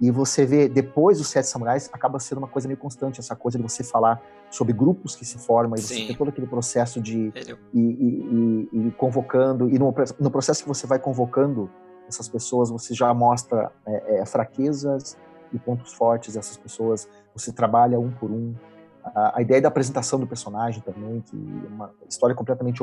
E 0.00 0.10
você 0.10 0.46
vê, 0.46 0.68
depois 0.68 1.18
dos 1.18 1.26
Sete 1.28 1.48
Samurais, 1.48 1.90
acaba 1.92 2.20
sendo 2.20 2.38
uma 2.38 2.46
coisa 2.46 2.68
meio 2.68 2.78
constante, 2.78 3.18
essa 3.18 3.34
coisa 3.34 3.58
de 3.58 3.64
você 3.64 3.82
falar 3.82 4.22
sobre 4.50 4.72
grupos 4.72 5.14
que 5.14 5.24
se 5.24 5.38
formam, 5.38 5.76
e 5.76 5.82
você 5.82 5.94
tem 5.94 6.16
todo 6.16 6.28
aquele 6.28 6.46
processo 6.46 7.00
de 7.00 7.32
Ele... 7.34 7.56
e, 7.74 7.80
e, 7.80 8.68
e, 8.72 8.88
e, 8.88 8.90
convocando, 8.92 9.68
e 9.68 9.78
no, 9.78 9.94
no, 10.18 10.30
processo 10.30 10.62
que 10.62 10.68
você 10.68 10.86
vai 10.86 10.98
convocando 10.98 11.70
essas 12.08 12.28
pessoas, 12.28 12.70
você 12.70 12.94
já 12.94 13.12
mostra 13.12 13.70
é, 13.86 14.20
é, 14.20 14.26
fraquezas 14.26 15.16
e 15.52 15.58
pontos 15.58 15.92
fortes 15.92 16.34
dessas 16.34 16.56
pessoas, 16.56 17.08
você 17.34 17.52
trabalha 17.52 17.98
um 17.98 18.10
por 18.10 18.30
um. 18.30 18.54
A, 19.04 19.38
a, 19.38 19.42
ideia 19.42 19.60
da 19.60 19.68
apresentação 19.68 20.18
do 20.18 20.26
personagem 20.26 20.82
também, 20.82 21.20
que 21.20 21.36
é 21.36 21.68
uma 21.68 21.90
história 22.08 22.34
completamente 22.34 22.82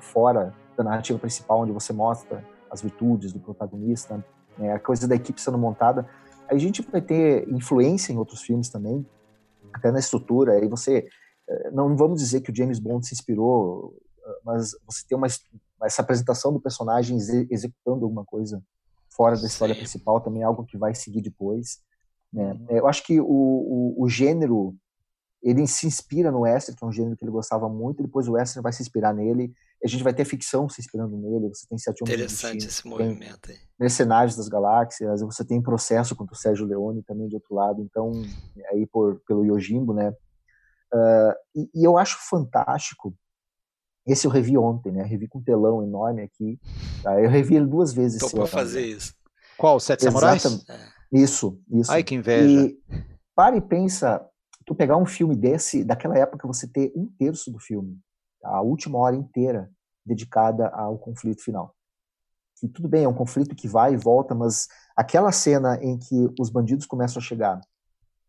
fora 0.00 0.54
da 0.76 0.84
narrativa 0.84 1.18
principal, 1.18 1.60
onde 1.60 1.72
você 1.72 1.92
mostra 1.92 2.44
as 2.70 2.80
virtudes 2.80 3.32
do 3.32 3.40
protagonista, 3.40 4.24
né, 4.56 4.72
a 4.72 4.78
coisa 4.78 5.06
da 5.06 5.14
equipe 5.14 5.40
sendo 5.40 5.58
montada, 5.58 6.06
a 6.48 6.56
gente 6.56 6.82
vai 6.82 7.00
ter 7.00 7.48
influência 7.48 8.12
em 8.12 8.18
outros 8.18 8.42
filmes 8.42 8.68
também, 8.68 9.06
até 9.72 9.90
na 9.90 9.98
estrutura. 9.98 10.52
Aí 10.52 10.68
você 10.68 11.06
eh, 11.48 11.70
não 11.70 11.96
vamos 11.96 12.20
dizer 12.20 12.40
que 12.40 12.50
o 12.50 12.54
James 12.54 12.78
Bond 12.78 13.06
se 13.06 13.14
inspirou, 13.14 13.96
eh, 14.24 14.40
mas 14.44 14.72
você 14.86 15.06
tem 15.06 15.16
uma 15.16 15.28
essa 15.84 16.02
apresentação 16.02 16.52
do 16.52 16.60
personagem 16.60 17.16
executando 17.50 18.04
alguma 18.04 18.24
coisa 18.24 18.62
fora 19.10 19.36
da 19.36 19.46
história 19.46 19.74
Sim. 19.74 19.80
principal 19.80 20.20
também 20.20 20.42
é 20.42 20.44
algo 20.44 20.64
que 20.64 20.78
vai 20.78 20.94
seguir 20.94 21.20
depois. 21.20 21.80
Né? 22.32 22.52
Uhum. 22.52 22.66
Eu 22.70 22.86
acho 22.86 23.04
que 23.04 23.20
o, 23.20 23.26
o, 23.26 23.94
o, 23.98 24.08
gênero 24.08 24.74
ele 25.42 25.66
se 25.66 25.86
inspira 25.86 26.30
no 26.30 26.40
western, 26.40 26.78
que 26.78 26.84
é 26.84 26.86
um 26.86 26.92
gênero 26.92 27.16
que 27.16 27.24
ele 27.24 27.32
gostava 27.32 27.68
muito, 27.68 28.00
e 28.00 28.06
depois 28.06 28.28
o 28.28 28.32
western 28.32 28.62
vai 28.62 28.72
se 28.72 28.80
inspirar 28.80 29.12
nele 29.12 29.52
a 29.84 29.88
gente 29.88 30.04
vai 30.04 30.14
ter 30.14 30.24
ficção 30.24 30.68
se 30.68 30.80
inspirando 30.80 31.16
nele, 31.16 31.48
você 31.48 31.66
tem 31.68 31.76
Sete 31.76 32.02
Homens 32.02 32.14
Interessante 32.14 32.66
esse 32.66 32.86
movimento 32.86 33.50
aí. 33.50 33.56
Mercenários 33.78 34.36
das 34.36 34.48
Galáxias, 34.48 35.20
você 35.22 35.44
tem 35.44 35.60
Processo 35.60 36.14
contra 36.14 36.34
o 36.34 36.38
Sérgio 36.38 36.66
Leone 36.66 37.02
também 37.02 37.28
de 37.28 37.34
outro 37.34 37.54
lado, 37.54 37.82
então, 37.82 38.12
aí 38.70 38.86
por, 38.86 39.20
pelo 39.26 39.44
Yojimbo, 39.44 39.92
né? 39.92 40.10
Uh, 40.94 41.34
e, 41.56 41.70
e, 41.74 41.84
eu 41.84 41.96
acho 41.96 42.18
fantástico, 42.28 43.14
esse 44.06 44.26
eu 44.26 44.30
revi 44.30 44.56
ontem, 44.58 44.92
né? 44.92 45.02
Revi 45.02 45.26
com 45.26 45.38
um 45.38 45.42
telão 45.42 45.82
enorme 45.82 46.22
aqui, 46.22 46.60
tá? 47.02 47.20
eu 47.20 47.30
revi 47.30 47.56
ele 47.56 47.66
duas 47.66 47.92
vezes. 47.92 48.20
Tô 48.20 48.30
pra 48.30 48.46
fazer 48.46 48.86
isso. 48.86 49.14
Qual, 49.56 49.80
Sete 49.80 50.04
Samurais? 50.04 50.44
É. 50.68 50.92
Isso, 51.12 51.60
isso. 51.70 51.90
Ai, 51.90 52.02
que 52.02 52.14
inveja. 52.14 52.66
E 52.66 52.78
para 53.34 53.56
e 53.56 53.60
pensa, 53.60 54.24
tu 54.64 54.74
pegar 54.74 54.96
um 54.96 55.06
filme 55.06 55.34
desse, 55.34 55.84
daquela 55.84 56.16
época, 56.16 56.46
você 56.46 56.66
ter 56.66 56.92
um 56.94 57.06
terço 57.18 57.50
do 57.50 57.58
filme, 57.58 57.98
a 58.42 58.60
última 58.60 58.98
hora 58.98 59.16
inteira 59.16 59.70
dedicada 60.04 60.68
ao 60.68 60.98
conflito 60.98 61.42
final. 61.42 61.74
E 62.62 62.68
tudo 62.68 62.88
bem, 62.88 63.04
é 63.04 63.08
um 63.08 63.14
conflito 63.14 63.56
que 63.56 63.66
vai 63.66 63.94
e 63.94 63.96
volta, 63.96 64.34
mas 64.34 64.68
aquela 64.96 65.32
cena 65.32 65.78
em 65.82 65.98
que 65.98 66.28
os 66.38 66.48
bandidos 66.48 66.86
começam 66.86 67.20
a 67.20 67.24
chegar, 67.24 67.60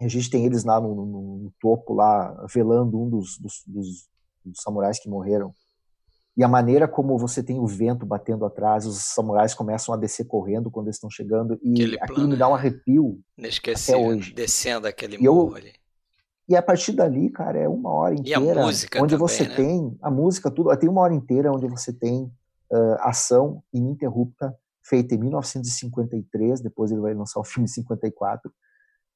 a 0.01 0.07
gente 0.07 0.29
tem 0.29 0.45
eles 0.45 0.63
lá 0.63 0.81
no, 0.81 0.95
no, 0.95 1.05
no 1.37 1.53
topo, 1.59 1.93
lá 1.93 2.45
velando 2.51 2.99
um 2.99 3.09
dos, 3.09 3.37
dos, 3.37 3.63
dos, 3.67 4.09
dos, 4.43 4.61
samurais 4.61 4.99
que 4.99 5.07
morreram, 5.07 5.53
e 6.35 6.43
a 6.43 6.47
maneira 6.47 6.87
como 6.87 7.17
você 7.17 7.43
tem 7.43 7.59
o 7.59 7.67
vento 7.67 8.07
batendo 8.07 8.43
atrás, 8.43 8.87
os 8.87 8.97
samurais 8.97 9.53
começam 9.53 9.93
a 9.93 9.97
descer 9.97 10.25
correndo 10.25 10.71
quando 10.71 10.87
eles 10.87 10.95
estão 10.95 11.11
chegando, 11.11 11.59
e 11.61 11.73
aquele 11.73 11.99
aquilo 12.01 12.27
me 12.27 12.35
dá 12.35 12.49
um 12.49 12.55
arrepio 12.55 13.19
até 13.37 13.95
hoje. 13.95 14.33
descendo 14.33 14.87
aquele 14.87 15.17
morro 15.19 15.55
ali. 15.55 15.73
E 16.47 16.55
a 16.55 16.61
partir 16.61 16.91
dali, 16.91 17.29
cara, 17.29 17.57
é 17.57 17.69
uma 17.69 17.89
hora 17.89 18.15
inteira 18.15 18.65
onde 18.65 18.87
também, 18.87 19.17
você 19.17 19.47
né? 19.47 19.55
tem 19.55 19.97
a 20.01 20.11
música, 20.11 20.51
tudo. 20.51 20.75
Tem 20.77 20.89
uma 20.89 21.01
hora 21.01 21.13
inteira 21.13 21.51
onde 21.51 21.67
você 21.67 21.93
tem 21.93 22.23
uh, 22.71 22.95
ação 22.99 23.63
ininterrupta 23.73 24.53
feita 24.85 25.15
em 25.15 25.17
1953. 25.19 26.61
Depois 26.61 26.91
ele 26.91 27.01
vai 27.01 27.13
lançar 27.13 27.39
o 27.39 27.43
filme 27.45 27.65
em 27.65 27.71
54. 27.71 28.51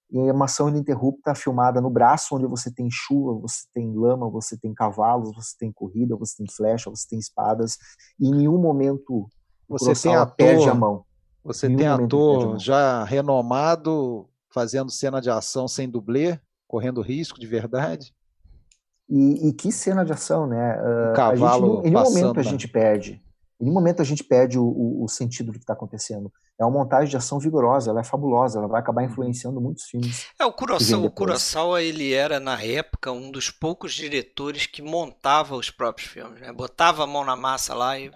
E 0.09 0.17
é 0.19 0.31
uma 0.31 0.45
ação 0.45 0.69
ininterrupta 0.69 1.35
filmada 1.35 1.81
no 1.81 1.89
braço, 1.89 2.33
onde 2.33 2.47
você 2.47 2.71
tem 2.71 2.87
chuva, 2.89 3.41
você 3.41 3.65
tem 3.73 3.93
lama, 3.93 4.29
você 4.29 4.57
tem 4.57 4.73
cavalos, 4.73 5.35
você 5.35 5.53
tem 5.59 5.69
corrida, 5.69 6.15
você 6.15 6.37
tem 6.37 6.47
flecha, 6.49 6.89
você 6.89 7.05
tem 7.09 7.19
espadas. 7.19 7.77
E 8.17 8.27
em 8.29 8.31
nenhum 8.31 8.57
momento 8.57 9.27
você 9.67 9.93
tem 9.93 10.15
ator, 10.15 10.35
perde 10.35 10.69
a 10.69 10.73
mão. 10.73 11.03
Você 11.43 11.69
tem 11.69 11.87
ator 11.87 12.57
já 12.57 13.03
renomado 13.03 14.29
fazendo 14.49 14.89
cena 14.89 15.19
de 15.19 15.29
ação 15.29 15.67
sem 15.67 15.89
dublê? 15.89 16.39
Correndo 16.67 17.01
risco 17.01 17.39
de 17.39 17.47
verdade. 17.47 18.13
E, 19.09 19.47
e 19.47 19.53
que 19.53 19.71
cena 19.71 20.03
de 20.03 20.11
ação, 20.11 20.45
né? 20.45 20.77
Uh, 20.81 21.13
cavalo 21.15 21.77
gente, 21.77 21.87
em 21.87 21.91
nenhum 21.91 22.03
momento 22.03 22.39
a 22.39 22.43
gente 22.43 22.67
perde. 22.67 23.21
Em 23.59 23.63
nenhum 23.63 23.73
momento 23.73 24.01
a 24.01 24.05
gente 24.05 24.23
perde 24.23 24.59
o, 24.59 24.65
o, 24.65 25.05
o 25.05 25.07
sentido 25.07 25.47
do 25.47 25.53
que 25.53 25.63
está 25.63 25.73
acontecendo. 25.73 26.31
É 26.59 26.65
uma 26.65 26.71
montagem 26.71 27.09
de 27.09 27.15
ação 27.15 27.39
vigorosa, 27.39 27.91
ela 27.91 28.01
é 28.01 28.03
fabulosa, 28.03 28.59
ela 28.59 28.67
vai 28.67 28.81
acabar 28.81 29.03
uhum. 29.03 29.09
influenciando 29.09 29.61
muitos 29.61 29.85
filmes. 29.85 30.27
É, 30.39 30.45
o 30.45 30.51
Kurosawa, 30.51 31.05
o 31.05 31.11
Kurosawa, 31.11 31.81
ele 31.81 32.13
era, 32.13 32.39
na 32.39 32.61
época, 32.61 33.11
um 33.11 33.31
dos 33.31 33.49
poucos 33.49 33.93
diretores 33.93 34.65
que 34.65 34.81
montava 34.81 35.55
os 35.55 35.69
próprios 35.69 36.09
filmes. 36.09 36.41
Né? 36.41 36.51
Botava 36.51 37.03
a 37.03 37.07
mão 37.07 37.23
na 37.23 37.35
massa 37.35 37.73
lá 37.73 37.97
e 37.97 38.11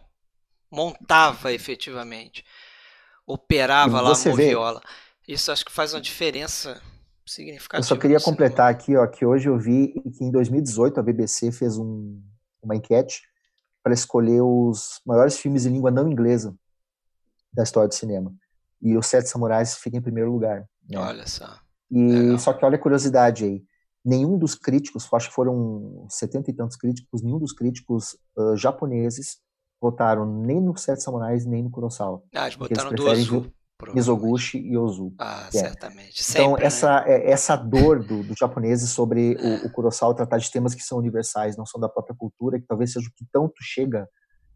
montava 0.71 1.53
efetivamente. 1.53 2.43
Operava 3.25 4.01
lá 4.01 4.11
a 4.13 4.29
moviola. 4.29 4.81
Isso 5.27 5.51
acho 5.51 5.63
que 5.63 5.71
faz 5.71 5.93
uma 5.93 6.01
diferença 6.01 6.81
significativo. 7.25 7.79
Eu 7.79 7.83
só 7.83 7.95
queria 7.95 8.19
completar 8.19 8.69
aqui, 8.69 8.95
ó, 8.95 9.05
que 9.07 9.25
hoje 9.25 9.49
eu 9.49 9.57
vi 9.57 9.93
que 10.17 10.23
em 10.23 10.31
2018 10.31 10.99
a 10.99 11.03
BBC 11.03 11.51
fez 11.51 11.77
um, 11.77 12.21
uma 12.61 12.75
enquete 12.75 13.21
para 13.83 13.93
escolher 13.93 14.41
os 14.41 15.01
maiores 15.05 15.37
filmes 15.37 15.65
em 15.65 15.71
língua 15.71 15.91
não 15.91 16.09
inglesa 16.09 16.55
da 17.53 17.63
história 17.63 17.87
do 17.87 17.93
cinema. 17.93 18.33
E 18.81 18.97
os 18.97 19.07
Sete 19.07 19.29
Samurais 19.29 19.75
fica 19.75 19.97
em 19.97 20.01
primeiro 20.01 20.31
lugar. 20.31 20.67
Né? 20.89 20.97
Olha 20.97 21.27
só. 21.27 21.59
E 21.89 22.11
Legal. 22.11 22.39
só 22.39 22.53
que 22.53 22.65
olha 22.65 22.75
a 22.75 22.79
curiosidade 22.79 23.43
aí. 23.45 23.63
Nenhum 24.03 24.37
dos 24.37 24.55
críticos, 24.55 25.07
acho 25.13 25.29
que 25.29 25.35
foram 25.35 26.07
setenta 26.09 26.49
e 26.49 26.53
tantos 26.53 26.75
críticos, 26.75 27.21
nenhum 27.21 27.37
dos 27.37 27.53
críticos 27.53 28.17
uh, 28.35 28.55
japoneses 28.55 29.39
votaram 29.79 30.25
nem 30.25 30.59
no 30.59 30.75
Sete 30.77 31.03
Samurais 31.03 31.45
nem 31.45 31.63
no 31.63 31.69
Kurosawa. 31.69 32.23
Ah, 32.33 32.45
eles 32.45 32.55
botaram 32.55 32.93
do 32.93 33.05
Ozu. 33.05 33.51
Mizoguchi 33.93 34.57
e 34.57 34.77
Ozu. 34.77 35.13
Ah, 35.17 35.47
é. 35.47 35.51
certamente. 35.51 36.23
Sempre, 36.23 36.41
então, 36.43 36.57
essa, 36.57 37.01
né? 37.01 37.29
essa 37.29 37.55
dor 37.55 38.03
do, 38.03 38.23
dos 38.23 38.37
japoneses 38.37 38.89
sobre 38.89 39.35
o, 39.35 39.67
o 39.67 39.71
Kurosawa 39.71 40.15
tratar 40.15 40.37
de 40.37 40.51
temas 40.51 40.75
que 40.75 40.83
são 40.83 40.97
universais, 40.97 41.57
não 41.57 41.65
são 41.65 41.79
da 41.79 41.89
própria 41.89 42.15
cultura, 42.15 42.59
que 42.59 42.67
talvez 42.67 42.93
seja 42.93 43.07
o 43.07 43.13
que 43.13 43.25
tanto 43.31 43.55
chega 43.61 44.07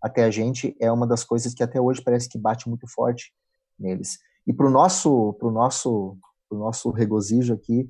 até 0.02 0.24
a 0.24 0.32
gente, 0.32 0.76
é 0.80 0.92
uma 0.92 1.08
das 1.08 1.24
coisas 1.24 1.54
que 1.54 1.64
até 1.64 1.82
hoje 1.82 2.02
parece 2.02 2.30
que 2.30 2.38
bate 2.38 2.70
muito 2.70 2.88
forte 2.88 3.34
neles. 3.78 4.20
E 4.46 4.54
para 4.54 4.68
o 4.68 4.70
nosso, 4.70 5.34
pro 5.34 5.50
nosso, 5.50 6.18
pro 6.48 6.60
nosso 6.60 6.92
regozijo 6.92 7.54
aqui, 7.54 7.90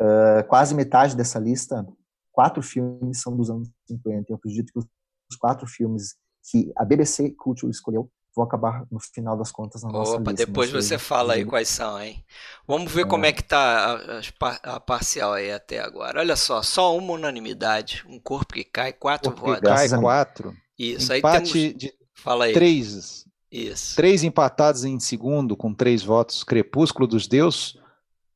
uh, 0.00 0.46
quase 0.48 0.74
metade 0.74 1.14
dessa 1.14 1.38
lista, 1.38 1.86
quatro 2.32 2.62
filmes 2.62 3.20
são 3.20 3.36
dos 3.36 3.50
anos 3.50 3.68
50. 3.86 4.32
Eu 4.32 4.36
acredito 4.36 4.72
que 4.72 4.78
os 4.78 5.36
quatro 5.36 5.66
filmes 5.66 6.16
que 6.50 6.72
a 6.76 6.84
BBC 6.84 7.34
Culture 7.36 7.70
escolheu 7.70 8.10
vão 8.34 8.44
acabar 8.44 8.84
no 8.90 9.00
final 9.00 9.36
das 9.36 9.50
contas 9.50 9.82
na 9.82 9.90
nossa 9.90 10.16
Opa, 10.16 10.30
lista. 10.30 10.46
depois 10.46 10.70
você 10.70 10.98
fala 10.98 11.34
aí 11.34 11.44
quais 11.44 11.68
são, 11.68 12.00
hein? 12.00 12.24
Vamos 12.66 12.92
ver 12.92 13.02
é. 13.02 13.04
como 13.04 13.26
é 13.26 13.32
que 13.32 13.42
tá 13.42 13.98
a, 14.40 14.76
a, 14.76 14.80
parcial 14.80 15.32
aí 15.32 15.50
até 15.50 15.80
agora. 15.80 16.20
Olha 16.20 16.36
só, 16.36 16.62
só 16.62 16.96
uma 16.96 17.14
unanimidade, 17.14 18.04
um 18.08 18.18
corpo 18.20 18.54
que 18.54 18.64
cai, 18.64 18.92
quatro 18.92 19.32
corpo 19.32 19.46
votos. 19.46 19.68
Cai 19.68 19.88
quatro. 19.88 20.54
Isso, 20.78 21.12
Empate 21.12 21.36
aí 21.36 21.72
temos... 21.72 21.78
de 21.78 21.94
fala 22.14 22.44
aí. 22.44 22.52
três. 22.52 23.24
Isso. 23.50 23.96
Três 23.96 24.22
empatados 24.22 24.84
em 24.84 25.00
segundo 25.00 25.56
com 25.56 25.74
três 25.74 26.02
votos. 26.02 26.44
Crepúsculo 26.44 27.06
dos 27.06 27.26
Deus, 27.26 27.76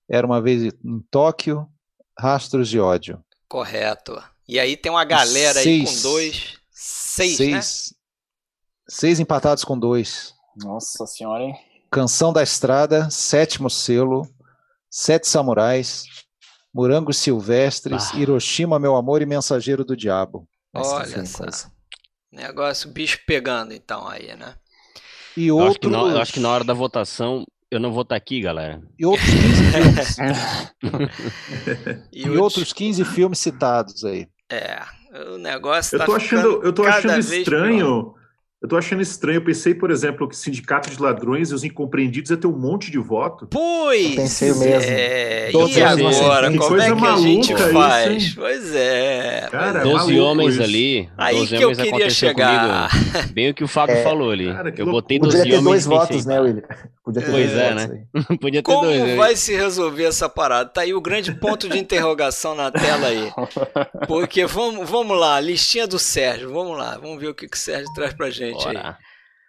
era 0.09 0.27
uma 0.27 0.43
vez 0.43 0.75
em 0.85 1.01
Tóquio, 1.11 1.69
Rastros 2.19 2.69
de 2.69 2.81
Ódio. 2.81 3.23
Correto. 3.49 4.21
E 4.49 4.59
aí 4.59 4.77
tem 4.77 4.91
uma 4.91 5.05
galera 5.05 5.61
seis, 5.61 5.89
aí 5.89 5.95
com 5.95 6.03
dois. 6.03 6.59
Seis, 6.71 7.37
seis, 7.37 7.93
né? 7.93 7.97
Seis 8.89 9.19
empatados 9.19 9.65
com 9.65 9.79
dois. 9.79 10.35
Nossa 10.57 11.07
senhora, 11.07 11.45
hein? 11.45 11.55
Canção 11.91 12.33
da 12.33 12.43
Estrada, 12.43 13.09
Sétimo 13.11 13.71
Selo, 13.71 14.29
Sete 14.91 15.27
Samurais, 15.27 16.05
Morangos 16.73 17.17
Silvestres, 17.17 18.11
ah. 18.13 18.17
Hiroshima, 18.19 18.79
Meu 18.79 18.95
Amor 18.95 19.23
e 19.23 19.27
Mensageiro 19.27 19.85
do 19.85 19.97
Diabo. 19.97 20.47
Olha 20.75 21.25
só. 21.25 21.45
Negócio 22.31 22.91
bicho 22.91 23.21
pegando 23.27 23.73
então 23.73 24.07
aí, 24.09 24.37
né? 24.37 24.55
E 25.37 25.47
eu, 25.47 25.61
acho 25.61 25.79
na, 25.89 25.99
eu 25.99 26.21
acho 26.21 26.33
que 26.33 26.41
na 26.41 26.51
hora 26.51 26.65
da 26.65 26.75
votação 26.75 27.45
eu 27.71 27.81
não 27.81 27.93
vou 27.93 28.03
estar 28.03 28.17
aqui, 28.17 28.41
galera. 28.41 28.83
E 28.99 29.07
outros 29.07 29.29
15 29.31 29.73
filmes. 29.73 30.17
e, 32.13 32.23
e 32.27 32.31
outros 32.31 32.73
15 32.73 33.05
filmes 33.05 33.39
citados 33.39 34.05
aí. 34.05 34.29
É, 34.51 34.83
o 35.33 35.39
negócio 35.39 35.95
eu 35.95 36.01
tá 36.01 36.07
tô 36.07 36.15
achando, 36.15 36.63
Eu 36.63 36.73
tô 36.73 36.85
achando 36.85 37.19
estranho 37.19 38.15
eu 38.65 38.69
tô 38.69 38.79
achando 38.79 39.03
estranho. 39.03 39.37
Eu 39.37 39.45
pensei, 39.45 39.75
por 39.75 39.91
exemplo, 39.91 40.27
que 40.27 40.35
Sindicato 40.35 40.89
de 40.89 40.99
Ladrões 40.99 41.51
e 41.51 41.55
os 41.55 41.65
Incompreendidos 41.65 42.31
ia 42.31 42.37
ter 42.39 42.47
um 42.47 42.59
monte 42.59 42.91
de 42.91 42.97
voto. 42.97 43.47
Pois! 43.47 44.13
Eu 44.13 44.17
pensei 44.17 44.55
mesmo. 44.55 44.91
É... 44.91 45.51
E 45.53 45.83
agora? 45.83 46.51
Que 46.51 46.57
Como 46.57 46.81
é 46.81 46.97
que 46.97 47.05
a 47.05 47.17
gente 47.19 47.55
faz? 47.55 48.23
Isso, 48.23 48.37
pois 48.37 48.75
é. 48.75 49.49
Cara, 49.51 49.83
Doze 49.83 50.19
homens 50.19 50.55
isso. 50.55 50.63
ali. 50.63 51.11
Aí 51.19 51.47
que 51.47 51.63
eu 51.63 51.73
queria 51.73 52.09
chegar. 52.09 52.89
Comigo, 52.89 53.35
bem 53.35 53.51
o 53.51 53.55
que 53.55 53.63
o 53.63 53.69
Fábio 53.69 53.97
é. 53.97 54.03
falou 54.03 54.31
ali. 54.31 54.51
Cara, 54.51 54.73
eu 54.75 54.87
botei 54.87 55.19
doze 55.19 55.37
homens. 55.37 55.45
Podia 55.45 55.59
ter 55.59 55.65
dois 55.65 55.85
votos, 55.85 56.25
né, 56.25 56.41
William? 56.41 56.63
Podia 57.05 57.21
ter 57.21 57.31
pois 57.31 57.53
é, 57.53 57.75
né? 57.75 58.05
Podia 58.41 58.63
ter 58.63 58.73
Como 58.73 58.87
dois. 58.87 58.99
Como 58.99 59.17
vai 59.17 59.37
se 59.37 59.55
resolver 59.55 60.05
essa 60.05 60.27
parada? 60.27 60.71
Tá 60.71 60.81
aí 60.81 60.95
o 60.95 61.03
grande 61.03 61.35
ponto 61.35 61.69
de 61.69 61.79
interrogação 61.79 62.55
na 62.55 62.71
tela 62.71 63.09
aí. 63.09 63.31
Porque 64.09 64.47
vamos, 64.47 64.89
vamos 64.89 65.21
lá, 65.21 65.39
listinha 65.39 65.87
do 65.87 65.99
Sérgio. 65.99 66.51
Vamos 66.51 66.79
lá, 66.79 66.97
vamos 66.97 67.21
ver 67.21 67.29
o 67.29 67.35
que, 67.35 67.47
que 67.47 67.59
o 67.59 67.61
Sérgio 67.61 67.93
traz 67.93 68.15
pra 68.15 68.31
gente 68.31 68.54
gente 68.61 68.77
aí. 68.77 68.95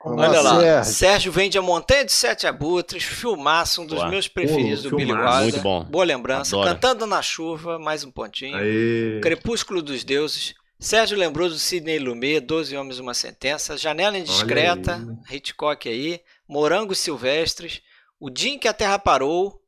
Olha 0.07 0.39
lá, 0.39 0.59
Sérgio. 0.59 0.93
Sérgio 0.93 1.31
vende 1.31 1.57
a 1.57 1.61
Montanha 1.63 2.05
de 2.05 2.11
Sete 2.11 2.45
Abutres, 2.45 3.03
filmaço, 3.03 3.81
um 3.81 3.87
dos 3.87 3.97
Boa. 3.97 4.09
meus 4.09 4.27
preferidos 4.27 4.83
Pô, 4.83 4.91
do 4.91 4.97
Billy 4.97 5.11
Wilder. 5.11 5.41
Muito 5.41 5.61
bom. 5.61 5.83
Boa 5.85 6.05
lembrança. 6.05 6.55
Adoro. 6.55 6.69
Cantando 6.69 7.07
na 7.07 7.23
Chuva, 7.23 7.79
mais 7.79 8.03
um 8.03 8.11
pontinho. 8.11 8.55
Aê. 8.55 9.19
Crepúsculo 9.21 9.81
dos 9.81 10.03
Deuses. 10.03 10.53
Sérgio 10.79 11.17
lembrou 11.17 11.49
do 11.49 11.57
Sidney 11.57 11.97
Lumet, 11.97 12.39
Doze 12.41 12.77
Homens 12.77 12.99
Uma 12.99 13.15
Sentença. 13.15 13.77
Janela 13.77 14.17
Indiscreta, 14.17 15.01
Hitchcock 15.31 15.89
aí. 15.89 16.21
Morangos 16.47 16.99
Silvestres. 16.99 17.81
O 18.19 18.29
Dia 18.29 18.51
em 18.53 18.59
que 18.59 18.67
a 18.67 18.73
Terra 18.73 18.99
Parou. 18.99 19.59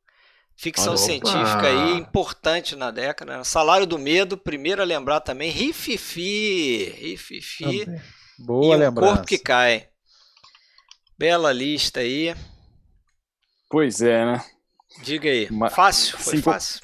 Ficção 0.54 0.94
Opa. 0.94 1.02
científica 1.02 1.62
aí, 1.62 1.92
importante 1.94 2.74
na 2.74 2.90
década. 2.90 3.44
Salário 3.44 3.86
do 3.86 3.96
Medo, 3.96 4.36
primeiro 4.36 4.82
a 4.82 4.84
lembrar 4.84 5.20
também. 5.20 5.50
Rififi. 5.50 6.94
Rififi. 6.98 7.84
Também. 7.84 8.00
Boa 8.38 8.76
e 8.76 8.78
lembrança. 8.78 9.12
O 9.12 9.14
corpo 9.14 9.28
que 9.28 9.38
cai. 9.38 9.88
Bela 11.18 11.52
lista 11.52 12.00
aí. 12.00 12.34
Pois 13.68 14.00
é, 14.00 14.24
né? 14.24 14.44
Diga 15.02 15.28
aí. 15.28 15.48
Fácil? 15.70 16.16
Foi 16.18 16.36
Sim, 16.36 16.42
fácil? 16.42 16.80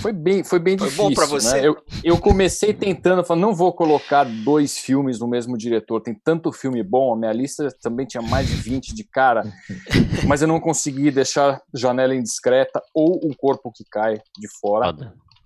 Foi 0.00 0.12
bem, 0.12 0.44
foi 0.44 0.58
bem 0.58 0.76
foi 0.76 0.88
difícil. 0.88 1.08
Bom 1.08 1.14
para 1.14 1.26
você. 1.26 1.62
Né? 1.62 1.68
Eu, 1.68 1.82
eu 2.04 2.18
comecei 2.18 2.74
tentando, 2.74 3.24
falando, 3.24 3.42
não 3.42 3.54
vou 3.54 3.72
colocar 3.72 4.24
dois 4.24 4.78
filmes 4.78 5.18
no 5.18 5.26
mesmo 5.26 5.56
diretor. 5.56 6.00
Tem 6.00 6.14
tanto 6.14 6.52
filme 6.52 6.82
bom. 6.82 7.14
A 7.14 7.16
minha 7.16 7.32
lista 7.32 7.68
também 7.80 8.04
tinha 8.04 8.22
mais 8.22 8.46
de 8.46 8.54
20 8.54 8.94
de 8.94 9.02
cara, 9.02 9.42
mas 10.28 10.42
eu 10.42 10.48
não 10.48 10.60
consegui 10.60 11.10
deixar 11.10 11.60
Janela 11.74 12.14
Indiscreta 12.14 12.82
ou 12.92 13.16
O 13.24 13.34
Corpo 13.34 13.72
que 13.74 13.82
Cai 13.90 14.20
de 14.38 14.48
fora. 14.60 14.92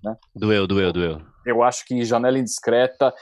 Né? 0.03 0.16
Doeu, 0.35 0.66
doeu, 0.66 0.93
doeu. 0.93 1.23
Eu 1.47 1.62
acho 1.62 1.85
que 1.85 2.05
Janela 2.05 2.39
Indiscreta 2.39 3.15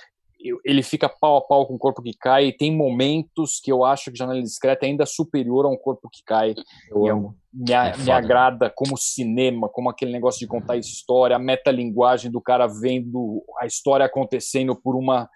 ele 0.65 0.83
fica 0.83 1.09
pau 1.09 1.37
a 1.37 1.41
pau 1.41 1.67
com 1.67 1.75
o 1.75 1.79
corpo 1.79 2.03
que 2.03 2.13
cai, 2.13 2.47
e 2.47 2.53
tem 2.53 2.75
momentos 2.75 3.61
que 3.63 3.71
eu 3.71 3.85
acho 3.85 4.11
que 4.11 4.19
Janela 4.19 4.43
Discreta 4.43 4.87
é 4.87 4.89
ainda 4.89 5.07
superior 5.07 5.65
a 5.65 5.69
um 5.69 5.77
corpo 5.77 6.09
que 6.11 6.23
cai. 6.25 6.55
Eu 6.91 7.07
amo. 7.07 7.37
Me, 7.53 7.73
é 7.73 7.97
me 7.97 8.11
agrada 8.11 8.71
como 8.75 8.97
cinema, 8.99 9.69
como 9.69 9.89
aquele 9.89 10.13
negócio 10.13 10.41
de 10.41 10.47
contar 10.47 10.77
história, 10.77 11.37
a 11.37 11.39
metalinguagem 11.39 12.31
do 12.31 12.41
cara 12.41 12.67
vendo 12.67 13.43
a 13.59 13.67
história 13.67 14.05
acontecendo 14.05 14.77
por 14.77 14.95
uma 14.95 15.29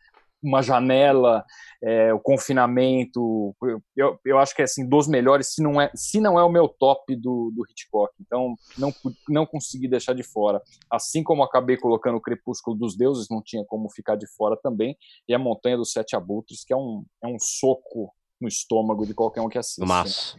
uma 0.43 0.62
janela, 0.62 1.45
é, 1.83 2.12
o 2.12 2.19
confinamento, 2.19 3.55
eu, 3.97 4.19
eu 4.25 4.39
acho 4.39 4.55
que 4.55 4.62
é 4.62 4.65
assim, 4.65 4.89
dos 4.89 5.07
melhores, 5.07 5.55
se 5.55 5.62
não 5.62 5.81
é, 5.81 5.91
se 5.95 6.21
não 6.21 6.39
é 6.39 6.45
o 6.45 6.51
meu 6.51 6.69
top 6.69 7.15
do, 7.17 7.53
do 7.55 7.65
Hitchcock, 7.71 8.12
então 8.21 8.55
não, 8.79 8.93
não 9.29 9.47
consegui 9.47 9.89
deixar 9.89 10.15
de 10.15 10.23
fora. 10.23 10.61
Assim 10.91 11.23
como 11.23 11.43
acabei 11.43 11.77
colocando 11.77 12.17
o 12.17 12.21
Crepúsculo 12.21 12.77
dos 12.77 12.97
Deuses, 12.97 13.29
não 13.31 13.43
tinha 13.43 13.65
como 13.65 13.91
ficar 13.91 14.17
de 14.17 14.27
fora 14.37 14.57
também, 14.62 14.97
e 15.29 15.35
a 15.35 15.39
Montanha 15.39 15.77
dos 15.77 15.93
Sete 15.93 16.17
Abutres, 16.17 16.65
que 16.65 16.73
é 16.73 16.77
um, 16.77 17.05
é 17.23 17.27
um 17.27 17.39
soco 17.39 18.12
no 18.41 18.49
estômago 18.49 19.07
de 19.07 19.15
qualquer 19.15 19.43
um 19.43 19.49
que 19.49 19.59
assista. 19.59 19.85
Massa. 19.85 20.37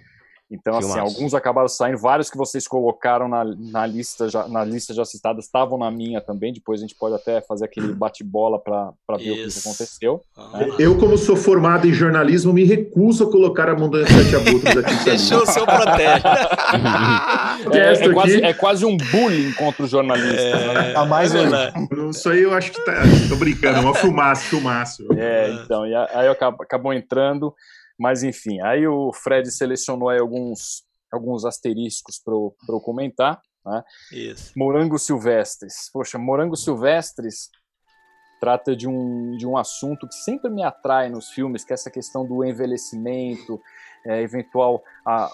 Então, 0.52 0.78
assim, 0.78 1.00
alguns 1.00 1.34
acabaram 1.34 1.70
saindo, 1.70 1.98
vários 1.98 2.30
que 2.30 2.38
vocês 2.38 2.68
colocaram 2.68 3.30
na, 3.30 3.46
na, 3.46 3.86
lista, 3.86 4.28
já, 4.28 4.46
na 4.50 4.66
lista 4.66 4.94
já 4.94 5.06
citadas 5.06 5.46
estavam 5.46 5.78
na 5.78 5.90
minha 5.90 6.20
também. 6.20 6.52
Depois 6.52 6.82
a 6.82 6.84
gente 6.84 6.94
pode 6.94 7.16
até 7.16 7.40
fazer 7.40 7.64
aquele 7.64 7.94
bate-bola 7.94 8.60
para 8.60 8.94
ver 9.18 9.48
Isso. 9.48 9.60
o 9.60 9.62
que 9.62 9.70
aconteceu. 9.70 10.22
Né? 10.54 10.76
Eu, 10.78 10.98
como 10.98 11.18
sou 11.18 11.38
formado 11.38 11.88
em 11.88 11.94
jornalismo, 11.94 12.52
me 12.52 12.66
recuso 12.66 13.24
a 13.24 13.32
colocar 13.32 13.70
a 13.70 13.76
Montanha 13.76 14.04
de 14.04 14.12
Sete 14.12 14.36
Abutres 14.36 14.78
aqui. 14.78 15.06
Deixou 15.06 15.44
o 15.44 15.46
seu 15.46 15.66
protesto. 15.66 16.28
é, 17.72 17.94
é, 17.94 18.14
quase, 18.14 18.44
é, 18.44 18.54
quase, 18.54 18.86
um 18.86 18.98
bullying 18.98 19.54
contra 19.54 19.86
o 19.86 19.88
jornalista. 19.88 20.42
É, 20.42 20.74
né? 20.74 20.94
a 20.98 21.06
mais 21.06 21.34
é 21.34 21.44
Isso 22.10 22.30
aí 22.30 22.44
eu 22.44 22.54
acho 22.54 22.74
que 22.74 22.84
tá. 22.84 22.92
Tô 23.30 23.38
brincando, 23.38 23.78
é 23.78 23.82
uma 23.82 23.94
fumaça, 23.94 24.44
fumaça. 24.50 25.02
É, 25.16 25.50
então, 25.64 25.88
e 25.88 25.96
aí 25.96 26.28
acabou 26.28 26.94
entrando. 26.94 27.56
Mas 27.98 28.24
enfim, 28.24 28.62
aí 28.62 28.88
o 28.88 29.12
Fred 29.14 29.50
selecionou 29.52 30.10
aí 30.10 30.20
alguns, 30.20 30.84
alguns 31.12 31.46
asteriscos 31.46 32.20
para 32.24 32.34
eu 32.34 32.82
comentar. 32.82 33.42
Né? 33.66 33.84
Isso. 34.12 34.54
Morangos 34.56 35.04
silvestres. 35.04 35.90
Poxa, 35.94 36.18
morangos 36.18 36.64
silvestres 36.64 37.50
trata 38.40 38.76
de 38.76 38.88
um, 38.88 39.38
de 39.38 39.46
um 39.46 39.56
assunto 39.56 40.08
que 40.08 40.16
sempre 40.16 40.50
me 40.50 40.64
atrai 40.64 41.10
nos 41.10 41.30
filmes, 41.30 41.64
que 41.64 41.72
é 41.72 41.76
essa 41.76 41.92
questão 41.92 42.26
do 42.26 42.44
envelhecimento, 42.44 43.62
é, 44.04 44.22
eventual 44.22 44.84
a, 45.06 45.30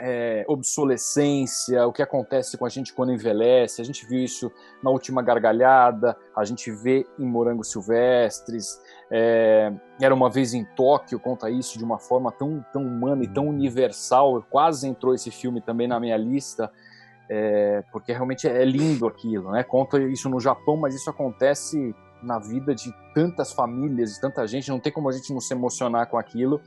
é, 0.00 0.44
obsolescência, 0.48 1.86
o 1.86 1.92
que 1.92 2.02
acontece 2.02 2.58
com 2.58 2.64
a 2.64 2.68
gente 2.68 2.92
quando 2.92 3.12
envelhece. 3.12 3.80
A 3.80 3.84
gente 3.84 4.04
viu 4.06 4.24
isso 4.24 4.50
na 4.82 4.90
última 4.90 5.22
gargalhada, 5.22 6.16
a 6.34 6.44
gente 6.44 6.72
vê 6.72 7.06
em 7.18 7.24
Morangos 7.24 7.70
Silvestres. 7.70 8.80
É, 9.10 9.72
era 10.00 10.14
uma 10.14 10.30
vez 10.30 10.54
em 10.54 10.64
Tóquio, 10.64 11.18
conta 11.18 11.50
isso 11.50 11.76
de 11.76 11.84
uma 11.84 11.98
forma 11.98 12.30
tão, 12.30 12.64
tão 12.72 12.82
humana 12.82 13.24
e 13.24 13.28
tão 13.28 13.48
universal. 13.48 14.44
Quase 14.48 14.86
entrou 14.86 15.14
esse 15.14 15.30
filme 15.30 15.60
também 15.60 15.88
na 15.88 15.98
minha 15.98 16.16
lista, 16.16 16.70
é, 17.28 17.82
porque 17.90 18.12
realmente 18.12 18.46
é 18.46 18.64
lindo 18.64 19.06
aquilo. 19.06 19.50
Né? 19.50 19.64
Conta 19.64 20.00
isso 20.00 20.28
no 20.28 20.38
Japão, 20.38 20.76
mas 20.76 20.94
isso 20.94 21.10
acontece 21.10 21.94
na 22.22 22.38
vida 22.38 22.74
de 22.74 22.94
tantas 23.14 23.52
famílias, 23.52 24.14
de 24.14 24.20
tanta 24.20 24.46
gente. 24.46 24.70
Não 24.70 24.78
tem 24.78 24.92
como 24.92 25.08
a 25.08 25.12
gente 25.12 25.32
não 25.32 25.40
se 25.40 25.52
emocionar 25.52 26.06
com 26.06 26.16
aquilo. 26.16 26.60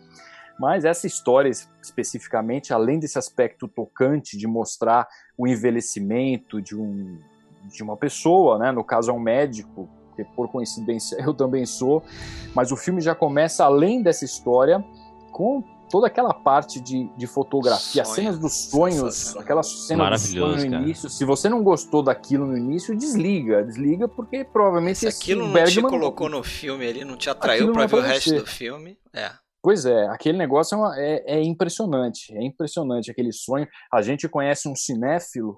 Mas 0.60 0.86
essa 0.86 1.08
história 1.08 1.50
especificamente, 1.82 2.74
além 2.74 3.00
desse 3.00 3.18
aspecto 3.18 3.68
tocante 3.68 4.38
de 4.38 4.46
mostrar 4.46 5.08
o 5.38 5.48
envelhecimento 5.48 6.62
de, 6.62 6.76
um, 6.76 7.20
de 7.66 7.82
uma 7.82 7.98
pessoa, 7.98 8.60
né? 8.60 8.72
no 8.72 8.84
caso 8.84 9.10
é 9.10 9.14
um 9.14 9.20
médico, 9.20 9.90
que 10.16 10.24
por 10.24 10.48
coincidência 10.50 11.18
eu 11.22 11.34
também 11.34 11.66
sou, 11.66 12.04
mas 12.54 12.72
o 12.72 12.78
filme 12.78 13.02
já 13.02 13.16
começa 13.16 13.66
além 13.66 14.02
dessa 14.02 14.26
história 14.26 14.84
com 15.32 15.64
toda 15.90 16.08
aquela 16.08 16.34
parte 16.34 16.80
de, 16.80 17.08
de 17.16 17.28
fotografia, 17.28 18.04
Sonho. 18.04 18.10
as 18.10 18.16
cenas 18.16 18.40
dos 18.40 18.54
sonhos, 18.54 19.38
aquela 19.38 19.62
cena 19.62 20.10
do 20.10 20.18
sonho 20.18 20.56
no 20.56 20.66
início. 20.78 21.08
Se 21.08 21.24
você 21.24 21.48
não 21.48 21.64
gostou 21.64 22.02
daquilo 22.02 22.48
no 22.48 22.58
início, 22.58 22.98
desliga, 22.98 23.64
desliga 23.64 24.08
porque 24.08 24.44
provavelmente 24.44 25.00
se 25.00 25.08
aquilo 25.08 25.46
não 25.46 25.54
Bergman, 25.54 25.84
te 25.86 25.90
colocou 25.90 26.30
no 26.30 26.44
filme 26.44 26.88
ali, 26.88 27.06
não 27.06 27.16
te 27.16 27.30
atraiu 27.30 27.72
para 27.72 27.86
ver 27.86 27.96
o 27.96 28.02
resto 28.02 28.34
do 28.34 28.48
filme, 28.48 28.98
é. 29.14 29.32
Pois 29.62 29.86
é, 29.86 30.08
aquele 30.08 30.38
negócio 30.38 30.76
é, 30.76 30.78
uma, 30.78 31.00
é, 31.00 31.24
é, 31.38 31.42
impressionante, 31.42 32.36
é 32.36 32.44
impressionante 32.44 33.10
aquele 33.10 33.32
sonho. 33.32 33.66
A 33.94 34.02
gente 34.02 34.28
conhece 34.28 34.68
um 34.68 34.76
cinéfilo, 34.76 35.56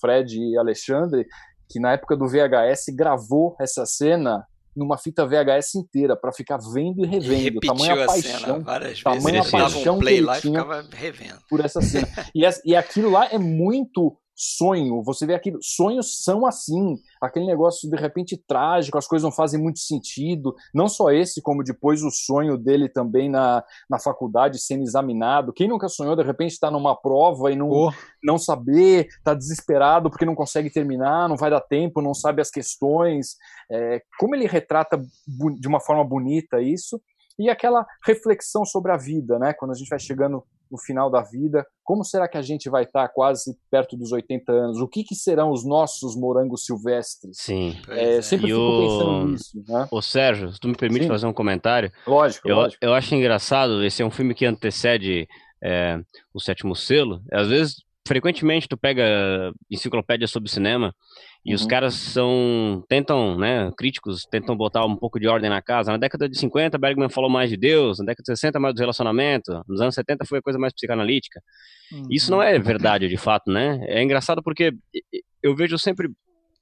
Fred 0.00 0.36
e 0.36 0.58
Alexandre, 0.58 1.24
que 1.68 1.80
na 1.80 1.92
época 1.92 2.16
do 2.16 2.26
VHS 2.26 2.94
gravou 2.94 3.56
essa 3.60 3.84
cena 3.84 4.46
numa 4.76 4.98
fita 4.98 5.26
VHS 5.26 5.74
inteira 5.76 6.14
para 6.14 6.32
ficar 6.32 6.58
vendo 6.72 7.02
e 7.04 7.06
revendo. 7.06 7.42
Repetiu 7.42 7.74
tamanha 7.74 8.04
a 8.04 8.06
paixão, 8.06 8.40
cena 8.40 8.58
várias 8.58 9.02
tamanha 9.02 9.42
vezes. 9.42 9.50
paixão 9.50 9.96
um 9.96 9.98
play 9.98 10.14
que 10.14 10.18
ele 10.20 10.26
lá 10.26 10.40
tinha 10.40 10.60
ficava 10.60 10.88
revendo. 10.92 11.38
por 11.48 11.60
essa 11.64 11.80
cena. 11.80 12.06
e, 12.34 12.42
e 12.64 12.76
aquilo 12.76 13.10
lá 13.10 13.26
é 13.26 13.38
muito 13.38 14.16
sonho. 14.36 15.02
Você 15.02 15.26
vê 15.26 15.34
aquilo, 15.34 15.58
sonhos 15.62 16.22
são 16.22 16.46
assim, 16.46 16.96
aquele 17.20 17.46
negócio 17.46 17.88
de 17.88 17.96
repente 17.96 18.36
trágico, 18.36 18.98
as 18.98 19.08
coisas 19.08 19.24
não 19.24 19.32
fazem 19.32 19.60
muito 19.60 19.78
sentido. 19.78 20.54
Não 20.74 20.88
só 20.88 21.10
esse, 21.10 21.40
como 21.40 21.64
depois 21.64 22.02
o 22.02 22.10
sonho 22.10 22.58
dele 22.58 22.88
também 22.88 23.30
na, 23.30 23.64
na 23.88 23.98
faculdade 23.98 24.60
sendo 24.60 24.82
examinado. 24.82 25.52
Quem 25.52 25.66
nunca 25.66 25.88
sonhou 25.88 26.14
de 26.14 26.22
repente 26.22 26.52
estar 26.52 26.68
tá 26.68 26.72
numa 26.72 26.94
prova 26.94 27.50
e 27.50 27.56
não, 27.56 27.70
oh. 27.70 27.92
não 28.22 28.36
saber, 28.36 29.08
tá 29.24 29.32
desesperado 29.32 30.10
porque 30.10 30.26
não 30.26 30.34
consegue 30.34 30.70
terminar, 30.70 31.28
não 31.28 31.36
vai 31.36 31.50
dar 31.50 31.60
tempo, 31.60 32.02
não 32.02 32.12
sabe 32.12 32.42
as 32.42 32.50
questões. 32.50 33.36
É, 33.70 34.02
como 34.18 34.34
ele 34.34 34.46
retrata 34.46 35.00
de 35.58 35.66
uma 35.66 35.80
forma 35.80 36.04
bonita 36.04 36.60
isso 36.60 37.00
e 37.38 37.50
aquela 37.50 37.86
reflexão 38.04 38.64
sobre 38.64 38.92
a 38.92 38.96
vida, 38.96 39.38
né? 39.38 39.52
Quando 39.52 39.72
a 39.72 39.74
gente 39.74 39.88
vai 39.88 39.98
chegando 39.98 40.44
no 40.70 40.78
final 40.78 41.10
da 41.10 41.22
vida, 41.22 41.66
como 41.84 42.04
será 42.04 42.26
que 42.28 42.36
a 42.36 42.42
gente 42.42 42.68
vai 42.68 42.82
estar 42.82 43.08
quase 43.08 43.56
perto 43.70 43.96
dos 43.96 44.12
80 44.12 44.52
anos? 44.52 44.80
O 44.80 44.88
que, 44.88 45.04
que 45.04 45.14
serão 45.14 45.50
os 45.50 45.64
nossos 45.64 46.16
morangos 46.16 46.64
silvestres? 46.64 47.38
Sim. 47.38 47.76
É, 47.88 48.20
sempre 48.20 48.46
e 48.46 48.50
fico 48.50 48.60
o... 48.60 48.80
pensando 48.80 49.28
nisso. 49.28 49.64
Né? 49.68 49.88
Ô 49.90 50.02
Sérgio, 50.02 50.52
se 50.52 50.58
tu 50.58 50.68
me 50.68 50.76
permite 50.76 51.04
Sim. 51.04 51.08
fazer 51.08 51.26
um 51.26 51.32
comentário. 51.32 51.92
Lógico, 52.06 52.48
eu, 52.48 52.56
lógico. 52.56 52.84
Eu 52.84 52.92
acho 52.92 53.14
engraçado, 53.14 53.84
esse 53.84 54.02
é 54.02 54.06
um 54.06 54.10
filme 54.10 54.34
que 54.34 54.44
antecede 54.44 55.28
é, 55.62 56.00
o 56.34 56.40
sétimo 56.40 56.74
selo. 56.74 57.22
Às 57.32 57.48
vezes 57.48 57.85
frequentemente 58.06 58.68
tu 58.68 58.76
pega 58.76 59.52
enciclopédia 59.70 60.26
sobre 60.26 60.50
cinema 60.50 60.94
e 61.44 61.50
uhum. 61.50 61.56
os 61.56 61.66
caras 61.66 61.94
são 61.94 62.84
tentam, 62.88 63.38
né, 63.38 63.70
críticos 63.76 64.22
tentam 64.30 64.56
botar 64.56 64.84
um 64.84 64.96
pouco 64.96 65.18
de 65.18 65.28
ordem 65.28 65.50
na 65.50 65.60
casa. 65.60 65.92
Na 65.92 65.98
década 65.98 66.28
de 66.28 66.38
50, 66.38 66.78
Bergman 66.78 67.08
falou 67.08 67.28
mais 67.28 67.50
de 67.50 67.56
Deus, 67.56 67.98
na 67.98 68.06
década 68.06 68.22
de 68.22 68.38
60 68.38 68.58
mais 68.58 68.74
do 68.74 68.78
relacionamento, 68.78 69.62
nos 69.68 69.80
anos 69.80 69.94
70 69.94 70.24
foi 70.24 70.38
a 70.38 70.42
coisa 70.42 70.58
mais 70.58 70.72
psicanalítica. 70.72 71.40
Uhum. 71.92 72.08
Isso 72.10 72.30
não 72.30 72.42
é 72.42 72.58
verdade 72.58 73.08
de 73.08 73.16
fato, 73.16 73.50
né? 73.50 73.84
É 73.88 74.02
engraçado 74.02 74.42
porque 74.42 74.72
eu 75.42 75.54
vejo 75.54 75.78
sempre 75.78 76.08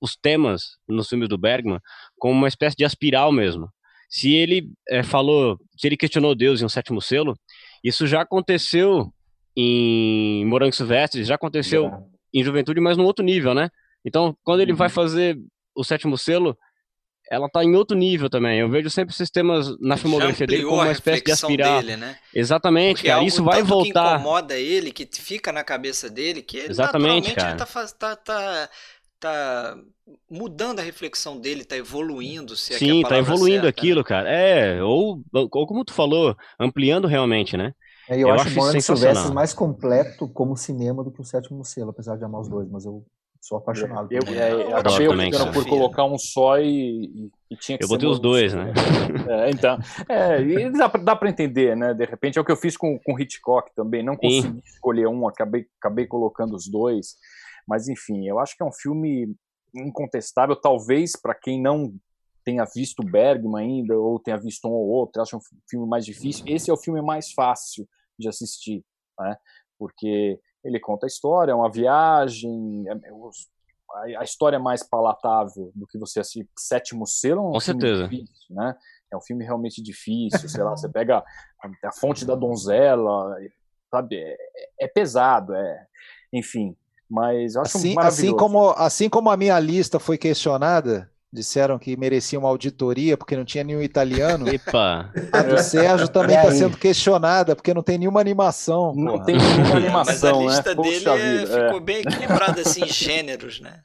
os 0.00 0.16
temas 0.16 0.76
nos 0.88 1.08
filmes 1.08 1.28
do 1.28 1.38
Bergman 1.38 1.80
como 2.18 2.34
uma 2.34 2.48
espécie 2.48 2.76
de 2.76 2.84
aspiral 2.84 3.32
mesmo. 3.32 3.68
Se 4.08 4.34
ele 4.34 4.70
é, 4.88 5.02
falou, 5.02 5.58
se 5.76 5.86
ele 5.86 5.96
questionou 5.96 6.34
Deus 6.34 6.60
em 6.60 6.64
um 6.64 6.68
sétimo 6.68 7.00
selo, 7.00 7.34
isso 7.82 8.06
já 8.06 8.20
aconteceu 8.20 9.12
em 9.56 10.44
Morangos 10.46 10.76
Silvestres, 10.76 11.26
já 11.26 11.36
aconteceu 11.36 11.86
é. 11.86 11.98
em 12.32 12.42
Juventude, 12.42 12.80
mas 12.80 12.96
num 12.96 13.04
outro 13.04 13.24
nível, 13.24 13.54
né? 13.54 13.70
Então, 14.04 14.36
quando 14.42 14.60
ele 14.60 14.72
uhum. 14.72 14.78
vai 14.78 14.88
fazer 14.88 15.38
o 15.74 15.84
sétimo 15.84 16.18
selo, 16.18 16.56
ela 17.30 17.48
tá 17.48 17.64
em 17.64 17.74
outro 17.74 17.96
nível 17.96 18.28
também. 18.28 18.60
Eu 18.60 18.68
vejo 18.68 18.90
sempre 18.90 19.14
esses 19.14 19.30
temas 19.30 19.78
na 19.80 19.96
filmografia 19.96 20.46
dele 20.46 20.64
como 20.64 20.76
uma 20.76 20.92
espécie 20.92 21.24
de 21.24 21.32
aspirar. 21.32 21.80
Dele, 21.80 21.96
né? 21.96 22.18
Exatamente, 22.34 22.96
Porque 22.96 23.08
cara. 23.08 23.24
isso 23.24 23.42
vai 23.42 23.62
voltar. 23.62 24.10
que 24.10 24.14
incomoda 24.14 24.58
ele, 24.58 24.92
que 24.92 25.08
fica 25.20 25.50
na 25.50 25.64
cabeça 25.64 26.10
dele, 26.10 26.42
que 26.42 26.58
ele 26.58 26.70
Exatamente, 26.70 27.34
cara. 27.34 27.50
ele 27.50 27.58
tá, 27.58 27.66
tá, 27.66 28.16
tá, 28.16 28.68
tá 29.18 29.78
mudando 30.30 30.80
a 30.80 30.82
reflexão 30.82 31.40
dele, 31.40 31.64
tá 31.64 31.76
evoluindo, 31.76 32.54
se 32.56 32.74
é 32.74 32.78
Sim, 32.78 33.02
tá 33.02 33.16
evoluindo 33.16 33.62
certa, 33.62 33.68
aquilo, 33.68 34.00
né? 34.00 34.04
cara. 34.04 34.30
É, 34.30 34.82
ou, 34.82 35.22
ou 35.32 35.66
como 35.66 35.84
tu 35.84 35.94
falou, 35.94 36.36
ampliando 36.60 37.08
realmente, 37.08 37.56
né? 37.56 37.72
É, 38.08 38.16
eu, 38.16 38.28
eu, 38.28 38.34
acho, 38.34 38.48
acho 38.48 38.56
Morangos 38.56 38.84
Silvestres 38.84 39.30
mais 39.30 39.52
completo 39.52 40.28
como 40.28 40.56
cinema 40.56 41.02
do 41.02 41.10
que 41.10 41.20
o 41.20 41.24
Sétimo 41.24 41.64
Selo, 41.64 41.90
apesar 41.90 42.16
de 42.16 42.24
amar 42.24 42.40
os 42.40 42.48
dois, 42.48 42.68
mas 42.68 42.84
eu 42.84 43.04
sou 43.40 43.58
apaixonado. 43.58 44.08
Eu, 44.10 44.22
eu, 44.26 44.40
é, 44.40 44.52
eu 44.52 44.76
acabei 44.76 45.08
optando 45.08 45.52
por 45.52 45.66
colocar 45.66 46.04
um 46.04 46.18
só 46.18 46.58
e, 46.58 47.30
e 47.50 47.56
tinha 47.56 47.76
que 47.76 47.84
Eu 47.84 47.88
botei 47.88 48.08
os 48.08 48.18
dois, 48.18 48.54
né? 48.54 48.72
É, 49.28 49.50
então, 49.50 49.78
é, 50.08 50.70
dá, 50.70 50.88
dá 50.88 51.16
para 51.16 51.28
entender, 51.28 51.76
né? 51.76 51.92
De 51.92 52.04
repente 52.04 52.38
é 52.38 52.40
o 52.40 52.44
que 52.44 52.52
eu 52.52 52.56
fiz 52.56 52.76
com, 52.76 52.98
com 52.98 53.18
Hitchcock 53.18 53.70
também. 53.74 54.02
Não 54.02 54.16
consegui 54.16 54.48
Sim. 54.48 54.62
escolher 54.64 55.06
um, 55.06 55.28
acabei, 55.28 55.66
acabei 55.78 56.06
colocando 56.06 56.54
os 56.54 56.68
dois. 56.68 57.16
Mas 57.68 57.88
enfim, 57.88 58.26
eu 58.26 58.38
acho 58.38 58.56
que 58.56 58.62
é 58.62 58.66
um 58.66 58.72
filme 58.72 59.34
incontestável, 59.74 60.56
talvez 60.56 61.12
para 61.20 61.34
quem 61.34 61.60
não 61.60 61.92
tenha 62.44 62.64
visto 62.64 63.02
Bergman 63.02 63.64
ainda, 63.64 63.98
ou 63.98 64.20
tenha 64.20 64.38
visto 64.38 64.68
um 64.68 64.72
ou 64.72 64.86
outro, 64.88 65.22
acho 65.22 65.36
um 65.36 65.40
filme 65.68 65.86
mais 65.86 66.04
difícil. 66.04 66.44
Esse 66.46 66.70
é 66.70 66.72
o 66.72 66.76
filme 66.76 67.00
mais 67.00 67.32
fácil 67.32 67.88
de 68.18 68.28
assistir, 68.28 68.84
né? 69.18 69.36
Porque 69.78 70.38
ele 70.62 70.78
conta 70.78 71.06
a 71.06 71.08
história, 71.08 71.52
é 71.52 71.54
uma 71.54 71.70
viagem, 71.70 72.84
é, 72.88 74.16
a 74.16 74.24
história 74.24 74.56
é 74.56 74.60
mais 74.60 74.82
palatável 74.82 75.70
do 75.74 75.86
que 75.86 75.98
você 75.98 76.20
assistir 76.20 76.48
Sétimo 76.58 77.06
Selo, 77.06 77.40
é 77.40 77.44
um 77.44 77.52
Com 77.52 77.60
certeza. 77.60 78.08
Difícil, 78.08 78.54
né? 78.54 78.76
É 79.12 79.16
um 79.16 79.20
filme 79.20 79.44
realmente 79.44 79.82
difícil, 79.82 80.48
sei 80.48 80.62
lá, 80.64 80.70
você 80.76 80.88
pega 80.88 81.18
a, 81.18 81.88
a 81.88 81.92
fonte 81.92 82.24
da 82.24 82.34
donzela, 82.34 83.36
sabe? 83.90 84.16
É, 84.16 84.36
é, 84.80 84.88
pesado, 84.88 85.54
é, 85.54 85.86
enfim. 86.32 86.76
Mas 87.08 87.54
eu 87.54 87.62
acho 87.62 87.76
assim, 87.76 87.94
assim 87.98 88.34
como 88.34 88.70
assim 88.70 89.08
como 89.08 89.30
a 89.30 89.36
minha 89.36 89.58
lista 89.60 90.00
foi 90.00 90.18
questionada, 90.18 91.10
disseram 91.34 91.78
que 91.78 91.96
merecia 91.96 92.38
uma 92.38 92.48
auditoria 92.48 93.16
porque 93.16 93.36
não 93.36 93.44
tinha 93.44 93.64
nenhum 93.64 93.82
italiano. 93.82 94.48
Epa. 94.48 95.10
A 95.32 95.42
do 95.42 95.58
Sérgio 95.58 96.08
também 96.08 96.36
está 96.36 96.52
sendo 96.52 96.78
questionada 96.78 97.56
porque 97.56 97.74
não 97.74 97.82
tem 97.82 97.98
nenhuma 97.98 98.20
animação. 98.20 98.92
Não 98.94 99.14
porra. 99.14 99.24
tem 99.26 99.36
nenhuma 99.36 99.76
animação, 99.76 100.44
Mas 100.44 100.54
a 100.54 100.56
lista 100.56 100.74
né? 100.74 100.82
dele 100.82 101.42
é, 101.42 101.46
ficou 101.46 101.76
é. 101.76 101.80
bem 101.80 101.96
equilibrada 101.98 102.60
assim 102.60 102.84
em 102.84 102.88
gêneros, 102.88 103.60
né? 103.60 103.80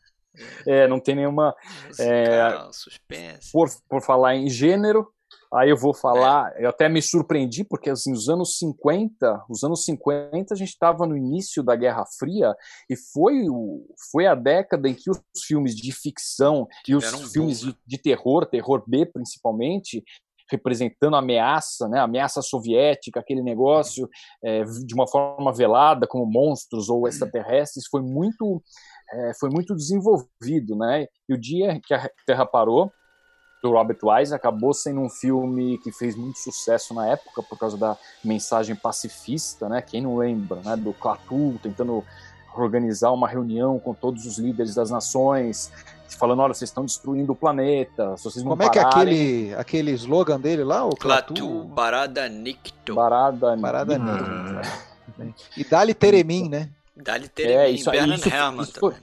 É, 0.66 0.88
não 0.88 1.00
tem 1.00 1.16
nenhuma. 1.16 1.54
Musical, 1.88 2.08
é, 2.08 2.68
suspense. 2.72 3.52
Por, 3.52 3.68
por 3.90 4.02
falar 4.02 4.36
em 4.36 4.48
gênero, 4.48 5.08
Aí 5.52 5.72
eu 5.72 5.78
vou 5.78 5.96
falar, 5.96 6.54
é. 6.56 6.66
eu 6.66 6.70
até 6.70 6.88
me 6.88 7.02
surpreendi, 7.02 7.64
porque 7.64 7.90
assim, 7.90 8.14
os 8.14 8.30
anos 8.30 8.58
50, 8.60 9.46
os 9.50 9.64
anos 9.64 9.84
50 9.84 10.54
a 10.54 10.58
gente 10.58 10.70
estava 10.70 11.08
no 11.08 11.18
início 11.18 11.64
da 11.64 11.76
Guerra 11.76 12.06
Fria 12.20 12.56
e 12.90 12.96
foi, 12.96 13.50
o, 13.50 13.86
foi 14.12 14.28
a 14.28 14.36
década 14.36 14.88
em 14.88 14.94
que 14.94 15.10
os 15.10 15.20
filmes 15.48 15.76
de 15.76 15.92
ficção 15.92 16.68
e 16.88 16.96
os 16.96 17.32
filmes 17.32 17.62
de, 17.62 17.76
de, 17.86 17.98
terror, 17.98 18.46
terror 18.46 18.84
B 18.88 19.08
principalmente, 19.08 20.04
representando 20.52 21.16
a 21.16 21.20
ameaça, 21.20 21.88
né, 21.88 22.00
a 22.00 22.04
ameaça 22.04 22.42
soviética, 22.44 23.20
aquele 23.20 23.42
negócio 23.42 24.08
é, 24.44 24.64
de 24.64 24.94
uma 24.94 25.08
forma 25.08 25.52
velada, 25.52 26.08
como 26.08 26.26
monstros 26.26 26.90
ou 26.90 27.08
extraterrestres, 27.08 27.86
foi 27.90 28.02
muito, 28.02 28.62
é, 29.12 29.32
foi 29.40 29.50
muito 29.50 29.76
desenvolvido, 29.76 30.76
né? 30.76 31.06
E 31.28 31.34
o 31.34 31.40
dia 31.40 31.80
que 31.84 31.94
a 31.94 32.10
Terra 32.26 32.46
parou, 32.46 32.92
do 33.62 33.72
Robert 33.72 33.98
Wise 34.02 34.34
acabou 34.34 34.74
sendo 34.74 35.02
um 35.02 35.10
filme 35.10 35.78
que 35.80 35.92
fez 35.92 36.16
muito 36.16 36.40
sucesso 36.40 36.94
na 36.94 37.08
época 37.08 37.44
por 37.44 37.58
causa 37.58 37.78
da 37.78 37.98
mensagem 38.24 38.76
pacifista, 38.76 39.68
né? 39.68 39.82
Quem 39.82 40.02
não 40.02 40.18
lembra, 40.18 40.62
né? 40.64 40.76
Do 40.76 40.94
Klaatu 40.94 41.60
tentando 41.62 42.04
organizar 42.56 43.12
uma 43.12 43.28
reunião 43.28 43.80
com 43.80 43.94
todos 43.94 44.26
os 44.26 44.38
líderes 44.38 44.76
das 44.76 44.90
nações, 44.90 45.72
falando, 46.18 46.42
olha, 46.42 46.54
vocês 46.54 46.70
estão 46.70 46.84
destruindo 46.84 47.34
o 47.34 47.36
planeta, 47.36 48.18
se 48.18 48.24
vocês 48.24 48.44
não 48.44 48.52
Como 48.52 48.64
pararem... 48.64 48.80
é 48.80 48.84
que 48.84 48.98
é 48.98 49.02
aquele, 49.02 49.56
aquele 49.56 49.92
slogan 49.92 50.40
dele 50.40 50.64
lá, 50.64 50.86
o 50.86 50.96
Klaatu? 50.96 51.66
Barada 51.66 52.28
Nicto. 52.28 52.96
Barada, 52.96 53.56
Barada 53.56 53.98
Nicto. 53.98 54.90
E 55.58 55.66
Dali 55.66 55.94
Teremin, 55.94 56.48
né? 56.48 56.70
Dali 56.96 57.28
Teremin, 57.28 57.58
é, 57.58 57.70
isso, 57.72 57.92
Bernard 57.92 58.22
isso, 58.22 58.30
Herrmann 58.30 58.64
isso, 58.64 58.74
também. 58.74 58.98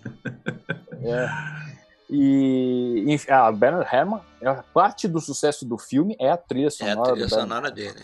É. 1.02 1.65
E 2.08 3.04
a 3.28 3.50
Bernard 3.50 3.88
Herrmann, 3.92 4.20
parte 4.72 5.08
do 5.08 5.20
sucesso 5.20 5.64
do 5.64 5.76
filme 5.76 6.16
é 6.20 6.30
a 6.30 6.36
trilha 6.36 6.70
sonora. 6.70 6.98
É 6.98 7.02
a 7.02 7.14
trilha 7.14 7.28
sonora 7.28 7.70
dele. 7.70 8.00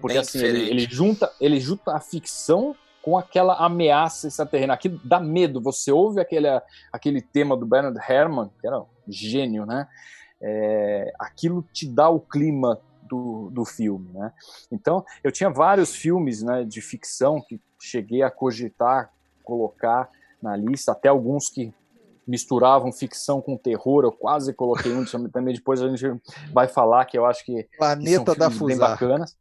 Porque 0.00 0.14
Bem 0.14 0.18
assim, 0.18 0.42
ele, 0.42 0.68
ele, 0.68 0.86
junta, 0.90 1.32
ele 1.40 1.60
junta 1.60 1.94
a 1.94 2.00
ficção 2.00 2.74
com 3.00 3.16
aquela 3.16 3.54
ameaça 3.54 4.26
extraterrena. 4.26 4.74
Aqui 4.74 4.88
dá 5.04 5.20
medo. 5.20 5.60
Você 5.60 5.92
ouve 5.92 6.20
aquele, 6.20 6.48
aquele 6.92 7.22
tema 7.22 7.56
do 7.56 7.64
Bernard 7.64 7.96
Herrmann, 7.98 8.50
que 8.60 8.66
era 8.66 8.80
um 8.80 8.86
gênio, 9.06 9.64
né? 9.64 9.86
É, 10.40 11.12
aquilo 11.18 11.64
te 11.72 11.88
dá 11.88 12.08
o 12.08 12.18
clima 12.18 12.80
do, 13.02 13.48
do 13.50 13.64
filme, 13.64 14.10
né? 14.12 14.32
Então, 14.72 15.04
eu 15.22 15.30
tinha 15.30 15.48
vários 15.48 15.94
filmes 15.94 16.42
né, 16.42 16.64
de 16.64 16.80
ficção 16.80 17.40
que 17.40 17.60
cheguei 17.80 18.22
a 18.22 18.30
cogitar, 18.30 19.12
colocar 19.44 20.10
na 20.42 20.56
lista, 20.56 20.92
até 20.92 21.08
alguns 21.08 21.48
que 21.48 21.72
misturavam 22.26 22.92
ficção 22.92 23.40
com 23.40 23.56
terror, 23.56 24.04
eu 24.04 24.12
quase 24.12 24.52
coloquei 24.52 24.92
um 24.92 25.04
também, 25.30 25.54
depois 25.54 25.80
a 25.80 25.88
gente 25.88 26.20
vai 26.52 26.66
falar 26.66 27.04
que 27.04 27.16
eu 27.16 27.24
acho 27.24 27.44
que, 27.44 27.68
Planeta 27.78 28.34
que 28.34 28.40
são 28.40 28.50
da 28.50 28.66
bem 28.66 28.76
bacanas. 28.76 29.36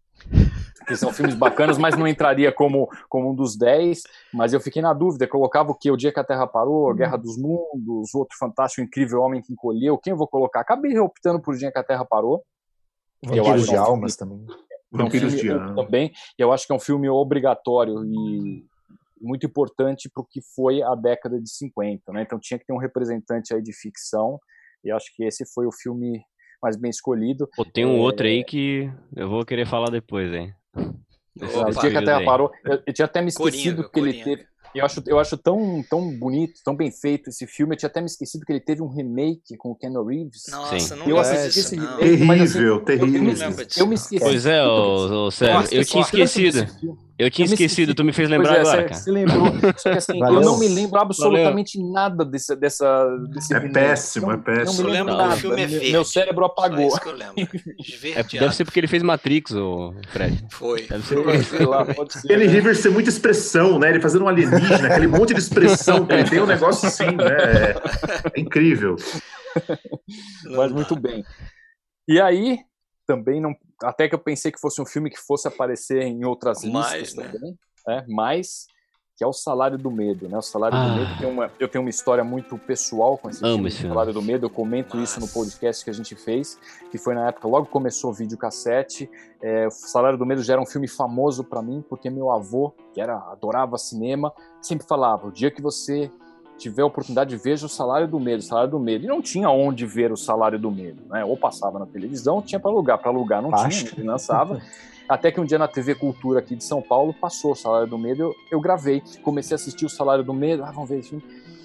Que 0.88 0.96
são 0.96 1.12
filmes 1.12 1.34
bacanas, 1.34 1.80
mas 1.80 1.98
não 1.98 2.08
entraria 2.08 2.52
como, 2.52 2.88
como 3.10 3.32
um 3.32 3.36
dos 3.36 3.58
dez. 3.58 4.04
Mas 4.32 4.54
eu 4.54 4.60
fiquei 4.60 4.82
na 4.82 4.94
dúvida, 4.94 5.28
colocava 5.28 5.72
o 5.72 5.76
que? 5.76 5.90
O 5.90 5.98
Dia 5.98 6.12
que 6.12 6.20
a 6.20 6.24
Terra 6.24 6.46
Parou, 6.46 6.90
uhum. 6.90 6.96
Guerra 6.96 7.18
dos 7.18 7.38
Mundos, 7.38 8.14
Outro 8.14 8.38
Fantástico 8.38 8.82
Incrível 8.82 9.22
Homem 9.22 9.42
que 9.42 9.52
Encolheu, 9.52 9.98
quem 9.98 10.12
eu 10.12 10.18
vou 10.18 10.28
colocar? 10.28 10.60
Acabei 10.60 10.98
optando 11.00 11.42
por 11.42 11.56
Dia 11.56 11.72
que 11.72 11.80
a 11.80 11.84
Terra 11.84 12.06
Parou. 12.06 12.44
Vampiros 13.24 13.68
de 13.68 13.76
Almas 13.76 14.16
também. 14.16 14.46
Vampiros 14.92 15.34
de 15.34 15.50
Almas. 15.50 15.76
Também, 15.76 16.14
eu 16.38 16.54
acho 16.54 16.68
que 16.68 16.74
é 16.74 16.76
um 16.76 16.80
filme 16.80 17.10
obrigatório 17.10 18.06
e 18.06 18.64
muito 19.26 19.46
importante 19.46 20.10
para 20.14 20.22
o 20.22 20.26
que 20.26 20.40
foi 20.56 20.82
a 20.82 20.96
década 20.96 21.42
de 21.42 21.50
50, 21.50 22.12
né? 22.14 22.22
Então 22.22 22.40
tinha 22.40 22.60
que 22.60 22.66
ter 22.66 22.74
um 22.74 22.78
representante 22.78 23.54
aí 23.54 23.62
de 23.62 23.74
ficção, 23.74 24.40
e 24.84 24.92
acho 24.92 25.08
que 25.16 25.24
esse 25.24 25.44
foi 25.54 25.66
o 25.66 25.72
filme 25.72 26.22
mais 26.62 26.78
bem 26.78 26.90
escolhido. 26.90 27.48
Pô, 27.56 27.66
tem 27.66 27.86
um 27.86 27.98
é... 27.98 28.00
outro 28.00 28.26
aí 28.26 28.44
que 28.44 28.90
eu 29.16 29.30
vou 29.30 29.46
querer 29.46 29.68
falar 29.68 29.90
depois, 29.90 30.34
hein? 30.34 30.54
Opa, 30.76 31.70
o 31.70 31.82
dia 31.82 31.92
que 31.92 31.98
até 31.98 32.24
parou, 32.24 32.50
eu, 32.64 32.82
eu, 32.86 32.94
tinha 32.94 33.06
até 33.06 33.22
me 33.22 33.28
esquecido 33.28 33.84
Coringa, 33.84 33.84
que 33.84 34.00
Coringa. 34.00 34.18
ele 34.18 34.24
teve. 34.38 34.56
Eu 34.74 34.84
acho, 34.84 35.02
eu 35.08 35.20
acho 35.20 35.38
tão, 35.38 35.82
tão 35.90 36.12
bonito, 36.20 36.60
tão 36.64 36.76
bem 36.76 36.92
feito 36.92 37.30
esse 37.30 37.48
filme. 37.48 37.74
Eu 37.74 37.78
tinha 37.78 37.88
até 37.88 38.02
me 38.02 38.08
esquecido 38.08 38.46
que 38.46 38.52
ele 38.52 38.60
teve 38.60 38.82
um 38.82 38.90
remake 38.90 39.56
com 39.58 39.72
o 39.72 39.76
Ken 39.76 39.94
Reeves. 40.06 40.44
Nossa, 40.50 40.78
Sim. 40.80 40.96
não 40.96 41.08
eu 41.08 41.18
assisti 41.18 41.60
esse 41.62 41.76
remake, 41.76 41.98
terrível, 41.98 42.26
mas, 42.26 42.42
assim, 42.42 42.84
terrível. 42.84 43.32
Eu, 43.32 43.52
eu, 43.52 43.68
eu, 43.78 43.88
me 43.88 43.96
esqueci. 43.96 44.20
Pois 44.20 44.46
é, 44.46 44.62
ô, 44.66 45.28
ô, 45.28 45.32
Sérgio, 45.32 45.78
eu 45.78 45.86
tinha 45.86 46.02
esquecido. 46.02 46.68
Eu 47.18 47.32
tinha 47.32 47.48
eu 47.48 47.54
esquecido, 47.54 47.96
tu 47.96 48.04
me 48.04 48.12
fez 48.12 48.30
lembrar 48.30 48.56
pois 48.56 48.68
é, 48.68 48.72
agora, 48.72 48.84
cara. 48.90 49.02
Você 49.02 49.10
lembrou. 49.10 49.46
Só 49.78 49.90
que 49.92 49.98
assim, 49.98 50.20
eu 50.20 50.42
não 50.42 50.60
me 50.60 50.68
lembro 50.68 51.00
absolutamente 51.00 51.78
Valeu. 51.78 51.94
nada 51.94 52.26
desse, 52.26 52.54
dessa, 52.58 53.08
desse 53.30 53.54
É 53.54 53.60
péssimo, 53.62 54.32
é 54.32 54.38
péssimo. 54.38 54.84
Não 54.84 54.86
me 54.86 54.98
lembro 54.98 55.16
nada. 55.16 55.34
O 55.34 55.38
filme 55.38 55.62
é 55.62 55.66
verde. 55.66 55.92
Meu 55.94 56.04
cérebro 56.04 56.44
apagou. 56.44 56.78
Só 56.78 56.88
isso 56.88 57.02
que 57.02 57.08
eu 57.08 57.16
lembro. 57.16 57.36
É, 58.16 58.24
deve 58.24 58.56
ser 58.56 58.66
porque 58.66 58.80
ele 58.80 58.88
fez 58.88 59.02
Matrix, 59.02 59.52
o 59.52 59.94
Fred. 60.10 60.46
Foi. 60.52 60.84
Deve 60.88 61.04
ser. 61.44 61.66
lá, 61.66 61.86
pode 61.86 62.14
ser. 62.14 62.32
Ele 62.32 62.48
Rivers 62.48 62.82
tem 62.82 62.92
muita 62.92 63.10
expressão, 63.10 63.80
né? 63.80 63.90
Ele 63.90 64.02
fazendo 64.02 64.26
um 64.26 64.28
alienígena, 64.28 64.88
aquele 64.88 65.08
monte 65.08 65.34
de 65.34 65.40
expressão 65.40 66.06
que 66.06 66.14
ele 66.14 66.30
tem, 66.30 66.42
um 66.42 66.46
negócio 66.46 66.88
assim, 66.88 67.06
né? 67.06 67.74
É, 68.36 68.40
incrível. 68.40 68.96
Mas 70.46 70.72
muito 70.72 70.96
bem. 70.96 71.24
E 72.08 72.20
aí, 72.20 72.60
também 73.08 73.42
não. 73.42 73.56
Até 73.84 74.08
que 74.08 74.16
eu 74.16 74.20
pensei 74.20 74.52
que 74.52 74.60
fosse 74.60 74.82
um 74.82 74.86
filme 74.86 75.10
que 75.10 75.20
fosse 75.20 75.48
aparecer 75.48 76.02
em 76.04 76.24
outras 76.26 76.64
mais, 76.64 77.02
listas 77.02 77.26
né? 77.26 77.32
também. 77.32 77.60
É, 77.88 78.04
mas 78.08 78.66
que 79.18 79.24
é 79.24 79.28
o 79.28 79.32
Salário 79.32 79.78
do 79.78 79.90
Medo, 79.90 80.28
né? 80.28 80.38
O 80.38 80.42
Salário 80.42 80.78
ah. 80.78 80.88
do 80.88 80.96
Medo 80.96 81.18
tem 81.18 81.30
uma, 81.30 81.52
eu 81.58 81.70
tenho 81.70 81.84
uma 81.84 81.90
história 81.90 82.24
muito 82.24 82.58
pessoal 82.58 83.18
com 83.18 83.30
esse 83.30 83.44
Amo 83.44 83.54
filme, 83.54 83.70
esse 83.70 83.78
filme. 83.78 83.94
Salário 83.94 84.14
do 84.14 84.22
Medo. 84.22 84.46
Eu 84.46 84.50
comento 84.50 84.98
Nossa. 84.98 85.20
isso 85.20 85.20
no 85.22 85.28
podcast 85.28 85.84
que 85.84 85.90
a 85.90 85.94
gente 85.94 86.16
fez, 86.16 86.60
que 86.92 86.98
foi 86.98 87.16
na 87.16 87.30
época 87.30 87.48
logo 87.48 87.68
começou 87.68 88.12
o 88.12 88.14
videocassete. 88.14 89.10
É, 89.42 89.68
o 89.68 89.72
Salário 89.72 90.18
do 90.18 90.26
Medo 90.26 90.44
já 90.44 90.54
era 90.54 90.62
um 90.62 90.66
filme 90.66 90.88
famoso 90.88 91.46
para 91.46 91.62
mim 91.62 91.84
porque 91.88 92.10
meu 92.10 92.30
avô, 92.30 92.74
que 92.94 93.00
era 93.00 93.16
adorava 93.32 93.78
cinema, 93.78 94.34
sempre 94.62 94.86
falava: 94.86 95.28
o 95.28 95.32
dia 95.32 95.50
que 95.50 95.62
você 95.62 96.12
tiver 96.58 96.82
a 96.82 96.86
oportunidade, 96.86 97.36
veja 97.38 97.66
o 97.66 97.70
Salário 97.70 98.08
do 98.08 98.20
Medo, 98.20 98.40
o 98.40 98.44
Salário 98.44 98.72
do 98.72 98.80
Medo. 98.80 99.06
E 99.06 99.08
não 99.08 99.22
tinha 99.22 99.50
onde 99.50 99.86
ver 99.86 100.12
o 100.12 100.18
Salário 100.18 100.60
do 100.60 100.72
Medo, 100.72 101.02
né? 101.10 101.24
Ou 101.24 101.38
passava 101.38 101.80
na 101.80 101.86
televisão, 101.86 102.42
tinha 102.42 102.60
para 102.60 102.72
alugar, 102.72 102.98
para 102.98 103.10
alugar 103.10 103.42
não 103.42 103.54
Acho. 103.54 103.86
tinha, 103.86 104.06
lançava. 104.06 104.62
Até 105.08 105.32
que 105.32 105.40
um 105.40 105.46
dia 105.46 105.60
na 105.60 105.68
TV 105.68 105.94
Cultura 105.94 106.40
aqui 106.40 106.56
de 106.56 106.64
São 106.64 106.82
Paulo 106.82 107.14
passou 107.14 107.52
o 107.52 107.56
Salário 107.56 107.88
do 107.88 107.98
Medo, 107.98 108.24
eu, 108.24 108.36
eu 108.52 108.60
gravei, 108.60 109.04
comecei 109.22 109.54
a 109.54 109.58
assistir 109.58 109.86
o 109.86 109.90
Salário 109.90 110.24
do 110.24 110.34
Medo, 110.34 110.64
ah, 110.64 110.72
vamos 110.72 110.90
ver 110.90 111.00
esse 111.00 111.10
filme. 111.10 111.24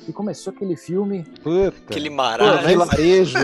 E 0.08 0.12
começou 0.12 0.52
aquele 0.52 0.76
filme. 0.76 1.24
Puta. 1.42 1.76
Aquele 1.88 2.10
marasmo. 2.10 2.86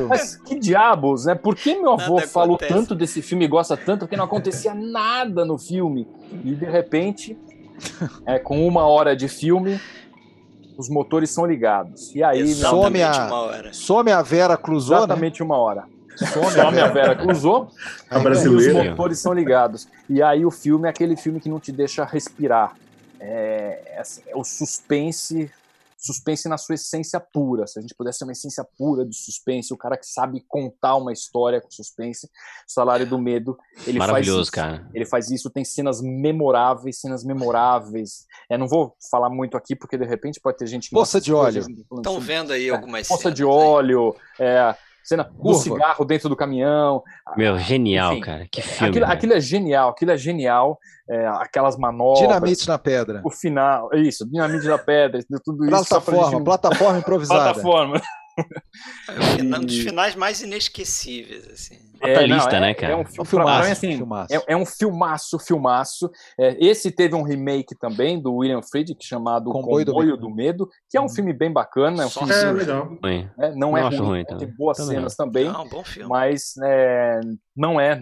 Mas 0.09 0.36
que 0.36 0.59
diabos, 0.59 1.27
né? 1.27 1.35
Por 1.35 1.55
que 1.55 1.78
meu 1.78 1.93
avô 1.93 2.16
nada 2.16 2.27
falou 2.27 2.56
acontece. 2.56 2.73
tanto 2.73 2.94
desse 2.94 3.23
filme 3.23 3.44
e 3.44 3.48
gosta 3.48 3.77
tanto? 3.77 4.01
Porque 4.01 4.16
não 4.16 4.24
acontecia 4.24 4.73
nada 4.74 5.44
no 5.44 5.59
filme. 5.59 6.09
E 6.44 6.55
de 6.55 6.64
repente, 6.64 7.39
é, 8.24 8.39
com 8.39 8.66
uma 8.66 8.86
hora 8.86 9.14
de 9.14 9.28
filme, 9.28 9.78
os 10.77 10.89
motores 10.89 11.31
são 11.31 11.47
ligados. 11.47 12.15
E 12.15 12.23
aí 12.23 12.55
some 12.55 13.03
a, 13.03 13.70
some 13.73 14.11
a 14.11 14.23
Vera 14.23 14.57
cruzou. 14.57 14.97
Né? 14.97 15.05
Exatamente 15.05 15.40
né? 15.40 15.47
uma 15.47 15.57
hora. 15.57 15.85
Some, 16.16 16.51
some 16.51 16.81
a 16.81 16.89
Vera 16.89 17.15
cruzou. 17.15 17.70
A 18.09 18.19
brasileira. 18.19 18.81
os 18.81 18.89
motores 18.90 19.19
são 19.19 19.32
ligados. 19.32 19.86
E 20.09 20.23
aí 20.23 20.47
o 20.47 20.51
filme 20.51 20.86
é 20.86 20.90
aquele 20.90 21.16
filme 21.16 21.40
que 21.40 21.48
não 21.48 21.61
te 21.61 21.70
deixa 21.70 22.05
respirar. 22.05 22.74
É, 23.20 23.81
é, 23.86 24.03
é 24.28 24.36
o 24.36 24.44
suspense 24.44 25.51
suspense 25.97 26.48
na 26.48 26.59
sua 26.59 26.74
essência 26.74 27.18
pura. 27.18 27.66
Se 27.66 27.78
a 27.78 27.82
gente 27.82 27.94
pudesse 27.94 28.18
ter 28.18 28.24
uma 28.24 28.32
essência 28.32 28.64
pura 28.77 29.05
de 29.05 29.16
suspense, 29.16 29.73
o 29.73 29.77
cara 29.77 29.97
que 29.97 30.06
sabe 30.06 30.44
contar 30.47 30.97
uma 30.97 31.12
história 31.12 31.60
com 31.60 31.70
suspense, 31.70 32.27
o 32.27 32.73
Salário 32.73 33.06
do 33.06 33.18
Medo, 33.18 33.56
ele 33.86 33.98
Maravilhoso, 33.98 34.36
faz 34.36 34.44
isso. 34.44 34.52
cara. 34.52 34.90
Ele 34.94 35.06
faz 35.06 35.31
isso, 35.31 35.51
tem 35.51 35.64
cenas 35.64 36.01
memoráveis, 36.01 37.01
cenas 37.01 37.24
memoráveis. 37.24 38.27
É, 38.51 38.59
não 38.59 38.68
vou 38.68 38.94
falar 39.10 39.31
muito 39.31 39.56
aqui 39.56 39.74
porque 39.74 39.97
de 39.97 40.05
repente 40.05 40.40
pode 40.40 40.59
ter 40.59 40.66
gente 40.66 40.89
que 40.89 40.94
Poça 40.94 41.20
de 41.20 41.32
óleo. 41.32 41.64
Estão 41.97 42.20
vendo 42.20 42.52
aí 42.52 42.68
é, 42.68 42.70
algumas 42.70 43.09
Poça 43.09 43.31
de 43.31 43.44
óleo, 43.44 44.14
é, 44.39 44.74
cena 45.06 45.24
Curva. 45.24 45.50
do 45.50 45.54
cigarro 45.54 46.04
dentro 46.04 46.28
do 46.28 46.36
caminhão. 46.36 47.02
Meu, 47.36 47.58
genial, 47.58 48.12
Enfim, 48.12 48.20
cara. 48.22 48.46
Que 48.50 48.60
filme. 48.60 48.88
Aquilo, 48.90 49.06
aquilo, 49.06 49.32
é 49.34 49.40
genial, 49.40 49.90
aquilo 49.90 50.10
é 50.10 50.16
genial. 50.16 50.78
É, 51.08 51.26
aquelas 51.28 51.76
manobras. 51.76 52.26
Dinamite 52.26 52.66
na 52.66 52.78
pedra. 52.78 53.20
O 53.24 53.30
final, 53.30 53.88
isso, 53.94 54.28
dinamite 54.28 54.66
na 54.66 54.76
pedra, 54.76 55.24
tudo 55.44 55.64
isso. 55.64 55.70
Plataforma, 55.70 56.30
gente... 56.30 56.44
plataforma 56.44 56.98
improvisada. 56.98 57.44
Plataforma. 57.44 58.02
É 59.08 59.42
um 59.42 59.64
dos 59.64 59.78
finais 59.78 60.14
mais 60.14 60.42
inesquecíveis, 60.42 61.48
assim. 61.48 61.86
É, 62.00 62.26
não, 62.26 62.36
é, 62.36 62.60
né, 62.60 62.74
cara? 62.74 62.92
É 62.92 62.96
um, 62.96 63.04
filme, 63.04 63.28
filmaço, 63.28 63.72
assim, 63.72 63.96
filmaço. 63.96 64.34
É, 64.34 64.42
é, 64.48 64.56
um 64.56 64.66
filmaço, 64.66 65.38
filmaço. 65.38 66.10
É, 66.38 66.56
esse 66.64 66.90
teve 66.90 67.14
um 67.14 67.22
remake 67.22 67.74
também 67.74 68.20
do 68.20 68.34
William 68.34 68.60
Friedkin 68.62 68.96
chamado 69.00 69.50
Comboio, 69.50 69.86
Comboio 69.86 70.16
do, 70.16 70.28
Medo. 70.28 70.68
que 70.90 70.98
é 70.98 71.00
um 71.00 71.04
uhum. 71.04 71.08
filme 71.08 71.32
bem 71.32 71.50
bacana. 71.50 72.02
É 72.02 72.06
um 72.06 72.10
filme 72.10 72.34
é, 72.34 72.52
legal. 72.52 72.98
É, 73.38 73.50
não, 73.50 73.70
não 73.70 73.78
é 73.78 73.82
ruim, 73.82 73.98
ruim 73.98 74.24
tem 74.24 74.48
boas 74.48 74.76
também 74.76 74.96
cenas 74.96 75.16
também. 75.16 75.44
Não, 75.46 75.64
um 75.64 75.68
bom 75.68 75.84
filme. 75.84 76.08
Mas 76.08 76.54
é, 76.62 77.20
não 77.56 77.80
é, 77.80 77.98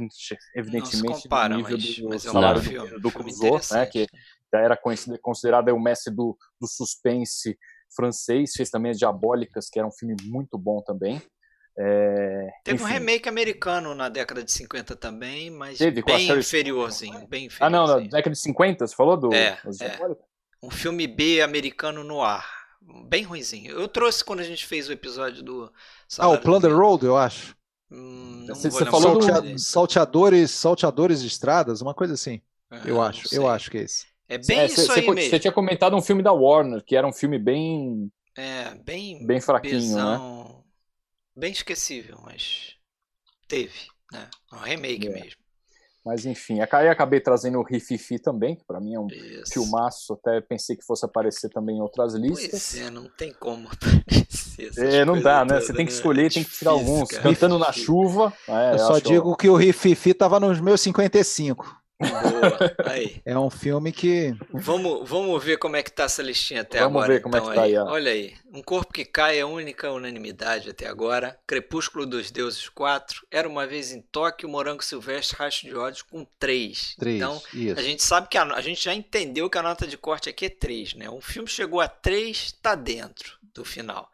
evidentemente, 0.57 1.07
não 1.07 1.21
compara, 1.21 1.57
nível 1.57 1.79
mas, 1.79 1.97
do 1.97 2.09
mas 2.09 2.27
é 2.27 2.31
um 2.31 2.89
do, 2.89 3.01
do 3.01 3.13
Clouseau, 3.13 3.61
né, 3.71 3.87
que 3.87 4.07
já 4.53 4.61
era 4.61 4.79
considerado 5.21 5.69
o 5.69 5.81
mestre 5.81 6.13
do, 6.13 6.37
do 6.61 6.67
suspense 6.67 7.57
francês, 7.95 8.53
fez 8.55 8.71
também 8.71 8.91
as 8.91 8.99
Diabólicas, 8.99 9.69
que 9.71 9.79
era 9.79 9.87
um 9.87 9.93
filme 9.93 10.17
muito 10.25 10.59
bom 10.59 10.81
também. 10.83 11.23
É, 11.77 12.51
Teve 12.63 12.77
enfim. 12.77 12.85
um 12.85 12.87
remake 12.87 13.29
americano 13.29 13.95
na 13.95 14.09
década 14.09 14.45
de 14.45 14.53
50 14.53 14.95
também, 14.95 15.51
mas 15.51 15.79
Teve, 15.79 16.03
bem 16.03 16.31
inferiorzinho, 16.31 17.27
bem 17.27 17.47
inferiorzinho. 17.47 17.59
Ah, 17.61 17.71
não, 17.71 17.87
na 17.87 17.99
década 17.99 18.31
de 18.31 18.39
50, 18.39 18.87
você 18.87 18.95
falou 18.95 19.17
do 19.17 19.35
é, 19.35 19.59
é. 19.81 20.17
Um 20.63 20.71
filme 20.71 21.07
B 21.07 21.43
americano 21.43 22.05
no 22.05 22.23
ar. 22.23 22.65
Bem 23.07 23.25
ruimzinho. 23.25 23.73
Eu 23.73 23.89
trouxe 23.89 24.23
quando 24.23 24.41
a 24.41 24.45
gente 24.45 24.67
fez 24.67 24.89
o 24.89 24.93
episódio 24.93 25.43
do. 25.43 25.73
Ah, 26.19 26.29
o 26.29 26.41
Plunder 26.41 26.75
Road, 26.75 27.05
eu 27.05 27.17
acho. 27.17 27.57
Hum, 27.91 28.47
você, 28.49 28.71
você 28.71 28.85
falou 28.85 29.19
do... 29.19 29.59
salteadores, 29.59 30.51
salteadores 30.51 31.23
de 31.23 31.29
estradas, 31.29 31.81
uma 31.81 31.95
coisa 31.95 32.15
assim. 32.15 32.41
É, 32.71 32.91
eu 32.91 33.01
acho, 33.01 33.35
eu 33.35 33.49
acho 33.49 33.71
que 33.71 33.79
é 33.79 33.83
esse. 33.83 34.07
É 34.29 34.39
bem 34.39 34.61
é, 34.61 34.67
isso 34.67 34.87
cê, 34.87 35.01
aí 35.01 35.11
mesmo. 35.11 35.31
Você 35.31 35.39
tinha 35.39 35.53
comentado 35.53 35.97
um 35.97 36.03
filme 36.03 36.23
da 36.23 36.33
Warner, 36.33 36.83
que 36.83 36.97
era 36.97 37.07
um 37.07 37.13
filme 37.13 37.39
bem. 37.39 38.11
É, 38.37 38.75
bem. 38.75 39.25
Bem 39.27 39.41
fraquinho, 39.41 39.75
né? 39.75 39.81
besão, 39.81 40.45
né? 40.45 40.55
Bem 41.37 41.53
esquecível, 41.53 42.19
mas. 42.25 42.75
Teve, 43.47 43.89
né? 44.11 44.29
Um 44.53 44.57
remake 44.57 45.07
é. 45.09 45.11
mesmo. 45.11 45.45
Mas 46.05 46.27
enfim, 46.27 46.59
aí 46.61 46.89
acabei 46.89 47.19
trazendo 47.19 47.59
o 47.59 47.63
Rififi 47.63 48.19
também, 48.19 48.55
que 48.55 48.65
para 48.67 48.79
mim 48.79 48.95
é 48.95 49.01
um 49.01 49.07
Isso. 49.07 49.55
filmaço, 49.55 50.13
até 50.13 50.39
pensei 50.39 50.77
que 50.77 50.85
fosse 50.85 51.03
aparecer 51.03 51.49
também 51.49 51.79
em 51.79 51.81
outras 51.81 52.13
listas. 52.13 52.51
Pois 52.51 52.77
é, 52.77 52.91
não 52.91 53.09
tem 53.09 53.33
como 53.33 53.69
aparecer. 53.73 54.71
É, 54.77 55.03
não 55.05 55.21
dá, 55.21 55.47
né? 55.47 55.61
Você 55.61 55.73
tem 55.73 55.87
que 55.87 55.93
né? 55.93 55.97
escolher, 55.97 56.27
é 56.27 56.29
tem 56.29 56.45
que 56.45 56.51
tirar 56.51 56.73
alguns. 56.73 57.09
Cara. 57.09 57.23
Cantando 57.23 57.59
na 57.59 57.73
chuva. 57.73 58.35
É, 58.47 58.75
eu 58.75 58.79
só 58.81 58.99
digo 58.99 59.35
que 59.35 59.49
o 59.49 59.57
Rififi 59.57 60.13
tava 60.13 60.39
nos 60.39 60.61
meus 60.61 60.83
55. 60.83 61.84
Boa. 62.11 62.75
Aí. 62.91 63.21
É 63.25 63.39
um 63.39 63.51
filme 63.51 63.93
que. 63.93 64.35
Vamos, 64.53 65.09
vamos 65.09 65.43
ver 65.43 65.59
como 65.59 65.77
é 65.77 65.83
que 65.83 65.91
tá 65.91 66.05
essa 66.05 66.23
listinha 66.23 66.63
até 66.63 66.81
vamos 66.81 67.03
agora. 67.03 67.07
Vamos 67.07 67.17
ver 67.17 67.23
como 67.23 67.37
então, 67.37 67.49
é 67.49 67.55
que 67.55 67.75
tá 67.75 67.83
aí. 67.83 67.89
Olha 67.89 68.13
aí. 68.13 68.35
Um 68.53 68.63
Corpo 68.63 68.93
que 68.93 69.05
Cai 69.05 69.39
é 69.39 69.43
a 69.43 69.47
única 69.47 69.91
unanimidade 69.91 70.71
até 70.71 70.87
agora. 70.87 71.39
Crepúsculo 71.47 72.07
dos 72.07 72.31
Deuses 72.31 72.69
4. 72.69 73.27
Era 73.31 73.49
uma 73.49 73.67
vez 73.67 73.93
em 73.93 74.01
Tóquio. 74.01 74.49
Morango 74.49 74.85
Silvestre, 74.85 75.37
Racho 75.37 75.67
de 75.67 75.75
Ódio 75.75 76.05
com 76.11 76.27
3. 76.39 76.97
3 76.99 77.17
então, 77.17 77.43
isso. 77.53 77.79
a 77.79 77.83
gente 77.83 78.03
sabe 78.03 78.29
que 78.29 78.39
a, 78.39 78.45
a 78.45 78.61
gente 78.61 78.85
já 78.85 78.95
entendeu 78.95 79.51
que 79.51 79.59
a 79.59 79.63
nota 79.63 79.87
de 79.87 79.97
corte 79.97 80.29
aqui 80.29 80.47
é 80.47 80.51
3, 80.51 80.95
né? 80.95 81.11
Um 81.11 81.21
filme 81.21 81.49
chegou 81.49 81.81
a 81.81 81.89
3, 81.89 82.53
tá 82.53 82.75
dentro 82.75 83.39
do 83.55 83.65
final. 83.65 84.11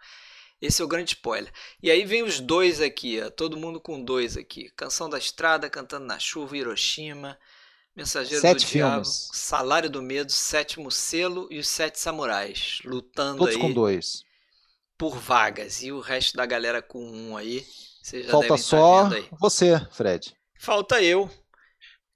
Esse 0.61 0.83
é 0.83 0.85
o 0.85 0.89
grande 0.89 1.13
spoiler. 1.13 1.51
E 1.83 1.91
aí 1.91 2.05
vem 2.05 2.23
os 2.23 2.39
dois 2.39 2.81
aqui, 2.83 3.21
ó, 3.21 3.31
todo 3.31 3.57
mundo 3.57 3.81
com 3.81 4.03
dois 4.03 4.37
aqui. 4.37 4.71
Canção 4.77 5.09
da 5.09 5.17
Estrada, 5.17 5.71
Cantando 5.71 6.05
na 6.05 6.19
Chuva, 6.19 6.57
Hiroshima. 6.57 7.39
Mensageiro 7.95 8.41
Sete 8.41 8.65
do 8.65 8.67
filmes. 8.67 8.93
Diabo, 8.93 9.05
Salário 9.05 9.91
do 9.91 10.01
Medo, 10.01 10.31
Sétimo 10.31 10.91
Selo 10.91 11.49
e 11.51 11.59
os 11.59 11.69
Sete 11.69 11.99
Samurais, 11.99 12.81
lutando 12.85 13.39
Todos 13.39 13.55
aí 13.55 13.61
com 13.61 13.73
dois. 13.73 14.23
por 14.97 15.19
vagas. 15.19 15.83
E 15.83 15.93
o 15.93 16.01
resto 16.01 16.37
da 16.37 16.47
galera 16.47 16.81
com 16.81 17.05
um 17.05 17.37
aí. 17.37 17.67
Falta 18.31 18.57
só 18.57 19.09
tá 19.09 19.17
aí. 19.17 19.29
você, 19.39 19.81
Fred. 19.91 20.35
Falta 20.59 21.03
eu. 21.03 21.31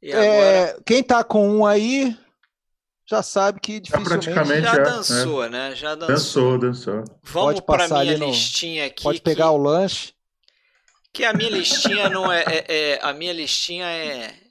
E 0.01 0.13
é, 0.13 0.63
agora... 0.63 0.83
Quem 0.87 1.03
tá 1.03 1.23
com 1.25 1.59
um 1.59 1.67
aí 1.67 2.17
já 3.07 3.23
sabe 3.23 3.61
que 3.61 3.81
dificilmente... 3.81 4.31
praticamente 4.31 4.63
já 4.63 4.75
é, 4.75 4.83
dançou, 4.83 5.45
é. 5.45 5.49
né? 5.51 5.75
Já 5.75 5.95
dançou. 5.95 6.59
Dançou, 6.59 7.03
dançou. 7.03 7.19
Vamos 7.23 7.61
para 7.61 7.89
minha 7.89 8.19
no... 8.19 8.27
listinha 8.27 8.87
aqui. 8.87 9.03
Pode 9.03 9.21
pegar 9.21 9.47
que... 9.47 9.51
o 9.51 9.57
lanche. 9.57 10.15
Que 11.13 11.25
a 11.25 11.33
minha 11.33 11.51
listinha 11.51 12.09
não 12.09 12.33
é, 12.33 12.43
é, 12.43 12.65
é, 12.69 12.99
A 13.03 13.13
minha 13.13 13.33
listinha 13.33 13.87
é 13.87 14.44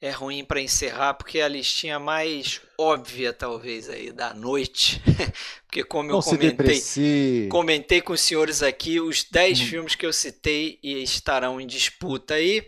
é 0.00 0.10
ruim 0.10 0.44
para 0.44 0.62
encerrar, 0.62 1.14
porque 1.14 1.38
é 1.40 1.42
a 1.42 1.48
listinha 1.48 1.98
mais 1.98 2.60
óbvia, 2.78 3.34
talvez, 3.34 3.88
aí 3.88 4.10
da 4.10 4.32
noite. 4.32 5.02
porque 5.66 5.84
como 5.84 6.08
Não 6.08 6.18
eu 6.18 6.22
comentei, 6.22 7.48
comentei 7.48 8.00
com 8.00 8.14
os 8.14 8.20
senhores 8.20 8.62
aqui, 8.62 8.98
os 8.98 9.24
10 9.24 9.60
hum. 9.60 9.66
filmes 9.66 9.94
que 9.94 10.06
eu 10.06 10.12
citei 10.12 10.78
estarão 10.82 11.60
em 11.60 11.66
disputa 11.66 12.34
aí. 12.34 12.64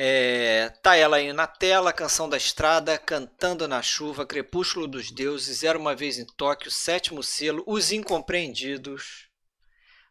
É, 0.00 0.68
tá 0.82 0.94
ela 0.96 1.16
aí 1.16 1.32
na 1.32 1.46
tela, 1.46 1.92
Canção 1.94 2.28
da 2.28 2.36
Estrada, 2.36 2.98
Cantando 2.98 3.66
na 3.66 3.82
Chuva, 3.82 4.26
Crepúsculo 4.26 4.86
dos 4.86 5.10
Deuses, 5.10 5.64
Era 5.64 5.78
Uma 5.78 5.96
Vez 5.96 6.18
em 6.18 6.26
Tóquio, 6.36 6.70
Sétimo 6.70 7.22
Selo, 7.22 7.64
Os 7.66 7.90
Incompreendidos, 7.90 9.28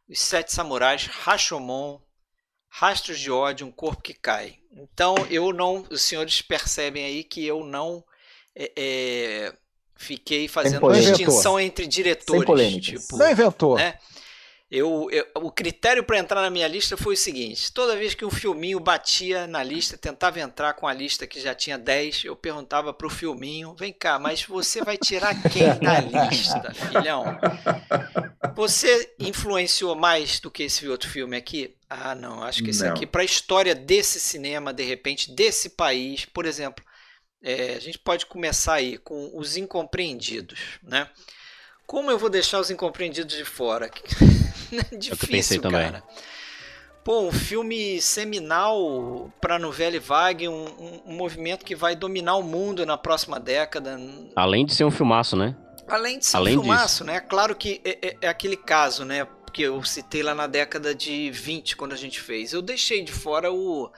Os 0.10 0.19
Sete 0.19 0.52
Samurais, 0.52 1.06
Rashomon, 1.06 2.02
Rastros 2.68 3.19
de 3.19 3.31
ódio, 3.31 3.65
um 3.65 3.72
corpo 3.72 4.02
que 4.02 4.14
cai. 4.14 4.60
Então 4.77 5.15
eu 5.29 5.51
não, 5.53 5.85
os 5.89 6.01
senhores 6.01 6.41
percebem 6.41 7.03
aí 7.05 7.23
que 7.23 7.45
eu 7.45 7.63
não 7.63 8.03
é, 8.55 8.71
é, 8.75 9.53
fiquei 9.95 10.47
fazendo 10.47 10.91
distinção 10.91 11.59
entre 11.59 11.87
diretores. 11.87 12.41
Tipo, 12.83 13.17
não 13.17 13.29
inventou. 13.29 13.75
Né? 13.75 13.97
Eu, 14.69 15.07
eu, 15.11 15.25
o 15.35 15.49
critério 15.49 16.03
para 16.03 16.17
entrar 16.17 16.41
na 16.41 16.49
minha 16.49 16.67
lista 16.67 16.97
foi 16.97 17.13
o 17.13 17.17
seguinte: 17.17 17.71
toda 17.71 17.95
vez 17.95 18.13
que 18.13 18.25
um 18.25 18.29
filminho 18.29 18.81
batia 18.81 19.47
na 19.47 19.63
lista, 19.63 19.97
tentava 19.97 20.41
entrar 20.41 20.73
com 20.73 20.85
a 20.85 20.93
lista 20.93 21.25
que 21.25 21.39
já 21.39 21.55
tinha 21.55 21.77
10, 21.77 22.25
eu 22.25 22.35
perguntava 22.35 22.93
para 22.93 23.07
o 23.07 23.09
filminho: 23.09 23.73
vem 23.75 23.93
cá, 23.93 24.19
mas 24.19 24.43
você 24.43 24.83
vai 24.83 24.97
tirar 24.97 25.33
quem 25.49 25.67
da 25.79 26.01
lista, 26.01 26.73
filhão? 26.73 27.23
Você 28.55 29.13
influenciou 29.19 29.95
mais 29.95 30.39
do 30.39 30.49
que 30.49 30.63
esse 30.63 30.87
outro 30.87 31.07
filme 31.07 31.37
aqui? 31.37 31.76
Ah, 31.89 32.14
não, 32.14 32.43
acho 32.43 32.64
que 32.64 32.72
esse 32.72 32.84
não. 32.84 32.91
aqui, 32.91 33.05
para 33.05 33.22
a 33.22 33.26
história 33.26 33.73
desse 33.73 34.19
cinema, 34.19 34.73
de 34.73 34.84
repente, 34.84 35.31
desse 35.31 35.69
país, 35.69 36.26
por 36.26 36.45
exemplo, 36.45 36.84
é, 37.41 37.76
a 37.76 37.80
gente 37.80 37.97
pode 37.97 38.26
começar 38.26 38.76
aí 38.76 38.97
com 38.97 39.31
Os 39.34 39.55
Incompreendidos, 39.55 40.80
né? 40.84 41.09
Como 41.85 42.11
eu 42.11 42.19
vou 42.19 42.30
deixar 42.30 42.59
Os 42.59 42.69
Incompreendidos 42.69 43.35
de 43.35 43.45
fora? 43.45 43.89
Difícil, 44.97 45.61
cara. 45.61 46.03
Pô, 47.05 47.22
um 47.22 47.31
filme 47.31 48.01
seminal 48.01 49.31
para 49.39 49.57
novela 49.57 49.97
Vague, 49.97 50.49
um, 50.49 50.65
um, 50.65 51.01
um, 51.05 51.14
movimento 51.15 51.64
que 51.64 51.73
vai 51.73 51.95
dominar 51.95 52.35
o 52.35 52.43
mundo 52.43 52.85
na 52.85 52.97
próxima 52.97 53.39
década. 53.39 53.97
Além 54.35 54.65
de 54.65 54.76
ser 54.76 54.84
um 54.84 54.91
filmaço, 54.91 55.38
né? 55.38 55.55
Além 55.88 56.19
de 56.19 56.26
ser 56.26 56.35
Além 56.35 56.57
um 56.57 56.64
filmaço, 56.64 56.88
disso. 56.88 57.03
né? 57.05 57.22
Claro 57.22 57.55
que 57.55 57.80
é, 57.85 58.09
é, 58.09 58.18
é, 58.23 58.27
aquele 58.27 58.57
caso, 58.57 59.05
né? 59.05 59.26
Que 59.52 59.64
eu 59.64 59.84
citei 59.84 60.22
lá 60.22 60.36
na 60.36 60.48
década 60.48 60.94
de 60.94 61.32
20, 61.32 61.76
quando 61.76 61.94
a 61.94 61.98
gente 61.98 62.19
fez. 62.19 62.53
Eu 62.53 62.61
deixei 62.61 63.03
de 63.03 63.11
fora 63.11 63.52
o, 63.52 63.91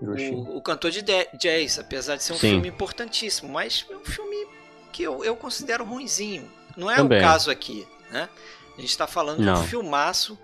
o, 0.00 0.56
o, 0.56 0.62
cantor 0.62 0.90
de 0.90 1.02
jazz, 1.02 1.78
apesar 1.78 2.16
de 2.16 2.24
ser 2.24 2.32
um 2.32 2.38
Sim. 2.38 2.50
filme 2.50 2.68
importantíssimo, 2.68 3.52
mas 3.52 3.86
é 3.88 3.96
um 3.96 4.04
filme 4.04 4.46
que 4.92 5.02
eu, 5.02 5.24
eu 5.24 5.36
considero 5.36 5.84
ruinzinho. 5.84 6.50
Não 6.76 6.90
é 6.90 6.96
Também. 6.96 7.18
o 7.18 7.22
caso 7.22 7.50
aqui, 7.50 7.86
né? 8.10 8.28
A 8.76 8.80
gente 8.80 8.90
está 8.90 9.06
falando 9.06 9.40
Não. 9.40 9.54
de 9.54 9.60
um 9.60 9.64
filmaço 9.64 10.38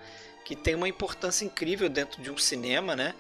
que 0.45 0.55
tem 0.57 0.75
uma 0.75 0.89
importância 0.89 1.45
incrível 1.45 1.89
dentro 1.89 2.23
de 2.23 2.31
um 2.31 2.39
cinema, 2.39 2.95
né? 2.97 3.15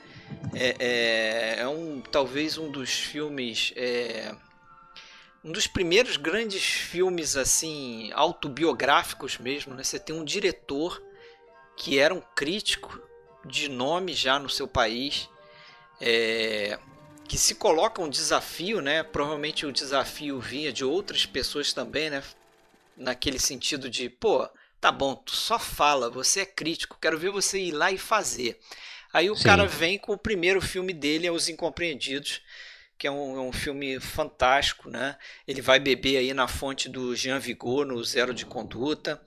É, 0.54 0.76
é, 0.78 1.60
é 1.60 1.68
um 1.68 2.00
talvez 2.00 2.58
um 2.58 2.70
dos 2.70 2.90
filmes, 2.90 3.72
é, 3.76 4.34
um 5.44 5.52
dos 5.52 5.66
primeiros 5.66 6.16
grandes 6.16 6.62
filmes 6.62 7.36
assim 7.36 8.10
autobiográficos 8.12 9.38
mesmo, 9.38 9.74
né? 9.74 9.82
Você 9.82 9.98
tem 9.98 10.14
um 10.14 10.24
diretor 10.24 11.02
que 11.76 11.98
era 11.98 12.12
um 12.12 12.20
crítico 12.20 13.00
de 13.44 13.68
nome 13.68 14.12
já 14.14 14.38
no 14.38 14.50
seu 14.50 14.66
país, 14.66 15.28
é, 16.00 16.78
que 17.26 17.38
se 17.38 17.54
coloca 17.54 18.02
um 18.02 18.08
desafio, 18.08 18.80
né? 18.80 19.02
Provavelmente 19.02 19.64
o 19.64 19.72
desafio 19.72 20.40
vinha 20.40 20.72
de 20.72 20.84
outras 20.84 21.24
pessoas 21.24 21.72
também, 21.72 22.10
né? 22.10 22.22
Naquele 22.96 23.38
sentido 23.38 23.88
de, 23.88 24.08
pô, 24.08 24.48
Tá 24.80 24.92
bom, 24.92 25.16
tu 25.16 25.34
só 25.34 25.58
fala, 25.58 26.08
você 26.08 26.40
é 26.40 26.46
crítico, 26.46 26.98
quero 27.00 27.18
ver 27.18 27.30
você 27.30 27.58
ir 27.58 27.72
lá 27.72 27.90
e 27.90 27.98
fazer. 27.98 28.58
Aí 29.12 29.28
o 29.28 29.34
Sim. 29.34 29.42
cara 29.42 29.66
vem 29.66 29.98
com 29.98 30.12
o 30.12 30.18
primeiro 30.18 30.60
filme 30.60 30.92
dele, 30.92 31.26
é 31.26 31.32
Os 31.32 31.48
Incompreendidos, 31.48 32.42
que 32.98 33.06
é 33.06 33.10
um, 33.10 33.36
é 33.36 33.40
um, 33.40 33.52
filme 33.52 34.00
fantástico, 34.00 34.90
né? 34.90 35.16
Ele 35.46 35.62
vai 35.62 35.78
beber 35.78 36.18
aí 36.18 36.34
na 36.34 36.48
fonte 36.48 36.88
do 36.88 37.14
Jean 37.14 37.38
Vigo 37.38 37.84
no 37.84 38.02
Zero 38.04 38.34
de 38.34 38.44
Conduta. 38.44 39.22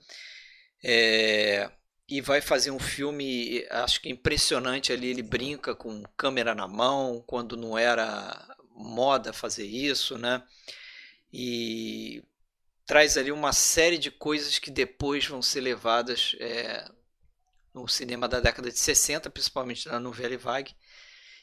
É, 0.84 1.70
e 2.08 2.20
vai 2.20 2.40
fazer 2.40 2.70
um 2.70 2.78
filme, 2.78 3.66
acho 3.70 4.00
que 4.02 4.10
impressionante 4.10 4.92
ali. 4.92 5.08
Ele 5.08 5.22
brinca 5.22 5.74
com 5.74 6.02
câmera 6.16 6.54
na 6.54 6.68
mão, 6.68 7.24
quando 7.26 7.56
não 7.56 7.78
era 7.78 8.56
moda 8.74 9.32
fazer 9.32 9.66
isso, 9.66 10.18
né? 10.18 10.42
E 11.32 12.22
traz 12.84 13.16
ali 13.16 13.32
uma 13.32 13.52
série 13.52 13.96
de 13.96 14.10
coisas 14.10 14.58
que 14.58 14.70
depois 14.70 15.26
vão 15.26 15.40
ser 15.40 15.62
levadas 15.62 16.36
é, 16.40 16.84
no 17.72 17.88
cinema 17.88 18.28
da 18.28 18.40
década 18.40 18.70
de 18.70 18.78
60, 18.78 19.30
principalmente 19.30 19.88
na 19.88 19.98
novela 19.98 20.36
Vague. 20.36 20.74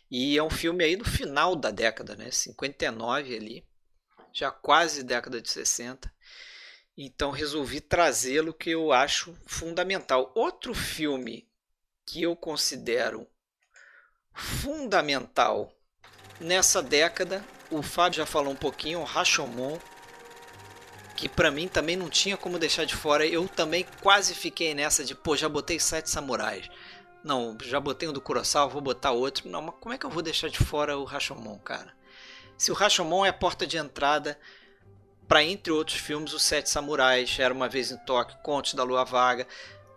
E 0.09 0.37
é 0.37 0.43
um 0.43 0.49
filme 0.49 0.83
aí 0.83 0.95
do 0.95 1.05
final 1.05 1.55
da 1.55 1.69
década, 1.69 2.15
né? 2.15 2.31
59 2.31 3.35
ali, 3.35 3.65
já 4.33 4.49
quase 4.51 5.03
década 5.03 5.41
de 5.41 5.49
60. 5.49 6.11
Então 6.97 7.31
resolvi 7.31 7.79
trazê-lo 7.79 8.53
que 8.53 8.71
eu 8.71 8.91
acho 8.91 9.35
fundamental. 9.45 10.31
Outro 10.35 10.73
filme 10.73 11.47
que 12.05 12.23
eu 12.23 12.35
considero 12.35 13.27
fundamental 14.33 15.71
nessa 16.39 16.81
década, 16.81 17.45
o 17.69 17.83
Fábio 17.83 18.17
já 18.17 18.25
falou 18.25 18.51
um 18.51 18.57
pouquinho, 18.57 18.99
o 18.99 19.03
Rashomon, 19.03 19.77
que 21.15 21.29
para 21.29 21.51
mim 21.51 21.67
também 21.67 21.95
não 21.95 22.09
tinha 22.09 22.37
como 22.37 22.57
deixar 22.57 22.85
de 22.85 22.95
fora. 22.95 23.27
Eu 23.27 23.47
também 23.47 23.85
quase 24.01 24.33
fiquei 24.33 24.73
nessa 24.73 25.03
de, 25.03 25.13
pô, 25.13 25.35
já 25.35 25.49
botei 25.49 25.79
Sete 25.79 26.09
Samurais. 26.09 26.69
Não, 27.23 27.57
já 27.61 27.79
botei 27.79 28.07
um 28.07 28.13
do 28.13 28.21
Kurosawa, 28.21 28.69
vou 28.69 28.81
botar 28.81 29.11
outro. 29.11 29.49
Não, 29.49 29.61
mas 29.61 29.75
como 29.79 29.93
é 29.93 29.97
que 29.97 30.05
eu 30.05 30.09
vou 30.09 30.21
deixar 30.21 30.49
de 30.49 30.59
fora 30.59 30.97
o 30.97 31.03
Rashomon, 31.03 31.57
cara? 31.59 31.93
Se 32.57 32.71
o 32.71 32.75
Rashomon 32.75 33.25
é 33.25 33.29
a 33.29 33.33
porta 33.33 33.65
de 33.67 33.77
entrada 33.77 34.39
para, 35.27 35.43
entre 35.43 35.71
outros 35.71 35.97
filmes, 35.97 36.33
os 36.33 36.43
Sete 36.43 36.69
Samurais, 36.69 37.37
Era 37.39 37.53
Uma 37.53 37.69
Vez 37.69 37.91
em 37.91 37.97
Tóquio, 37.97 38.37
Contos 38.41 38.73
da 38.73 38.83
Lua 38.83 39.05
Vaga, 39.05 39.47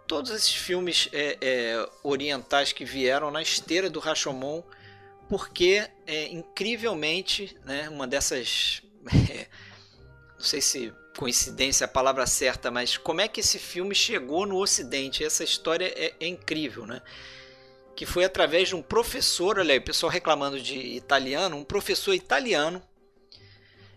todos 0.07 0.31
esses 0.31 0.55
filmes 0.55 1.09
é, 1.13 1.39
é, 1.41 1.89
orientais 2.03 2.73
que 2.73 2.85
vieram 2.85 3.31
na 3.31 3.41
esteira 3.41 3.89
do 3.89 3.99
Rashomon, 3.99 4.63
porque, 5.29 5.89
é, 6.07 6.29
incrivelmente, 6.29 7.57
né, 7.65 7.89
uma 7.89 8.07
dessas... 8.07 8.83
É, 9.33 9.49
não 10.37 10.45
sei 10.45 10.61
se 10.61 10.93
coincidência 11.17 11.85
a 11.85 11.89
palavra 11.89 12.27
certa, 12.27 12.71
mas 12.71 12.97
como 12.97 13.21
é 13.21 13.29
que 13.29 13.41
esse 13.41 13.59
filme 13.59 13.95
chegou 13.95 14.47
no 14.47 14.57
Ocidente? 14.57 15.25
Essa 15.25 15.45
história 15.45 15.93
é, 15.97 16.15
é 16.19 16.27
incrível, 16.27 16.87
né? 16.87 17.03
Que 17.95 18.07
foi 18.07 18.25
através 18.25 18.69
de 18.69 18.77
um 18.77 18.83
professor, 18.83 19.59
olha 19.59 19.73
aí, 19.73 19.79
o 19.79 19.85
pessoal 19.85 20.11
reclamando 20.11 20.61
de 20.61 20.79
italiano, 20.79 21.57
um 21.57 21.65
professor 21.65 22.15
italiano 22.15 22.83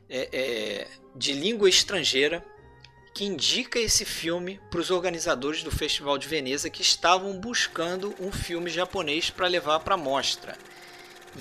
é, 0.10 0.30
é, 0.32 0.88
de 1.16 1.34
língua 1.34 1.70
estrangeira 1.70 2.46
que 3.14 3.24
indica 3.24 3.80
esse 3.80 4.04
filme 4.04 4.60
para 4.70 4.82
os 4.82 4.92
organizadores 4.92 5.64
do 5.64 5.72
Festival 5.72 6.18
de 6.18 6.28
Veneza 6.28 6.70
que 6.70 6.82
estavam 6.82 7.40
buscando 7.40 8.14
um 8.20 8.30
filme 8.30 8.70
japonês 8.70 9.30
para 9.30 9.48
levar 9.48 9.80
para 9.80 9.96
a 9.96 9.98
mostra. 9.98 10.58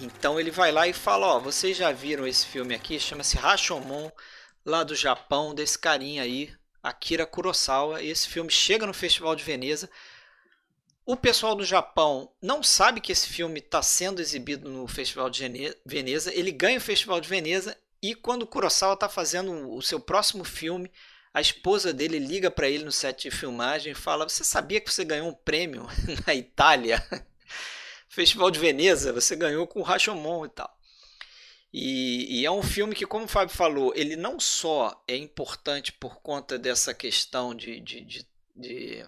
Então 0.01 0.39
ele 0.39 0.53
vai 0.53 0.71
lá 0.71 0.87
e 0.87 0.93
fala: 0.93 1.27
Ó, 1.27 1.41
vocês 1.41 1.77
já 1.77 1.91
viram 1.91 2.27
esse 2.27 2.47
filme 2.47 2.77
aqui? 2.77 3.01
Chama-se 3.01 3.37
Rashomon 3.37 4.09
lá 4.65 4.83
do 4.83 4.95
Japão, 4.95 5.55
desse 5.55 5.79
carinha 5.79 6.23
aí, 6.23 6.55
Akira 6.83 7.27
Kurosawa. 7.27 8.03
Esse 8.03 8.29
filme 8.29 8.51
chega 8.51 8.87
no 8.87 8.95
Festival 8.95 9.37
de 9.37 9.45
Veneza. 9.45 9.91
O 11.07 11.17
pessoal 11.17 11.55
do 11.55 11.65
Japão 11.65 12.33
não 12.41 12.63
sabe 12.63 13.01
que 13.01 13.13
esse 13.13 13.29
filme 13.29 13.61
está 13.61 13.83
sendo 13.83 14.23
exibido 14.23 14.71
no 14.71 14.87
Festival 14.87 15.29
de 15.29 15.77
Veneza. 15.85 16.33
Ele 16.33 16.51
ganha 16.51 16.79
o 16.79 16.81
Festival 16.81 17.21
de 17.21 17.29
Veneza 17.29 17.77
e 18.01 18.15
quando 18.15 18.47
Kurosawa 18.47 18.95
está 18.95 19.09
fazendo 19.09 19.75
o 19.75 19.83
seu 19.83 20.01
próximo 20.01 20.45
filme, 20.45 20.91
a 21.33 21.41
esposa 21.41 21.93
dele 21.93 22.19
liga 22.19 22.51
para 22.51 22.69
ele 22.69 22.85
no 22.85 22.93
set 22.93 23.23
de 23.23 23.31
filmagem 23.31 23.93
e 23.93 23.95
fala: 23.95 24.29
Você 24.29 24.45
sabia 24.45 24.81
que 24.81 24.93
você 24.93 25.05
ganhou 25.05 25.29
um 25.29 25.35
prêmio 25.35 25.87
na 26.27 26.35
Itália? 26.35 27.05
Festival 28.09 28.51
de 28.51 28.61
Veneza, 28.61 29.13
você 29.13 29.35
ganhou 29.35 29.67
com 29.67 29.81
o 29.81 29.83
Rashomon 29.83 30.47
e 30.47 30.49
tal. 30.49 30.79
E, 31.77 32.39
e, 32.39 32.47
é 32.47 32.51
um 32.53 32.63
filme 32.63 32.95
que, 32.95 33.05
como 33.05 33.25
o 33.25 33.29
Fábio 33.29 33.53
falou, 33.53 33.93
ele 33.97 34.15
não 34.15 34.39
só 34.39 35.03
é 35.09 35.17
importante 35.17 35.91
por 35.91 36.21
conta 36.21 36.57
dessa 36.57 36.95
questão 36.95 37.53
de, 37.53 37.81
de, 37.81 38.01
de, 38.03 38.29
de 38.55 39.05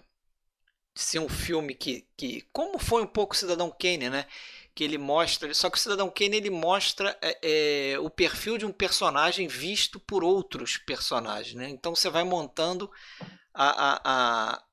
ser 0.93 1.19
um 1.19 1.29
filme 1.29 1.73
que, 1.73 2.05
que, 2.17 2.41
como 2.51 2.77
foi 2.77 3.03
um 3.03 3.07
pouco 3.07 3.37
Cidadão 3.37 3.71
Kane, 3.71 4.09
né? 4.09 4.27
Que 4.75 4.83
ele 4.83 4.97
mostra, 4.97 5.53
só 5.53 5.69
que 5.69 5.77
o 5.77 5.79
Cidadão 5.79 6.09
Kane 6.09 6.35
ele 6.35 6.49
mostra 6.49 7.17
é, 7.21 7.93
é, 7.93 7.99
o 7.99 8.09
perfil 8.09 8.57
de 8.57 8.65
um 8.65 8.73
personagem 8.73 9.47
visto 9.47 9.97
por 9.97 10.21
outros 10.21 10.75
personagens, 10.75 11.55
né? 11.55 11.69
Então 11.69 11.95
você 11.95 12.09
vai 12.09 12.25
montando 12.25 12.91
a, 13.53 13.93
a, 13.93 14.01
a 14.03 14.63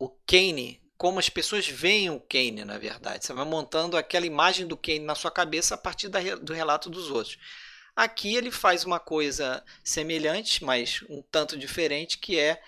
o 0.00 0.08
Kane 0.26 0.82
como 0.96 1.18
as 1.18 1.28
pessoas 1.28 1.66
veem 1.66 2.10
o 2.10 2.20
Kane, 2.20 2.64
na 2.64 2.78
verdade. 2.78 3.24
Você 3.24 3.32
vai 3.32 3.44
montando 3.44 3.96
aquela 3.96 4.26
imagem 4.26 4.66
do 4.66 4.76
Kane 4.76 5.00
na 5.00 5.14
sua 5.14 5.30
cabeça 5.30 5.74
a 5.74 5.78
partir 5.78 6.08
da, 6.08 6.20
do 6.36 6.52
relato 6.52 6.88
dos 6.88 7.10
outros. 7.10 7.38
Aqui 7.94 8.34
ele 8.34 8.50
faz 8.50 8.84
uma 8.84 9.00
coisa 9.00 9.64
semelhante, 9.82 10.64
mas 10.64 11.02
um 11.08 11.22
tanto 11.22 11.56
diferente, 11.56 12.18
que 12.18 12.38
é 12.38 12.60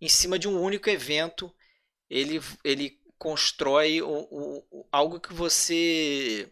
em 0.00 0.08
cima 0.08 0.38
de 0.38 0.48
um 0.48 0.60
único 0.60 0.88
evento, 0.90 1.54
ele, 2.08 2.40
ele 2.62 3.00
constrói 3.18 4.02
o, 4.02 4.28
o, 4.30 4.86
algo 4.92 5.20
que 5.20 5.32
você 5.32 6.50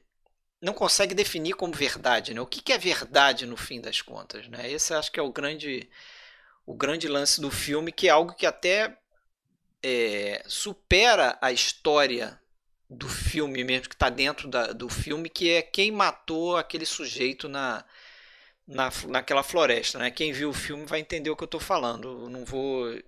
não 0.60 0.72
consegue 0.72 1.14
definir 1.14 1.55
como 1.55 1.72
verdade. 1.72 2.32
Né? 2.32 2.40
O 2.40 2.47
que, 2.47 2.62
que 2.62 2.72
é 2.72 2.78
verdade 2.78 3.47
no 3.47 3.56
fim 3.56 3.81
das 3.81 4.01
contas? 4.01 4.48
Né? 4.48 4.70
Esse 4.70 4.94
acho 4.94 5.12
que 5.12 5.20
é 5.20 5.22
o 5.22 5.32
grande, 5.32 5.89
o 6.64 6.74
grande 6.74 7.06
lance 7.09 7.40
do 7.40 7.51
filme, 7.51 7.93
que 7.93 8.09
é 8.09 8.10
algo 8.10 8.35
que 8.35 8.47
até 8.47 8.98
é, 9.86 10.43
supera 10.47 11.36
a 11.43 11.52
história 11.52 12.40
do 12.89 13.06
filme 13.06 13.62
mesmo, 13.62 13.90
que 13.90 13.94
está 13.94 14.09
dentro 14.09 14.48
da, 14.48 14.73
do 14.73 14.89
filme, 14.89 15.28
que 15.28 15.51
é 15.51 15.61
quem 15.61 15.90
matou 15.90 16.56
aquele 16.56 16.86
sujeito 16.86 17.51
na, 17.51 17.85
na, 18.66 18.90
naquela 19.09 19.43
floresta. 19.43 19.98
Né? 19.98 20.11
Quem 20.11 20.32
viu 20.32 20.48
o 20.48 20.55
filme 20.55 20.86
vai 20.86 21.01
entender 21.01 21.28
o 21.28 21.36
que 21.36 21.43
eu 21.43 21.47
estou 21.47 21.61
falando. 21.61 22.23
Eu 22.23 22.31
não 22.31 22.47
vou 22.47 22.98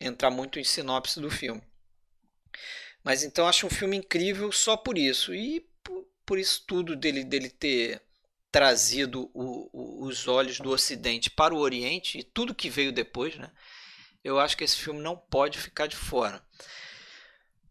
entrar 0.00 0.30
muito 0.30 0.60
em 0.60 0.64
sinopse 0.64 1.18
do 1.18 1.30
filme. 1.30 1.62
Mas 3.02 3.24
então 3.24 3.48
acho 3.48 3.66
um 3.66 3.70
filme 3.70 3.96
incrível 3.96 4.52
só 4.52 4.76
por 4.76 4.96
isso. 4.96 5.34
E 5.34 5.66
por, 5.82 6.06
por 6.24 6.38
isso 6.38 6.62
tudo 6.64 6.94
dele, 6.94 7.24
dele 7.24 7.50
ter 7.50 8.00
trazido 8.52 9.28
o, 9.34 9.68
o, 9.72 10.04
os 10.06 10.28
olhos 10.28 10.60
do 10.60 10.70
Ocidente 10.70 11.28
para 11.28 11.54
o 11.54 11.58
Oriente 11.58 12.18
e 12.18 12.22
tudo 12.22 12.54
que 12.54 12.70
veio 12.70 12.92
depois, 12.92 13.36
né? 13.36 13.50
Eu 14.22 14.38
acho 14.38 14.56
que 14.56 14.64
esse 14.64 14.76
filme 14.76 15.00
não 15.00 15.16
pode 15.16 15.58
ficar 15.58 15.86
de 15.86 15.96
fora. 15.96 16.42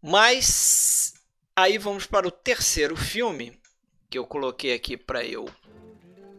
Mas 0.02 1.14
aí 1.54 1.78
vamos 1.78 2.06
para 2.06 2.26
o 2.26 2.30
terceiro 2.30 2.96
filme 2.96 3.60
que 4.08 4.18
eu 4.18 4.26
coloquei 4.26 4.72
aqui 4.72 4.96
para 4.96 5.24
eu 5.24 5.48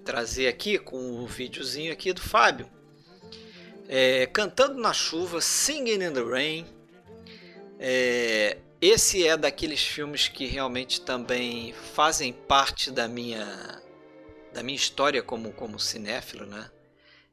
trazer 0.04 0.48
aqui 0.48 0.78
com 0.78 0.98
o 0.98 1.24
um 1.24 1.26
videozinho 1.26 1.94
aqui 1.94 2.12
do 2.12 2.22
Fábio. 2.22 2.70
É, 3.88 4.26
Cantando 4.28 4.80
na 4.80 4.94
Chuva, 4.94 5.42
Singing 5.42 6.04
in 6.04 6.14
the 6.14 6.22
Rain. 6.22 6.66
É, 7.80 8.58
esse 8.82 9.26
é 9.28 9.38
daqueles 9.38 9.82
filmes 9.82 10.28
que 10.28 10.46
realmente 10.46 11.02
também 11.02 11.74
fazem 11.94 12.34
parte 12.34 12.90
da 12.92 13.08
minha 13.08 13.82
da 14.54 14.62
minha 14.62 14.76
história 14.76 15.24
como 15.24 15.54
como 15.54 15.80
cinéfilo, 15.80 16.46
né? 16.46 16.70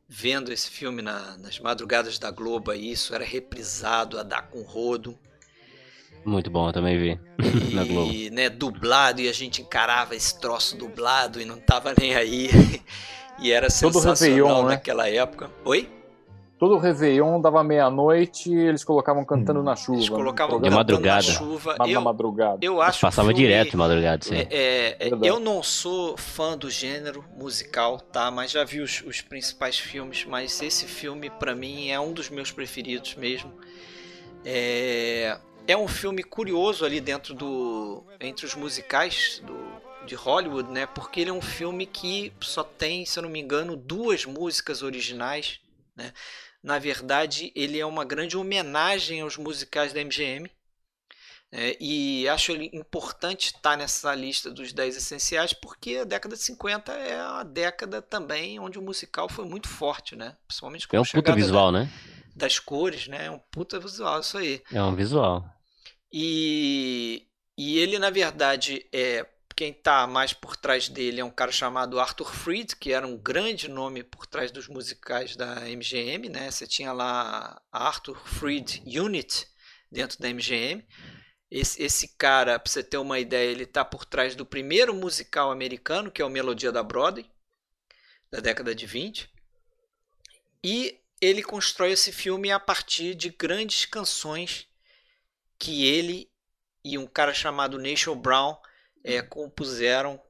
Vendo 0.09 0.51
esse 0.51 0.70
filme 0.70 1.02
na, 1.02 1.36
nas 1.36 1.59
madrugadas 1.59 2.18
da 2.18 2.30
Globo 2.30 2.70
aí, 2.70 2.93
isso 2.93 3.14
era 3.14 3.24
reprisado 3.24 4.18
a 4.18 4.22
dar 4.22 4.43
com 4.48 4.62
rodo. 4.62 5.18
Muito 6.24 6.51
bom, 6.51 6.68
eu 6.68 6.72
também 6.72 6.98
vi 6.98 7.20
e, 7.39 7.74
na 7.74 7.85
Globo. 7.85 8.12
né, 8.32 8.48
dublado, 8.48 9.20
e 9.20 9.28
a 9.28 9.32
gente 9.32 9.60
encarava 9.60 10.16
esse 10.16 10.39
troço 10.40 10.76
dublado 10.76 11.40
e 11.40 11.44
não 11.44 11.59
tava 11.59 11.94
nem 11.98 12.14
aí. 12.14 12.48
e 13.39 13.52
era 13.52 13.68
sensacional 13.68 14.14
Todo 14.14 14.18
Réveillon, 14.18 14.62
né? 14.62 14.74
naquela 14.74 15.09
época. 15.09 15.51
Oi? 15.64 15.97
Todo 16.59 16.76
Réveillon 16.76 17.40
dava 17.40 17.62
meia-noite 17.62 18.52
eles 18.52 18.82
colocavam 18.82 19.24
cantando 19.24 19.60
hum. 19.60 19.62
na 19.62 19.76
chuva. 19.76 19.98
Eles 19.98 20.09
colocavam 20.09 20.60
de 20.60 20.70
madrugada. 20.70 21.26
na 21.26 21.35
chuva. 21.35 21.76
Eu, 21.86 21.94
na 21.94 22.01
madrugada. 22.01 22.59
Eu 22.60 22.82
acho 22.82 23.01
Passava 23.01 23.28
filme, 23.28 23.43
direto 23.43 23.70
de 23.70 23.76
madrugada, 23.76 24.24
sim. 24.24 24.35
É, 24.35 24.48
é, 24.51 25.09
é 25.09 25.10
eu 25.22 25.39
não 25.39 25.62
sou 25.62 26.16
fã 26.16 26.56
do 26.56 26.68
gênero 26.68 27.24
musical, 27.36 28.01
tá? 28.01 28.30
Mas 28.30 28.51
já 28.51 28.64
vi 28.64 28.80
os, 28.80 29.02
os 29.06 29.20
principais 29.20 29.78
filmes, 29.78 30.24
mas 30.24 30.60
esse 30.60 30.86
filme 30.86 31.30
para 31.30 31.55
mim 31.55 31.90
é 31.90 32.01
um 32.01 32.12
dos 32.12 32.28
meus 32.28 32.51
preferidos 32.51 33.14
mesmo. 33.14 33.52
É, 34.44 35.39
é 35.66 35.76
um 35.76 35.86
filme 35.86 36.22
curioso 36.22 36.85
ali 36.85 37.01
dentro 37.01 37.35
do 37.35 38.02
entre 38.20 38.47
os 38.47 38.55
musicais 38.55 39.43
do 39.47 39.78
de 40.09 40.14
Hollywood, 40.14 40.70
né? 40.70 40.86
Porque 40.86 41.20
ele 41.20 41.30
é 41.30 41.32
um 41.32 41.43
filme 41.43 41.85
que 41.85 42.32
só 42.40 42.64
tem, 42.64 43.05
se 43.05 43.18
eu 43.18 43.22
não 43.22 43.30
me 43.30 43.39
engano, 43.39 43.76
duas 43.76 44.24
músicas 44.24 44.82
originais, 44.82 45.60
né? 45.94 46.12
Na 46.62 46.78
verdade, 46.78 47.52
ele 47.55 47.78
é 47.78 47.86
uma 47.86 48.05
grande 48.05 48.36
homenagem 48.36 49.20
aos 49.20 49.36
musicais 49.36 49.93
da 49.93 50.01
MGM. 50.01 50.51
É, 51.51 51.76
e 51.80 52.28
acho 52.28 52.52
importante 52.52 53.47
estar 53.47 53.74
nessa 53.76 54.14
lista 54.14 54.51
dos 54.51 54.70
10 54.72 54.98
essenciais, 54.98 55.55
porque 55.55 55.97
a 55.97 56.05
década 56.05 56.36
de 56.36 56.43
50 56.43 56.93
é 56.93 57.18
a 57.18 57.43
década 57.43 58.02
também 58.02 58.60
onde 58.60 58.78
o 58.78 58.82
musical 58.82 59.30
foi 59.30 59.47
muito 59.47 59.66
forte, 59.66 60.14
né? 60.14 60.36
Principalmente 60.47 60.86
com 60.86 60.94
É 60.94 61.01
um 61.01 61.05
puta 61.05 61.35
visual, 61.35 61.72
da, 61.72 61.80
né? 61.80 61.90
Das 62.36 62.59
cores, 62.59 63.09
né? 63.09 63.26
É 63.26 63.30
um 63.30 63.39
puta 63.39 63.80
visual, 63.80 64.20
isso 64.20 64.36
aí. 64.36 64.62
É 64.70 64.82
um 64.82 64.94
visual. 64.94 65.43
E, 66.12 67.26
e 67.56 67.78
ele, 67.78 67.98
na 67.98 68.10
verdade, 68.10 68.86
é 68.93 69.26
quem 69.59 69.72
está 69.72 70.06
mais 70.06 70.32
por 70.32 70.56
trás 70.56 70.89
dele 70.89 71.20
é 71.20 71.24
um 71.24 71.32
cara 71.32 71.51
chamado 71.51 71.98
Arthur 71.98 72.32
Freed, 72.32 72.76
que 72.76 72.93
era 72.93 73.05
um 73.05 73.16
grande 73.16 73.66
nome 73.66 74.05
por 74.05 74.24
trás 74.24 74.52
dos 74.52 74.68
musicais 74.68 75.35
da 75.35 75.62
MGM, 75.62 76.28
né? 76.28 76.48
Você 76.48 76.64
tinha 76.64 76.93
lá 76.93 77.60
a 77.72 77.89
Arthur 77.89 78.16
Freed 78.24 78.80
Unit 78.86 79.48
dentro 79.90 80.16
da 80.20 80.28
MGM. 80.28 80.86
Esse, 81.51 81.82
esse 81.82 82.16
cara, 82.16 82.56
para 82.56 82.70
você 82.70 82.85
ter 82.85 82.98
uma 82.98 83.18
ideia, 83.18 83.51
ele 83.51 83.64
está 83.64 83.85
por 83.85 84.05
trás 84.05 84.36
do 84.36 84.47
primeiro 84.47 84.94
musical 84.94 85.51
americano, 85.51 86.09
que 86.09 86.22
é 86.22 86.24
o 86.24 86.30
Melodia 86.30 86.70
da 86.70 86.85
Broadway, 86.85 87.28
da 88.30 88.39
década 88.39 88.72
de 88.72 88.86
20. 88.86 89.28
E 90.62 91.01
ele 91.20 91.43
constrói 91.43 91.90
esse 91.90 92.12
filme 92.12 92.52
a 92.52 92.60
partir 92.60 93.12
de 93.16 93.28
grandes 93.28 93.86
canções 93.86 94.68
que 95.59 95.85
ele 95.85 96.30
e 96.85 96.97
um 96.97 97.09
cara 97.09 97.35
chamado 97.35 97.76
Nation 97.76 98.14
Brown 98.14 98.56
é, 99.09 99.22
compuseram 99.22 100.20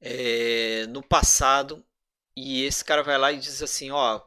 é, 0.00 0.86
no 0.88 1.02
passado 1.02 1.84
e 2.34 2.64
esse 2.64 2.82
cara 2.82 3.02
vai 3.02 3.18
lá 3.18 3.30
e 3.30 3.38
diz 3.38 3.62
assim, 3.62 3.90
ó, 3.90 4.22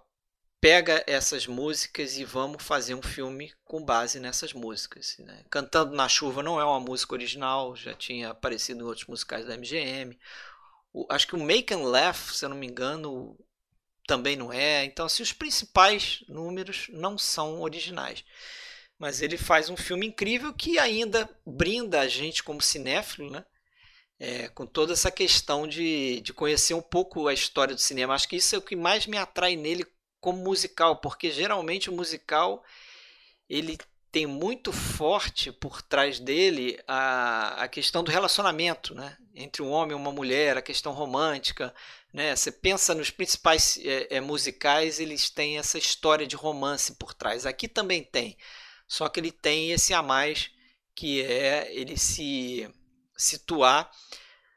pega 0.59 1.03
essas 1.07 1.47
músicas 1.47 2.17
e 2.17 2.23
vamos 2.23 2.61
fazer 2.61 2.93
um 2.93 3.01
filme 3.01 3.51
com 3.65 3.83
base 3.83 4.19
nessas 4.19 4.53
músicas. 4.53 5.15
Né? 5.17 5.43
Cantando 5.49 5.95
na 5.95 6.07
Chuva 6.07 6.43
não 6.43 6.59
é 6.59 6.63
uma 6.63 6.79
música 6.79 7.13
original, 7.13 7.75
já 7.75 7.95
tinha 7.95 8.29
aparecido 8.29 8.81
em 8.81 8.87
outros 8.87 9.07
musicais 9.07 9.45
da 9.45 9.57
MGM. 9.57 10.19
O, 10.93 11.07
acho 11.09 11.25
que 11.25 11.35
o 11.35 11.43
Make 11.43 11.73
and 11.73 11.83
Laugh, 11.83 12.33
se 12.33 12.45
eu 12.45 12.49
não 12.49 12.57
me 12.57 12.67
engano, 12.67 13.35
também 14.05 14.35
não 14.35 14.53
é. 14.53 14.85
Então, 14.85 15.07
assim, 15.07 15.23
os 15.23 15.33
principais 15.33 16.23
números 16.27 16.89
não 16.89 17.17
são 17.17 17.61
originais 17.61 18.23
mas 19.01 19.19
ele 19.19 19.35
faz 19.35 19.67
um 19.67 19.75
filme 19.75 20.05
incrível 20.05 20.53
que 20.53 20.77
ainda 20.77 21.27
brinda 21.43 22.01
a 22.01 22.07
gente 22.07 22.43
como 22.43 22.61
cinéfilo, 22.61 23.31
né? 23.31 23.43
É, 24.19 24.47
com 24.49 24.63
toda 24.63 24.93
essa 24.93 25.09
questão 25.09 25.67
de, 25.67 26.21
de 26.21 26.31
conhecer 26.31 26.75
um 26.75 26.83
pouco 26.83 27.27
a 27.27 27.33
história 27.33 27.73
do 27.73 27.81
cinema. 27.81 28.13
Acho 28.13 28.29
que 28.29 28.35
isso 28.35 28.53
é 28.53 28.59
o 28.59 28.61
que 28.61 28.75
mais 28.75 29.07
me 29.07 29.17
atrai 29.17 29.55
nele 29.55 29.87
como 30.19 30.43
musical, 30.43 30.97
porque 30.97 31.31
geralmente 31.31 31.89
o 31.89 31.93
musical 31.93 32.63
ele 33.49 33.75
tem 34.11 34.27
muito 34.27 34.71
forte 34.71 35.51
por 35.51 35.81
trás 35.81 36.19
dele 36.19 36.79
a, 36.87 37.63
a 37.63 37.67
questão 37.67 38.03
do 38.03 38.11
relacionamento, 38.11 38.93
né? 38.93 39.17
Entre 39.33 39.63
um 39.63 39.71
homem 39.71 39.97
e 39.97 39.99
uma 39.99 40.11
mulher, 40.11 40.57
a 40.57 40.61
questão 40.61 40.91
romântica, 40.91 41.73
né? 42.13 42.35
Você 42.35 42.51
pensa 42.51 42.93
nos 42.93 43.09
principais 43.09 43.79
é, 43.83 44.17
é, 44.17 44.21
musicais, 44.21 44.99
eles 44.99 45.27
têm 45.31 45.57
essa 45.57 45.79
história 45.79 46.27
de 46.27 46.35
romance 46.35 46.93
por 46.93 47.15
trás. 47.15 47.47
Aqui 47.47 47.67
também 47.67 48.03
tem, 48.03 48.37
só 48.91 49.07
que 49.07 49.21
ele 49.21 49.31
tem 49.31 49.71
esse 49.71 49.93
a 49.93 50.03
mais 50.03 50.51
que 50.93 51.21
é 51.21 51.73
ele 51.73 51.95
se 51.95 52.69
situar 53.15 53.89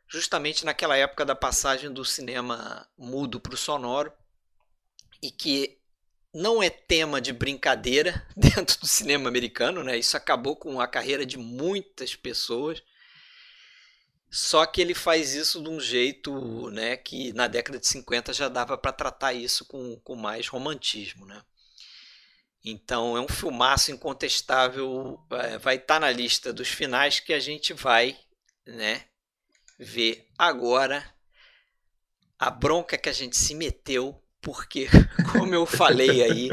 justamente 0.09 0.65
naquela 0.65 0.97
época 0.97 1.25
da 1.25 1.37
passagem 1.37 1.89
do 1.89 2.05
cinema 2.05 2.85
mudo 2.99 3.39
para 3.39 3.55
o 3.55 3.57
sonoro 3.57 4.13
e 5.23 5.31
que 5.31 5.79
não 6.35 6.61
é 6.61 6.69
tema 6.69 7.21
de 7.21 7.33
brincadeira 7.33 8.27
dentro 8.37 8.81
do 8.81 8.89
cinema 8.89 9.29
americano, 9.29 9.85
né? 9.85 9.97
Isso 9.97 10.17
acabou 10.17 10.57
com 10.57 10.81
a 10.81 10.89
carreira 10.89 11.25
de 11.25 11.39
muitas 11.39 12.17
pessoas. 12.17 12.83
Só 14.29 14.67
que 14.67 14.81
ele 14.81 14.95
faz 14.95 15.33
isso 15.33 15.63
de 15.63 15.69
um 15.69 15.79
jeito, 15.79 16.69
né, 16.71 16.97
que 16.97 17.33
na 17.35 17.47
década 17.47 17.79
de 17.79 17.87
50 17.87 18.33
já 18.33 18.49
dava 18.49 18.77
para 18.77 18.91
tratar 18.91 19.33
isso 19.33 19.65
com, 19.65 19.95
com 20.01 20.17
mais 20.17 20.49
romantismo, 20.49 21.25
né? 21.25 21.41
Então 22.65 23.15
é 23.17 23.21
um 23.21 23.29
filmaço 23.29 23.93
incontestável, 23.93 25.21
é, 25.33 25.59
vai 25.59 25.77
estar 25.77 25.95
tá 25.95 26.01
na 26.01 26.11
lista 26.11 26.51
dos 26.51 26.69
finais 26.69 27.21
que 27.21 27.35
a 27.35 27.39
gente 27.39 27.75
vai, 27.75 28.17
né, 28.67 29.03
ver 29.79 30.27
agora 30.39 31.05
a 32.39 32.51
bronca 32.51 32.97
que 32.97 33.09
a 33.09 33.13
gente 33.13 33.37
se 33.37 33.55
meteu, 33.55 34.19
porque 34.41 34.87
como 35.33 35.55
eu 35.55 35.67
falei 35.67 36.23
aí, 36.23 36.49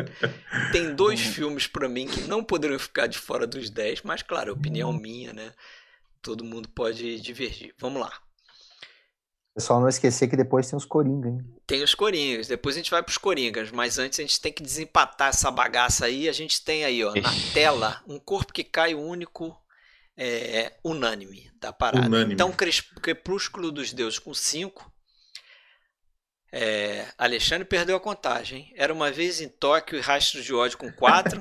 tem 0.74 0.94
dois 0.94 1.22
filmes 1.22 1.66
para 1.66 1.88
mim 1.88 2.08
que 2.08 2.22
não 2.22 2.44
poderiam 2.44 2.80
ficar 2.80 3.08
de 3.08 3.18
fora 3.18 3.48
dos 3.48 3.70
10, 3.70 4.02
mas 4.02 4.22
claro, 4.22 4.52
opinião 4.52 4.92
minha, 4.92 5.32
né? 5.32 5.54
Todo 6.22 6.44
mundo 6.44 6.70
pode 6.70 7.20
divergir. 7.22 7.74
Vamos 7.80 8.02
lá. 8.02 8.12
Só 9.58 9.80
não 9.80 9.90
esquecer 9.90 10.28
que 10.28 10.38
depois 10.38 10.70
tem 10.70 10.78
os 10.78 10.86
Coringa, 10.86 11.30
hein? 11.30 11.61
Tem 11.72 11.84
os 11.84 11.96
Coringas, 11.96 12.50
depois 12.50 12.76
a 12.76 12.80
gente 12.80 12.92
vai 12.92 13.02
pros 13.02 13.18
Coringas, 13.18 13.72
mas 13.72 13.98
antes 13.98 14.20
a 14.20 14.24
gente 14.24 14.42
tem 14.42 14.52
que 14.52 14.62
desempatar 14.62 15.30
essa 15.30 15.50
bagaça 15.50 16.06
aí. 16.06 16.28
A 16.28 16.34
gente 16.34 16.62
tem 16.66 16.84
aí, 16.84 17.02
ó, 17.02 17.14
na 17.16 17.32
tela, 17.54 18.04
um 18.06 18.20
corpo 18.20 18.52
que 18.52 18.62
cai 18.62 18.94
único, 18.94 19.58
é, 20.18 20.74
unânime 20.84 21.50
da 21.56 21.72
parada. 21.72 22.08
Unânime. 22.08 22.34
Então, 22.34 22.54
Crepúsculo 23.02 23.72
dos 23.72 23.94
Deuses 23.94 24.20
com 24.20 24.34
5. 24.34 24.92
É, 26.52 27.08
Alexandre 27.18 27.64
perdeu 27.64 27.96
a 27.96 28.02
contagem. 28.02 28.74
Era 28.76 28.94
uma 28.94 29.10
vez 29.10 29.40
em 29.40 29.48
Tóquio 29.48 29.98
e 29.98 30.02
Rastro 30.02 30.44
de 30.44 30.54
Ódio 30.54 30.78
com 30.78 30.92
4. 30.92 31.40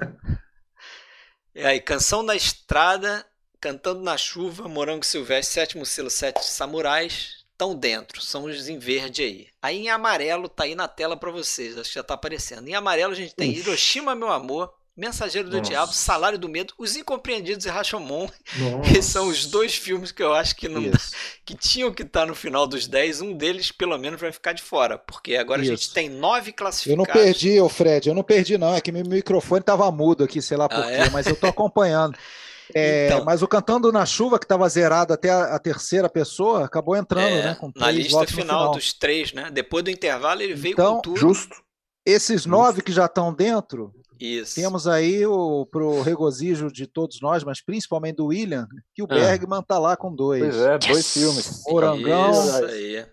e 1.56 1.60
aí, 1.66 1.80
Canção 1.80 2.24
da 2.24 2.36
Estrada, 2.36 3.26
Cantando 3.60 4.00
na 4.00 4.16
Chuva, 4.16 4.68
Morango 4.68 5.04
Silvestre, 5.04 5.54
Sétimo 5.54 5.84
Selo, 5.84 6.08
Sete 6.08 6.44
Samurais, 6.44 7.39
estão 7.60 7.74
dentro, 7.74 8.22
são 8.22 8.44
os 8.44 8.68
em 8.68 8.78
verde 8.78 9.22
aí. 9.22 9.46
Aí 9.60 9.78
em 9.80 9.90
amarelo 9.90 10.48
tá 10.48 10.64
aí 10.64 10.74
na 10.74 10.88
tela 10.88 11.14
para 11.14 11.30
vocês, 11.30 11.76
acho 11.76 11.90
que 11.90 11.94
já 11.96 12.02
tá 12.02 12.14
aparecendo. 12.14 12.66
Em 12.66 12.74
amarelo 12.74 13.12
a 13.12 13.16
gente 13.16 13.34
tem. 13.34 13.52
Hiroshima, 13.52 14.14
meu 14.14 14.30
amor, 14.30 14.72
Mensageiro 14.96 15.48
do 15.48 15.58
Nossa. 15.58 15.70
Diabo, 15.70 15.92
Salário 15.92 16.38
do 16.38 16.48
Medo, 16.48 16.74
Os 16.78 16.96
Incompreendidos 16.96 17.66
e 17.66 17.68
Rashomon. 17.68 18.28
Esses 18.90 19.06
são 19.06 19.28
os 19.28 19.46
dois 19.46 19.74
filmes 19.74 20.10
que 20.10 20.22
eu 20.22 20.32
acho 20.32 20.56
que 20.56 20.68
não 20.68 20.82
que 21.44 21.54
tinham 21.54 21.92
que 21.92 22.02
estar 22.02 22.20
tá 22.20 22.26
no 22.26 22.34
final 22.34 22.66
dos 22.66 22.86
10. 22.86 23.20
Um 23.20 23.34
deles, 23.34 23.70
pelo 23.70 23.96
menos, 23.98 24.20
vai 24.20 24.32
ficar 24.32 24.52
de 24.52 24.62
fora. 24.62 24.98
Porque 24.98 25.36
agora 25.36 25.62
Isso. 25.62 25.72
a 25.72 25.76
gente 25.76 25.92
tem 25.92 26.08
nove 26.08 26.52
classificados. 26.52 26.90
Eu 26.90 26.96
não 26.96 27.04
perdi, 27.04 27.60
ô 27.60 27.68
Fred, 27.68 28.08
eu 28.08 28.14
não 28.14 28.22
perdi, 28.22 28.58
não. 28.58 28.74
É 28.74 28.80
que 28.80 28.92
meu 28.92 29.04
microfone 29.04 29.62
tava 29.62 29.90
mudo 29.90 30.24
aqui, 30.24 30.42
sei 30.42 30.56
lá 30.56 30.68
por 30.68 30.78
ah, 30.78 30.86
quê, 30.86 30.92
é? 30.92 31.10
mas 31.10 31.26
eu 31.26 31.36
tô 31.36 31.46
acompanhando. 31.46 32.16
É, 32.74 33.06
então, 33.06 33.24
mas 33.24 33.42
o 33.42 33.48
Cantando 33.48 33.90
na 33.92 34.04
Chuva, 34.06 34.38
que 34.38 34.44
estava 34.44 34.68
zerado 34.68 35.12
até 35.12 35.30
a, 35.30 35.56
a, 35.56 35.58
terceira 35.58 36.08
pessoa, 36.08 36.64
acabou 36.64 36.96
entrando, 36.96 37.26
é, 37.26 37.42
né? 37.42 37.58
na 37.76 37.90
lista 37.90 38.26
final, 38.26 38.58
final, 38.58 38.70
dos 38.72 38.92
três, 38.92 39.32
né? 39.32 39.50
Depois 39.50 39.84
do 39.84 39.90
intervalo, 39.90 40.42
ele 40.42 40.54
veio 40.54 40.72
então, 40.72 40.96
com 40.96 41.02
tudo. 41.02 41.16
Justo. 41.16 41.56
Esses 42.04 42.46
nove 42.46 42.82
que 42.82 42.92
já 42.92 43.04
estão 43.04 43.32
dentro, 43.32 43.92
Isso. 44.18 44.54
temos 44.54 44.86
aí 44.86 45.26
o 45.26 45.66
pro 45.66 46.00
regozijo 46.00 46.72
de 46.72 46.86
todos 46.86 47.20
nós, 47.20 47.44
mas 47.44 47.62
principalmente 47.62 48.16
do 48.16 48.26
William, 48.26 48.66
que 48.94 49.02
o 49.02 49.06
ah. 49.08 49.14
Bergman 49.14 49.62
tá 49.62 49.78
lá 49.78 49.96
com 49.96 50.14
dois. 50.14 50.42
Pois 50.42 50.56
é, 50.56 50.78
dois 50.78 50.96
yes. 50.96 51.12
filmes. 51.12 51.62
Orangão 51.66 52.30
Isso 52.32 52.64
aí. 52.64 53.06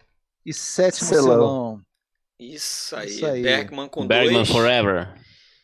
e 0.46 0.54
Sétimo 0.54 1.08
Selão. 1.10 1.24
Selão. 1.24 1.82
Isso 2.40 2.96
aí. 2.96 3.10
Isso 3.10 3.26
aí. 3.26 3.42
Bergman 3.42 3.90
com 3.90 4.08
Bergman 4.08 4.36
dois. 4.38 4.50
Forever. 4.50 5.14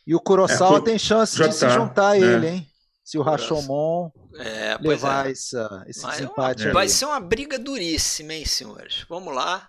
E 0.06 0.14
o 0.14 0.20
Kurosawa 0.20 0.78
é, 0.78 0.82
tem 0.82 0.98
chance 0.98 1.36
de 1.36 1.52
se 1.52 1.68
juntar 1.70 2.10
a 2.10 2.18
né? 2.18 2.26
ele, 2.26 2.48
hein? 2.48 2.73
Se 3.04 3.18
o 3.18 3.22
Rashomon 3.22 4.10
é, 4.38 4.78
levar 4.80 5.28
é. 5.28 5.32
essa, 5.32 5.84
esse 5.86 6.02
Mas 6.02 6.20
empate. 6.20 6.70
Vai 6.70 6.88
ser 6.88 7.04
uma 7.04 7.20
briga 7.20 7.58
duríssima, 7.58 8.32
hein, 8.32 8.46
senhores? 8.46 9.04
Vamos 9.10 9.34
lá. 9.34 9.68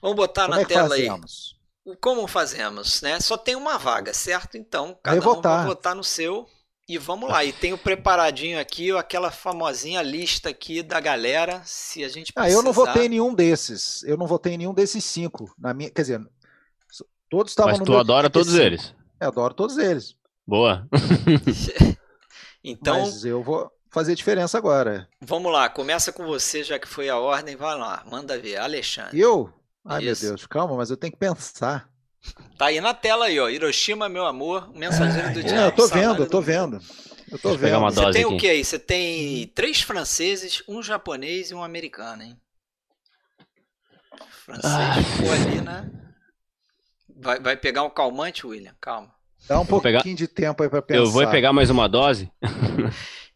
Vamos 0.00 0.16
botar 0.16 0.46
Como 0.46 0.56
na 0.56 0.62
é 0.62 0.64
tela 0.64 0.88
fazemos? 0.88 1.58
aí. 1.86 1.96
Como 2.00 2.26
fazemos, 2.26 3.02
né? 3.02 3.20
Só 3.20 3.36
tem 3.36 3.54
uma 3.54 3.76
vaga, 3.76 4.14
certo? 4.14 4.56
Então, 4.56 4.98
cada 5.02 5.20
vai 5.20 5.28
um 5.28 5.34
votar. 5.34 5.58
vai 5.58 5.66
votar 5.66 5.94
no 5.94 6.02
seu. 6.02 6.46
E 6.88 6.96
vamos 6.96 7.28
lá, 7.28 7.44
e 7.44 7.52
tenho 7.52 7.76
preparadinho 7.76 8.58
aqui 8.58 8.90
aquela 8.92 9.30
famosinha 9.30 10.00
lista 10.00 10.48
aqui 10.48 10.82
da 10.82 10.98
galera, 10.98 11.60
se 11.66 12.02
a 12.02 12.08
gente 12.08 12.32
precisar... 12.32 12.50
Ah, 12.50 12.50
eu 12.50 12.62
não 12.62 12.72
votei 12.72 13.04
em 13.04 13.08
nenhum 13.10 13.34
desses. 13.34 14.02
Eu 14.04 14.16
não 14.16 14.26
votei 14.26 14.54
em 14.54 14.56
nenhum 14.56 14.72
desses 14.72 15.04
cinco. 15.04 15.54
Na 15.58 15.74
minha, 15.74 15.90
quer 15.90 16.00
dizer, 16.00 16.20
todos 17.28 17.52
estavam 17.52 17.72
Mas 17.72 17.80
no 17.80 17.84
tu 17.84 17.94
adora 17.94 18.30
todos 18.30 18.54
eles. 18.54 18.94
Eu 19.20 19.26
é, 19.26 19.28
adoro 19.28 19.52
todos 19.52 19.76
eles. 19.76 20.16
Boa. 20.46 20.88
Então, 22.70 23.00
Mas 23.00 23.24
eu 23.24 23.42
vou 23.42 23.70
fazer 23.90 24.14
diferença 24.14 24.58
agora. 24.58 25.08
Vamos 25.20 25.50
lá, 25.52 25.68
começa 25.68 26.12
com 26.12 26.24
você, 26.26 26.62
já 26.62 26.78
que 26.78 26.86
foi 26.86 27.08
a 27.08 27.18
ordem, 27.18 27.56
vai 27.56 27.76
lá, 27.76 28.04
manda 28.06 28.38
ver, 28.38 28.56
Alexandre. 28.56 29.18
Eu? 29.18 29.52
Ai 29.84 30.04
Isso. 30.04 30.22
meu 30.24 30.32
Deus, 30.32 30.46
calma, 30.46 30.76
mas 30.76 30.90
eu 30.90 30.96
tenho 30.96 31.12
que 31.12 31.18
pensar. 31.18 31.88
Tá 32.58 32.66
aí 32.66 32.80
na 32.80 32.92
tela 32.92 33.26
aí, 33.26 33.38
ó, 33.40 33.48
Hiroshima, 33.48 34.08
meu 34.08 34.26
amor, 34.26 34.70
mensageiro 34.74 35.32
do 35.32 35.42
diabo. 35.42 35.68
eu 35.68 35.72
tô 35.72 35.86
vendo, 35.86 36.22
eu 36.22 36.28
tô 36.28 36.40
vendo. 36.40 36.80
Eu 37.30 37.38
tô 37.38 37.56
vendo. 37.56 37.80
Você 37.80 38.10
tem 38.10 38.24
aqui. 38.24 38.34
o 38.34 38.36
que 38.38 38.48
aí? 38.48 38.64
Você 38.64 38.78
tem 38.78 39.46
três 39.48 39.80
franceses, 39.80 40.62
um 40.68 40.82
japonês 40.82 41.50
e 41.50 41.54
um 41.54 41.62
americano, 41.62 42.22
hein? 42.22 42.40
Francês 44.44 44.72
ah. 44.72 44.94
ficou 45.02 45.32
ali, 45.32 45.60
né? 45.60 45.90
Vai, 47.16 47.40
vai 47.40 47.56
pegar 47.56 47.82
um 47.82 47.90
calmante, 47.90 48.46
William? 48.46 48.74
Calma. 48.80 49.14
Dá 49.46 49.60
um 49.60 49.66
pouquinho 49.66 50.00
pegar... 50.00 50.14
de 50.14 50.26
tempo 50.26 50.62
aí 50.62 50.68
pra 50.68 50.80
pensar. 50.80 51.02
Eu 51.02 51.10
vou 51.10 51.26
pegar 51.28 51.52
mais 51.52 51.70
uma 51.70 51.88
dose. 51.88 52.30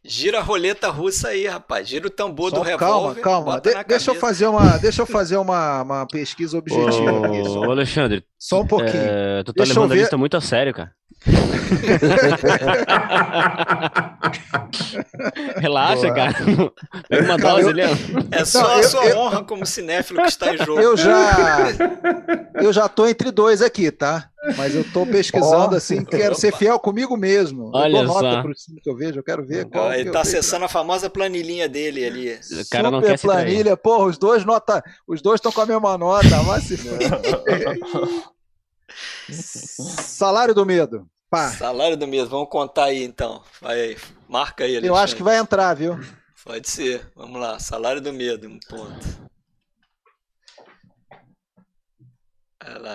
Gira 0.05 0.41
a 0.41 0.43
roleta 0.43 0.91
russa 0.91 1.29
aí, 1.29 1.47
rapaz. 1.47 1.89
Gira 1.89 2.09
o 2.09 2.11
tambor 2.11 2.51
Só 2.51 2.57
do 2.57 2.63
revólver. 2.63 3.21
Calma, 3.21 3.55
calma. 3.55 3.61
De 3.61 3.85
deixa 3.85 4.11
eu 4.11 4.15
fazer 4.17 4.47
uma, 4.47 4.77
deixa 4.79 5.03
eu 5.03 5.07
fazer 5.07 5.37
uma, 5.37 5.83
uma 5.83 6.07
pesquisa 6.07 6.59
objetiva 6.59 7.13
ô, 7.13 7.25
aqui. 7.25 7.71
Alexandre. 7.71 8.25
Só 8.37 8.63
um 8.63 8.67
pouquinho. 8.67 8.97
É, 8.97 9.45
tu 9.45 9.53
tá 9.53 9.63
deixa 9.63 9.79
levando 9.79 9.93
a 9.93 9.95
lista 9.95 10.19
muito 10.19 10.37
a 10.37 10.41
sério, 10.41 10.75
cara. 10.75 10.93
Relaxa, 15.57 16.03
Boa. 16.03 16.15
cara. 16.15 16.35
Pega 17.09 17.25
uma 17.25 17.39
dose 17.39 17.69
ali. 17.69 17.83
É 18.31 18.45
só 18.45 18.63
não, 18.63 18.79
a 18.79 18.83
sua 18.83 19.07
eu, 19.07 19.19
honra 19.19 19.43
como 19.45 19.65
cinéfilo 19.65 20.21
que 20.21 20.29
está 20.29 20.55
em 20.55 20.59
jogo. 20.59 20.79
Eu 20.81 20.95
já, 20.97 21.69
eu 22.55 22.73
já 22.73 22.89
tô 22.89 23.07
entre 23.07 23.31
dois 23.31 23.63
aqui, 23.63 23.89
tá? 23.91 24.29
Mas 24.57 24.75
eu 24.75 24.83
tô 24.93 25.07
pesquisando 25.07 25.75
oh, 25.75 25.77
assim, 25.77 26.05
quero 26.05 26.33
opa. 26.33 26.41
ser 26.41 26.53
fiel 26.57 26.77
comigo 26.81 27.17
mesmo. 27.17 27.71
Olha 27.73 27.99
eu 27.99 28.05
dou 28.05 28.15
nota 28.15 28.33
só. 28.33 28.43
pro 28.43 28.53
que 28.83 28.91
eu 28.91 28.97
vejo, 28.97 29.21
eu 29.21 29.23
quero 29.23 29.47
ver 29.47 29.67
qual. 29.67 29.93
Ele 29.93 30.11
tá 30.11 30.23
acessando 30.23 30.65
a 30.65 30.69
famosa 30.69 31.09
planilhinha 31.09 31.69
dele 31.69 32.05
ali. 32.05 32.33
O 32.33 32.69
cara 32.69 32.89
Super 32.89 32.91
não 32.91 33.01
quer 33.01 33.21
planilha, 33.21 33.77
porra, 33.77 34.07
os 34.07 34.19
dois 34.19 34.45
nota, 34.45 34.83
os 35.07 35.23
dois 35.23 35.37
estão 35.37 35.53
com 35.53 35.61
a 35.61 35.67
mesma 35.67 35.97
nota, 35.97 36.43
mas 36.43 36.65
se 36.65 36.77
Salário 39.31 40.55
do 40.55 40.67
medo. 40.67 41.07
Pá. 41.31 41.49
Salário 41.49 41.97
do 41.97 42.07
medo, 42.07 42.29
vamos 42.29 42.49
contar 42.49 42.85
aí 42.85 43.03
então. 43.03 43.43
Vai 43.61 43.81
aí, 43.81 43.97
marca 44.29 44.65
aí. 44.65 44.73
Alexandre. 44.73 44.89
Eu 44.89 44.97
acho 44.97 45.17
que 45.17 45.23
vai 45.23 45.39
entrar, 45.39 45.75
viu? 45.75 45.99
Pode 46.45 46.69
ser. 46.69 47.11
Vamos 47.17 47.41
lá, 47.41 47.59
salário 47.59 48.01
do 48.01 48.13
medo, 48.13 48.49
um 48.49 48.59
ponto. 48.69 49.33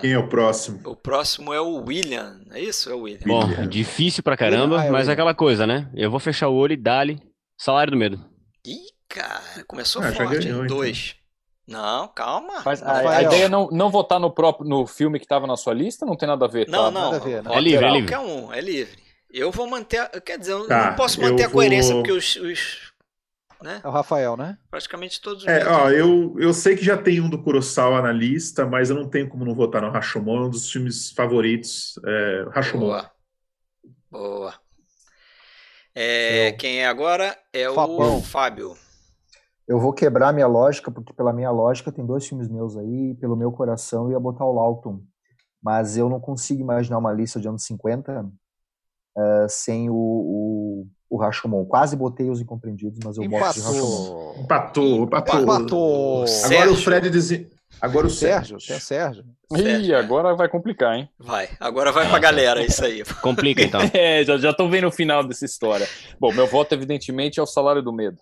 Quem 0.02 0.14
é 0.14 0.18
o 0.18 0.30
próximo? 0.30 0.80
O 0.86 0.96
próximo 0.96 1.54
é 1.54 1.60
o 1.60 1.84
William, 1.84 2.42
é 2.52 2.62
isso? 2.62 2.90
É 2.90 2.94
o 2.94 3.02
William. 3.02 3.26
Bom, 3.26 3.46
William. 3.46 3.68
difícil 3.68 4.24
pra 4.24 4.38
caramba, 4.38 4.82
ah, 4.82 4.92
mas 4.92 5.10
é 5.10 5.12
aquela 5.12 5.34
coisa, 5.34 5.68
né? 5.68 5.90
Eu 5.94 6.10
vou 6.10 6.20
fechar 6.20 6.48
o 6.48 6.56
olho 6.56 6.74
e 6.74 6.78
dá-lhe 6.78 7.20
salário 7.58 7.92
do 7.92 7.98
medo. 7.98 8.24
Ih, 8.66 8.88
cara, 9.10 9.42
começou 9.68 10.02
ah, 10.02 10.12
forte, 10.12 10.40
ganhou, 10.40 10.62
hein? 10.62 10.68
Dois. 10.68 11.16
Então. 11.16 11.27
Não, 11.68 12.08
calma. 12.08 12.62
Mas 12.64 12.82
a, 12.82 13.18
a, 13.18 13.24
ideia 13.24 13.46
é 13.46 13.50
não, 13.50 13.68
não 13.72 13.90
votar 13.90 14.20
no 14.20 14.32
próprio 14.32 14.68
no 14.68 14.88
filme 14.88 15.20
que 15.20 15.26
estava 15.26 15.46
na 15.46 15.58
sua 15.58 15.74
lista 15.74 16.06
não 16.06 16.16
tem 16.16 16.28
nada 16.28 16.46
a 16.46 16.48
ver. 16.48 16.68
Não, 16.70 16.86
tá? 16.86 16.92
não. 16.92 17.12
Nada 17.12 17.18
a 17.18 17.20
ver, 17.20 17.44
não. 17.44 17.54
É 17.54 17.60
livre, 17.60 17.86
é 17.86 17.92
livre. 17.92 18.12
Qualquer 18.12 18.26
um, 18.26 18.54
é 18.54 18.62
livre. 18.62 19.04
Eu 19.30 19.52
vou 19.52 19.68
manter. 19.68 20.10
Quer 20.22 20.40
dizer, 20.40 20.54
eu 20.54 20.68
tá, 20.68 20.92
não 20.92 20.96
posso 20.96 21.20
manter 21.22 21.44
a 21.44 21.50
coerência, 21.50 21.94
vou... 21.94 22.04
porque 22.04 22.18
os, 22.18 22.38
os 22.38 22.88
né? 23.62 23.82
É 23.84 23.88
o 23.88 23.92
Rafael, 23.92 24.38
né? 24.38 24.58
Praticamente 24.70 25.20
todos 25.20 25.44
os. 25.44 25.48
É, 25.48 25.68
ó, 25.68 25.90
eu, 25.90 26.36
eu 26.40 26.54
sei 26.54 26.76
que 26.76 26.86
já 26.86 26.96
tem 26.96 27.20
um 27.20 27.30
do 27.30 27.42
Kurosawa 27.42 28.02
na 28.02 28.12
lista, 28.12 28.66
mas 28.66 28.90
eu 28.90 28.96
não 28.96 29.10
tenho 29.10 29.28
como 29.28 29.44
não 29.44 29.56
votar 29.56 29.82
no 29.82 29.90
Rashomon, 29.90 30.46
um 30.46 30.50
dos 30.50 30.72
filmes 30.72 31.12
favoritos. 31.12 32.00
É, 32.06 32.46
Rashomon. 32.52 32.86
Boa. 32.86 33.12
Boa. 34.10 34.54
É, 35.94 36.52
quem 36.54 36.82
é 36.82 36.88
agora 36.88 37.38
é 37.52 37.66
Fabão. 37.66 38.20
o 38.20 38.22
Fábio. 38.22 38.78
Eu 39.68 39.80
vou 39.80 39.92
quebrar 39.92 40.34
minha 40.34 40.48
lógica, 40.48 40.90
porque 40.90 41.12
pela 41.12 41.34
minha 41.34 41.52
lógica 41.52 41.92
tem 41.92 42.06
dois 42.06 42.26
filmes 42.26 42.48
meus 42.48 42.78
aí, 42.78 43.16
pelo 43.16 43.36
meu 43.36 43.52
coração 43.52 44.06
eu 44.06 44.12
ia 44.12 44.20
botar 44.20 44.46
o 44.46 44.54
Lawton. 44.54 45.02
Mas 45.62 45.98
eu 45.98 46.08
não 46.08 46.20
consigo 46.20 46.62
imaginar 46.62 46.98
uma 46.98 47.12
lista 47.12 47.40
de 47.40 47.48
anos 47.48 47.64
50 47.66 48.22
uh, 48.22 48.32
eh, 49.18 49.48
sem 49.50 49.90
o, 49.90 49.96
o, 49.96 50.88
o 51.10 51.18
Rashomon. 51.18 51.66
Quase 51.66 51.98
botei 51.98 52.30
os 52.30 52.40
incompreendidos, 52.40 53.00
mas 53.04 53.18
eu 53.18 53.24
empatou. 53.24 53.48
boto 53.48 53.60
de 53.60 53.66
Rashomon. 53.66 54.34
Empatou, 54.40 55.04
empatou. 55.04 55.42
empatou. 55.42 56.26
Agora 56.46 56.72
o 56.72 56.76
Fred 56.76 57.10
diz... 57.10 57.48
Agora 57.82 58.08
o 58.08 58.10
Sérgio, 58.10 58.58
tem 58.66 58.80
Sérgio. 58.80 59.26
Ih, 59.56 59.94
agora 59.94 60.34
vai 60.36 60.48
complicar, 60.48 60.96
hein? 60.96 61.10
Vai, 61.20 61.50
agora 61.60 61.92
vai 61.92 62.10
pra 62.10 62.18
galera 62.18 62.66
isso 62.66 62.84
aí. 62.84 63.04
Complica 63.22 63.62
então. 63.62 63.82
é, 63.94 64.24
já, 64.24 64.38
já 64.38 64.54
tô 64.54 64.68
vendo 64.70 64.88
o 64.88 64.92
final 64.92 65.24
dessa 65.24 65.46
história. 65.46 65.88
Bom, 66.20 66.34
meu 66.34 66.48
voto 66.48 66.74
evidentemente 66.74 67.40
é 67.40 67.44
o 67.44 67.46
salário 67.46 67.84
do 67.84 67.94
medo. 67.94 68.18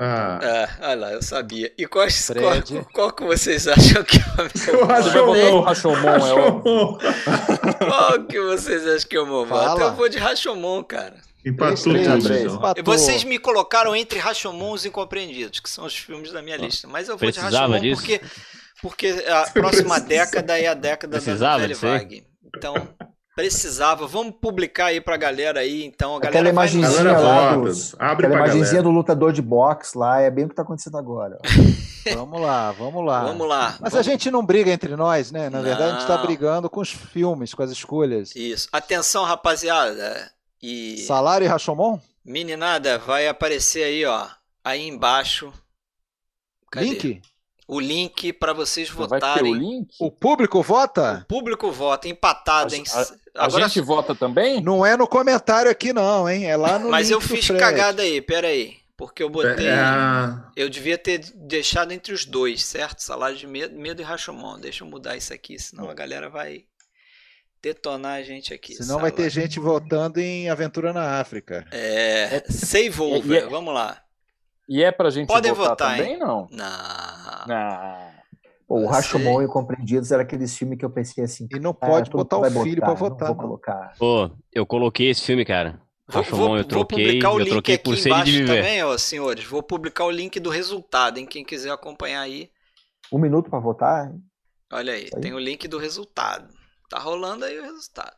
Ah. 0.00 0.38
ah, 0.40 0.90
olha 0.90 0.94
lá, 0.94 1.12
eu 1.12 1.22
sabia. 1.22 1.72
E 1.76 1.84
qual, 1.84 2.06
qual, 2.06 2.84
qual, 2.92 3.12
que 3.12 3.24
vocês 3.24 3.66
acham 3.66 4.04
que 4.04 4.18
é 4.18 4.22
o 4.30 4.86
meu 4.86 5.02
Você 5.02 5.10
vai 5.10 5.22
botar 5.22 5.54
o 5.54 5.60
Rashomon, 5.60 6.08
é 6.08 6.34
o... 6.34 6.98
Qual 7.78 8.24
que 8.24 8.40
vocês 8.40 8.86
acham 8.86 9.08
que 9.08 9.16
é 9.16 9.20
o 9.20 9.26
meu 9.26 9.44
voto? 9.44 9.82
Eu 9.82 9.94
vou 9.94 10.08
de 10.08 10.18
Rashomon, 10.18 10.84
cara. 10.84 11.16
Empatou 11.44 11.94
tudo. 11.94 12.84
Vocês 12.84 13.24
me 13.24 13.38
colocaram 13.40 13.96
entre 13.96 14.20
Rashomon 14.20 14.72
e 14.72 14.74
os 14.74 14.86
Incompreendidos, 14.86 15.58
que 15.58 15.68
são 15.68 15.84
os 15.84 15.96
filmes 15.96 16.30
da 16.30 16.42
minha 16.42 16.56
lista. 16.56 16.86
Mas 16.86 17.08
eu 17.08 17.16
vou 17.16 17.18
Precisava 17.18 17.50
de 17.50 17.56
Rashomon 17.56 17.80
disso? 17.80 18.00
porque, 18.00 18.20
porque 18.80 19.24
a 19.26 19.50
próxima 19.50 19.98
década 19.98 20.58
é 20.58 20.68
a 20.68 20.74
década 20.74 21.16
Precisava 21.16 21.60
da 21.60 21.66
Velha 21.66 21.76
Vague. 21.76 22.24
Então, 22.54 22.88
Precisava. 23.38 24.04
Vamos 24.04 24.34
publicar 24.40 24.86
aí 24.86 25.00
pra 25.00 25.16
galera 25.16 25.60
aí, 25.60 25.84
então. 25.84 26.16
A 26.16 26.18
galera 26.18 26.40
aquela 26.40 26.48
imagenzinha 26.48 27.16
lá 27.16 27.54
do, 27.54 27.70
Abre 27.96 28.26
aquela 28.26 28.34
imagenzinha 28.34 28.82
do 28.82 28.90
lutador 28.90 29.32
de 29.32 29.40
boxe 29.40 29.96
lá, 29.96 30.20
é 30.20 30.28
bem 30.28 30.44
o 30.44 30.48
que 30.48 30.56
tá 30.56 30.62
acontecendo 30.62 30.98
agora. 30.98 31.38
Vamos 32.12 32.40
lá, 32.40 32.72
vamos 32.72 33.04
lá. 33.04 33.22
Vamos 33.24 33.46
lá. 33.46 33.76
Mas 33.80 33.92
vamos... 33.92 33.96
a 33.96 34.02
gente 34.02 34.30
não 34.30 34.42
briga 34.42 34.70
entre 34.70 34.96
nós, 34.96 35.30
né? 35.30 35.50
Na 35.50 35.58
não. 35.58 35.64
verdade, 35.64 35.90
a 35.90 35.92
gente 35.92 36.00
está 36.00 36.16
brigando 36.16 36.70
com 36.70 36.80
os 36.80 36.90
filmes, 36.90 37.52
com 37.52 37.62
as 37.62 37.70
escolhas. 37.70 38.34
Isso. 38.34 38.66
Atenção, 38.72 39.24
rapaziada. 39.24 40.32
E... 40.62 41.04
Salário 41.06 41.44
e 41.44 41.48
Rashomon? 41.48 41.98
Meninada, 42.24 42.98
vai 42.98 43.28
aparecer 43.28 43.84
aí, 43.84 44.06
ó. 44.06 44.26
Aí 44.64 44.88
embaixo. 44.88 45.52
Cadê? 46.70 46.86
Link? 46.86 47.22
O 47.68 47.78
link 47.78 48.32
para 48.32 48.54
vocês 48.54 48.88
votarem. 48.88 49.20
Vai 49.20 49.34
ter 49.34 49.44
o 49.44 49.54
link? 49.54 49.94
O 50.00 50.10
público 50.10 50.62
vota? 50.62 51.20
O 51.24 51.26
público 51.26 51.70
vota, 51.70 52.08
empatado, 52.08 52.74
hein? 52.74 52.82
A, 52.94 53.02
a, 53.02 53.44
Agora, 53.44 53.66
a 53.66 53.68
gente 53.68 53.82
vota 53.82 54.14
também? 54.14 54.62
Não 54.62 54.86
é 54.86 54.96
no 54.96 55.06
comentário 55.06 55.70
aqui, 55.70 55.92
não, 55.92 56.26
hein? 56.26 56.46
É 56.46 56.56
lá 56.56 56.78
no. 56.78 56.88
Mas 56.88 57.10
eu 57.10 57.20
fiz 57.20 57.46
cagada 57.48 58.00
aí, 58.00 58.22
pera 58.22 58.48
aí. 58.48 58.78
Porque 58.96 59.22
eu 59.22 59.28
botei. 59.28 59.68
É... 59.68 59.76
Eu 60.56 60.70
devia 60.70 60.96
ter 60.96 61.18
deixado 61.34 61.92
entre 61.92 62.12
os 62.14 62.24
dois, 62.24 62.64
certo? 62.64 63.00
Salário 63.00 63.36
de 63.36 63.46
medo, 63.46 63.78
medo 63.78 64.00
e 64.00 64.04
Rashomon. 64.04 64.58
Deixa 64.58 64.82
eu 64.82 64.88
mudar 64.88 65.16
isso 65.16 65.34
aqui, 65.34 65.58
senão 65.58 65.90
a 65.90 65.94
galera 65.94 66.30
vai 66.30 66.64
detonar 67.60 68.16
a 68.16 68.22
gente 68.22 68.54
aqui. 68.54 68.72
Senão 68.72 68.96
salário. 68.96 69.02
vai 69.02 69.12
ter 69.12 69.30
gente 69.30 69.60
votando 69.60 70.18
em 70.18 70.48
Aventura 70.48 70.92
na 70.94 71.20
África. 71.20 71.66
É. 71.70 72.36
é... 72.36 72.44
Save 72.50 73.00
over, 73.00 73.44
é... 73.44 73.46
vamos 73.46 73.74
lá. 73.74 74.02
E 74.68 74.82
é 74.82 74.92
pra 74.92 75.08
gente 75.08 75.26
Podem 75.26 75.52
votar, 75.52 75.70
votar 75.70 75.96
também, 75.96 76.12
hein? 76.12 76.18
não? 76.18 76.46
Não. 76.50 77.46
Não. 77.46 78.12
o 78.68 78.86
Rashomon 78.86 79.40
e 79.40 79.46
o 79.46 79.48
Compreendidos 79.48 80.12
era 80.12 80.22
aqueles 80.22 80.56
filmes 80.56 80.78
que 80.78 80.84
eu 80.84 80.90
pensei 80.90 81.24
assim. 81.24 81.48
E 81.54 81.58
não 81.58 81.72
pode 81.72 82.10
botar 82.10 82.38
o 82.38 82.62
filho 82.62 82.80
para 82.80 82.92
votar. 82.92 83.28
Não 83.28 83.34
vou 83.34 83.44
colocar. 83.44 83.94
Pô, 83.98 84.30
eu 84.52 84.66
coloquei 84.66 85.08
esse 85.08 85.22
filme, 85.22 85.44
cara. 85.44 85.80
Vou, 86.08 86.56
eu 86.56 86.64
troquei, 86.64 86.74
vou 86.74 86.86
publicar 86.86 87.32
o 87.32 87.38
link 87.38 87.72
aqui 87.72 88.06
embaixo 88.06 88.46
também, 88.46 88.82
ó, 88.82 88.96
senhores. 88.96 89.44
Vou 89.44 89.62
publicar 89.62 90.04
o 90.04 90.10
link 90.10 90.40
do 90.40 90.48
resultado, 90.48 91.18
em 91.18 91.26
quem 91.26 91.44
quiser 91.44 91.70
acompanhar 91.70 92.22
aí. 92.22 92.50
Um 93.12 93.18
minuto 93.18 93.50
para 93.50 93.58
votar? 93.58 94.10
Olha 94.72 94.94
aí, 94.94 95.10
aí, 95.14 95.20
tem 95.20 95.34
o 95.34 95.38
link 95.38 95.68
do 95.68 95.78
resultado. 95.78 96.48
Tá 96.88 96.98
rolando 96.98 97.44
aí 97.44 97.58
o 97.58 97.62
resultado. 97.62 98.16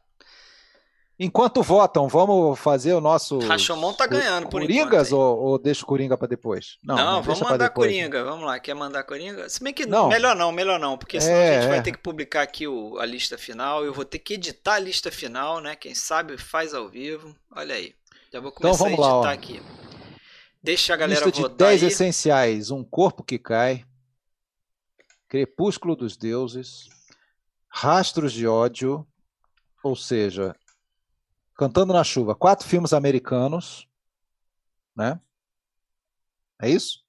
Enquanto 1.23 1.63
votam, 1.63 2.09
vamos 2.09 2.59
fazer 2.59 2.95
o 2.95 3.01
nosso. 3.01 3.41
Rashomon 3.41 3.93
tá 3.93 4.07
ganhando 4.07 4.49
por 4.49 4.63
Coringas 4.63 5.09
enquanto. 5.09 5.21
Ou, 5.21 5.39
ou 5.39 5.59
deixa 5.59 5.83
o 5.83 5.87
Coringa 5.87 6.17
para 6.17 6.27
depois? 6.27 6.79
Não, 6.83 6.97
não, 6.97 7.05
não 7.05 7.23
vamos 7.23 7.41
mandar 7.43 7.69
Coringa. 7.69 8.25
Vamos 8.25 8.47
lá, 8.47 8.59
quer 8.59 8.73
mandar 8.73 9.03
Coringa? 9.05 9.47
Se 9.51 9.63
bem 9.63 9.75
que 9.75 9.85
não. 9.85 10.09
melhor 10.09 10.35
não, 10.35 10.51
melhor 10.51 10.81
não, 10.81 10.97
porque 10.97 11.21
senão 11.21 11.37
é, 11.37 11.51
a 11.51 11.61
gente 11.61 11.69
vai 11.69 11.79
é. 11.81 11.83
ter 11.83 11.93
que 11.93 11.99
publicar 11.99 12.41
aqui 12.41 12.67
o, 12.67 12.99
a 12.99 13.05
lista 13.05 13.37
final. 13.37 13.85
Eu 13.85 13.93
vou 13.93 14.07
ter 14.07 14.19
que 14.19 14.33
editar 14.33 14.77
a 14.77 14.79
lista 14.79 15.11
final, 15.11 15.61
né? 15.61 15.77
Quem 15.77 15.95
sabe 15.95 16.39
faz 16.39 16.73
ao 16.73 16.89
vivo. 16.89 17.37
Olha 17.55 17.75
aí. 17.75 17.95
Já 18.33 18.41
vou 18.41 18.49
então 18.57 18.73
começar 18.73 18.91
então, 18.91 18.97
vamos 18.97 19.05
a 19.05 19.19
editar 19.19 19.29
lá, 19.29 19.33
aqui. 19.33 19.63
Deixa 20.63 20.95
a 20.95 20.97
galera 20.97 21.27
lista 21.27 21.43
votar. 21.43 21.51
de 21.51 21.73
10 21.73 21.83
aí. 21.83 21.89
essenciais: 21.91 22.71
Um 22.71 22.83
Corpo 22.83 23.23
que 23.23 23.39
Cai, 23.39 23.85
Crepúsculo 25.29 25.95
dos 25.95 26.17
Deuses, 26.17 26.89
Rastros 27.69 28.33
de 28.33 28.47
Ódio, 28.47 29.07
ou 29.85 29.95
seja, 29.95 30.57
Cantando 31.61 31.93
na 31.93 32.03
Chuva, 32.03 32.35
quatro 32.35 32.67
filmes 32.67 32.95
americanos, 32.95 33.87
né? 34.97 35.21
É 36.59 36.71
isso? 36.71 37.05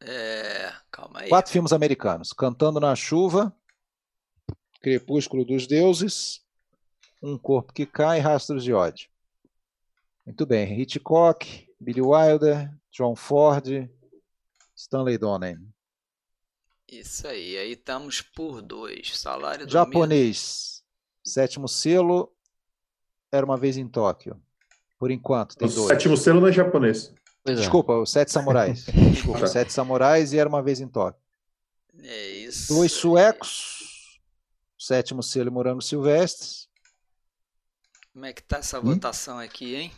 É, 0.00 0.74
calma 0.90 1.20
aí. 1.20 1.28
Quatro 1.28 1.52
filmes 1.52 1.72
americanos: 1.72 2.32
Cantando 2.32 2.80
na 2.80 2.96
Chuva, 2.96 3.56
Crepúsculo 4.80 5.44
dos 5.44 5.68
Deuses, 5.68 6.44
Um 7.22 7.38
Corpo 7.38 7.72
que 7.72 7.86
Cai 7.86 8.18
e 8.18 8.20
Rastros 8.20 8.64
de 8.64 8.72
Ódio. 8.72 9.08
Muito 10.26 10.44
bem. 10.46 10.80
Hitchcock, 10.80 11.68
Billy 11.78 12.02
Wilder, 12.02 12.76
John 12.90 13.14
Ford, 13.14 13.88
Stanley 14.74 15.16
Donen. 15.16 15.58
Isso 16.88 17.28
aí. 17.28 17.56
Aí 17.56 17.70
estamos 17.74 18.20
por 18.20 18.60
dois. 18.62 19.16
Salário 19.16 19.64
do 19.64 19.72
Japonês. 19.72 20.82
Sétimo 21.24 21.68
selo, 21.68 22.34
era 23.32 23.44
uma 23.44 23.56
vez 23.56 23.76
em 23.76 23.88
Tóquio. 23.88 24.40
Por 24.98 25.10
enquanto, 25.10 25.56
tem 25.56 25.66
o 25.66 25.72
dois. 25.72 25.88
sétimo 25.88 26.16
selo 26.16 26.40
não 26.40 26.48
é 26.48 26.52
japonês. 26.52 27.12
Pois 27.42 27.58
é. 27.58 27.60
Desculpa, 27.60 27.94
os 27.94 28.12
Sete 28.12 28.30
Samurais. 28.30 28.84
Desculpa, 29.12 29.44
os 29.44 29.50
Sete 29.50 29.72
Samurais 29.72 30.32
e 30.32 30.38
Era 30.38 30.48
uma 30.48 30.62
vez 30.62 30.80
em 30.80 30.86
Tóquio. 30.86 31.20
É 32.04 32.28
isso. 32.28 32.72
Dois 32.74 32.92
suecos. 32.92 34.20
Sétimo 34.78 35.22
selo 35.22 35.50
Morango 35.50 35.82
Silvestres. 35.82 36.68
Como 38.12 38.26
é 38.26 38.32
que 38.32 38.42
tá 38.42 38.58
essa 38.58 38.80
votação 38.80 39.38
aqui, 39.38 39.74
hein? 39.74 39.92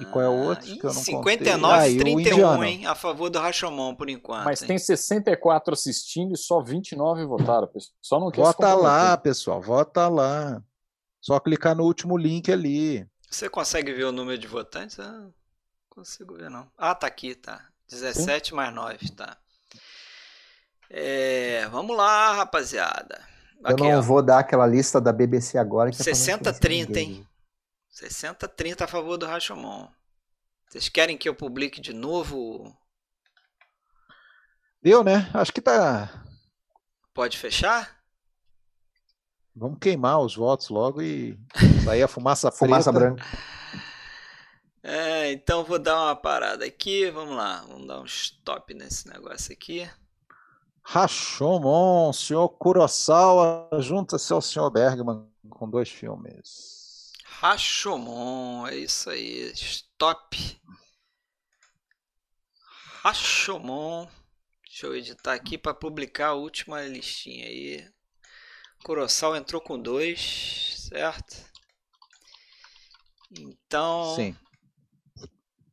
E 0.00 0.04
qual 0.06 0.24
é 0.24 0.28
o 0.28 0.48
outro 0.48 0.64
que 0.64 0.84
eu 0.84 0.92
não 0.92 1.02
59 1.02 1.98
ah, 1.98 2.00
31, 2.00 2.64
hein? 2.64 2.86
A 2.86 2.96
favor 2.96 3.30
do 3.30 3.38
Rashomon, 3.38 3.94
por 3.94 4.08
enquanto. 4.08 4.44
Mas 4.44 4.62
hein? 4.62 4.68
tem 4.68 4.78
64 4.78 5.72
assistindo 5.72 6.34
e 6.34 6.36
só 6.36 6.60
29 6.60 7.24
votaram. 7.26 7.68
Só 8.00 8.18
não 8.18 8.30
Vota 8.30 8.74
lá, 8.74 9.16
pessoal. 9.16 9.60
Vota 9.60 10.08
lá. 10.08 10.62
Só 11.20 11.38
clicar 11.40 11.74
no 11.74 11.84
último 11.84 12.16
link 12.16 12.50
ali. 12.50 13.06
Você 13.30 13.48
consegue 13.48 13.92
ver 13.92 14.04
o 14.04 14.12
número 14.12 14.38
de 14.38 14.46
votantes? 14.46 14.98
Ah, 14.98 15.10
não 15.12 15.34
consigo 15.90 16.36
ver, 16.36 16.48
não. 16.50 16.70
Ah, 16.76 16.94
tá 16.94 17.06
aqui, 17.06 17.34
tá. 17.34 17.68
17 17.88 18.50
Sim. 18.50 18.54
mais 18.54 18.74
9, 18.74 19.10
tá. 19.10 19.36
É, 20.90 21.66
vamos 21.68 21.96
lá, 21.96 22.34
rapaziada. 22.34 23.20
Aqui, 23.62 23.82
Eu 23.82 23.90
não 23.90 23.98
ó. 23.98 24.02
vou 24.02 24.22
dar 24.22 24.38
aquela 24.38 24.66
lista 24.66 25.00
da 25.00 25.12
BBC 25.12 25.58
agora. 25.58 25.90
Que 25.90 25.96
60-30, 25.96 26.96
é 26.96 27.00
hein? 27.00 27.28
60-30 27.92 28.82
a 28.82 28.86
favor 28.86 29.16
do 29.18 29.26
Rashomon. 29.26 29.88
Vocês 30.68 30.88
querem 30.88 31.16
que 31.18 31.28
eu 31.28 31.34
publique 31.34 31.80
de 31.80 31.92
novo? 31.92 32.74
Deu, 34.82 35.02
né? 35.02 35.28
Acho 35.34 35.52
que 35.52 35.60
tá. 35.60 36.24
Pode 37.12 37.36
fechar? 37.36 37.97
Vamos 39.58 39.78
queimar 39.80 40.20
os 40.20 40.36
votos 40.36 40.68
logo 40.68 41.02
e 41.02 41.36
sair 41.84 42.02
a 42.02 42.08
fumaça 42.08 42.48
preta. 42.48 42.64
Fumaça 42.64 42.92
branca. 42.92 43.24
É, 44.82 45.32
então 45.32 45.64
vou 45.64 45.78
dar 45.78 46.00
uma 46.00 46.16
parada 46.16 46.64
aqui. 46.64 47.10
Vamos 47.10 47.36
lá, 47.36 47.64
vamos 47.68 47.86
dar 47.86 48.00
um 48.00 48.04
stop 48.04 48.72
nesse 48.72 49.08
negócio 49.08 49.52
aqui. 49.52 49.90
Rashomon, 50.82 52.12
senhor 52.12 52.48
Kurosawa, 52.50 53.68
junta-se 53.80 54.32
ao 54.32 54.40
senhor 54.40 54.70
Bergman 54.70 55.28
com 55.50 55.68
dois 55.68 55.90
filmes. 55.90 57.12
Rashomon, 57.24 58.66
é 58.68 58.76
isso 58.76 59.10
aí. 59.10 59.52
Stop. 59.52 60.60
Rashomon. 63.02 64.08
Deixa 64.64 64.86
eu 64.86 64.96
editar 64.96 65.34
aqui 65.34 65.58
para 65.58 65.74
publicar 65.74 66.28
a 66.28 66.34
última 66.34 66.80
listinha 66.82 67.46
aí. 67.46 67.97
Kurosawa 68.84 69.38
entrou 69.38 69.60
com 69.60 69.78
dois, 69.78 70.88
certo? 70.88 71.36
Então. 73.30 74.14
Sim. 74.16 74.36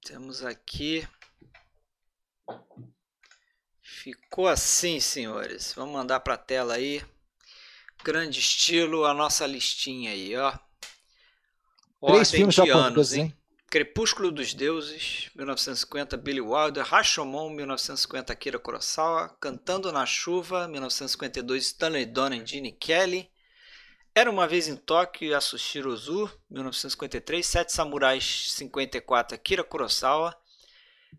Temos 0.03 0.43
aqui. 0.43 1.07
Ficou 3.81 4.47
assim, 4.47 4.99
senhores. 4.99 5.73
Vamos 5.73 5.93
mandar 5.93 6.19
para 6.19 6.35
a 6.35 6.37
tela 6.37 6.75
aí. 6.75 7.03
Grande 8.03 8.39
estilo, 8.39 9.05
a 9.05 9.13
nossa 9.13 9.47
listinha 9.47 10.11
aí, 10.11 10.35
ó. 10.35 10.53
Ordem 11.99 12.17
Três 12.17 12.31
filmes 12.31 12.55
de 12.55 12.69
anos, 12.69 13.13
hein? 13.13 13.35
Crepúsculo 13.67 14.31
dos 14.31 14.53
Deuses, 14.53 15.29
1950, 15.35 16.15
Billy 16.17 16.39
Wilder, 16.39 16.83
Rashomon, 16.83 17.49
1950, 17.49 18.31
Akira 18.31 18.59
Kurosawa, 18.59 19.29
Cantando 19.41 19.91
na 19.91 20.05
Chuva, 20.05 20.67
1952, 20.67 21.65
Stanley 21.65 22.05
Donen, 22.05 22.45
Gene 22.45 22.71
Kelly, 22.71 23.29
Era 24.13 24.29
Uma 24.29 24.47
Vez 24.47 24.67
em 24.67 24.75
Tóquio, 24.75 25.31
Yasushiro 25.31 25.91
Ozu, 25.91 26.31
1953, 26.49 27.45
Sete 27.45 27.73
Samurais, 27.73 28.53
54, 28.53 29.35
Akira 29.35 29.63
Kurosawa, 29.63 30.33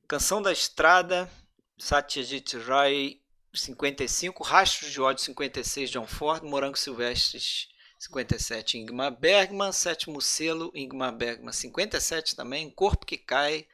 Canção 0.08 0.40
da 0.40 0.52
Estrada, 0.52 1.30
Satyajit 1.76 2.56
Ray, 2.58 3.20
55, 3.52 4.42
Rastros 4.42 4.90
de 4.90 5.00
Ódio, 5.00 5.22
56, 5.24 5.90
John 5.90 6.06
Ford, 6.06 6.42
Morango 6.42 6.78
Silvestres, 6.78 7.68
57 8.06 8.78
Ingmar 8.78 9.10
Bergman, 9.10 9.72
sétimo 9.72 10.20
selo 10.20 10.70
Ingmar 10.74 11.12
Bergman 11.12 11.52
57 11.52 12.36
também, 12.36 12.70
Corpo 12.70 13.04
que 13.04 13.18
Cai, 13.18 13.66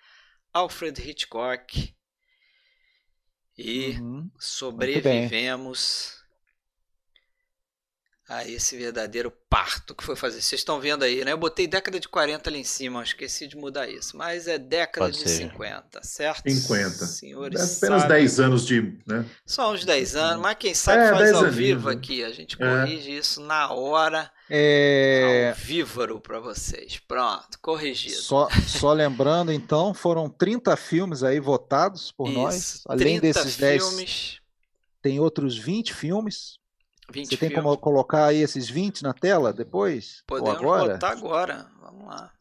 Alfred 0.52 1.00
Hitchcock. 1.00 1.94
E 3.56 3.90
uhum. 4.00 4.30
sobrevivemos 4.38 6.21
a 8.32 8.48
esse 8.48 8.76
verdadeiro 8.76 9.30
parto 9.48 9.94
que 9.94 10.02
foi 10.02 10.16
fazer. 10.16 10.40
Vocês 10.40 10.60
estão 10.60 10.80
vendo 10.80 11.02
aí, 11.02 11.22
né? 11.24 11.32
Eu 11.32 11.38
botei 11.38 11.66
década 11.66 12.00
de 12.00 12.08
40 12.08 12.48
ali 12.48 12.60
em 12.60 12.64
cima, 12.64 13.02
esqueci 13.02 13.46
de 13.46 13.56
mudar 13.56 13.88
isso. 13.88 14.16
Mas 14.16 14.48
é 14.48 14.58
década 14.58 15.06
Pode 15.06 15.18
de 15.18 15.28
ser. 15.28 15.50
50, 15.50 16.02
certo? 16.02 16.50
50. 16.50 17.06
Senhores 17.06 17.60
é 17.60 17.76
apenas 17.76 18.02
sabem. 18.02 18.18
10 18.18 18.40
anos 18.40 18.66
de. 18.66 18.98
Né? 19.06 19.26
Só 19.44 19.72
uns 19.72 19.84
10 19.84 20.16
anos, 20.16 20.42
mas 20.42 20.56
quem 20.58 20.74
sabe 20.74 21.02
é, 21.02 21.10
faz 21.10 21.32
ao 21.34 21.50
vivo 21.50 21.88
né? 21.88 21.94
aqui. 21.94 22.24
A 22.24 22.30
gente 22.30 22.56
é. 22.58 22.58
corrige 22.58 23.10
é. 23.10 23.18
isso 23.18 23.42
na 23.42 23.70
hora. 23.70 24.30
É... 24.48 25.50
Ao 25.50 25.54
vívaro 25.62 26.20
para 26.20 26.40
vocês. 26.40 26.98
Pronto, 27.06 27.58
corrigido. 27.60 28.16
Só, 28.16 28.48
só 28.66 28.92
lembrando, 28.94 29.52
então, 29.52 29.92
foram 29.92 30.30
30 30.30 30.74
filmes 30.76 31.22
aí 31.22 31.38
votados 31.38 32.10
por 32.12 32.28
isso, 32.28 32.38
nós. 32.38 32.82
Além 32.86 33.20
desses 33.20 33.56
filmes. 33.56 33.98
10 33.98 34.42
tem 35.02 35.18
outros 35.18 35.58
20 35.58 35.92
filmes. 35.92 36.61
20 37.12 37.28
Você 37.28 37.36
tem 37.36 37.48
filmes. 37.50 37.64
como 37.64 37.76
colocar 37.78 38.26
aí 38.26 38.38
esses 38.38 38.68
20 38.68 39.02
na 39.02 39.12
tela 39.12 39.52
depois? 39.52 40.22
Podemos 40.26 40.50
ou 40.50 40.56
agora? 40.56 40.92
botar 40.94 41.10
agora. 41.10 41.70
Vamos 41.80 42.06
lá. 42.06 42.32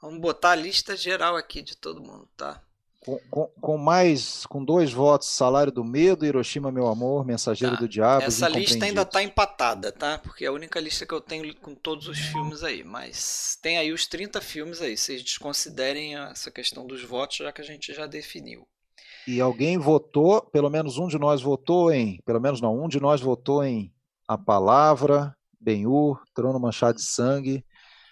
Vamos 0.00 0.20
botar 0.20 0.50
a 0.50 0.54
lista 0.54 0.96
geral 0.96 1.36
aqui 1.36 1.60
de 1.60 1.76
todo 1.76 2.00
mundo, 2.00 2.28
tá? 2.36 2.62
Com, 3.00 3.18
com, 3.30 3.46
com, 3.60 3.78
mais, 3.78 4.44
com 4.46 4.64
dois 4.64 4.92
votos, 4.92 5.28
Salário 5.28 5.72
do 5.72 5.84
Medo, 5.84 6.26
Hiroshima, 6.26 6.70
Meu 6.70 6.88
Amor, 6.88 7.24
Mensageiro 7.24 7.74
tá. 7.76 7.80
do 7.80 7.88
Diabo. 7.88 8.24
Essa 8.24 8.48
lista 8.48 8.84
ainda 8.84 9.02
está 9.02 9.22
empatada, 9.22 9.90
tá? 9.90 10.18
Porque 10.18 10.44
é 10.44 10.48
a 10.48 10.52
única 10.52 10.78
lista 10.80 11.06
que 11.06 11.14
eu 11.14 11.20
tenho 11.20 11.54
com 11.56 11.74
todos 11.74 12.06
os 12.08 12.18
filmes 12.18 12.62
aí. 12.62 12.84
Mas 12.84 13.58
tem 13.62 13.78
aí 13.78 13.92
os 13.92 14.06
30 14.06 14.40
filmes 14.40 14.82
aí. 14.82 14.96
Vocês 14.96 15.22
desconsiderem 15.22 16.16
essa 16.16 16.50
questão 16.50 16.86
dos 16.86 17.02
votos, 17.02 17.38
já 17.38 17.52
que 17.52 17.60
a 17.60 17.64
gente 17.64 17.94
já 17.94 18.06
definiu. 18.06 18.66
E 19.28 19.42
alguém 19.42 19.76
votou, 19.76 20.40
pelo 20.40 20.70
menos 20.70 20.96
um 20.96 21.06
de 21.06 21.18
nós 21.18 21.42
votou 21.42 21.92
em, 21.92 22.18
pelo 22.24 22.40
menos 22.40 22.62
não, 22.62 22.82
um 22.82 22.88
de 22.88 22.98
nós 22.98 23.20
votou 23.20 23.62
em 23.62 23.92
A 24.26 24.38
Palavra, 24.38 25.36
Ben-Hur, 25.60 26.22
Trono 26.32 26.58
Manchado 26.58 26.96
de 26.96 27.04
Sangue, 27.04 27.62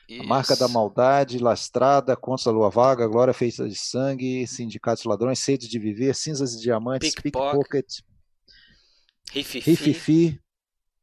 Isso. 0.07 0.21
A 0.21 0.27
Marca 0.27 0.55
da 0.55 0.69
Maldade, 0.69 1.39
Lastrada, 1.39 2.15
Contos 2.15 2.45
da 2.45 2.51
Lua 2.51 2.69
Vaga, 2.69 3.09
Glória 3.09 3.33
Feita 3.33 3.67
de 3.67 3.77
Sangue, 3.77 4.47
Sindicatos 4.47 5.05
de 5.05 5.09
Ladrões, 5.09 5.39
Sede 5.39 5.67
de 5.67 5.79
Viver, 5.79 6.15
Cinzas 6.15 6.53
e 6.53 6.61
Diamantes, 6.61 7.15
Pickpocket, 7.15 7.87
Rififi, 9.33 9.71
Rififi, 9.71 10.41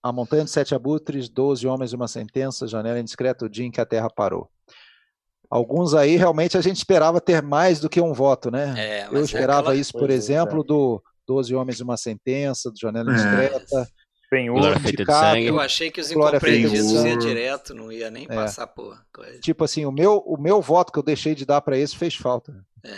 A 0.04 0.12
Montanha 0.12 0.44
de 0.44 0.52
Sete 0.52 0.76
Abutres, 0.76 1.28
Doze 1.28 1.66
Homens 1.66 1.92
e 1.92 1.96
uma 1.96 2.08
Sentença, 2.08 2.68
Janela 2.68 3.00
Indiscreta, 3.00 3.46
O 3.46 3.50
Dia 3.50 3.66
em 3.66 3.72
que 3.72 3.82
a 3.82 3.86
Terra 3.86 4.12
Parou. 4.12 4.53
Alguns 5.54 5.94
aí 5.94 6.16
realmente 6.16 6.58
a 6.58 6.62
gente 6.62 6.78
esperava 6.78 7.22
ter 7.22 7.44
mais 7.44 7.80
do 7.80 7.88
que 7.88 8.02
um 8.02 8.12
voto, 8.12 8.50
né? 8.50 8.74
É, 8.76 9.08
Eu 9.12 9.24
esperava 9.24 9.60
aquela... 9.60 9.76
isso, 9.76 9.92
por 9.92 10.08
pois 10.08 10.14
exemplo, 10.16 10.62
é. 10.62 10.64
do 10.64 11.04
Doze 11.28 11.54
Homens 11.54 11.80
e 11.80 11.84
uma 11.84 11.96
Sentença, 11.96 12.72
do 12.72 12.80
Janela 12.80 13.12
Indiscreta. 13.12 13.88
Bem 14.32 14.50
Glória 14.50 14.80
feita 14.80 15.06
de 15.06 15.12
sangue. 15.14 15.46
Eu 15.46 15.60
achei 15.60 15.92
que 15.92 16.02
os 16.02 16.10
incompreendidos 16.10 16.92
ia 16.92 17.16
direto, 17.16 17.76
não 17.76 17.92
ia 17.92 18.10
nem 18.10 18.26
é. 18.28 18.34
passar 18.34 18.66
por 18.66 18.98
coisa. 19.14 19.40
Tipo 19.42 19.64
assim, 19.64 19.86
o 19.86 19.92
meu, 19.92 20.24
o 20.26 20.42
meu 20.42 20.60
voto 20.60 20.92
que 20.92 20.98
eu 20.98 21.04
deixei 21.04 21.36
de 21.36 21.46
dar 21.46 21.62
para 21.62 21.78
esse 21.78 21.96
fez 21.96 22.16
falta. 22.16 22.52
É, 22.84 22.90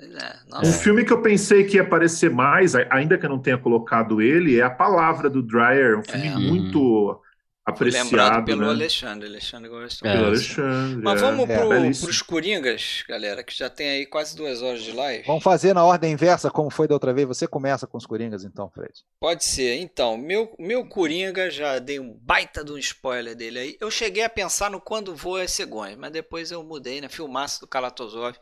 é. 0.00 0.66
Um 0.66 0.72
filme 0.72 1.04
que 1.04 1.12
eu 1.12 1.22
pensei 1.22 1.62
que 1.62 1.76
ia 1.76 1.82
aparecer 1.82 2.30
mais, 2.32 2.74
ainda 2.90 3.16
que 3.16 3.24
eu 3.24 3.30
não 3.30 3.38
tenha 3.38 3.56
colocado 3.56 4.20
ele, 4.20 4.58
é 4.58 4.62
A 4.64 4.70
Palavra 4.70 5.30
do 5.30 5.40
Dreyer. 5.40 6.00
Um 6.00 6.02
filme 6.02 6.26
É. 6.26 6.36
muito 6.36 7.21
apreciado. 7.64 8.04
Lembrado 8.04 8.44
pelo 8.44 8.62
né? 8.62 8.68
Alexandre. 8.68 9.28
Alexandre 9.28 9.68
gosta 9.68 10.08
É. 10.08 10.12
Pelo. 10.12 10.26
Alexandre. 10.26 11.02
Mas 11.02 11.20
vamos 11.20 11.48
é, 11.48 11.58
pro, 11.58 11.68
belíssimo. 11.68 12.06
pros 12.06 12.22
Coringas, 12.22 13.04
galera, 13.08 13.42
que 13.44 13.56
já 13.56 13.70
tem 13.70 13.88
aí 13.88 14.06
quase 14.06 14.36
duas 14.36 14.62
horas 14.62 14.82
de 14.82 14.92
live. 14.92 15.24
Vamos 15.26 15.42
fazer 15.42 15.74
na 15.74 15.84
ordem 15.84 16.12
inversa, 16.12 16.50
como 16.50 16.70
foi 16.70 16.88
da 16.88 16.94
outra 16.94 17.12
vez. 17.12 17.26
Você 17.28 17.46
começa 17.46 17.86
com 17.86 17.96
os 17.96 18.06
Coringas, 18.06 18.44
então, 18.44 18.68
Fred. 18.70 18.92
Pode 19.20 19.44
ser. 19.44 19.76
Então, 19.76 20.16
meu, 20.16 20.54
meu 20.58 20.86
Coringa, 20.86 21.50
já 21.50 21.78
dei 21.78 22.00
um 22.00 22.12
baita 22.20 22.64
de 22.64 22.72
um 22.72 22.78
spoiler 22.78 23.34
dele 23.34 23.58
aí. 23.58 23.76
Eu 23.80 23.90
cheguei 23.90 24.24
a 24.24 24.28
pensar 24.28 24.70
no 24.70 24.80
Quando 24.80 25.14
Voa 25.14 25.42
as 25.42 25.52
Cegonhas, 25.52 25.96
mas 25.96 26.12
depois 26.12 26.50
eu 26.50 26.62
mudei, 26.62 27.00
né? 27.00 27.08
Filmaço 27.08 27.60
do 27.60 27.66
Kalatozov. 27.66 28.36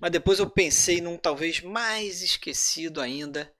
Mas 0.00 0.10
depois 0.10 0.38
eu 0.38 0.48
pensei 0.48 1.00
num 1.00 1.16
talvez 1.16 1.60
mais 1.60 2.22
esquecido 2.22 3.00
ainda, 3.00 3.50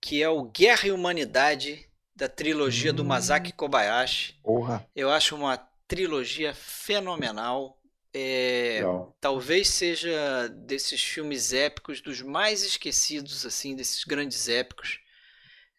que 0.00 0.22
é 0.22 0.28
o 0.28 0.44
Guerra 0.44 0.88
e 0.88 0.92
Humanidade, 0.92 1.85
da 2.16 2.28
trilogia 2.28 2.92
do 2.92 3.04
Masaki 3.04 3.52
Kobayashi. 3.52 4.40
Porra. 4.42 4.88
Eu 4.96 5.10
acho 5.10 5.36
uma 5.36 5.58
trilogia 5.86 6.54
fenomenal. 6.54 7.78
É, 8.14 8.82
talvez 9.20 9.68
seja 9.68 10.48
desses 10.48 11.02
filmes 11.02 11.52
épicos, 11.52 12.00
dos 12.00 12.22
mais 12.22 12.62
esquecidos, 12.62 13.44
assim, 13.44 13.76
desses 13.76 14.04
grandes 14.04 14.48
épicos. 14.48 14.98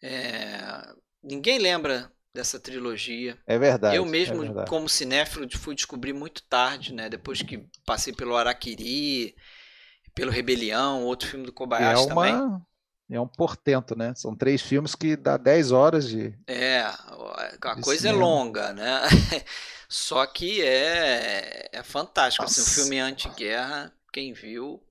É, 0.00 0.86
ninguém 1.20 1.58
lembra 1.58 2.12
dessa 2.32 2.60
trilogia. 2.60 3.36
É 3.44 3.58
verdade. 3.58 3.96
Eu 3.96 4.06
mesmo, 4.06 4.42
é 4.42 4.46
verdade. 4.46 4.70
como 4.70 4.88
cinéfilo, 4.88 5.48
fui 5.58 5.74
descobrir 5.74 6.12
muito 6.12 6.44
tarde, 6.44 6.94
né? 6.94 7.08
Depois 7.08 7.42
que 7.42 7.66
passei 7.84 8.12
pelo 8.12 8.36
Araquiri, 8.36 9.34
pelo 10.14 10.30
Rebelião, 10.30 11.02
outro 11.04 11.28
filme 11.28 11.44
do 11.44 11.52
Kobayashi 11.52 12.04
é 12.04 12.06
também. 12.06 12.62
É 13.10 13.18
um 13.20 13.26
portento, 13.26 13.96
né? 13.96 14.12
São 14.14 14.36
três 14.36 14.60
filmes 14.60 14.94
que 14.94 15.16
dá 15.16 15.36
10 15.38 15.72
horas 15.72 16.08
de. 16.08 16.38
É, 16.46 16.80
a 16.82 17.74
de 17.74 17.82
coisa 17.82 18.08
é 18.08 18.12
cinema. 18.12 18.18
longa, 18.26 18.72
né? 18.72 19.00
Só 19.88 20.26
que 20.26 20.60
é, 20.62 21.70
é 21.72 21.82
fantástico. 21.82 22.44
Assim, 22.44 22.60
um 22.60 22.66
filme 22.66 22.98
anti-guerra, 23.00 23.92
quem 24.12 24.32
viu, 24.34 24.82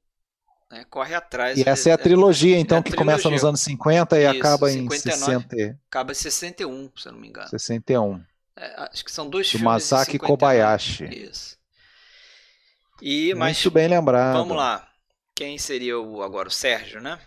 né, 0.72 0.84
corre 0.90 1.14
atrás. 1.14 1.58
E 1.58 1.64
essa 1.68 1.90
é 1.90 1.94
a 1.94 1.98
trilogia, 1.98 2.58
então, 2.58 2.78
é 2.78 2.80
a 2.80 2.84
que 2.84 2.94
começa 2.94 3.30
nos 3.30 3.44
trilogia. 3.44 3.50
anos 3.50 3.62
50 3.62 4.18
e 4.20 4.26
Isso, 4.26 4.32
acaba 4.32 4.72
em 4.72 4.90
59. 4.90 5.48
60, 5.50 5.80
Acaba 5.90 6.12
em 6.12 6.16
61, 6.16 6.92
se 6.98 7.08
eu 7.08 7.12
não 7.14 7.20
me 7.20 7.28
engano. 7.30 7.48
61. 7.50 8.26
É, 8.56 8.90
acho 8.92 9.06
que 9.06 9.12
são 9.12 9.30
dois 9.30 9.52
Do 9.52 9.60
filmes. 9.60 9.64
Masaki 9.64 10.18
59. 10.20 10.20
Kobayashi. 10.20 11.06
Isso. 11.06 11.58
E, 13.02 13.34
mas 13.36 13.58
Muito 13.58 13.72
bem 13.72 13.88
lembrado. 13.88 14.34
vamos 14.34 14.56
lá. 14.58 14.88
Quem 15.36 15.58
seria 15.58 16.00
o, 16.00 16.22
agora? 16.24 16.48
O 16.48 16.52
Sérgio, 16.52 17.02
né? 17.02 17.20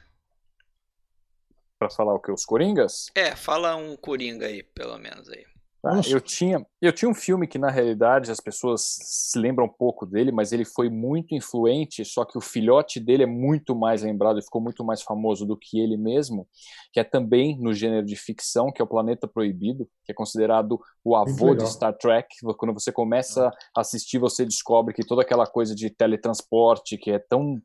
Pra 1.81 1.89
falar 1.89 2.13
o 2.13 2.21
que? 2.21 2.31
Os 2.31 2.45
Coringas? 2.45 3.11
É, 3.15 3.35
fala 3.35 3.75
um 3.75 3.97
Coringa 3.97 4.45
aí, 4.45 4.63
pelo 4.63 4.99
menos 4.99 5.31
aí. 5.31 5.47
Vamos- 5.83 6.11
eu, 6.11 6.21
tinha, 6.21 6.65
eu 6.81 6.93
tinha 6.93 7.09
um 7.09 7.15
filme 7.15 7.47
que, 7.47 7.59
na 7.59 7.71
realidade, 7.71 8.31
as 8.31 8.39
pessoas 8.41 8.83
se 9.03 9.39
lembram 9.39 9.65
um 9.67 9.73
pouco 9.73 10.05
dele, 10.05 10.31
mas 10.31 10.53
ele 10.53 10.65
foi 10.65 10.91
muito 10.91 11.35
influente, 11.35 12.05
só 12.05 12.25
que 12.25 12.37
o 12.37 12.41
filhote 12.41 13.01
dele 13.01 13.23
é 13.23 13.27
muito 13.27 13.75
mais 13.75 14.03
lembrado 14.03 14.39
e 14.39 14.43
ficou 14.43 14.61
muito 14.61 14.85
mais 14.85 15.01
famoso 15.01 15.47
do 15.47 15.57
que 15.57 15.81
ele 15.81 15.97
mesmo, 15.97 16.47
que 16.93 17.01
é 17.01 17.05
também 17.05 17.59
no 17.59 17.73
gênero 17.73 18.05
de 18.05 18.15
ficção, 18.17 18.71
que 18.71 18.83
é 18.83 18.85
o 18.85 18.89
Planeta 18.89 19.27
Proibido, 19.27 19.89
que 20.05 20.13
é 20.13 20.15
considerado 20.15 20.79
o 21.03 21.17
avô 21.17 21.55
de 21.55 21.67
Star 21.71 21.97
Trek. 21.97 22.29
Quando 22.59 22.75
você 22.75 22.93
começa 22.93 23.49
a 23.75 23.81
assistir, 23.81 24.19
você 24.19 24.45
descobre 24.45 24.93
que 24.93 25.03
toda 25.07 25.23
aquela 25.23 25.47
coisa 25.47 25.75
de 25.75 25.89
teletransporte, 25.89 26.99
que 26.99 27.11
é 27.11 27.19
tão 27.19 27.61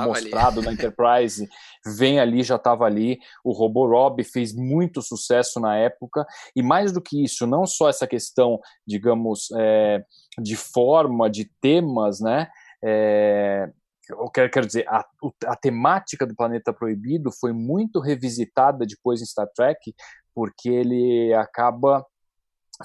ali. 0.00 0.08
mostrado 0.08 0.60
na 0.62 0.72
Enterprise, 0.72 1.48
vem 1.96 2.18
ali, 2.18 2.42
já 2.42 2.56
estava 2.56 2.84
ali. 2.84 3.18
O 3.44 3.52
Roborob 3.52 4.22
fez 4.24 4.52
muito 4.54 5.00
sucesso 5.02 5.60
na 5.60 5.76
época, 5.76 6.26
e 6.56 6.62
mais 6.62 6.90
do 6.90 7.00
que 7.00 7.22
isso, 7.22 7.46
não 7.46 7.59
só 7.66 7.88
essa 7.88 8.06
questão, 8.06 8.58
digamos, 8.86 9.48
é, 9.56 10.04
de 10.40 10.56
forma, 10.56 11.30
de 11.30 11.50
temas, 11.60 12.20
né? 12.20 12.48
É, 12.84 13.68
eu 14.08 14.30
quero, 14.30 14.50
quero 14.50 14.66
dizer, 14.66 14.86
a, 14.88 15.04
a 15.46 15.56
temática 15.56 16.26
do 16.26 16.34
Planeta 16.34 16.72
Proibido 16.72 17.30
foi 17.32 17.52
muito 17.52 18.00
revisitada 18.00 18.84
depois 18.86 19.20
em 19.20 19.26
Star 19.26 19.48
Trek, 19.54 19.94
porque 20.34 20.68
ele 20.68 21.32
acaba 21.34 22.04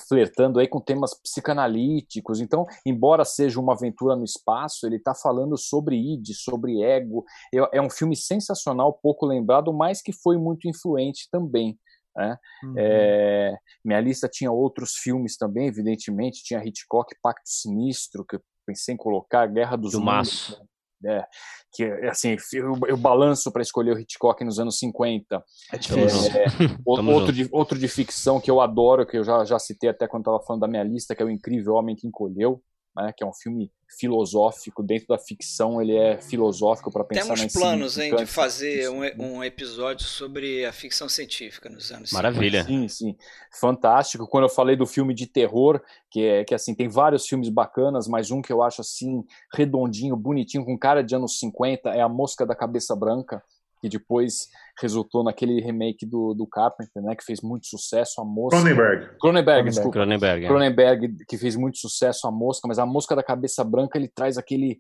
flertando 0.08 0.60
aí 0.60 0.68
com 0.68 0.80
temas 0.80 1.14
psicanalíticos. 1.14 2.42
Então, 2.42 2.66
embora 2.86 3.24
seja 3.24 3.60
uma 3.60 3.74
aventura 3.74 4.16
no 4.16 4.24
espaço, 4.24 4.86
ele 4.86 4.98
está 4.98 5.14
falando 5.16 5.58
sobre 5.58 5.96
id, 5.96 6.34
sobre 6.34 6.82
ego. 6.82 7.24
É, 7.54 7.78
é 7.78 7.82
um 7.82 7.90
filme 7.90 8.16
sensacional, 8.16 9.00
pouco 9.02 9.26
lembrado, 9.26 9.74
mas 9.74 10.02
que 10.02 10.12
foi 10.12 10.38
muito 10.38 10.68
influente 10.68 11.28
também. 11.32 11.80
Né? 12.16 12.38
Uhum. 12.64 12.74
É, 12.78 13.58
minha 13.84 14.00
lista 14.00 14.30
tinha 14.30 14.52
outros 14.52 14.94
filmes 14.94 15.38
também, 15.38 15.68
evidentemente. 15.68 16.44
Tinha 16.44 16.64
Hitchcock, 16.64 17.14
Pacto 17.22 17.50
Sinistro, 17.50 18.26
que 18.26 18.38
eu 18.38 18.42
pensei 18.66 18.94
em 18.96 18.98
colocar, 18.98 19.46
Guerra 19.48 19.76
dos 19.76 19.92
Do 19.92 20.00
Mundos, 20.00 20.14
Maço. 20.14 20.66
né? 21.02 21.26
que 21.76 21.84
assim 22.08 22.38
eu, 22.54 22.74
eu 22.88 22.96
balanço 22.96 23.52
para 23.52 23.62
escolher 23.62 23.94
o 23.94 24.00
Hitchcock 24.00 24.44
nos 24.46 24.60
anos 24.60 24.80
50 24.80 25.44
É 25.74 25.78
difícil. 25.78 26.32
é, 26.32 26.46
outro, 26.86 27.34
de, 27.34 27.50
outro 27.52 27.78
de 27.78 27.88
ficção 27.90 28.40
que 28.40 28.50
eu 28.50 28.62
adoro, 28.62 29.06
que 29.06 29.18
eu 29.18 29.24
já, 29.24 29.44
já 29.44 29.60
citei 29.60 29.90
até 29.90 30.08
quando 30.08 30.22
estava 30.22 30.40
falando 30.40 30.62
da 30.62 30.68
minha 30.70 30.84
lista, 30.84 31.14
que 31.14 31.22
é 31.22 31.26
O 31.26 31.30
Incrível 31.30 31.74
Homem 31.74 31.96
que 31.96 32.08
Encolheu, 32.08 32.64
né, 32.96 33.14
que 33.16 33.24
é 33.24 33.28
um 33.28 33.34
filme 33.34 33.72
filosófico, 34.00 34.84
dentro 34.84 35.08
da 35.08 35.18
ficção 35.18 35.82
ele 35.82 35.96
é 35.96 36.20
filosófico 36.20 36.92
para 36.92 37.04
pensar 37.04 37.36
Temos 37.36 37.54
planos 37.54 37.98
hein, 37.98 38.16
de 38.16 38.26
fazer 38.26 38.90
um, 38.90 39.02
um 39.20 39.44
episódio 39.44 40.06
sobre 40.06 40.66
a 40.66 40.74
ficção 40.74 41.08
científica 41.08 41.70
nos 41.70 41.92
anos 41.92 42.10
50. 42.10 42.14
Maravilha. 42.24 42.64
Sim, 42.66 42.88
sim. 42.88 43.16
Fantástico. 43.60 44.28
Quando 44.28 44.46
eu 44.46 44.50
falei 44.50 44.76
do 44.76 44.86
filme 44.86 45.14
de 45.14 45.28
terror, 45.28 45.82
que 46.10 46.26
é 46.26 46.44
que 46.44 46.56
assim, 46.56 46.74
tem 46.74 46.88
vários 46.88 47.28
filmes 47.28 47.50
bacanas, 47.50 48.08
mas 48.08 48.32
um 48.32 48.42
que 48.42 48.52
eu 48.52 48.62
acho 48.62 48.82
assim 48.82 49.24
redondinho, 49.54 50.16
bonitinho, 50.16 50.66
com 50.66 50.78
cara 50.78 51.04
de 51.04 51.16
anos 51.16 51.40
50 51.40 51.90
é 51.90 52.02
A 52.02 52.10
Mosca 52.10 52.46
da 52.46 52.56
Cabeça 52.56 52.96
Branca, 52.96 53.42
que 53.86 53.90
depois 53.90 54.50
resultou 54.82 55.24
naquele 55.24 55.62
remake 55.62 56.08
do, 56.08 56.34
do 56.34 56.48
Carpenter, 56.48 57.04
né, 57.04 57.16
que 57.16 57.24
fez 57.24 57.40
muito 57.42 57.68
sucesso, 57.68 58.20
A 58.20 58.26
Mosca. 58.26 58.60
Cronenberg. 58.60 59.10
Cronenberg, 59.20 59.70
desculpa. 59.70 59.92
Cronenberg. 59.92 60.44
é. 60.44 60.48
Cronenberg, 60.48 61.26
que 61.28 61.38
fez 61.38 61.56
muito 61.56 61.78
sucesso 61.78 62.28
a 62.28 62.32
Mosca, 62.32 62.68
mas 62.68 62.80
a 62.80 62.86
Mosca 62.86 63.16
da 63.16 63.22
Cabeça 63.22 63.64
Branca 63.64 64.00
ele 64.00 64.08
traz 64.08 64.40
aquele 64.40 64.80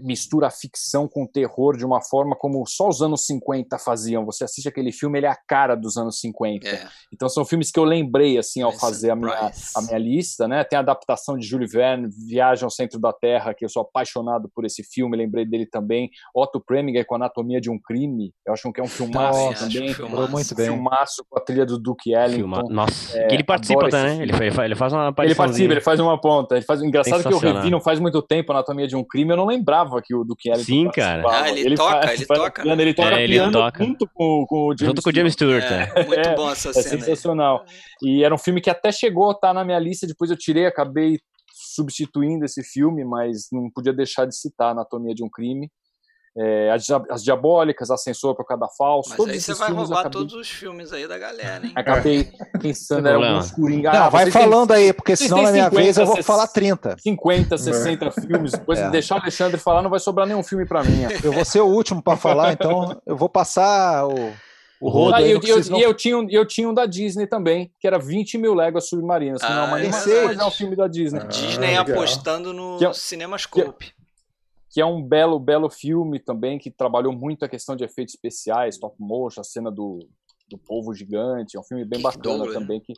mistura 0.00 0.48
a 0.48 0.50
ficção 0.50 1.08
com 1.08 1.26
terror 1.26 1.76
de 1.76 1.84
uma 1.84 2.02
forma 2.02 2.36
como 2.36 2.64
só 2.66 2.88
os 2.88 3.00
anos 3.00 3.24
50 3.26 3.78
faziam. 3.78 4.24
Você 4.26 4.44
assiste 4.44 4.68
aquele 4.68 4.92
filme, 4.92 5.18
ele 5.18 5.26
é 5.26 5.30
a 5.30 5.36
cara 5.36 5.74
dos 5.74 5.96
anos 5.96 6.20
50. 6.20 6.68
É. 6.68 6.86
Então 7.12 7.28
são 7.28 7.44
filmes 7.44 7.70
que 7.70 7.78
eu 7.78 7.84
lembrei 7.84 8.38
assim 8.38 8.62
ao 8.62 8.72
fazer 8.72 9.10
a 9.10 9.16
minha, 9.16 9.50
a 9.74 9.82
minha 9.82 9.98
lista, 9.98 10.46
né? 10.46 10.62
Tem 10.64 10.76
a 10.76 10.80
adaptação 10.80 11.36
de 11.36 11.46
Jules 11.46 11.72
Verne, 11.72 12.08
Viagem 12.26 12.64
ao 12.64 12.70
Centro 12.70 13.00
da 13.00 13.12
Terra, 13.12 13.54
que 13.54 13.64
eu 13.64 13.68
sou 13.68 13.82
apaixonado 13.82 14.50
por 14.54 14.64
esse 14.64 14.82
filme, 14.82 15.16
lembrei 15.16 15.46
dele 15.46 15.66
também. 15.66 16.10
Otto 16.34 16.60
Preminger 16.60 17.06
com 17.06 17.14
Anatomia 17.14 17.60
de 17.60 17.70
um 17.70 17.78
Crime, 17.78 18.32
eu 18.46 18.52
acho 18.52 18.70
que 18.72 18.80
é 18.80 18.84
um 18.84 18.88
filmaço 18.88 19.38
Nossa, 19.38 19.64
também. 19.64 19.94
Filmaço. 19.94 20.30
muito 20.30 20.54
bem. 20.54 20.66
Filmaço 20.66 21.24
com 21.28 21.38
a 21.38 21.40
trilha 21.40 21.64
do 21.64 21.78
Duke 21.78 22.12
Ellington. 22.12 22.68
Nossa, 22.68 23.18
é, 23.18 23.26
que 23.26 23.34
ele 23.34 23.44
participa 23.44 23.88
também, 23.88 24.18
né? 24.18 24.22
Ele, 24.24 24.32
ele 24.64 24.74
faz 24.74 24.92
uma 24.92 25.14
Ele 25.18 25.34
participa, 25.34 25.72
ele 25.72 25.80
faz 25.80 26.00
uma 26.00 26.20
ponta. 26.20 26.56
Ele 26.56 26.64
faz... 26.64 26.82
Engraçado 26.82 27.22
que 27.22 27.32
eu 27.32 27.38
revi 27.38 27.70
não 27.70 27.80
faz 27.80 27.98
muito 27.98 28.20
tempo 28.22 28.52
Anatomia 28.52 28.86
de 28.86 28.96
um 28.96 29.04
Crime, 29.04 29.30
eu 29.30 29.36
não 29.36 29.50
lembrava 29.70 30.02
que 30.02 30.14
o 30.14 30.24
Duke 30.24 30.48
Ellington 30.48 30.64
Sim, 30.64 30.90
cara. 30.90 31.22
Ah, 31.28 31.48
ele, 31.48 31.60
ele 31.60 31.76
toca, 31.76 32.02
faz, 32.02 32.18
ele 32.18 32.26
faz 32.26 32.40
toca. 32.40 32.62
Piano, 32.62 32.82
ele 32.82 32.94
toca 32.94 33.14
é, 33.14 33.24
ele 33.24 33.32
piano 33.34 33.52
toca. 33.52 33.84
junto 33.84 34.08
com, 34.12 34.46
com 34.46 34.56
o 34.66 34.76
James 34.76 34.88
Junto 34.88 35.02
com 35.02 35.10
o 35.10 35.14
James 35.14 35.32
Stewart. 35.32 35.64
É, 35.64 35.92
é. 35.94 36.04
muito 36.04 36.34
bom 36.36 36.50
essa 36.50 36.70
é 36.70 36.72
cena. 36.72 36.86
É 36.86 36.98
sensacional. 36.98 37.64
Aí. 38.02 38.10
E 38.16 38.24
era 38.24 38.34
um 38.34 38.38
filme 38.38 38.60
que 38.60 38.68
até 38.68 38.90
chegou 38.90 39.30
a 39.30 39.32
estar 39.32 39.54
na 39.54 39.64
minha 39.64 39.78
lista, 39.78 40.06
depois 40.06 40.30
eu 40.30 40.36
tirei, 40.36 40.66
acabei 40.66 41.18
substituindo 41.74 42.44
esse 42.44 42.62
filme, 42.64 43.04
mas 43.04 43.48
não 43.52 43.70
podia 43.70 43.92
deixar 43.92 44.26
de 44.26 44.36
citar 44.36 44.72
Anatomia 44.72 45.14
de 45.14 45.22
um 45.22 45.30
Crime 45.30 45.70
é, 46.36 46.70
as, 46.70 46.86
as, 47.10 47.24
Diabólicas, 47.24 47.90
Ascensor 47.90 48.34
para 48.34 48.44
cada 48.44 48.68
Falso. 48.68 49.10
Mas 49.10 49.16
todos 49.16 49.34
aí 49.34 49.40
você 49.40 49.54
vai 49.54 49.70
roubar 49.72 50.00
acabei... 50.00 50.20
todos 50.20 50.34
os 50.34 50.48
filmes 50.48 50.92
aí 50.92 51.08
da 51.08 51.18
galera, 51.18 51.66
hein? 51.66 51.72
Acabei 51.76 52.30
pensando 52.60 53.08
em 53.08 53.12
alguns 53.14 53.50
Coringa. 53.50 53.92
Não, 53.92 54.02
ah, 54.04 54.08
vai 54.08 54.30
falando 54.30 54.68
tem... 54.68 54.76
aí, 54.76 54.92
porque 54.92 55.16
senão 55.16 55.42
na 55.42 55.50
minha 55.50 55.64
50, 55.64 55.82
vez 55.82 55.96
eu 55.96 56.06
vou 56.06 56.22
falar 56.22 56.46
30. 56.46 56.96
50, 56.98 57.58
60 57.58 58.04
é. 58.04 58.10
filmes. 58.10 58.52
Depois 58.52 58.78
é. 58.78 58.90
deixar 58.90 59.16
o 59.16 59.20
Alexandre 59.20 59.58
falar, 59.58 59.82
não 59.82 59.90
vai 59.90 60.00
sobrar 60.00 60.26
nenhum 60.26 60.42
filme 60.42 60.64
para 60.64 60.84
mim. 60.84 61.00
Eu 61.22 61.32
vou 61.32 61.44
ser 61.44 61.60
o 61.60 61.66
último 61.66 62.02
para 62.02 62.16
falar, 62.16 62.52
então 62.52 63.00
eu 63.06 63.16
vou 63.16 63.28
passar 63.28 64.06
o. 64.06 64.32
O 64.80 64.88
rodo 64.88 65.16
ah, 65.16 65.22
eu, 65.22 65.38
eu, 65.44 65.60
não... 65.68 65.78
E 65.78 65.82
eu 65.82 65.92
tinha, 65.92 66.16
um, 66.16 66.26
eu 66.30 66.46
tinha 66.46 66.66
um 66.66 66.72
da 66.72 66.86
Disney 66.86 67.26
também, 67.26 67.70
que 67.78 67.86
era 67.86 67.98
20 67.98 68.38
mil 68.38 68.54
léguas 68.54 68.88
submarinas. 68.88 69.42
Que 69.42 69.46
ah, 69.46 69.54
não 69.66 69.76
é 69.76 69.80
animação, 69.80 70.24
mas 70.24 70.38
é 70.38 70.44
um 70.44 70.50
filme 70.50 70.74
da 70.74 70.88
Disney. 70.88 71.20
Disney 71.28 71.76
ah, 71.76 71.82
apostando 71.82 72.54
no 72.54 72.78
que 72.78 72.86
é, 72.86 72.92
Cinemascope 72.94 73.86
que 73.86 73.99
é 74.78 74.84
um 74.84 75.02
belo, 75.02 75.40
belo 75.40 75.70
filme 75.70 76.20
também, 76.20 76.58
que 76.58 76.70
trabalhou 76.70 77.12
muito 77.12 77.44
a 77.44 77.48
questão 77.48 77.74
de 77.74 77.82
efeitos 77.82 78.14
especiais, 78.14 78.78
top 78.78 78.94
motion, 78.98 79.40
a 79.40 79.44
cena 79.44 79.70
do, 79.70 80.06
do 80.50 80.58
povo 80.58 80.94
gigante, 80.94 81.56
é 81.56 81.60
um 81.60 81.64
filme 81.64 81.84
bem 81.84 82.02
bacana 82.02 82.22
Douglas. 82.22 82.54
também, 82.54 82.80
que, 82.80 82.92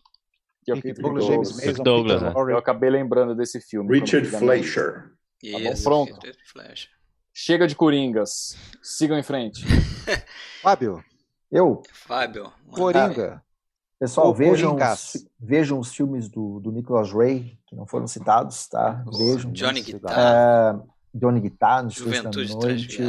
que 0.65 0.73
é 0.73 0.75
o 0.75 0.83
Keith 0.83 0.97
Douglas. 0.97 1.27
Douglas. 1.27 1.65
Mason, 1.65 1.83
Douglas 1.83 2.23
né? 2.23 2.33
Eu 2.35 2.59
acabei 2.59 2.91
lembrando 2.91 3.35
desse 3.35 3.61
filme. 3.61 3.99
Richard 3.99 4.29
Fleischer. 4.29 5.13
Tá 5.41 5.59
bom, 5.59 5.83
pronto. 5.83 6.19
Chega 7.33 7.67
de 7.67 7.75
Coringas. 7.75 8.57
Sigam 8.83 9.19
em 9.19 9.23
frente. 9.23 9.65
Fábio. 10.61 11.03
Eu? 11.51 11.83
Fábio. 11.93 12.53
Coringa. 12.71 13.43
Pessoal, 13.99 14.35
vejam 14.35 14.75
os, 14.75 15.27
vejam 15.39 15.79
os 15.79 15.95
filmes 15.95 16.29
do, 16.29 16.59
do 16.59 16.73
Nicholas 16.73 17.13
Ray, 17.13 17.57
que 17.67 17.77
não 17.77 17.87
foram 17.87 18.07
citados, 18.09 18.67
tá? 18.67 19.05
Vejam. 19.17 19.53
Johnny 19.53 19.81
Guitar. 19.81 20.13
É, 20.19 20.93
Johnny 21.15 21.41
Guitar, 21.41 21.83
no 21.83 21.91
Juventude 21.91 22.55
Noite, 22.55 23.03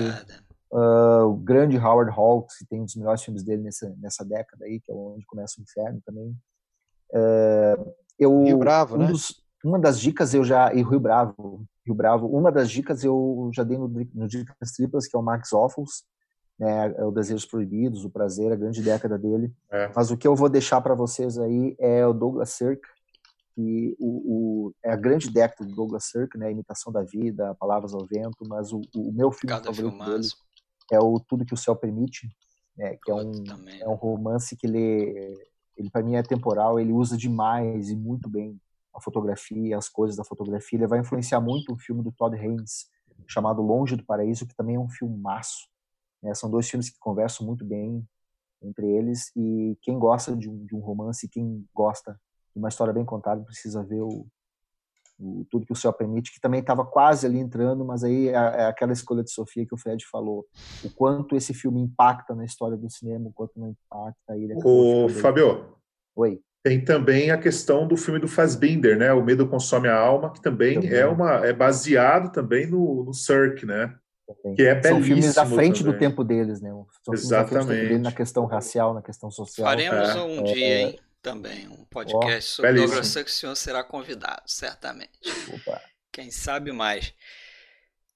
uh, 0.72 1.26
o 1.26 1.36
grande 1.36 1.78
Howard 1.78 2.12
Hawks, 2.12 2.58
que 2.58 2.66
tem 2.66 2.82
um 2.82 2.86
dos 2.86 2.96
melhores 2.96 3.24
filmes 3.24 3.44
dele 3.44 3.62
nessa, 3.62 3.94
nessa 4.00 4.26
década 4.26 4.66
aí, 4.66 4.80
que 4.80 4.92
é 4.92 4.96
onde 4.96 5.26
começa 5.26 5.60
o 5.60 5.64
inferno 5.64 6.02
também. 6.06 6.36
Uh, 7.12 7.94
eu, 8.20 8.44
Rio 8.44 8.58
Bravo, 8.58 8.96
um 8.96 9.00
né? 9.00 9.08
Dos, 9.08 9.44
uma 9.64 9.80
das 9.80 10.00
dicas 10.00 10.34
eu 10.34 10.44
já. 10.44 10.74
E 10.74 10.84
Rio 10.84 11.00
Bravo. 11.00 11.66
Rio 11.86 11.96
Bravo. 11.96 12.28
Uma 12.28 12.52
das 12.52 12.70
dicas 12.70 13.04
eu 13.04 13.50
já 13.54 13.64
dei 13.64 13.78
no, 13.78 13.88
no 13.88 14.28
Dicas 14.28 14.72
Triplas, 14.76 15.08
que 15.08 15.16
é 15.16 15.20
o 15.20 15.24
Max 15.24 15.54
Offals. 15.54 16.04
Né, 16.60 16.94
é 16.98 17.04
o 17.04 17.12
Desejos 17.12 17.46
Proibidos, 17.48 18.06
o 18.06 18.10
Prazer, 18.12 18.52
a 18.52 18.56
grande 18.56 18.82
década 18.82 19.18
dele. 19.18 19.52
É. 19.72 19.92
Mas 19.96 20.12
o 20.12 20.18
que 20.18 20.28
eu 20.28 20.36
vou 20.36 20.48
deixar 20.48 20.82
para 20.82 20.94
vocês 20.94 21.38
aí 21.40 21.76
é 21.80 22.06
o 22.06 22.14
Douglas 22.14 22.52
Sirk, 22.52 22.82
que 23.56 23.96
o, 24.00 24.68
o, 24.68 24.74
é 24.84 24.92
a 24.92 24.96
grande 24.96 25.30
década 25.30 25.68
do 25.68 25.76
Douglas 25.76 26.06
Sirk, 26.06 26.38
né, 26.38 26.52
imitação 26.52 26.92
da 26.92 27.04
vida, 27.04 27.56
palavras 27.56 27.94
ao 27.94 28.06
vento, 28.06 28.48
mas 28.48 28.72
o, 28.72 28.82
o 28.96 29.12
meu 29.12 29.32
filme 29.32 29.54
Cada 29.54 29.66
favorito 29.66 29.92
filmaço. 29.92 30.12
dele 30.12 30.28
é 30.92 31.00
o 31.00 31.20
Tudo 31.20 31.46
que 31.46 31.54
o 31.54 31.58
Céu 31.58 31.76
Permite, 31.76 32.28
né, 32.76 32.98
que 33.04 33.12
é 33.12 33.14
um, 33.14 33.32
é 33.80 33.88
um 33.88 33.94
romance 33.94 34.56
que 34.56 34.66
ele, 34.66 35.38
ele 35.78 35.90
para 35.90 36.04
mim 36.04 36.16
é 36.16 36.24
temporal, 36.24 36.80
ele 36.80 36.92
usa 36.92 37.16
demais 37.16 37.90
e 37.90 37.96
muito 37.96 38.30
bem 38.30 38.60
a 38.94 39.02
fotografia, 39.02 39.78
as 39.78 39.90
coisas 39.90 40.16
da 40.16 40.24
fotografia, 40.24 40.78
ele 40.78 40.88
vai 40.88 41.00
influenciar 41.00 41.42
muito 41.42 41.74
o 41.74 41.78
filme 41.78 42.04
do 42.04 42.12
Todd 42.12 42.36
Haynes, 42.36 42.88
chamado 43.28 43.62
Longe 43.62 43.96
do 43.96 44.06
Paraíso, 44.06 44.48
que 44.48 44.56
também 44.56 44.76
é 44.76 44.80
um 44.80 44.90
filmaço, 44.90 45.68
né, 46.22 46.34
são 46.34 46.50
dois 46.50 46.70
filmes 46.70 46.90
que 46.90 47.00
conversam 47.00 47.46
muito 47.46 47.64
bem 47.64 48.08
entre 48.62 48.90
eles, 48.90 49.32
e 49.36 49.78
quem 49.82 50.00
gosta 50.00 50.36
de 50.36 50.50
um, 50.50 50.66
de 50.66 50.76
um 50.76 50.80
romance, 50.80 51.28
quem 51.28 51.66
gosta 51.74 52.20
uma 52.56 52.70
história 52.70 52.94
bem 52.94 53.06
contada, 53.06 53.44
precisa 53.44 53.84
ver 53.84 54.02
o, 54.02 54.26
o 55.20 55.46
Tudo 55.50 55.66
que 55.66 55.74
o 55.74 55.76
Céu 55.76 55.94
Permite, 55.94 56.32
que 56.32 56.42
também 56.42 56.60
estava 56.60 56.86
quase 56.86 57.26
ali 57.26 57.40
entrando, 57.40 57.86
mas 57.86 58.04
aí 58.04 58.30
é, 58.30 58.34
é, 58.34 58.66
aquela 58.66 58.94
escolha 58.94 59.24
de 59.24 59.32
Sofia 59.32 59.66
que 59.66 59.74
o 59.74 59.78
Fred 59.78 60.06
falou, 60.06 60.46
o 60.84 60.90
quanto 60.92 61.36
esse 61.36 61.54
filme 61.54 61.82
impacta 61.82 62.36
na 62.36 62.46
história 62.46 62.78
do 62.78 62.90
cinema, 62.90 63.30
o 63.30 63.34
quanto 63.34 63.60
não 63.60 63.70
impacta. 63.70 64.38
Ele 64.38 64.56
o 64.64 65.10
Fábio, 65.10 65.76
Oi. 66.16 66.40
Tem 66.64 66.82
também 66.82 67.30
a 67.30 67.38
questão 67.38 67.86
do 67.86 67.98
filme 67.98 68.20
do 68.20 68.28
Fassbinder, 68.28 68.98
né? 68.98 69.12
O 69.12 69.22
Medo 69.22 69.46
Consome 69.48 69.90
a 69.90 69.98
Alma, 69.98 70.32
que 70.32 70.42
também, 70.42 70.76
também. 70.76 70.94
é 70.94 71.06
uma 71.06 71.46
é 71.46 71.52
baseado 71.52 72.32
também 72.32 72.68
no, 72.68 73.04
no 73.04 73.14
Cirque, 73.14 73.66
né? 73.66 73.94
Também. 74.26 74.56
Que 74.56 74.62
é 74.62 74.82
São 74.82 75.04
filmes 75.04 75.38
à 75.38 75.46
frente 75.46 75.84
também. 75.84 75.94
do 75.94 76.00
tempo 76.00 76.24
deles, 76.24 76.62
né? 76.62 76.70
São 77.04 77.14
Exatamente. 77.14 77.98
na 77.98 78.14
questão 78.14 78.46
racial, 78.46 78.94
na 78.94 79.02
questão 79.02 79.30
social. 79.30 79.68
Faremos 79.68 80.10
é. 80.10 80.22
um 80.22 80.40
é, 80.40 80.44
dia, 80.44 80.82
hein? 80.82 81.00
Também, 81.24 81.70
um 81.70 81.86
podcast 81.86 82.52
oh, 82.52 82.56
sobre 82.56 82.74
belíssimo. 82.74 82.88
Douglas 82.90 83.08
Sirk, 83.08 83.32
o 83.32 83.34
senhor 83.34 83.56
será 83.56 83.82
convidado, 83.82 84.44
certamente. 84.46 85.18
Opa. 85.54 85.82
Quem 86.12 86.30
sabe 86.30 86.74
mais. 86.74 87.14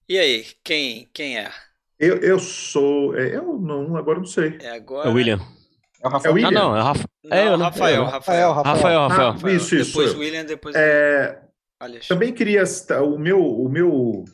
E 0.08 0.20
aí, 0.20 0.46
quem, 0.62 1.10
quem 1.14 1.40
é? 1.40 1.50
Eu, 1.98 2.18
eu 2.18 2.38
sou. 2.38 3.18
É, 3.18 3.36
eu 3.36 3.58
não, 3.58 3.96
agora 3.96 4.20
não 4.20 4.26
sei. 4.26 4.58
É 4.62 4.72
agora. 4.72 5.08
É 5.08 5.12
o 5.12 5.16
William. 5.16 5.40
É 6.04 6.08
o 6.08 6.12
Rafael. 6.12 6.30
É 6.30 6.32
o 6.32 6.36
William? 6.36 6.50
Ah, 6.50 6.52
não, 6.52 6.76
é 6.76 6.82
o 6.82 6.84
Rafa... 6.84 7.06
não, 7.24 7.38
é, 7.38 7.48
eu, 7.48 7.58
Rafael, 7.58 8.04
Rafael, 8.04 8.54
Rafael, 8.54 8.54
Rafael. 8.54 8.76
Rafael, 8.76 9.32
Rafael. 9.32 9.52
Ah, 9.52 9.56
isso, 9.56 9.76
isso. 9.76 9.98
Depois 9.98 10.14
o 10.14 10.20
William, 10.20 10.46
depois 10.46 10.76
é... 10.76 11.42
Também 12.08 12.34
queria. 12.34 12.64
O 13.04 13.18
meu, 13.18 13.40
o 13.40 13.70
meu 13.70 14.26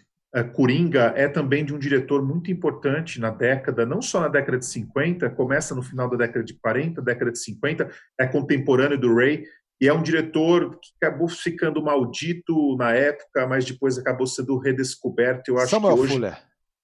Coringa 0.42 1.14
é 1.16 1.28
também 1.28 1.64
de 1.64 1.76
um 1.76 1.78
diretor 1.78 2.26
muito 2.26 2.50
importante 2.50 3.20
na 3.20 3.30
década, 3.30 3.86
não 3.86 4.02
só 4.02 4.22
na 4.22 4.28
década 4.28 4.58
de 4.58 4.66
50, 4.66 5.30
começa 5.32 5.76
no 5.76 5.84
final 5.84 6.10
da 6.10 6.18
década 6.18 6.44
de 6.44 6.56
40, 6.56 7.02
década 7.04 7.32
de 7.32 7.38
50, 7.38 7.92
é 8.20 8.26
contemporâneo 8.26 8.98
do 8.98 9.14
Ray, 9.14 9.46
e 9.80 9.88
é 9.88 9.94
um 9.94 10.02
diretor 10.02 10.80
que 10.80 10.90
acabou 11.00 11.28
ficando 11.28 11.84
maldito 11.84 12.76
na 12.78 12.94
época, 12.94 13.46
mas 13.46 13.64
depois 13.64 13.98
acabou 14.00 14.26
sendo 14.26 14.58
redescoberto. 14.58 15.52
Eu 15.52 15.58
acho 15.60 15.70
Samuel 15.70 15.96
que 15.96 16.02
hoje... 16.02 16.14
Fuller. 16.14 16.38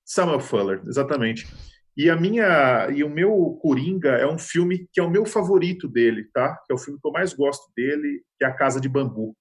Samuel 0.06 0.40
Fuller, 0.40 0.82
exatamente. 0.86 1.48
E 1.98 2.10
a 2.10 2.16
minha 2.16 2.88
e 2.92 3.04
o 3.04 3.10
meu 3.10 3.58
Coringa 3.62 4.10
é 4.10 4.28
um 4.28 4.38
filme 4.38 4.88
que 4.94 5.00
é 5.00 5.04
o 5.04 5.10
meu 5.10 5.26
favorito 5.26 5.88
dele, 5.88 6.30
tá? 6.34 6.56
Que 6.66 6.72
é 6.72 6.76
o 6.76 6.78
filme 6.78 7.00
que 7.02 7.08
eu 7.08 7.12
mais 7.12 7.34
gosto 7.34 7.72
dele, 7.76 8.22
que 8.38 8.46
é 8.46 8.48
A 8.48 8.54
Casa 8.54 8.80
de 8.80 8.88
Bambu 8.88 9.36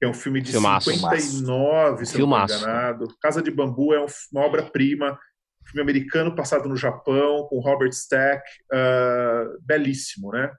é 0.00 0.06
um 0.06 0.14
filme 0.14 0.40
de 0.40 0.52
Filmaço. 0.52 0.90
59, 0.90 2.04
se 2.04 2.16
Filmaço. 2.16 2.54
não 2.54 2.60
enganado. 2.60 3.08
Casa 3.20 3.42
de 3.42 3.50
Bambu 3.50 3.94
é 3.94 4.04
uma 4.32 4.44
obra-prima, 4.44 5.18
filme 5.64 5.82
americano 5.82 6.34
passado 6.34 6.68
no 6.68 6.76
Japão, 6.76 7.46
com 7.48 7.60
Robert 7.60 7.90
Stack, 7.90 8.42
uh, 8.72 9.58
belíssimo, 9.62 10.30
né? 10.32 10.50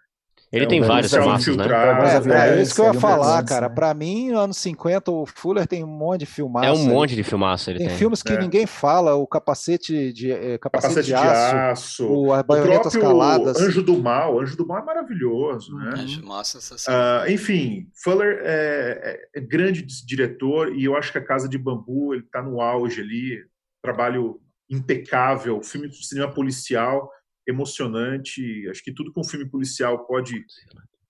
Ele 0.52 0.64
é 0.64 0.68
tem 0.68 0.82
vários 0.82 1.12
filmaços, 1.12 1.58
né? 1.58 1.66
É, 1.66 2.58
é, 2.58 2.62
isso 2.62 2.74
que 2.74 2.80
eu 2.80 2.94
ia 2.94 2.94
falar, 2.94 3.44
cara. 3.44 3.70
Pra 3.70 3.94
mim, 3.94 4.32
anos 4.32 4.58
50, 4.58 5.12
o 5.12 5.26
Fuller 5.26 5.68
tem 5.68 5.84
um 5.84 5.88
monte 5.88 6.22
de 6.22 6.26
filmaço. 6.26 6.66
É 6.66 6.72
um 6.72 6.86
monte 6.86 7.16
de 7.16 7.24
filmaço 7.24 7.70
ele 7.70 7.80
tem. 7.80 7.88
Tem 7.90 7.98
filmes 7.98 8.24
que 8.24 8.32
é. 8.32 8.40
ninguém 8.40 8.66
fala, 8.66 9.16
o 9.16 9.28
capacete 9.28 10.14
de, 10.14 10.32
eh, 10.32 10.58
capacete, 10.58 10.94
capacete 10.94 11.08
de, 11.08 11.14
aço, 11.14 11.52
de 11.52 11.60
aço, 11.60 12.08
o, 12.08 12.34
as 12.34 12.44
baionetas 12.44 12.96
caladas. 12.96 13.60
Anjo 13.60 13.84
do 13.84 13.98
Mal, 13.98 14.40
Anjo 14.40 14.56
do 14.56 14.66
Mal 14.66 14.80
é 14.80 14.86
maravilhoso, 14.86 15.76
né? 15.76 15.92
Anjo, 15.98 16.22
nossa, 16.22 16.60
uh, 16.76 17.30
enfim, 17.30 17.90
Fuller 18.02 18.40
é, 18.44 19.30
é, 19.36 19.42
grande 19.42 19.86
diretor 20.06 20.74
e 20.74 20.86
eu 20.86 20.96
acho 20.96 21.12
que 21.12 21.18
a 21.18 21.24
Casa 21.24 21.50
de 21.50 21.58
Bambu, 21.58 22.14
ele 22.14 22.24
tá 22.24 22.42
no 22.42 22.62
auge 22.62 23.02
ali, 23.02 23.44
trabalho 23.84 24.40
impecável, 24.70 25.62
filme 25.62 25.90
de 25.90 26.06
cinema 26.06 26.34
policial, 26.34 27.10
emocionante. 27.48 28.68
Acho 28.70 28.84
que 28.84 28.94
tudo 28.94 29.14
que 29.14 29.20
um 29.20 29.24
filme 29.24 29.50
policial 29.50 30.06
pode 30.06 30.46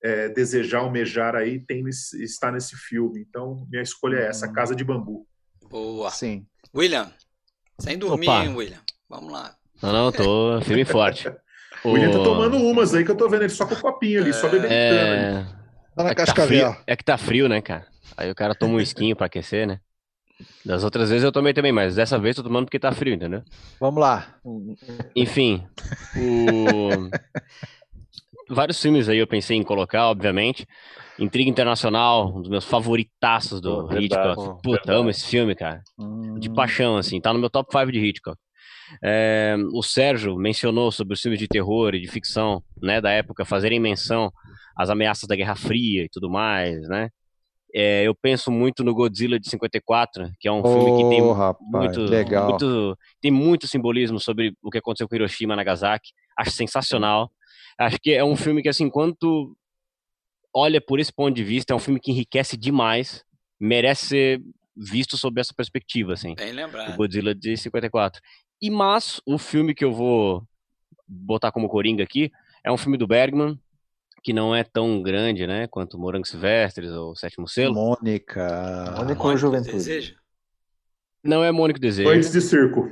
é, 0.03 0.29
desejar, 0.29 0.79
almejar 0.79 1.35
aí, 1.35 1.59
tem 1.59 1.83
nesse, 1.83 2.23
está 2.23 2.51
nesse 2.51 2.75
filme. 2.75 3.25
Então, 3.27 3.67
minha 3.69 3.81
escolha 3.81 4.17
é 4.17 4.27
essa, 4.27 4.47
hum. 4.47 4.53
Casa 4.53 4.75
de 4.75 4.83
Bambu. 4.83 5.27
Boa. 5.69 6.09
Sim. 6.11 6.45
William, 6.73 7.11
sem 7.79 7.97
dormir, 7.97 8.29
Opa. 8.29 8.43
hein, 8.43 8.55
William? 8.55 8.79
Vamos 9.09 9.31
lá. 9.31 9.55
Não, 9.81 9.91
não, 9.91 10.11
tô 10.11 10.61
firme 10.65 10.83
e 10.83 10.85
forte. 10.85 11.27
o 11.83 11.91
William 11.91 12.11
tá 12.11 12.23
tomando 12.23 12.57
umas 12.57 12.93
aí 12.93 13.03
que 13.03 13.11
eu 13.11 13.17
tô 13.17 13.27
vendo 13.27 13.43
ele 13.43 13.49
só 13.49 13.65
com 13.65 13.73
o 13.73 13.79
copinho 13.79 14.21
ali, 14.21 14.29
é... 14.29 14.33
só 14.33 14.47
bebendo 14.47 14.73
é... 14.73 15.45
Tá 15.95 16.03
na 16.03 16.11
é, 16.11 16.15
que 16.15 16.25
tá 16.25 16.45
frio, 16.45 16.77
é 16.85 16.95
que 16.95 17.03
tá 17.03 17.17
frio, 17.17 17.49
né, 17.49 17.59
cara? 17.59 17.87
Aí 18.15 18.29
o 18.29 18.35
cara 18.35 18.53
toma 18.53 18.75
um 18.75 18.79
esquinho 18.79 19.15
pra 19.15 19.25
aquecer, 19.25 19.65
né? 19.65 19.79
Das 20.65 20.83
outras 20.83 21.09
vezes 21.09 21.23
eu 21.23 21.31
tomei 21.31 21.53
também, 21.53 21.71
mas 21.71 21.95
dessa 21.95 22.19
vez 22.19 22.37
eu 22.37 22.43
tô 22.43 22.49
tomando 22.49 22.65
porque 22.65 22.79
tá 22.79 22.91
frio, 22.91 23.13
entendeu? 23.13 23.41
Vamos 23.79 23.99
lá. 23.99 24.35
Enfim, 25.15 25.65
o... 26.15 27.09
vários 28.53 28.81
filmes 28.81 29.09
aí 29.09 29.17
eu 29.17 29.27
pensei 29.27 29.57
em 29.57 29.63
colocar, 29.63 30.09
obviamente. 30.09 30.67
Intriga 31.19 31.49
Internacional, 31.49 32.35
um 32.35 32.41
dos 32.41 32.49
meus 32.49 32.65
favoritaços 32.65 33.59
do 33.59 33.87
oh, 33.87 33.97
Hitchcock. 33.97 34.61
Puta, 34.61 34.93
amo 34.93 35.09
esse 35.09 35.25
filme, 35.25 35.55
cara. 35.55 35.81
Hum. 35.97 36.37
De 36.39 36.49
paixão, 36.49 36.95
assim. 36.97 37.19
Tá 37.19 37.33
no 37.33 37.39
meu 37.39 37.49
top 37.49 37.71
5 37.71 37.91
de 37.91 37.99
Hitchcock. 37.99 38.37
É, 39.03 39.55
o 39.73 39.81
Sérgio 39.81 40.37
mencionou 40.37 40.91
sobre 40.91 41.13
os 41.13 41.21
filmes 41.21 41.39
de 41.39 41.47
terror 41.47 41.95
e 41.95 41.99
de 41.99 42.07
ficção, 42.07 42.63
né, 42.81 43.01
da 43.01 43.09
época, 43.11 43.43
fazerem 43.43 43.79
menção 43.79 44.31
às 44.77 44.89
ameaças 44.89 45.27
da 45.27 45.35
Guerra 45.35 45.55
Fria 45.55 46.03
e 46.03 46.09
tudo 46.09 46.29
mais, 46.29 46.87
né? 46.87 47.09
É, 47.79 48.07
eu 48.07 48.15
penso 48.15 48.49
muito 48.49 48.83
no 48.83 48.91
Godzilla 48.91 49.39
de 49.39 49.47
54, 49.47 50.31
que 50.39 50.47
é 50.47 50.51
um 50.51 50.61
oh, 50.63 50.67
filme 50.67 51.03
que 51.03 51.09
tem 51.09 51.31
rapaz, 51.31 51.59
muito, 51.69 52.01
legal. 52.09 52.49
muito, 52.49 52.97
tem 53.21 53.29
muito 53.29 53.67
simbolismo 53.67 54.19
sobre 54.19 54.51
o 54.63 54.71
que 54.71 54.79
aconteceu 54.79 55.07
com 55.07 55.15
Hiroshima 55.15 55.53
e 55.53 55.57
Nagasaki. 55.57 56.09
Acho 56.35 56.49
sensacional. 56.49 57.31
Acho 57.77 57.99
que 58.01 58.13
é 58.13 58.23
um 58.23 58.35
filme 58.35 58.63
que, 58.63 58.69
assim, 58.69 58.85
enquanto 58.85 59.55
olha 60.51 60.81
por 60.81 60.99
esse 60.99 61.13
ponto 61.13 61.35
de 61.35 61.43
vista, 61.43 61.71
é 61.71 61.75
um 61.75 61.79
filme 61.79 61.99
que 61.99 62.09
enriquece 62.09 62.57
demais, 62.57 63.23
merece 63.59 64.07
ser 64.07 64.41
visto 64.75 65.15
sob 65.15 65.39
essa 65.39 65.53
perspectiva, 65.53 66.13
assim. 66.13 66.33
Bem 66.33 66.53
lembrado. 66.53 66.95
O 66.95 66.97
Godzilla 66.97 67.35
de 67.35 67.55
54. 67.55 68.19
E 68.59 68.71
mas 68.71 69.21
o 69.23 69.37
filme 69.37 69.75
que 69.75 69.85
eu 69.85 69.93
vou 69.93 70.43
botar 71.07 71.51
como 71.51 71.69
coringa 71.69 72.03
aqui 72.03 72.31
é 72.63 72.71
um 72.71 72.77
filme 72.77 72.97
do 72.97 73.05
Bergman, 73.05 73.59
que 74.27 74.33
não 74.33 74.53
é 74.53 74.61
tão 74.61 75.01
grande, 75.01 75.47
né, 75.47 75.67
quanto 75.67 75.97
Morangos 75.97 76.29
Silvestres 76.29 76.91
ou 76.91 77.15
Sétimo 77.15 77.47
Selo. 77.47 77.73
Mônica. 77.73 78.93
Mônica 78.97 79.23
ou 79.23 79.37
Juventude? 79.37 79.71
Desejo. 79.71 80.15
Não 81.23 81.41
é 81.45 81.49
Mônica 81.49 81.79
Desejo. 81.79 82.09
Noites 82.09 82.33
de 82.33 82.41
Circo. 82.41 82.91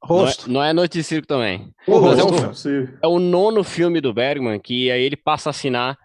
Rosto. 0.00 0.48
Não 0.48 0.62
é, 0.62 0.66
não 0.66 0.70
é 0.70 0.72
Noite 0.72 0.92
de 0.92 1.02
Circo 1.02 1.26
também. 1.26 1.72
O 1.88 2.00
Mas 2.00 2.20
rosto. 2.20 2.68
É, 2.68 2.70
um, 2.70 2.88
é 3.02 3.06
o 3.08 3.18
nono 3.18 3.64
filme 3.64 4.00
do 4.00 4.14
Bergman, 4.14 4.60
que 4.60 4.88
aí 4.88 5.02
ele 5.02 5.16
passa 5.16 5.48
a 5.48 5.50
assinar 5.50 5.98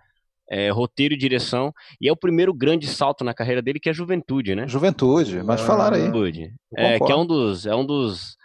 é, 0.49 0.72
roteiro 0.72 1.14
e 1.14 1.18
direção, 1.18 1.72
e 2.02 2.10
é 2.10 2.12
o 2.12 2.18
primeiro 2.18 2.52
grande 2.52 2.88
salto 2.88 3.24
na 3.24 3.36
carreira 3.36 3.62
dele, 3.62 3.80
que 3.80 3.88
é 3.88 3.94
Juventude, 3.94 4.56
né? 4.56 4.68
Juventude, 4.68 5.44
mas 5.44 5.62
falaram 5.62 5.95
aí. 5.95 6.06
Juventude. 6.08 6.56
É, 6.76 6.98
que 6.98 7.12
é 7.12 7.16
um 7.16 7.28
dos, 7.28 7.68
é 7.68 7.76
um 7.76 7.86
dos 7.86 8.36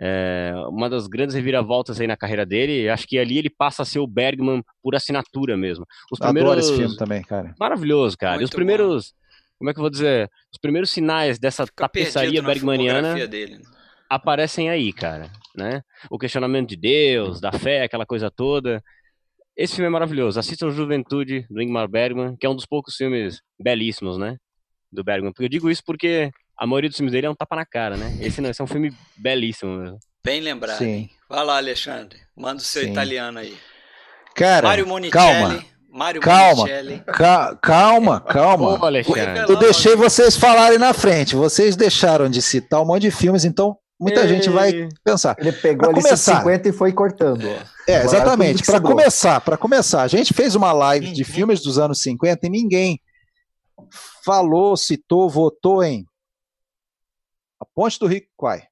é, 0.00 0.52
uma 0.68 0.88
das 0.90 1.06
grandes 1.06 1.34
reviravoltas 1.34 2.00
aí 2.00 2.06
na 2.06 2.16
carreira 2.16 2.44
dele. 2.44 2.88
Acho 2.88 3.06
que 3.06 3.18
ali 3.18 3.38
ele 3.38 3.50
passa 3.50 3.82
a 3.82 3.86
ser 3.86 3.98
o 3.98 4.06
Bergman 4.06 4.62
por 4.82 4.94
assinatura 4.94 5.56
mesmo. 5.56 5.86
Os 6.10 6.18
primeiros... 6.18 6.50
Adoro 6.50 6.60
esse 6.60 6.76
filme 6.76 6.96
também, 6.96 7.22
cara. 7.22 7.54
Maravilhoso, 7.58 8.16
cara. 8.16 8.32
Muito 8.32 8.42
e 8.42 8.44
os 8.44 8.50
primeiros, 8.50 9.06
bom. 9.06 9.58
como 9.58 9.70
é 9.70 9.72
que 9.72 9.78
eu 9.78 9.82
vou 9.82 9.90
dizer? 9.90 10.30
Os 10.52 10.58
primeiros 10.58 10.90
sinais 10.90 11.38
dessa 11.38 11.66
Fica 11.66 11.84
tapeçaria 11.84 12.42
bergmaniana 12.42 13.26
dele. 13.26 13.58
Né? 13.58 13.64
aparecem 14.08 14.70
aí, 14.70 14.92
cara. 14.92 15.30
Né? 15.56 15.82
O 16.10 16.18
questionamento 16.18 16.70
de 16.70 16.76
Deus, 16.76 17.40
da 17.40 17.52
fé, 17.52 17.82
aquela 17.82 18.06
coisa 18.06 18.30
toda. 18.30 18.82
Esse 19.56 19.76
filme 19.76 19.86
é 19.86 19.90
maravilhoso. 19.90 20.38
Assistam 20.38 20.70
Juventude, 20.70 21.46
do 21.48 21.62
Ingmar 21.62 21.88
Bergman, 21.88 22.36
que 22.36 22.46
é 22.46 22.50
um 22.50 22.56
dos 22.56 22.66
poucos 22.66 22.96
filmes 22.96 23.40
belíssimos, 23.58 24.18
né? 24.18 24.36
Do 24.90 25.04
Bergman. 25.04 25.32
Porque 25.32 25.44
eu 25.44 25.48
digo 25.48 25.70
isso 25.70 25.82
porque 25.86 26.30
a 26.58 26.66
maioria 26.66 26.88
dos 26.88 26.96
filmes 26.96 27.12
dele 27.12 27.26
é 27.26 27.30
um 27.30 27.34
tapa 27.34 27.56
na 27.56 27.66
cara, 27.66 27.96
né? 27.96 28.16
Esse 28.20 28.40
não, 28.40 28.50
esse 28.50 28.60
é 28.60 28.64
um 28.64 28.68
filme 28.68 28.92
belíssimo 29.16 29.76
mesmo. 29.76 29.98
Bem 30.24 30.40
lembrado. 30.40 30.78
Sim. 30.78 31.08
Vai 31.28 31.44
lá, 31.44 31.56
Alexandre. 31.56 32.18
Manda 32.36 32.60
o 32.60 32.64
seu 32.64 32.82
Sim. 32.82 32.92
italiano 32.92 33.38
aí. 33.38 33.56
Cara, 34.34 34.68
Mário 34.68 34.86
Monicelli. 34.86 35.66
Mário 35.92 36.20
calma, 36.20 36.62
Monicelli. 36.62 37.02
Ca 37.06 37.56
calma, 37.56 38.20
calma. 38.26 38.84
Ô, 38.84 38.88
Eu 39.48 39.56
deixei 39.58 39.94
vocês 39.94 40.36
falarem 40.36 40.78
na 40.78 40.92
frente. 40.92 41.36
Vocês 41.36 41.76
deixaram 41.76 42.28
de 42.28 42.40
citar 42.42 42.82
um 42.82 42.84
monte 42.84 43.02
de 43.02 43.10
filmes, 43.10 43.44
então 43.44 43.76
muita 44.00 44.26
gente 44.26 44.48
vai 44.48 44.88
pensar. 45.04 45.36
Ele 45.38 45.52
pegou 45.52 45.88
pra 45.88 45.90
ali 45.90 46.02
começar, 46.02 46.38
50 46.38 46.68
e 46.68 46.72
foi 46.72 46.92
cortando. 46.92 47.46
É, 47.86 48.02
exatamente. 48.02 48.64
Para 48.64 48.80
começar, 48.80 49.40
para 49.40 49.56
começar, 49.56 50.02
a 50.02 50.08
gente 50.08 50.32
fez 50.34 50.54
uma 50.54 50.72
live 50.72 51.12
de 51.12 51.22
filmes 51.22 51.60
dos 51.62 51.78
anos 51.78 52.00
50 52.02 52.46
e 52.46 52.50
ninguém 52.50 53.00
falou, 54.24 54.76
citou, 54.76 55.28
votou 55.28 55.82
em 55.84 56.04
A 57.64 57.66
Ponte 57.74 57.98
do 57.98 58.06
Rio 58.06 58.22
Quai. 58.36 58.62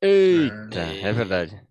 Eita, 0.00 0.80
é 0.80 1.12
verdade. 1.12 1.62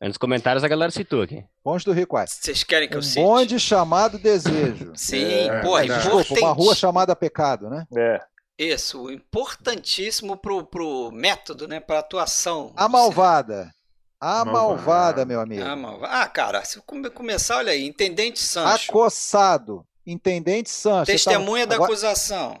Nos 0.00 0.16
comentários 0.16 0.62
a 0.62 0.68
galera 0.68 0.92
citou 0.92 1.22
aqui. 1.22 1.44
Ponte 1.62 1.84
do 1.84 1.92
Rio 1.92 2.06
Quai. 2.06 2.24
Vocês 2.28 2.62
querem 2.62 2.88
que 2.88 2.94
eu 2.94 3.00
um 3.00 3.02
cite? 3.02 3.18
Um 3.18 3.24
bonde 3.24 3.58
chamado 3.58 4.16
Desejo. 4.16 4.92
Sim, 4.94 5.24
é, 5.24 5.60
porra, 5.60 5.84
é, 5.84 5.88
Desculpa, 5.88 6.34
uma 6.38 6.52
rua 6.52 6.74
chamada 6.76 7.16
Pecado, 7.16 7.68
né? 7.68 7.84
É. 7.96 8.20
Isso, 8.56 9.10
importantíssimo 9.10 10.36
pro, 10.36 10.64
pro 10.64 11.10
método, 11.12 11.66
né? 11.66 11.80
Pra 11.80 11.98
atuação. 11.98 12.72
A 12.76 12.88
Malvada. 12.88 13.72
A 14.20 14.44
Malvada, 14.44 14.52
malvada 14.52 15.24
meu 15.24 15.40
amigo. 15.40 15.64
A 15.64 15.76
malvada. 15.76 16.12
Ah, 16.12 16.28
cara, 16.28 16.64
se 16.64 16.80
começar, 17.14 17.58
olha 17.58 17.72
aí, 17.72 17.86
Intendente 17.86 18.40
Sancho. 18.40 18.90
Acossado. 18.90 19.84
Intendente 20.06 20.70
Sancho. 20.70 21.06
Testemunha 21.06 21.66
tá... 21.66 21.70
da 21.70 21.74
Agora... 21.76 21.92
acusação. 21.92 22.60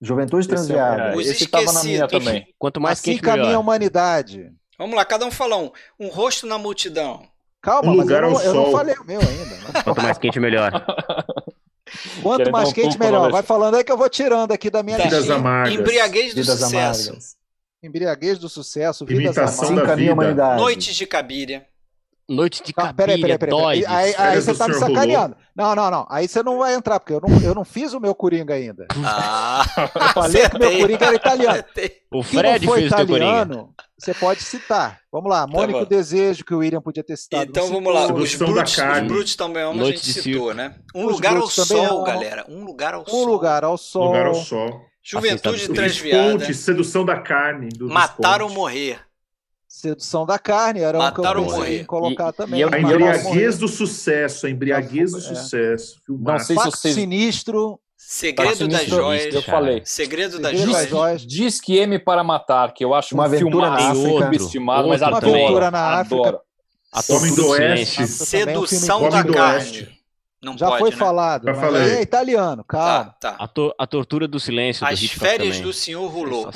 Juventude 0.00 0.46
Transviada. 0.46 1.16
Os 1.16 1.26
Esse 1.26 1.44
estava 1.44 1.72
na 1.72 1.82
minha 1.82 2.06
também. 2.06 2.46
Quanto 2.58 2.80
mais 2.80 2.98
assim 2.98 3.16
caminha 3.18 3.56
a 3.56 3.58
humanidade. 3.58 4.52
Vamos 4.78 4.94
lá, 4.94 5.04
cada 5.04 5.26
um 5.26 5.30
fala 5.30 5.56
um. 5.56 5.70
Um 5.98 6.08
rosto 6.08 6.46
na 6.46 6.56
multidão. 6.56 7.26
Calma, 7.60 7.90
um 7.90 7.96
mas 7.96 8.08
eu 8.08 8.22
não, 8.22 8.40
eu 8.40 8.54
não, 8.54 8.70
falei 8.70 8.94
o 8.94 9.04
meu 9.04 9.20
ainda. 9.20 9.82
Quanto 9.82 10.00
mais 10.00 10.18
quente, 10.18 10.38
melhor. 10.38 10.70
Quanto 12.22 12.50
mais 12.52 12.72
quente, 12.72 12.98
melhor. 12.98 13.30
Vai 13.32 13.42
falando 13.42 13.76
aí 13.76 13.82
que 13.82 13.90
eu 13.90 13.96
vou 13.96 14.08
tirando 14.08 14.52
aqui 14.52 14.70
da 14.70 14.82
minha 14.82 14.98
Vidas 14.98 15.28
amargas. 15.28 15.74
Embriaguez 15.74 16.34
do 16.34 16.40
Vidas 16.42 16.60
sucesso. 16.60 17.08
Amargas. 17.08 17.36
Embriaguez 17.82 18.38
do 18.38 18.48
sucesso. 18.48 19.04
Imitação 19.08 19.74
da 19.74 19.94
vida. 19.96 20.12
Humanidade. 20.12 20.60
Noites 20.60 20.94
de 20.94 21.06
Cabiria. 21.06 21.66
Noite 22.28 22.62
de 22.62 22.74
Cabiria, 22.74 22.94
peraí, 22.94 23.20
peraí, 23.20 23.38
peraí. 23.38 23.50
Dói, 23.50 23.84
aí, 23.86 24.14
aí 24.18 24.40
você 24.42 24.54
tá 24.54 24.68
me 24.68 24.74
sacaneando. 24.74 25.34
Não, 25.56 25.74
não, 25.74 25.90
não. 25.90 26.06
Aí 26.10 26.28
você 26.28 26.42
não 26.42 26.58
vai 26.58 26.74
entrar, 26.74 27.00
porque 27.00 27.14
eu 27.14 27.22
não, 27.22 27.40
eu 27.40 27.54
não 27.54 27.64
fiz 27.64 27.94
o 27.94 28.00
meu 28.00 28.14
Coringa 28.14 28.52
ainda. 28.54 28.86
Ah, 29.02 29.64
eu 29.76 30.08
falei 30.12 30.48
que 30.48 30.56
o 30.56 30.58
meu 30.58 30.78
Coringa 30.80 31.06
era 31.06 31.16
italiano. 31.16 31.64
O 32.12 32.22
Fred 32.22 32.66
fez 32.66 32.86
italiano, 32.92 33.74
você 33.98 34.12
pode 34.12 34.42
citar. 34.42 35.00
Vamos 35.10 35.30
lá, 35.30 35.46
Mônica 35.46 35.80
tá 35.80 35.84
Desejo, 35.86 36.44
que 36.44 36.54
o 36.54 36.58
William 36.58 36.82
podia 36.82 37.02
ter 37.02 37.16
citado. 37.16 37.50
Então 37.50 37.68
vamos 37.68 37.92
lá, 37.92 38.02
os 38.12 38.34
Brutos, 38.34 38.76
os 38.76 39.06
Brutos 39.06 39.36
também 39.36 39.62
é 39.62 39.66
uma 39.66 39.74
Noite 39.74 40.00
a 40.00 40.04
gente 40.04 40.22
citou, 40.22 40.52
né? 40.52 40.74
Um 40.94 41.06
os 41.06 41.12
lugar 41.12 41.36
ao 41.36 41.48
sol, 41.48 42.06
é 42.06 42.12
galera. 42.12 42.44
Um 42.48 42.64
lugar 42.64 42.92
ao 42.92 43.02
um 43.02 43.06
sol. 43.06 43.22
Um 43.22 43.24
lugar 43.24 43.64
ao 43.64 43.78
sol. 43.78 44.02
Um 44.02 44.06
lugar 44.06 44.26
ao 44.26 44.34
sol. 44.34 44.80
Juventude 45.02 45.68
transviada. 45.68 46.52
Sedução 46.52 47.04
da 47.04 47.18
carne. 47.18 47.70
Matar 47.80 48.42
ou 48.42 48.50
morrer. 48.50 49.07
Sedução 49.78 50.26
da 50.26 50.40
carne, 50.40 50.80
era 50.80 50.98
Mataram 50.98 51.42
um 51.42 51.46
que 51.46 51.52
eu 51.52 51.56
pensei 51.60 51.80
em 51.82 51.84
colocar 51.84 52.30
e, 52.30 52.32
também. 52.32 52.58
E 52.58 52.64
a 52.64 52.80
embriaguez 52.80 53.58
do 53.58 53.68
sucesso, 53.68 54.48
a 54.48 54.50
embriaguez 54.50 55.12
do 55.12 55.18
é. 55.18 55.20
sucesso. 55.20 56.00
Não 56.08 56.36
sei 56.40 56.58
se 56.58 56.64
vocês... 56.64 56.94
Sinistro. 56.96 57.78
Segredo 57.96 58.66
das 58.66 58.86
Joias. 58.86 59.32
Eu 59.32 59.40
falei. 59.40 59.82
Segredo 59.84 60.40
das 60.40 60.58
Joias. 60.58 60.88
Joias. 60.88 61.22
Diz 61.24 61.60
que 61.60 61.76
M 61.76 61.96
para 61.96 62.24
Matar, 62.24 62.74
que 62.74 62.84
eu 62.84 62.92
acho 62.92 63.14
uma 63.14 63.22
um 63.22 63.26
aventura 63.26 63.70
na 63.70 63.90
África. 63.90 64.34
estimado, 64.34 64.88
mas 64.88 65.00
uma 65.00 65.16
aventura 65.16 65.70
na 65.70 66.00
África. 66.00 66.40
A 66.92 67.12
Homem 67.12 67.34
do 67.36 67.46
Oeste. 67.46 68.04
Sedução 68.08 69.04
é 69.04 69.06
um 69.06 69.10
da 69.10 69.24
carne. 69.24 69.88
Não 70.42 70.58
Já 70.58 70.66
pode, 70.66 70.80
foi 70.80 70.90
né? 70.90 70.96
falado. 70.96 71.44
Já 71.44 71.54
falei. 71.54 71.82
É 71.82 72.02
italiano, 72.02 72.64
calma. 72.64 73.14
Tá, 73.20 73.36
tá. 73.36 73.44
A, 73.44 73.46
to 73.46 73.72
a, 73.78 73.86
tortura 73.86 74.26
do 74.26 74.40
silêncio. 74.40 74.84
As 74.84 75.00
do 75.00 75.08
férias 75.08 75.56
também. 75.56 75.62
do 75.62 75.72
senhor 75.72 76.08
Rulou. 76.08 76.50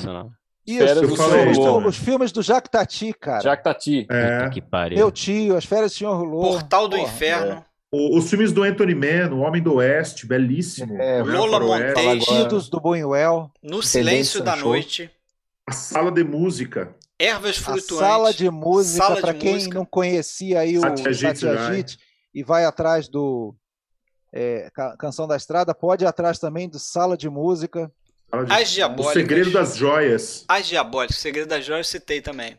Isso, 0.66 1.05
os, 1.05 1.20
filmes 1.20 1.59
do, 1.59 1.76
os 1.86 1.97
filmes 1.97 2.32
do 2.32 2.43
Jacques 2.43 2.70
Tati, 2.70 3.12
cara. 3.12 3.40
Jacques 3.40 3.64
Tati. 3.64 4.06
É. 4.09 4.48
Que 4.48 4.60
pariu. 4.60 4.97
Meu 4.97 5.10
tio, 5.10 5.56
As 5.56 5.64
Férias 5.64 5.93
do 5.93 5.98
Senhor 5.98 6.16
Rulou. 6.16 6.52
Portal 6.52 6.86
do 6.86 6.97
Porra, 6.97 7.09
Inferno. 7.09 7.52
É. 7.52 7.72
Os 7.94 8.30
filmes 8.30 8.52
do 8.52 8.62
Anthony 8.62 8.94
Mann, 8.94 9.34
O 9.34 9.40
Homem 9.40 9.62
do 9.62 9.74
Oeste, 9.74 10.26
belíssimo. 10.26 10.97
É, 11.01 11.22
Lola 11.22 11.60
Montes. 11.60 12.68
do 12.70 12.80
Buñuel. 12.80 13.51
No 13.62 13.82
Silêncio 13.82 14.43
da 14.43 14.56
Noite. 14.56 15.10
A 15.66 15.72
Sala 15.72 16.10
de 16.10 16.24
Música. 16.24 16.94
Ervas 17.18 17.59
Flutuantes. 17.59 17.93
A 17.93 18.01
Sala 18.01 18.32
de 18.32 18.51
Música, 18.51 19.16
para 19.16 19.34
quem 19.34 19.55
música. 19.55 19.78
não 19.78 19.84
conhecia 19.84 20.60
aí 20.60 20.78
o 20.78 20.80
Satyajit 20.80 21.98
e 22.34 22.43
vai 22.43 22.64
atrás 22.64 23.09
do 23.09 23.55
é, 24.32 24.70
Canção 24.98 25.28
da 25.28 25.36
Estrada, 25.36 25.74
pode 25.74 26.05
ir 26.05 26.06
atrás 26.06 26.39
também 26.39 26.68
do 26.68 26.78
Sala 26.78 27.16
de 27.16 27.28
Música. 27.28 27.93
As 28.33 28.71
Diabólicas. 28.71 29.17
O 29.17 29.19
Segredo 29.19 29.51
das 29.51 29.77
Joias. 29.77 30.45
As 30.49 30.67
Diabólicas. 30.67 31.19
O 31.19 31.21
Segredo 31.21 31.49
das 31.49 31.65
Joias 31.65 31.87
eu 31.87 31.91
citei 31.91 32.23
também. 32.23 32.57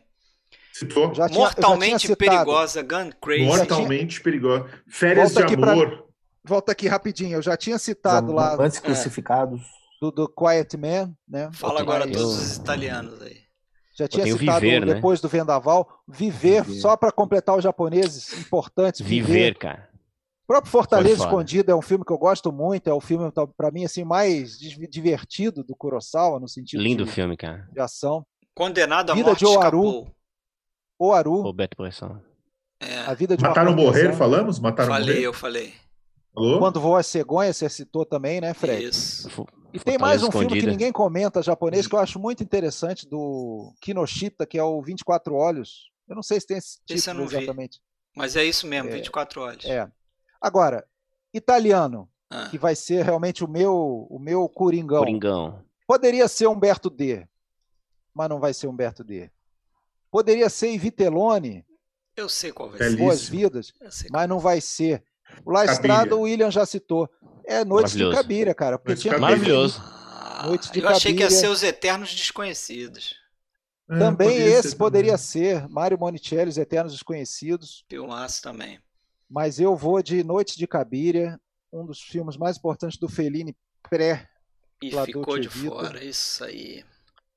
Citou? 0.72 1.12
Já 1.14 1.28
tinha, 1.28 1.38
Mortalmente 1.38 2.08
já 2.08 2.16
Perigosa, 2.16 2.82
Gun 2.82 3.10
Crazy. 3.20 3.44
Mortalmente 3.44 4.20
Perigosa. 4.20 4.66
Férias 4.88 5.32
volta 5.32 5.48
de 5.48 5.54
Amor. 5.54 5.88
Pra... 5.88 6.04
Volta 6.44 6.72
aqui 6.72 6.86
rapidinho. 6.86 7.36
Eu 7.36 7.42
já 7.42 7.56
tinha 7.56 7.78
citado 7.78 8.32
lá. 8.32 8.56
Antes 8.58 8.78
crucificados. 8.78 9.62
Do, 10.00 10.10
do 10.10 10.28
Quiet 10.28 10.76
Man, 10.76 11.14
né? 11.28 11.50
Fala 11.52 11.80
agora 11.80 12.06
todos 12.06 12.38
os 12.38 12.56
italianos 12.56 13.20
aí. 13.22 13.44
Já 13.96 14.08
tinha 14.08 14.26
citado 14.26 14.60
viver, 14.60 14.84
né? 14.84 14.94
depois 14.94 15.20
né? 15.20 15.22
do 15.22 15.28
Vendaval. 15.28 16.02
Viver, 16.06 16.64
viver. 16.64 16.80
só 16.80 16.96
para 16.96 17.12
completar 17.12 17.56
os 17.56 17.62
japoneses 17.62 18.32
importantes. 18.38 19.00
Viver, 19.00 19.26
viver 19.26 19.58
cara. 19.58 19.88
O 20.44 20.46
próprio 20.46 20.70
Fortaleza 20.70 21.24
Escondido 21.24 21.72
é 21.72 21.74
um 21.74 21.80
filme 21.80 22.04
que 22.04 22.12
eu 22.12 22.18
gosto 22.18 22.52
muito, 22.52 22.88
é 22.88 22.92
o 22.92 23.00
filme 23.00 23.32
para 23.56 23.70
mim 23.70 23.84
assim 23.86 24.04
mais 24.04 24.58
divertido 24.58 25.64
do 25.64 25.74
Kurosawa 25.74 26.38
no 26.38 26.46
sentido 26.46 26.82
lindo 26.82 27.06
de, 27.06 27.10
filme, 27.10 27.34
cara. 27.34 27.66
De 27.72 27.80
ação. 27.80 28.26
Condenado 28.54 29.10
à 29.10 29.14
Vida 29.14 29.28
morte 29.28 29.38
de 29.38 29.46
Oaru. 29.46 30.14
Oaru. 30.98 31.40
Roberto 31.40 31.74
Pressão. 31.78 32.22
É. 32.78 32.98
A 32.98 33.14
vida 33.14 33.38
de 33.38 33.42
Mataram 33.42 33.74
morrer, 33.74 34.12
falamos? 34.12 34.60
Mataram 34.60 34.92
falei, 34.92 35.14
morrer. 35.14 35.26
eu 35.26 35.32
falei. 35.32 35.72
Alô? 36.36 36.58
Quando 36.58 36.78
voa 36.78 37.00
a 37.00 37.02
cegonha, 37.02 37.50
você 37.50 37.66
citou 37.70 38.04
também, 38.04 38.38
né, 38.38 38.52
Fred? 38.52 38.84
Isso. 38.84 39.46
E 39.72 39.78
tem 39.80 39.96
mais 39.96 40.22
um 40.22 40.30
filme 40.30 40.60
que 40.60 40.66
ninguém 40.66 40.92
comenta 40.92 41.42
japonês 41.42 41.86
que 41.86 41.94
eu 41.94 41.98
acho 41.98 42.18
muito 42.18 42.42
interessante 42.42 43.08
do 43.08 43.72
Kinoshita, 43.80 44.44
que 44.44 44.58
é 44.58 44.62
o 44.62 44.82
24 44.82 45.34
Olhos. 45.34 45.90
Eu 46.06 46.14
não 46.14 46.22
sei 46.22 46.38
se 46.38 46.46
tem 46.46 46.58
esse 46.58 46.78
título 46.80 46.98
esse 46.98 47.10
eu 47.10 47.14
não 47.14 47.24
exatamente. 47.24 47.78
Vi. 47.78 47.82
Mas 48.14 48.36
é 48.36 48.44
isso 48.44 48.66
mesmo, 48.66 48.90
é, 48.90 48.92
24 48.92 49.40
Olhos. 49.40 49.64
É. 49.64 49.90
Agora, 50.44 50.86
italiano, 51.32 52.06
ah. 52.28 52.48
que 52.50 52.58
vai 52.58 52.76
ser 52.76 53.02
realmente 53.02 53.42
o 53.42 53.48
meu 53.48 54.06
o 54.10 54.18
meu 54.18 54.46
Coringão. 54.46 54.98
Coringão. 54.98 55.64
Poderia 55.86 56.28
ser 56.28 56.46
Humberto 56.48 56.90
D, 56.90 57.26
mas 58.12 58.28
não 58.28 58.38
vai 58.38 58.52
ser 58.52 58.66
Humberto 58.66 59.02
D. 59.02 59.30
Poderia 60.10 60.50
ser 60.50 60.70
Ivitelone. 60.70 61.64
Eu 62.14 62.28
sei 62.28 62.52
qual 62.52 62.68
vai 62.68 62.78
ser. 62.78 62.96
Boas 62.98 63.26
Vidas, 63.26 63.72
mas 64.12 64.28
não 64.28 64.38
vai 64.38 64.60
ser. 64.60 65.02
O 65.46 65.50
La 65.50 65.64
Estrada, 65.64 66.14
o 66.14 66.20
William 66.20 66.50
já 66.50 66.66
citou. 66.66 67.08
É 67.46 67.64
Noite 67.64 67.96
de 67.96 68.12
Cabira, 68.12 68.54
cara. 68.54 68.78
Porque 68.78 69.00
tinha 69.00 69.16
Maravilhoso. 69.16 69.82
Noite 70.44 70.70
de 70.70 70.78
eu 70.78 70.88
achei 70.90 71.14
que 71.14 71.22
ia 71.22 71.30
ser 71.30 71.48
Os 71.48 71.62
Eternos 71.62 72.14
Desconhecidos. 72.14 73.16
É, 73.88 73.98
também 73.98 74.36
esse 74.36 74.70
ser, 74.70 74.76
poderia 74.76 75.12
também. 75.12 75.26
ser 75.26 75.68
Mário 75.70 75.98
Monicelli, 75.98 76.50
Os 76.50 76.58
Eternos 76.58 76.92
Desconhecidos. 76.92 77.82
Filmaço 77.88 78.42
também. 78.42 78.78
Mas 79.28 79.58
eu 79.58 79.74
vou 79.76 80.02
de 80.02 80.22
Noite 80.22 80.56
de 80.56 80.66
Cabiria, 80.66 81.38
um 81.72 81.84
dos 81.84 82.00
filmes 82.00 82.36
mais 82.36 82.56
importantes 82.56 82.98
do 82.98 83.08
Fellini 83.08 83.56
pré 83.88 84.28
E 84.82 84.90
ficou 84.90 85.38
de 85.38 85.48
Vita. 85.48 85.74
fora, 85.74 86.04
isso 86.04 86.44
aí. 86.44 86.84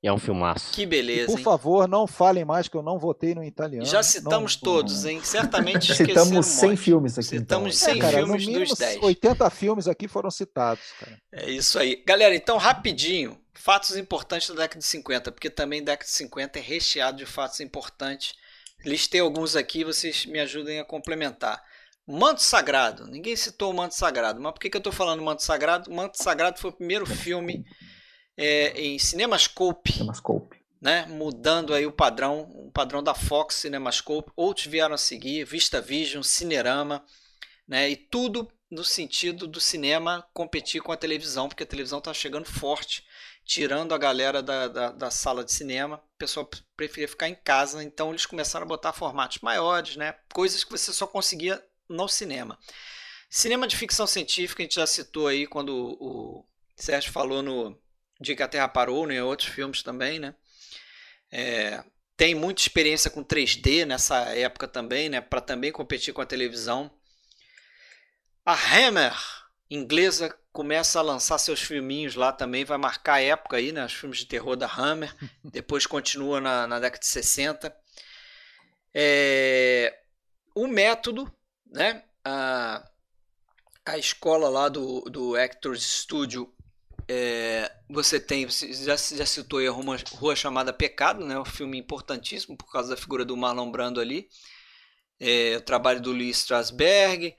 E 0.00 0.06
é 0.06 0.12
um 0.12 0.18
filmaço. 0.18 0.72
Que 0.72 0.86
beleza. 0.86 1.24
E 1.24 1.26
por 1.26 1.38
hein? 1.38 1.44
favor, 1.44 1.88
não 1.88 2.06
falem 2.06 2.44
mais 2.44 2.68
que 2.68 2.76
eu 2.76 2.82
não 2.82 3.00
votei 3.00 3.34
no 3.34 3.42
italiano. 3.42 3.84
Já 3.84 4.00
citamos 4.00 4.54
não, 4.54 4.62
todos, 4.62 5.04
hein? 5.04 5.20
Certamente 5.24 5.90
Citamos 5.94 6.46
100 6.46 6.76
filmes 6.76 7.18
aqui. 7.18 7.28
Citamos 7.28 7.82
então. 7.82 7.94
100 7.94 7.98
é, 7.98 8.00
cara, 8.00 8.18
filmes 8.18 8.46
dos 8.46 8.78
10. 8.78 9.02
80 9.02 9.50
filmes 9.50 9.88
aqui 9.88 10.06
foram 10.06 10.30
citados, 10.30 10.84
cara. 11.00 11.18
É 11.32 11.50
isso 11.50 11.80
aí. 11.80 12.00
Galera, 12.06 12.32
então, 12.32 12.58
rapidinho, 12.58 13.36
fatos 13.52 13.96
importantes 13.96 14.48
da 14.50 14.54
década 14.54 14.78
de 14.78 14.86
50, 14.86 15.32
porque 15.32 15.50
também 15.50 15.82
década 15.82 16.08
de 16.08 16.16
50 16.16 16.60
é 16.60 16.62
recheado 16.62 17.18
de 17.18 17.26
fatos 17.26 17.58
importantes. 17.58 18.34
Listei 18.84 19.20
alguns 19.20 19.56
aqui, 19.56 19.82
vocês 19.82 20.26
me 20.26 20.38
ajudem 20.38 20.78
a 20.78 20.84
complementar. 20.84 21.60
Manto 22.10 22.42
Sagrado. 22.42 23.06
Ninguém 23.06 23.36
citou 23.36 23.70
o 23.70 23.74
Manto 23.74 23.94
Sagrado, 23.94 24.40
mas 24.40 24.52
por 24.52 24.60
que, 24.60 24.70
que 24.70 24.76
eu 24.76 24.80
estou 24.80 24.92
falando 24.92 25.22
Manto 25.22 25.42
Sagrado? 25.42 25.90
O 25.90 25.94
Manto 25.94 26.16
Sagrado 26.16 26.58
foi 26.58 26.70
o 26.70 26.72
primeiro 26.72 27.04
filme 27.04 27.66
é, 28.34 28.70
em 28.80 28.98
Cinemascope. 28.98 29.92
Cinemascope. 29.92 30.56
Né, 30.80 31.04
mudando 31.06 31.74
aí 31.74 31.84
o 31.84 31.92
padrão, 31.92 32.48
o 32.54 32.70
padrão 32.70 33.02
da 33.02 33.12
Fox 33.12 33.56
Cinemascope. 33.56 34.32
Outros 34.34 34.66
vieram 34.66 34.94
a 34.94 34.98
seguir, 34.98 35.44
Vista 35.44 35.82
Vision, 35.82 36.22
Cinerama, 36.22 37.04
né, 37.66 37.90
e 37.90 37.96
tudo 37.96 38.50
no 38.70 38.84
sentido 38.84 39.46
do 39.46 39.60
cinema 39.60 40.26
competir 40.32 40.80
com 40.80 40.92
a 40.92 40.96
televisão, 40.96 41.48
porque 41.48 41.62
a 41.62 41.66
televisão 41.66 41.98
está 41.98 42.14
chegando 42.14 42.46
forte, 42.46 43.04
tirando 43.44 43.92
a 43.92 43.98
galera 43.98 44.42
da, 44.42 44.68
da, 44.68 44.90
da, 44.92 45.10
sala 45.10 45.44
de 45.44 45.52
cinema. 45.52 45.96
O 45.96 46.18
pessoal 46.18 46.48
preferia 46.76 47.08
ficar 47.08 47.28
em 47.28 47.34
casa, 47.34 47.82
então 47.82 48.10
eles 48.10 48.24
começaram 48.24 48.64
a 48.64 48.68
botar 48.68 48.92
formatos 48.92 49.38
maiores, 49.40 49.96
né, 49.96 50.14
coisas 50.32 50.64
que 50.64 50.70
você 50.70 50.92
só 50.92 51.06
conseguia 51.06 51.62
no 51.88 52.08
cinema. 52.08 52.58
Cinema 53.30 53.66
de 53.66 53.76
ficção 53.76 54.06
científica, 54.06 54.62
a 54.62 54.64
gente 54.64 54.76
já 54.76 54.86
citou 54.86 55.26
aí 55.26 55.46
quando 55.46 55.96
o 56.00 56.46
Sérgio 56.76 57.12
falou 57.12 57.42
no 57.42 57.78
Dia 58.20 58.34
que 58.34 58.42
a 58.42 58.48
Terra 58.48 58.68
Parou, 58.68 59.06
né, 59.06 59.22
outros 59.22 59.48
filmes 59.48 59.82
também, 59.82 60.18
né? 60.18 60.34
É, 61.30 61.84
tem 62.16 62.34
muita 62.34 62.60
experiência 62.60 63.10
com 63.10 63.22
3D 63.22 63.84
nessa 63.84 64.16
época 64.34 64.66
também, 64.66 65.08
né, 65.08 65.20
para 65.20 65.40
também 65.40 65.70
competir 65.70 66.12
com 66.12 66.20
a 66.20 66.26
televisão. 66.26 66.90
A 68.44 68.54
Hammer, 68.54 69.14
inglesa, 69.70 70.36
começa 70.50 70.98
a 70.98 71.02
lançar 71.02 71.38
seus 71.38 71.62
filminhos 71.62 72.16
lá 72.16 72.32
também, 72.32 72.64
vai 72.64 72.76
marcar 72.76 73.14
a 73.14 73.20
época 73.20 73.58
aí, 73.58 73.70
né, 73.70 73.84
os 73.84 73.92
filmes 73.92 74.18
de 74.18 74.26
terror 74.26 74.56
da 74.56 74.66
Hammer. 74.66 75.14
Depois 75.44 75.86
continua 75.86 76.40
na, 76.40 76.66
na 76.66 76.80
década 76.80 77.00
de 77.00 77.06
60. 77.06 77.72
É, 78.92 79.96
o 80.56 80.66
método, 80.66 81.32
né? 81.70 82.02
A, 82.24 82.86
a 83.84 83.98
escola 83.98 84.48
lá 84.48 84.68
do, 84.68 85.00
do 85.02 85.36
Actors 85.36 85.82
Studio, 85.82 86.52
é, 87.08 87.70
você 87.88 88.20
tem, 88.20 88.44
você 88.44 88.72
já, 88.72 88.96
já 88.96 89.24
citou 89.24 89.60
aí 89.60 89.66
a 89.66 89.70
Rua, 89.70 89.96
Rua 90.12 90.36
Chamada 90.36 90.72
Pecado, 90.72 91.24
né? 91.24 91.38
Um 91.38 91.44
filme 91.44 91.78
importantíssimo 91.78 92.56
por 92.56 92.70
causa 92.70 92.90
da 92.90 92.96
figura 92.96 93.24
do 93.24 93.36
Marlon 93.36 93.70
Brando 93.70 94.00
ali. 94.00 94.28
É, 95.18 95.56
o 95.56 95.60
trabalho 95.62 96.00
do 96.00 96.12
Lee 96.12 96.30
Strasberg. 96.30 97.34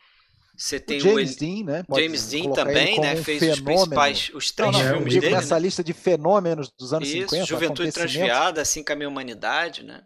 Você 0.57 0.77
tem 0.77 0.97
o 0.97 1.01
James 1.01 1.35
o 1.35 1.39
Dean, 1.39 1.64
né? 1.64 1.84
Pode 1.84 2.03
James 2.03 2.27
Dean 2.27 2.51
também, 2.51 2.99
né? 2.99 3.14
Um 3.14 3.23
Fez 3.23 3.39
fenômeno. 3.39 3.72
os 3.72 3.84
principais, 3.84 4.31
os 4.34 4.51
três 4.51 4.73
não, 4.73 4.84
não, 4.84 4.93
filmes 4.93 5.14
dele. 5.14 5.30
Nessa 5.30 5.56
né? 5.56 5.61
lista 5.61 5.81
de 5.84 5.93
fenômenos 5.93 6.69
dos 6.77 6.93
anos 6.93 7.07
Isso, 7.07 7.30
50. 7.30 7.45
Juventude 7.45 7.91
Transviada, 7.93 8.61
Assim 8.61 8.84
com 8.84 8.91
a 8.91 8.95
Minha 8.95 9.07
Humanidade, 9.07 9.84
né? 9.84 10.03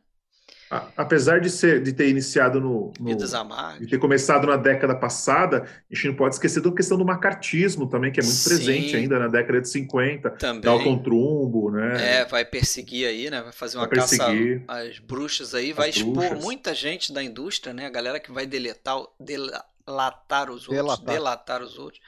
Apesar 0.97 1.39
de, 1.39 1.49
ser, 1.49 1.81
de 1.81 1.93
ter 1.93 2.09
iniciado 2.09 2.59
no, 2.59 2.91
no 2.99 3.15
de 3.15 3.87
ter 3.87 3.97
começado 3.97 4.47
na 4.47 4.55
década 4.55 4.95
passada, 4.95 5.63
a 5.63 5.95
gente 5.95 6.07
não 6.07 6.15
pode 6.15 6.35
esquecer 6.35 6.61
da 6.61 6.71
questão 6.71 6.97
do 6.97 7.05
macartismo 7.05 7.87
também, 7.87 8.11
que 8.11 8.19
é 8.19 8.23
muito 8.23 8.35
Sim. 8.35 8.49
presente 8.49 8.95
ainda 8.95 9.19
na 9.19 9.27
década 9.27 9.61
de 9.61 9.69
50. 9.69 10.29
Também. 10.31 10.61
Dalton 10.61 10.97
Trumbo, 10.99 11.71
né? 11.71 12.19
É, 12.19 12.25
vai 12.25 12.45
perseguir 12.45 13.07
aí, 13.07 13.29
né? 13.29 13.41
Vai 13.41 13.51
fazer 13.51 13.77
uma 13.77 13.87
vai 13.87 13.97
caça 13.97 14.27
às 14.67 14.99
bruxas 14.99 15.53
aí, 15.53 15.73
vai 15.73 15.89
expor 15.89 16.13
bruxas. 16.13 16.43
muita 16.43 16.73
gente 16.73 17.13
da 17.13 17.23
indústria, 17.23 17.73
né? 17.73 17.85
A 17.85 17.91
galera 17.91 18.19
que 18.19 18.31
vai 18.31 18.45
deletar, 18.45 18.97
delatar 19.19 20.49
os 20.49 20.67
outros, 20.67 20.77
delatar, 20.77 21.05
delatar 21.05 21.61
os 21.61 21.77
outros. 21.77 22.01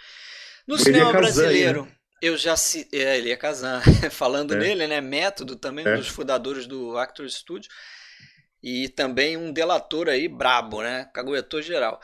No 0.67 0.77
cinema 0.77 1.11
brasileiro, 1.11 1.83
né? 1.83 1.91
eu 2.21 2.37
já 2.37 2.55
se 2.55 2.87
é, 2.91 3.17
ele 3.17 3.31
é 3.31 3.35
Kazan, 3.35 3.81
falando 4.11 4.55
é. 4.55 4.57
nele, 4.57 4.87
né? 4.87 5.01
Método 5.01 5.55
também, 5.55 5.85
é. 5.85 5.93
um 5.93 5.97
dos 5.97 6.07
fundadores 6.07 6.65
do 6.65 6.97
Actor 6.97 7.29
Studio 7.29 7.69
e 8.65 8.89
também 8.89 9.37
um 9.37 9.53
delator 9.53 10.09
aí 10.09 10.27
brabo, 10.27 10.81
né? 10.81 11.07
Caguetou 11.13 11.61
geral. 11.61 12.01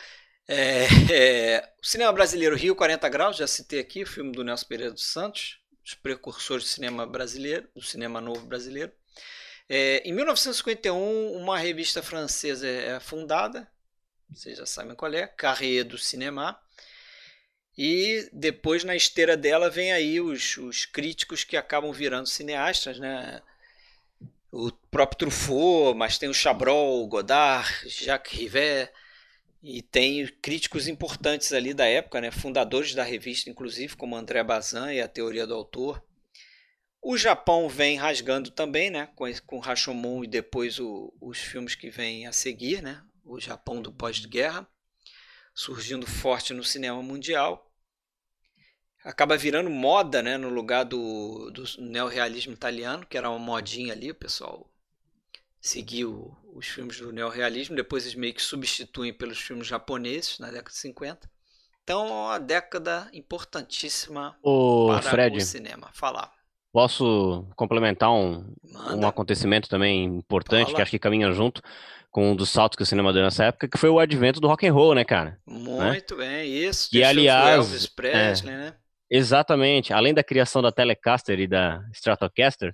É, 0.48 0.86
é, 1.12 1.74
o 1.82 1.88
cinema 1.88 2.14
brasileiro 2.14 2.56
Rio 2.56 2.76
40 2.76 3.10
Graus, 3.10 3.36
já 3.36 3.48
citei 3.48 3.80
aqui, 3.80 4.04
o 4.04 4.08
filme 4.08 4.32
do 4.32 4.44
Nelson 4.44 4.68
Pereira 4.68 4.94
dos 4.94 5.08
Santos, 5.08 5.60
os 5.84 5.96
precursores 5.96 6.66
do 6.66 6.70
cinema 6.70 7.08
brasileiro, 7.08 7.68
do 7.76 7.82
cinema 7.82 8.22
novo 8.22 8.46
brasileiro. 8.46 8.92
É, 9.68 10.08
em 10.08 10.14
1951, 10.14 11.32
uma 11.34 11.58
revista 11.58 12.04
francesa 12.04 12.68
é, 12.68 12.90
é 12.90 13.00
fundada, 13.00 13.68
vocês 14.30 14.60
já 14.60 14.66
sabem 14.68 14.96
qual 14.96 15.12
é, 15.16 15.26
Carré 15.26 15.84
do 15.84 15.98
Cinema. 15.98 16.62
E 17.76 18.30
depois, 18.32 18.84
na 18.84 18.96
esteira 18.96 19.36
dela, 19.36 19.68
vem 19.68 19.92
aí 19.94 20.22
os, 20.22 20.58
os 20.58 20.86
críticos 20.86 21.44
que 21.44 21.58
acabam 21.58 21.92
virando 21.92 22.28
cineastas, 22.28 23.00
né? 23.00 23.42
O 24.52 24.72
próprio 24.92 25.20
Truffaut, 25.20 25.98
mas 25.98 26.18
tem 26.18 26.28
o 26.28 26.34
Chabrol, 26.34 27.08
Godard, 27.08 27.70
Jacques 27.88 28.38
Rivet, 28.38 28.92
e 29.64 29.82
tem 29.82 30.28
críticos 30.42 30.88
importantes 30.88 31.54
ali 31.54 31.74
da 31.74 31.86
época, 31.86 32.20
né? 32.20 32.32
fundadores 32.32 32.94
da 32.94 33.04
revista, 33.04 33.50
inclusive, 33.50 33.96
como 33.96 34.16
André 34.16 34.44
Bazin 34.44 34.92
e 34.94 35.02
a 35.02 35.08
Teoria 35.08 35.48
do 35.48 35.54
Autor. 35.54 36.04
O 37.02 37.18
Japão 37.18 37.70
vem 37.70 37.98
rasgando 37.98 38.52
também, 38.52 38.90
né? 38.90 39.08
com, 39.16 39.26
com 39.46 39.60
Rashomon 39.60 40.24
e 40.24 40.28
depois 40.28 40.80
o, 40.80 41.14
os 41.22 41.38
filmes 41.38 41.76
que 41.76 41.90
vêm 41.90 42.28
a 42.28 42.34
seguir, 42.34 42.82
né? 42.82 43.02
o 43.24 43.40
Japão 43.40 43.82
do 43.82 43.94
pós-guerra, 43.94 44.68
surgindo 45.54 46.06
forte 46.06 46.54
no 46.54 46.64
cinema 46.64 47.02
mundial 47.02 47.71
acaba 49.04 49.38
virando 49.38 49.70
moda, 49.70 50.22
né, 50.22 50.38
no 50.38 50.50
lugar 50.50 50.84
do, 50.84 51.50
do 51.52 51.64
neorrealismo 51.80 52.54
italiano, 52.54 53.06
que 53.06 53.18
era 53.18 53.30
uma 53.30 53.40
modinha 53.40 53.94
ali, 53.94 54.12
o 54.12 54.16
pessoal 54.16 54.68
seguiu 55.60 56.36
os 56.54 56.68
filmes 56.68 57.00
do 57.00 57.12
neorrealismo, 57.12 57.76
depois 57.76 58.04
eles 58.04 58.16
meio 58.16 58.34
que 58.34 58.42
substituem 58.42 59.14
pelos 59.14 59.40
filmes 59.40 59.68
japoneses 59.68 60.40
na 60.40 60.48
década 60.48 60.70
de 60.70 60.78
50. 60.78 61.30
Então, 61.84 62.08
é 62.08 62.12
uma 62.12 62.40
década 62.40 63.10
importantíssima 63.14 64.38
o 64.44 64.88
para 64.88 65.02
Fred, 65.02 65.38
o 65.38 65.42
cinema. 65.42 65.90
Falar. 65.94 66.32
Posso 66.72 67.48
complementar 67.56 68.12
um, 68.12 68.54
um 68.96 69.06
acontecimento 69.06 69.68
também 69.68 70.06
importante 70.06 70.66
Fala. 70.66 70.76
que 70.76 70.82
acho 70.82 70.92
que 70.92 71.00
caminha 71.00 71.32
junto 71.32 71.62
com 72.10 72.32
um 72.32 72.36
dos 72.36 72.50
saltos 72.50 72.76
que 72.76 72.84
o 72.84 72.86
cinema 72.86 73.14
deu 73.14 73.24
nessa 73.24 73.46
época, 73.46 73.68
que 73.68 73.78
foi 73.78 73.90
o 73.90 74.00
advento 74.00 74.40
do 74.40 74.48
rock 74.48 74.68
and 74.68 74.74
roll, 74.74 74.94
né, 74.94 75.04
cara? 75.04 75.40
Muito 75.46 76.16
né? 76.16 76.28
bem, 76.28 76.54
isso. 76.54 76.90
E 76.94 77.04
aliás, 77.04 77.58
Elvis 77.58 77.88
Presley, 77.88 78.54
é, 78.54 78.58
né? 78.58 78.76
Exatamente. 79.12 79.92
Além 79.92 80.14
da 80.14 80.24
criação 80.24 80.62
da 80.62 80.72
Telecaster 80.72 81.38
e 81.38 81.46
da 81.46 81.84
Stratocaster, 81.94 82.74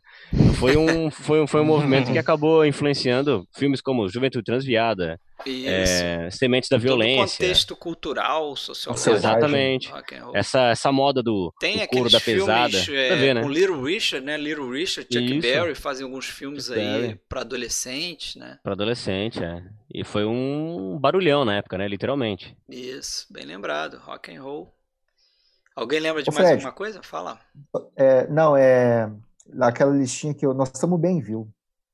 foi 0.60 0.78
um, 0.78 1.10
foi 1.10 1.42
um, 1.42 1.48
foi 1.48 1.62
um 1.62 1.66
movimento 1.66 2.12
que 2.12 2.20
acabou 2.20 2.64
influenciando 2.64 3.48
filmes 3.58 3.82
como 3.82 4.08
Juventude 4.08 4.44
Transviada, 4.44 5.20
é, 5.48 6.30
Sementes 6.30 6.70
da 6.70 6.78
Violência. 6.78 7.26
Todo 7.26 7.32
contexto 7.32 7.76
cultural, 7.76 8.56
sociológico. 8.56 9.10
Exatamente. 9.16 9.92
Essa, 10.32 10.70
essa 10.70 10.92
moda 10.92 11.24
do, 11.24 11.52
Tem 11.60 11.80
do 11.80 11.88
couro 11.88 12.10
da 12.10 12.20
pesada. 12.20 12.78
É, 12.78 13.16
ver, 13.16 13.34
né? 13.34 13.44
O 13.44 13.50
Little 13.50 13.82
Richard, 13.82 14.24
né? 14.24 14.38
Little 14.38 14.70
Richard, 14.70 15.08
Chuck 15.12 15.38
Isso. 15.38 15.42
Berry 15.42 15.74
fazem 15.74 16.04
alguns 16.04 16.28
filmes 16.28 16.66
Chuck 16.66 16.80
aí 16.80 17.16
para 17.28 17.42
adolescentes, 17.42 18.36
né? 18.36 18.60
Para 18.62 18.74
adolescente, 18.74 19.44
é. 19.44 19.64
E 19.92 20.04
foi 20.04 20.26
um 20.26 21.00
barulhão 21.00 21.44
na 21.44 21.56
época, 21.56 21.80
né? 21.80 21.88
Literalmente. 21.88 22.56
Isso, 22.70 23.26
bem 23.32 23.46
lembrado. 23.46 23.98
Rock 23.98 24.36
and 24.36 24.44
roll. 24.44 24.77
Alguém 25.78 26.00
lembra 26.00 26.24
de 26.24 26.30
Ô, 26.32 26.34
mais 26.34 26.48
Fred, 26.48 26.66
alguma 26.66 26.72
coisa? 26.76 27.04
Fala. 27.04 27.40
É, 27.96 28.28
não, 28.30 28.58
é 28.58 29.12
aquela 29.62 29.96
listinha 29.96 30.34
que 30.34 30.44
eu, 30.44 30.52
nós 30.52 30.72
estamos 30.74 31.00
bem, 31.00 31.22
viu? 31.22 31.48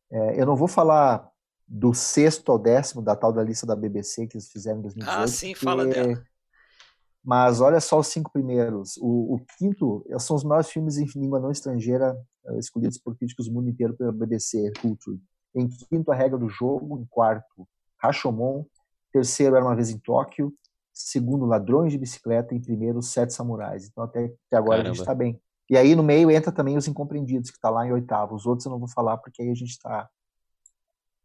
É, 0.10 0.40
eu 0.42 0.46
não 0.46 0.56
vou 0.56 0.70
falar 0.70 1.30
do 1.68 1.94
sexto 1.94 2.50
ao 2.50 2.58
décimo 2.58 3.02
da 3.02 3.14
tal 3.14 3.34
da 3.34 3.44
lista 3.44 3.68
da 3.68 3.76
BBC 3.76 4.26
que 4.28 4.38
eles 4.38 4.50
fizeram 4.50 4.80
em 4.80 4.84
2018. 4.84 5.22
Ah, 5.22 5.28
sim, 5.28 5.54
fala 5.54 5.86
dela. 5.86 6.24
Mas 7.22 7.60
olha 7.60 7.82
só 7.82 8.00
os 8.00 8.08
cinco 8.08 8.32
primeiros. 8.32 8.96
O, 9.02 9.36
o, 9.36 9.46
quinto 9.58 10.06
são 10.18 10.38
os 10.38 10.46
maiores 10.46 10.70
filmes 10.70 10.98
em 10.98 11.06
língua 11.20 11.42
não 11.42 11.52
estrangeira 11.52 12.16
uh, 12.46 12.60
escolhidos 12.60 12.98
por 12.98 13.18
críticos 13.18 13.48
do 13.48 13.54
mundo 13.54 13.70
inteiro 13.70 13.96
pela 13.98 14.14
BBC 14.14 14.72
Culture. 14.82 15.20
Em 15.54 15.68
quinto, 15.68 16.10
A 16.10 16.16
Regra 16.16 16.38
do 16.38 16.48
Jogo. 16.48 16.98
Em 17.02 17.06
quarto, 17.06 17.68
Rashomon. 17.98 18.66
Terceiro, 19.12 19.58
Era 19.58 19.66
Uma 19.66 19.76
Vez 19.76 19.90
em 19.90 20.00
Tóquio 20.00 20.54
segundo 20.94 21.46
Ladrões 21.46 21.92
de 21.92 21.98
Bicicleta, 21.98 22.54
em 22.54 22.62
primeiro 22.62 23.02
Sete 23.02 23.34
Samurais. 23.34 23.88
Então 23.88 24.04
até, 24.04 24.26
até 24.26 24.58
agora 24.58 24.78
Caramba. 24.78 24.90
a 24.90 24.94
gente 24.94 25.00
está 25.02 25.16
bem. 25.16 25.42
E 25.70 25.78
aí 25.78 25.96
no 25.96 26.04
meio 26.04 26.30
entra 26.30 26.52
também 26.52 26.78
Os 26.78 26.88
Incompreendidos, 26.88 27.50
que 27.50 27.58
está 27.58 27.70
lá 27.70 27.86
em 27.86 27.92
oitavo. 27.92 28.36
Os 28.36 28.46
outros 28.46 28.66
eu 28.66 28.72
não 28.72 28.80
vou 28.80 28.88
falar 28.88 29.18
porque 29.18 29.42
aí 29.42 29.50
a 29.50 29.56
gente 29.56 29.72
está 29.72 30.08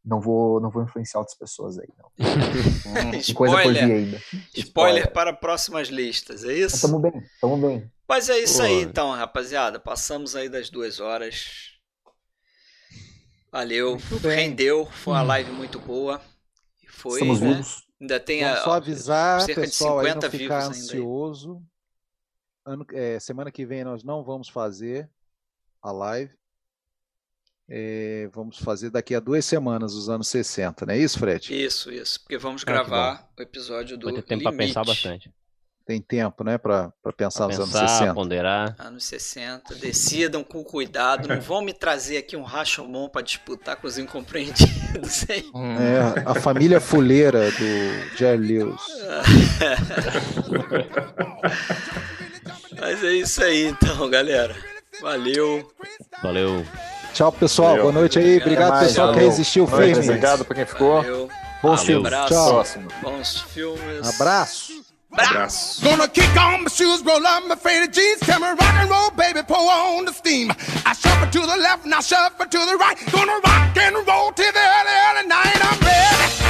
não 0.05 0.21
vou 0.21 0.59
não 0.61 0.71
vou 0.71 0.83
influenciar 0.83 1.21
outras 1.21 1.37
pessoas 1.37 1.79
aí 1.79 1.89
não. 1.99 2.11
Hum, 2.89 3.35
coisa 3.35 3.63
por 3.63 3.73
vir 3.73 3.83
ainda. 3.83 4.23
Spoiler 4.55 5.13
para 5.13 5.33
próximas 5.33 5.89
listas, 5.89 6.43
é 6.43 6.55
isso? 6.55 6.77
Estamos 6.77 7.03
bem, 7.03 7.19
estamos 7.19 7.61
bem. 7.61 7.91
Mas 8.09 8.31
é 8.31 8.39
isso 8.39 8.59
Pô. 8.59 8.65
aí 8.65 8.81
então, 8.81 9.11
rapaziada. 9.13 9.79
Passamos 9.79 10.35
aí 10.35 10.49
das 10.49 10.71
duas 10.71 10.99
horas. 10.99 11.75
Valeu, 13.53 13.99
rendeu, 14.23 14.87
foi 14.87 15.13
uma 15.15 15.23
hum. 15.23 15.27
live 15.27 15.53
muito 15.53 15.79
boa. 15.79 16.21
Foi, 16.89 17.21
Estamos 17.21 17.41
né? 17.41 17.49
vivos. 17.49 17.88
Ainda 18.01 18.21
tem 18.21 18.43
Vamos 18.43 18.59
a, 18.59 18.65
só 18.65 18.73
avisar, 18.73 19.41
cerca 19.43 19.61
pessoal, 19.63 20.01
de 20.01 20.09
50 20.09 20.27
aí 20.27 20.33
não 20.33 20.39
ficar 20.39 20.67
ansioso. 20.69 21.63
Ano, 22.65 22.87
é, 22.93 23.19
semana 23.19 23.51
que 23.51 23.67
vem 23.67 23.83
nós 23.85 24.05
não 24.05 24.23
vamos 24.23 24.49
fazer 24.49 25.09
a 25.83 25.91
live. 25.91 26.33
É, 27.69 28.31
vamos 28.33 28.59
fazer 28.59 28.91
daqui 28.91 29.15
a 29.15 29.21
duas 29.21 29.45
semanas, 29.45 29.95
os 29.95 30.09
anos 30.09 30.29
60, 30.29 30.87
não 30.87 30.95
é 30.95 30.99
isso, 30.99 31.19
Fred? 31.19 31.65
Isso, 31.65 31.93
isso. 31.93 32.21
Porque 32.21 32.39
vamos 32.39 32.63
ah, 32.63 32.67
gravar 32.67 33.31
o 33.39 33.43
episódio 33.43 33.99
do. 33.99 34.07
Vai 34.07 34.15
ter 34.15 34.23
tempo 34.23 34.45
para 34.45 34.57
pensar 34.57 34.85
bastante 34.85 35.31
tem 35.89 36.03
tempo, 36.03 36.45
né, 36.45 36.59
para 36.59 36.93
pensar 37.17 37.47
pra 37.47 37.57
nos 37.57 37.67
pensar, 37.67 37.79
anos 37.79 37.91
60. 37.93 38.15
ponderar. 38.15 38.77
Anos 38.79 39.05
60, 39.05 39.75
decidam 39.77 40.45
com 40.45 40.63
cuidado, 40.63 41.27
não 41.27 41.41
vão 41.41 41.63
me 41.63 41.73
trazer 41.73 42.19
aqui 42.19 42.37
um 42.37 42.43
Rashomon 42.43 43.09
para 43.09 43.23
disputar 43.23 43.77
com 43.77 43.87
os 43.87 43.97
incompreendidos, 43.97 45.25
hein? 45.31 45.51
É, 45.81 46.25
a 46.27 46.35
família 46.35 46.79
fuleira 46.79 47.51
do 47.51 48.17
Jerry 48.19 48.37
Lewis. 48.37 48.83
Mas 52.79 53.03
é 53.03 53.13
isso 53.15 53.43
aí 53.43 53.69
então, 53.69 54.11
galera. 54.11 54.55
Valeu. 55.01 55.73
Valeu. 56.23 56.67
Tchau, 57.15 57.33
pessoal. 57.33 57.71
Valeu. 57.71 57.85
Boa 57.85 57.95
noite 57.95 58.19
aí. 58.19 58.37
Obrigado, 58.37 58.73
mais, 58.73 58.89
pessoal, 58.89 59.07
valeu. 59.07 59.23
que 59.23 59.27
resistiu 59.27 59.67
firme. 59.67 60.05
Obrigado 60.05 60.45
para 60.45 60.55
quem 60.55 60.67
ficou. 60.67 60.97
Valeu. 60.97 61.31
Bons 61.63 61.83
filmes. 61.83 62.13
Tchau. 62.29 62.63
Bons 63.03 63.41
filmes. 63.41 64.07
Abraço. 64.07 64.87
Abraço. 65.13 65.83
Gonna 65.83 66.09
kick 66.09 66.37
on 66.37 66.65
my 66.65 66.71
shoes, 66.71 67.03
roll 67.03 67.27
up 67.27 67.47
my 67.47 67.57
faded 67.57 67.93
jeans, 67.93 68.21
tell 68.21 68.41
me 68.41 68.49
rock 68.49 68.75
and 68.75 68.91
roll, 68.91 69.11
baby, 69.11 69.41
pour 69.43 69.57
on 69.71 70.05
the 70.05 70.13
steam. 70.13 70.53
I 70.85 70.93
shuffle 70.93 71.31
to 71.31 71.41
the 71.41 71.57
left, 71.57 71.85
and 71.85 71.91
now 71.91 72.01
shuffle 72.01 72.47
to 72.47 72.59
the 72.59 72.77
right. 72.77 72.97
Gonna 73.11 73.41
rock 73.45 73.77
and 73.77 73.97
roll 74.07 74.33
till 74.33 74.53
the 74.53 74.59
early, 74.59 74.95
early 75.09 75.29
night. 75.29 75.59
I'm 75.63 76.48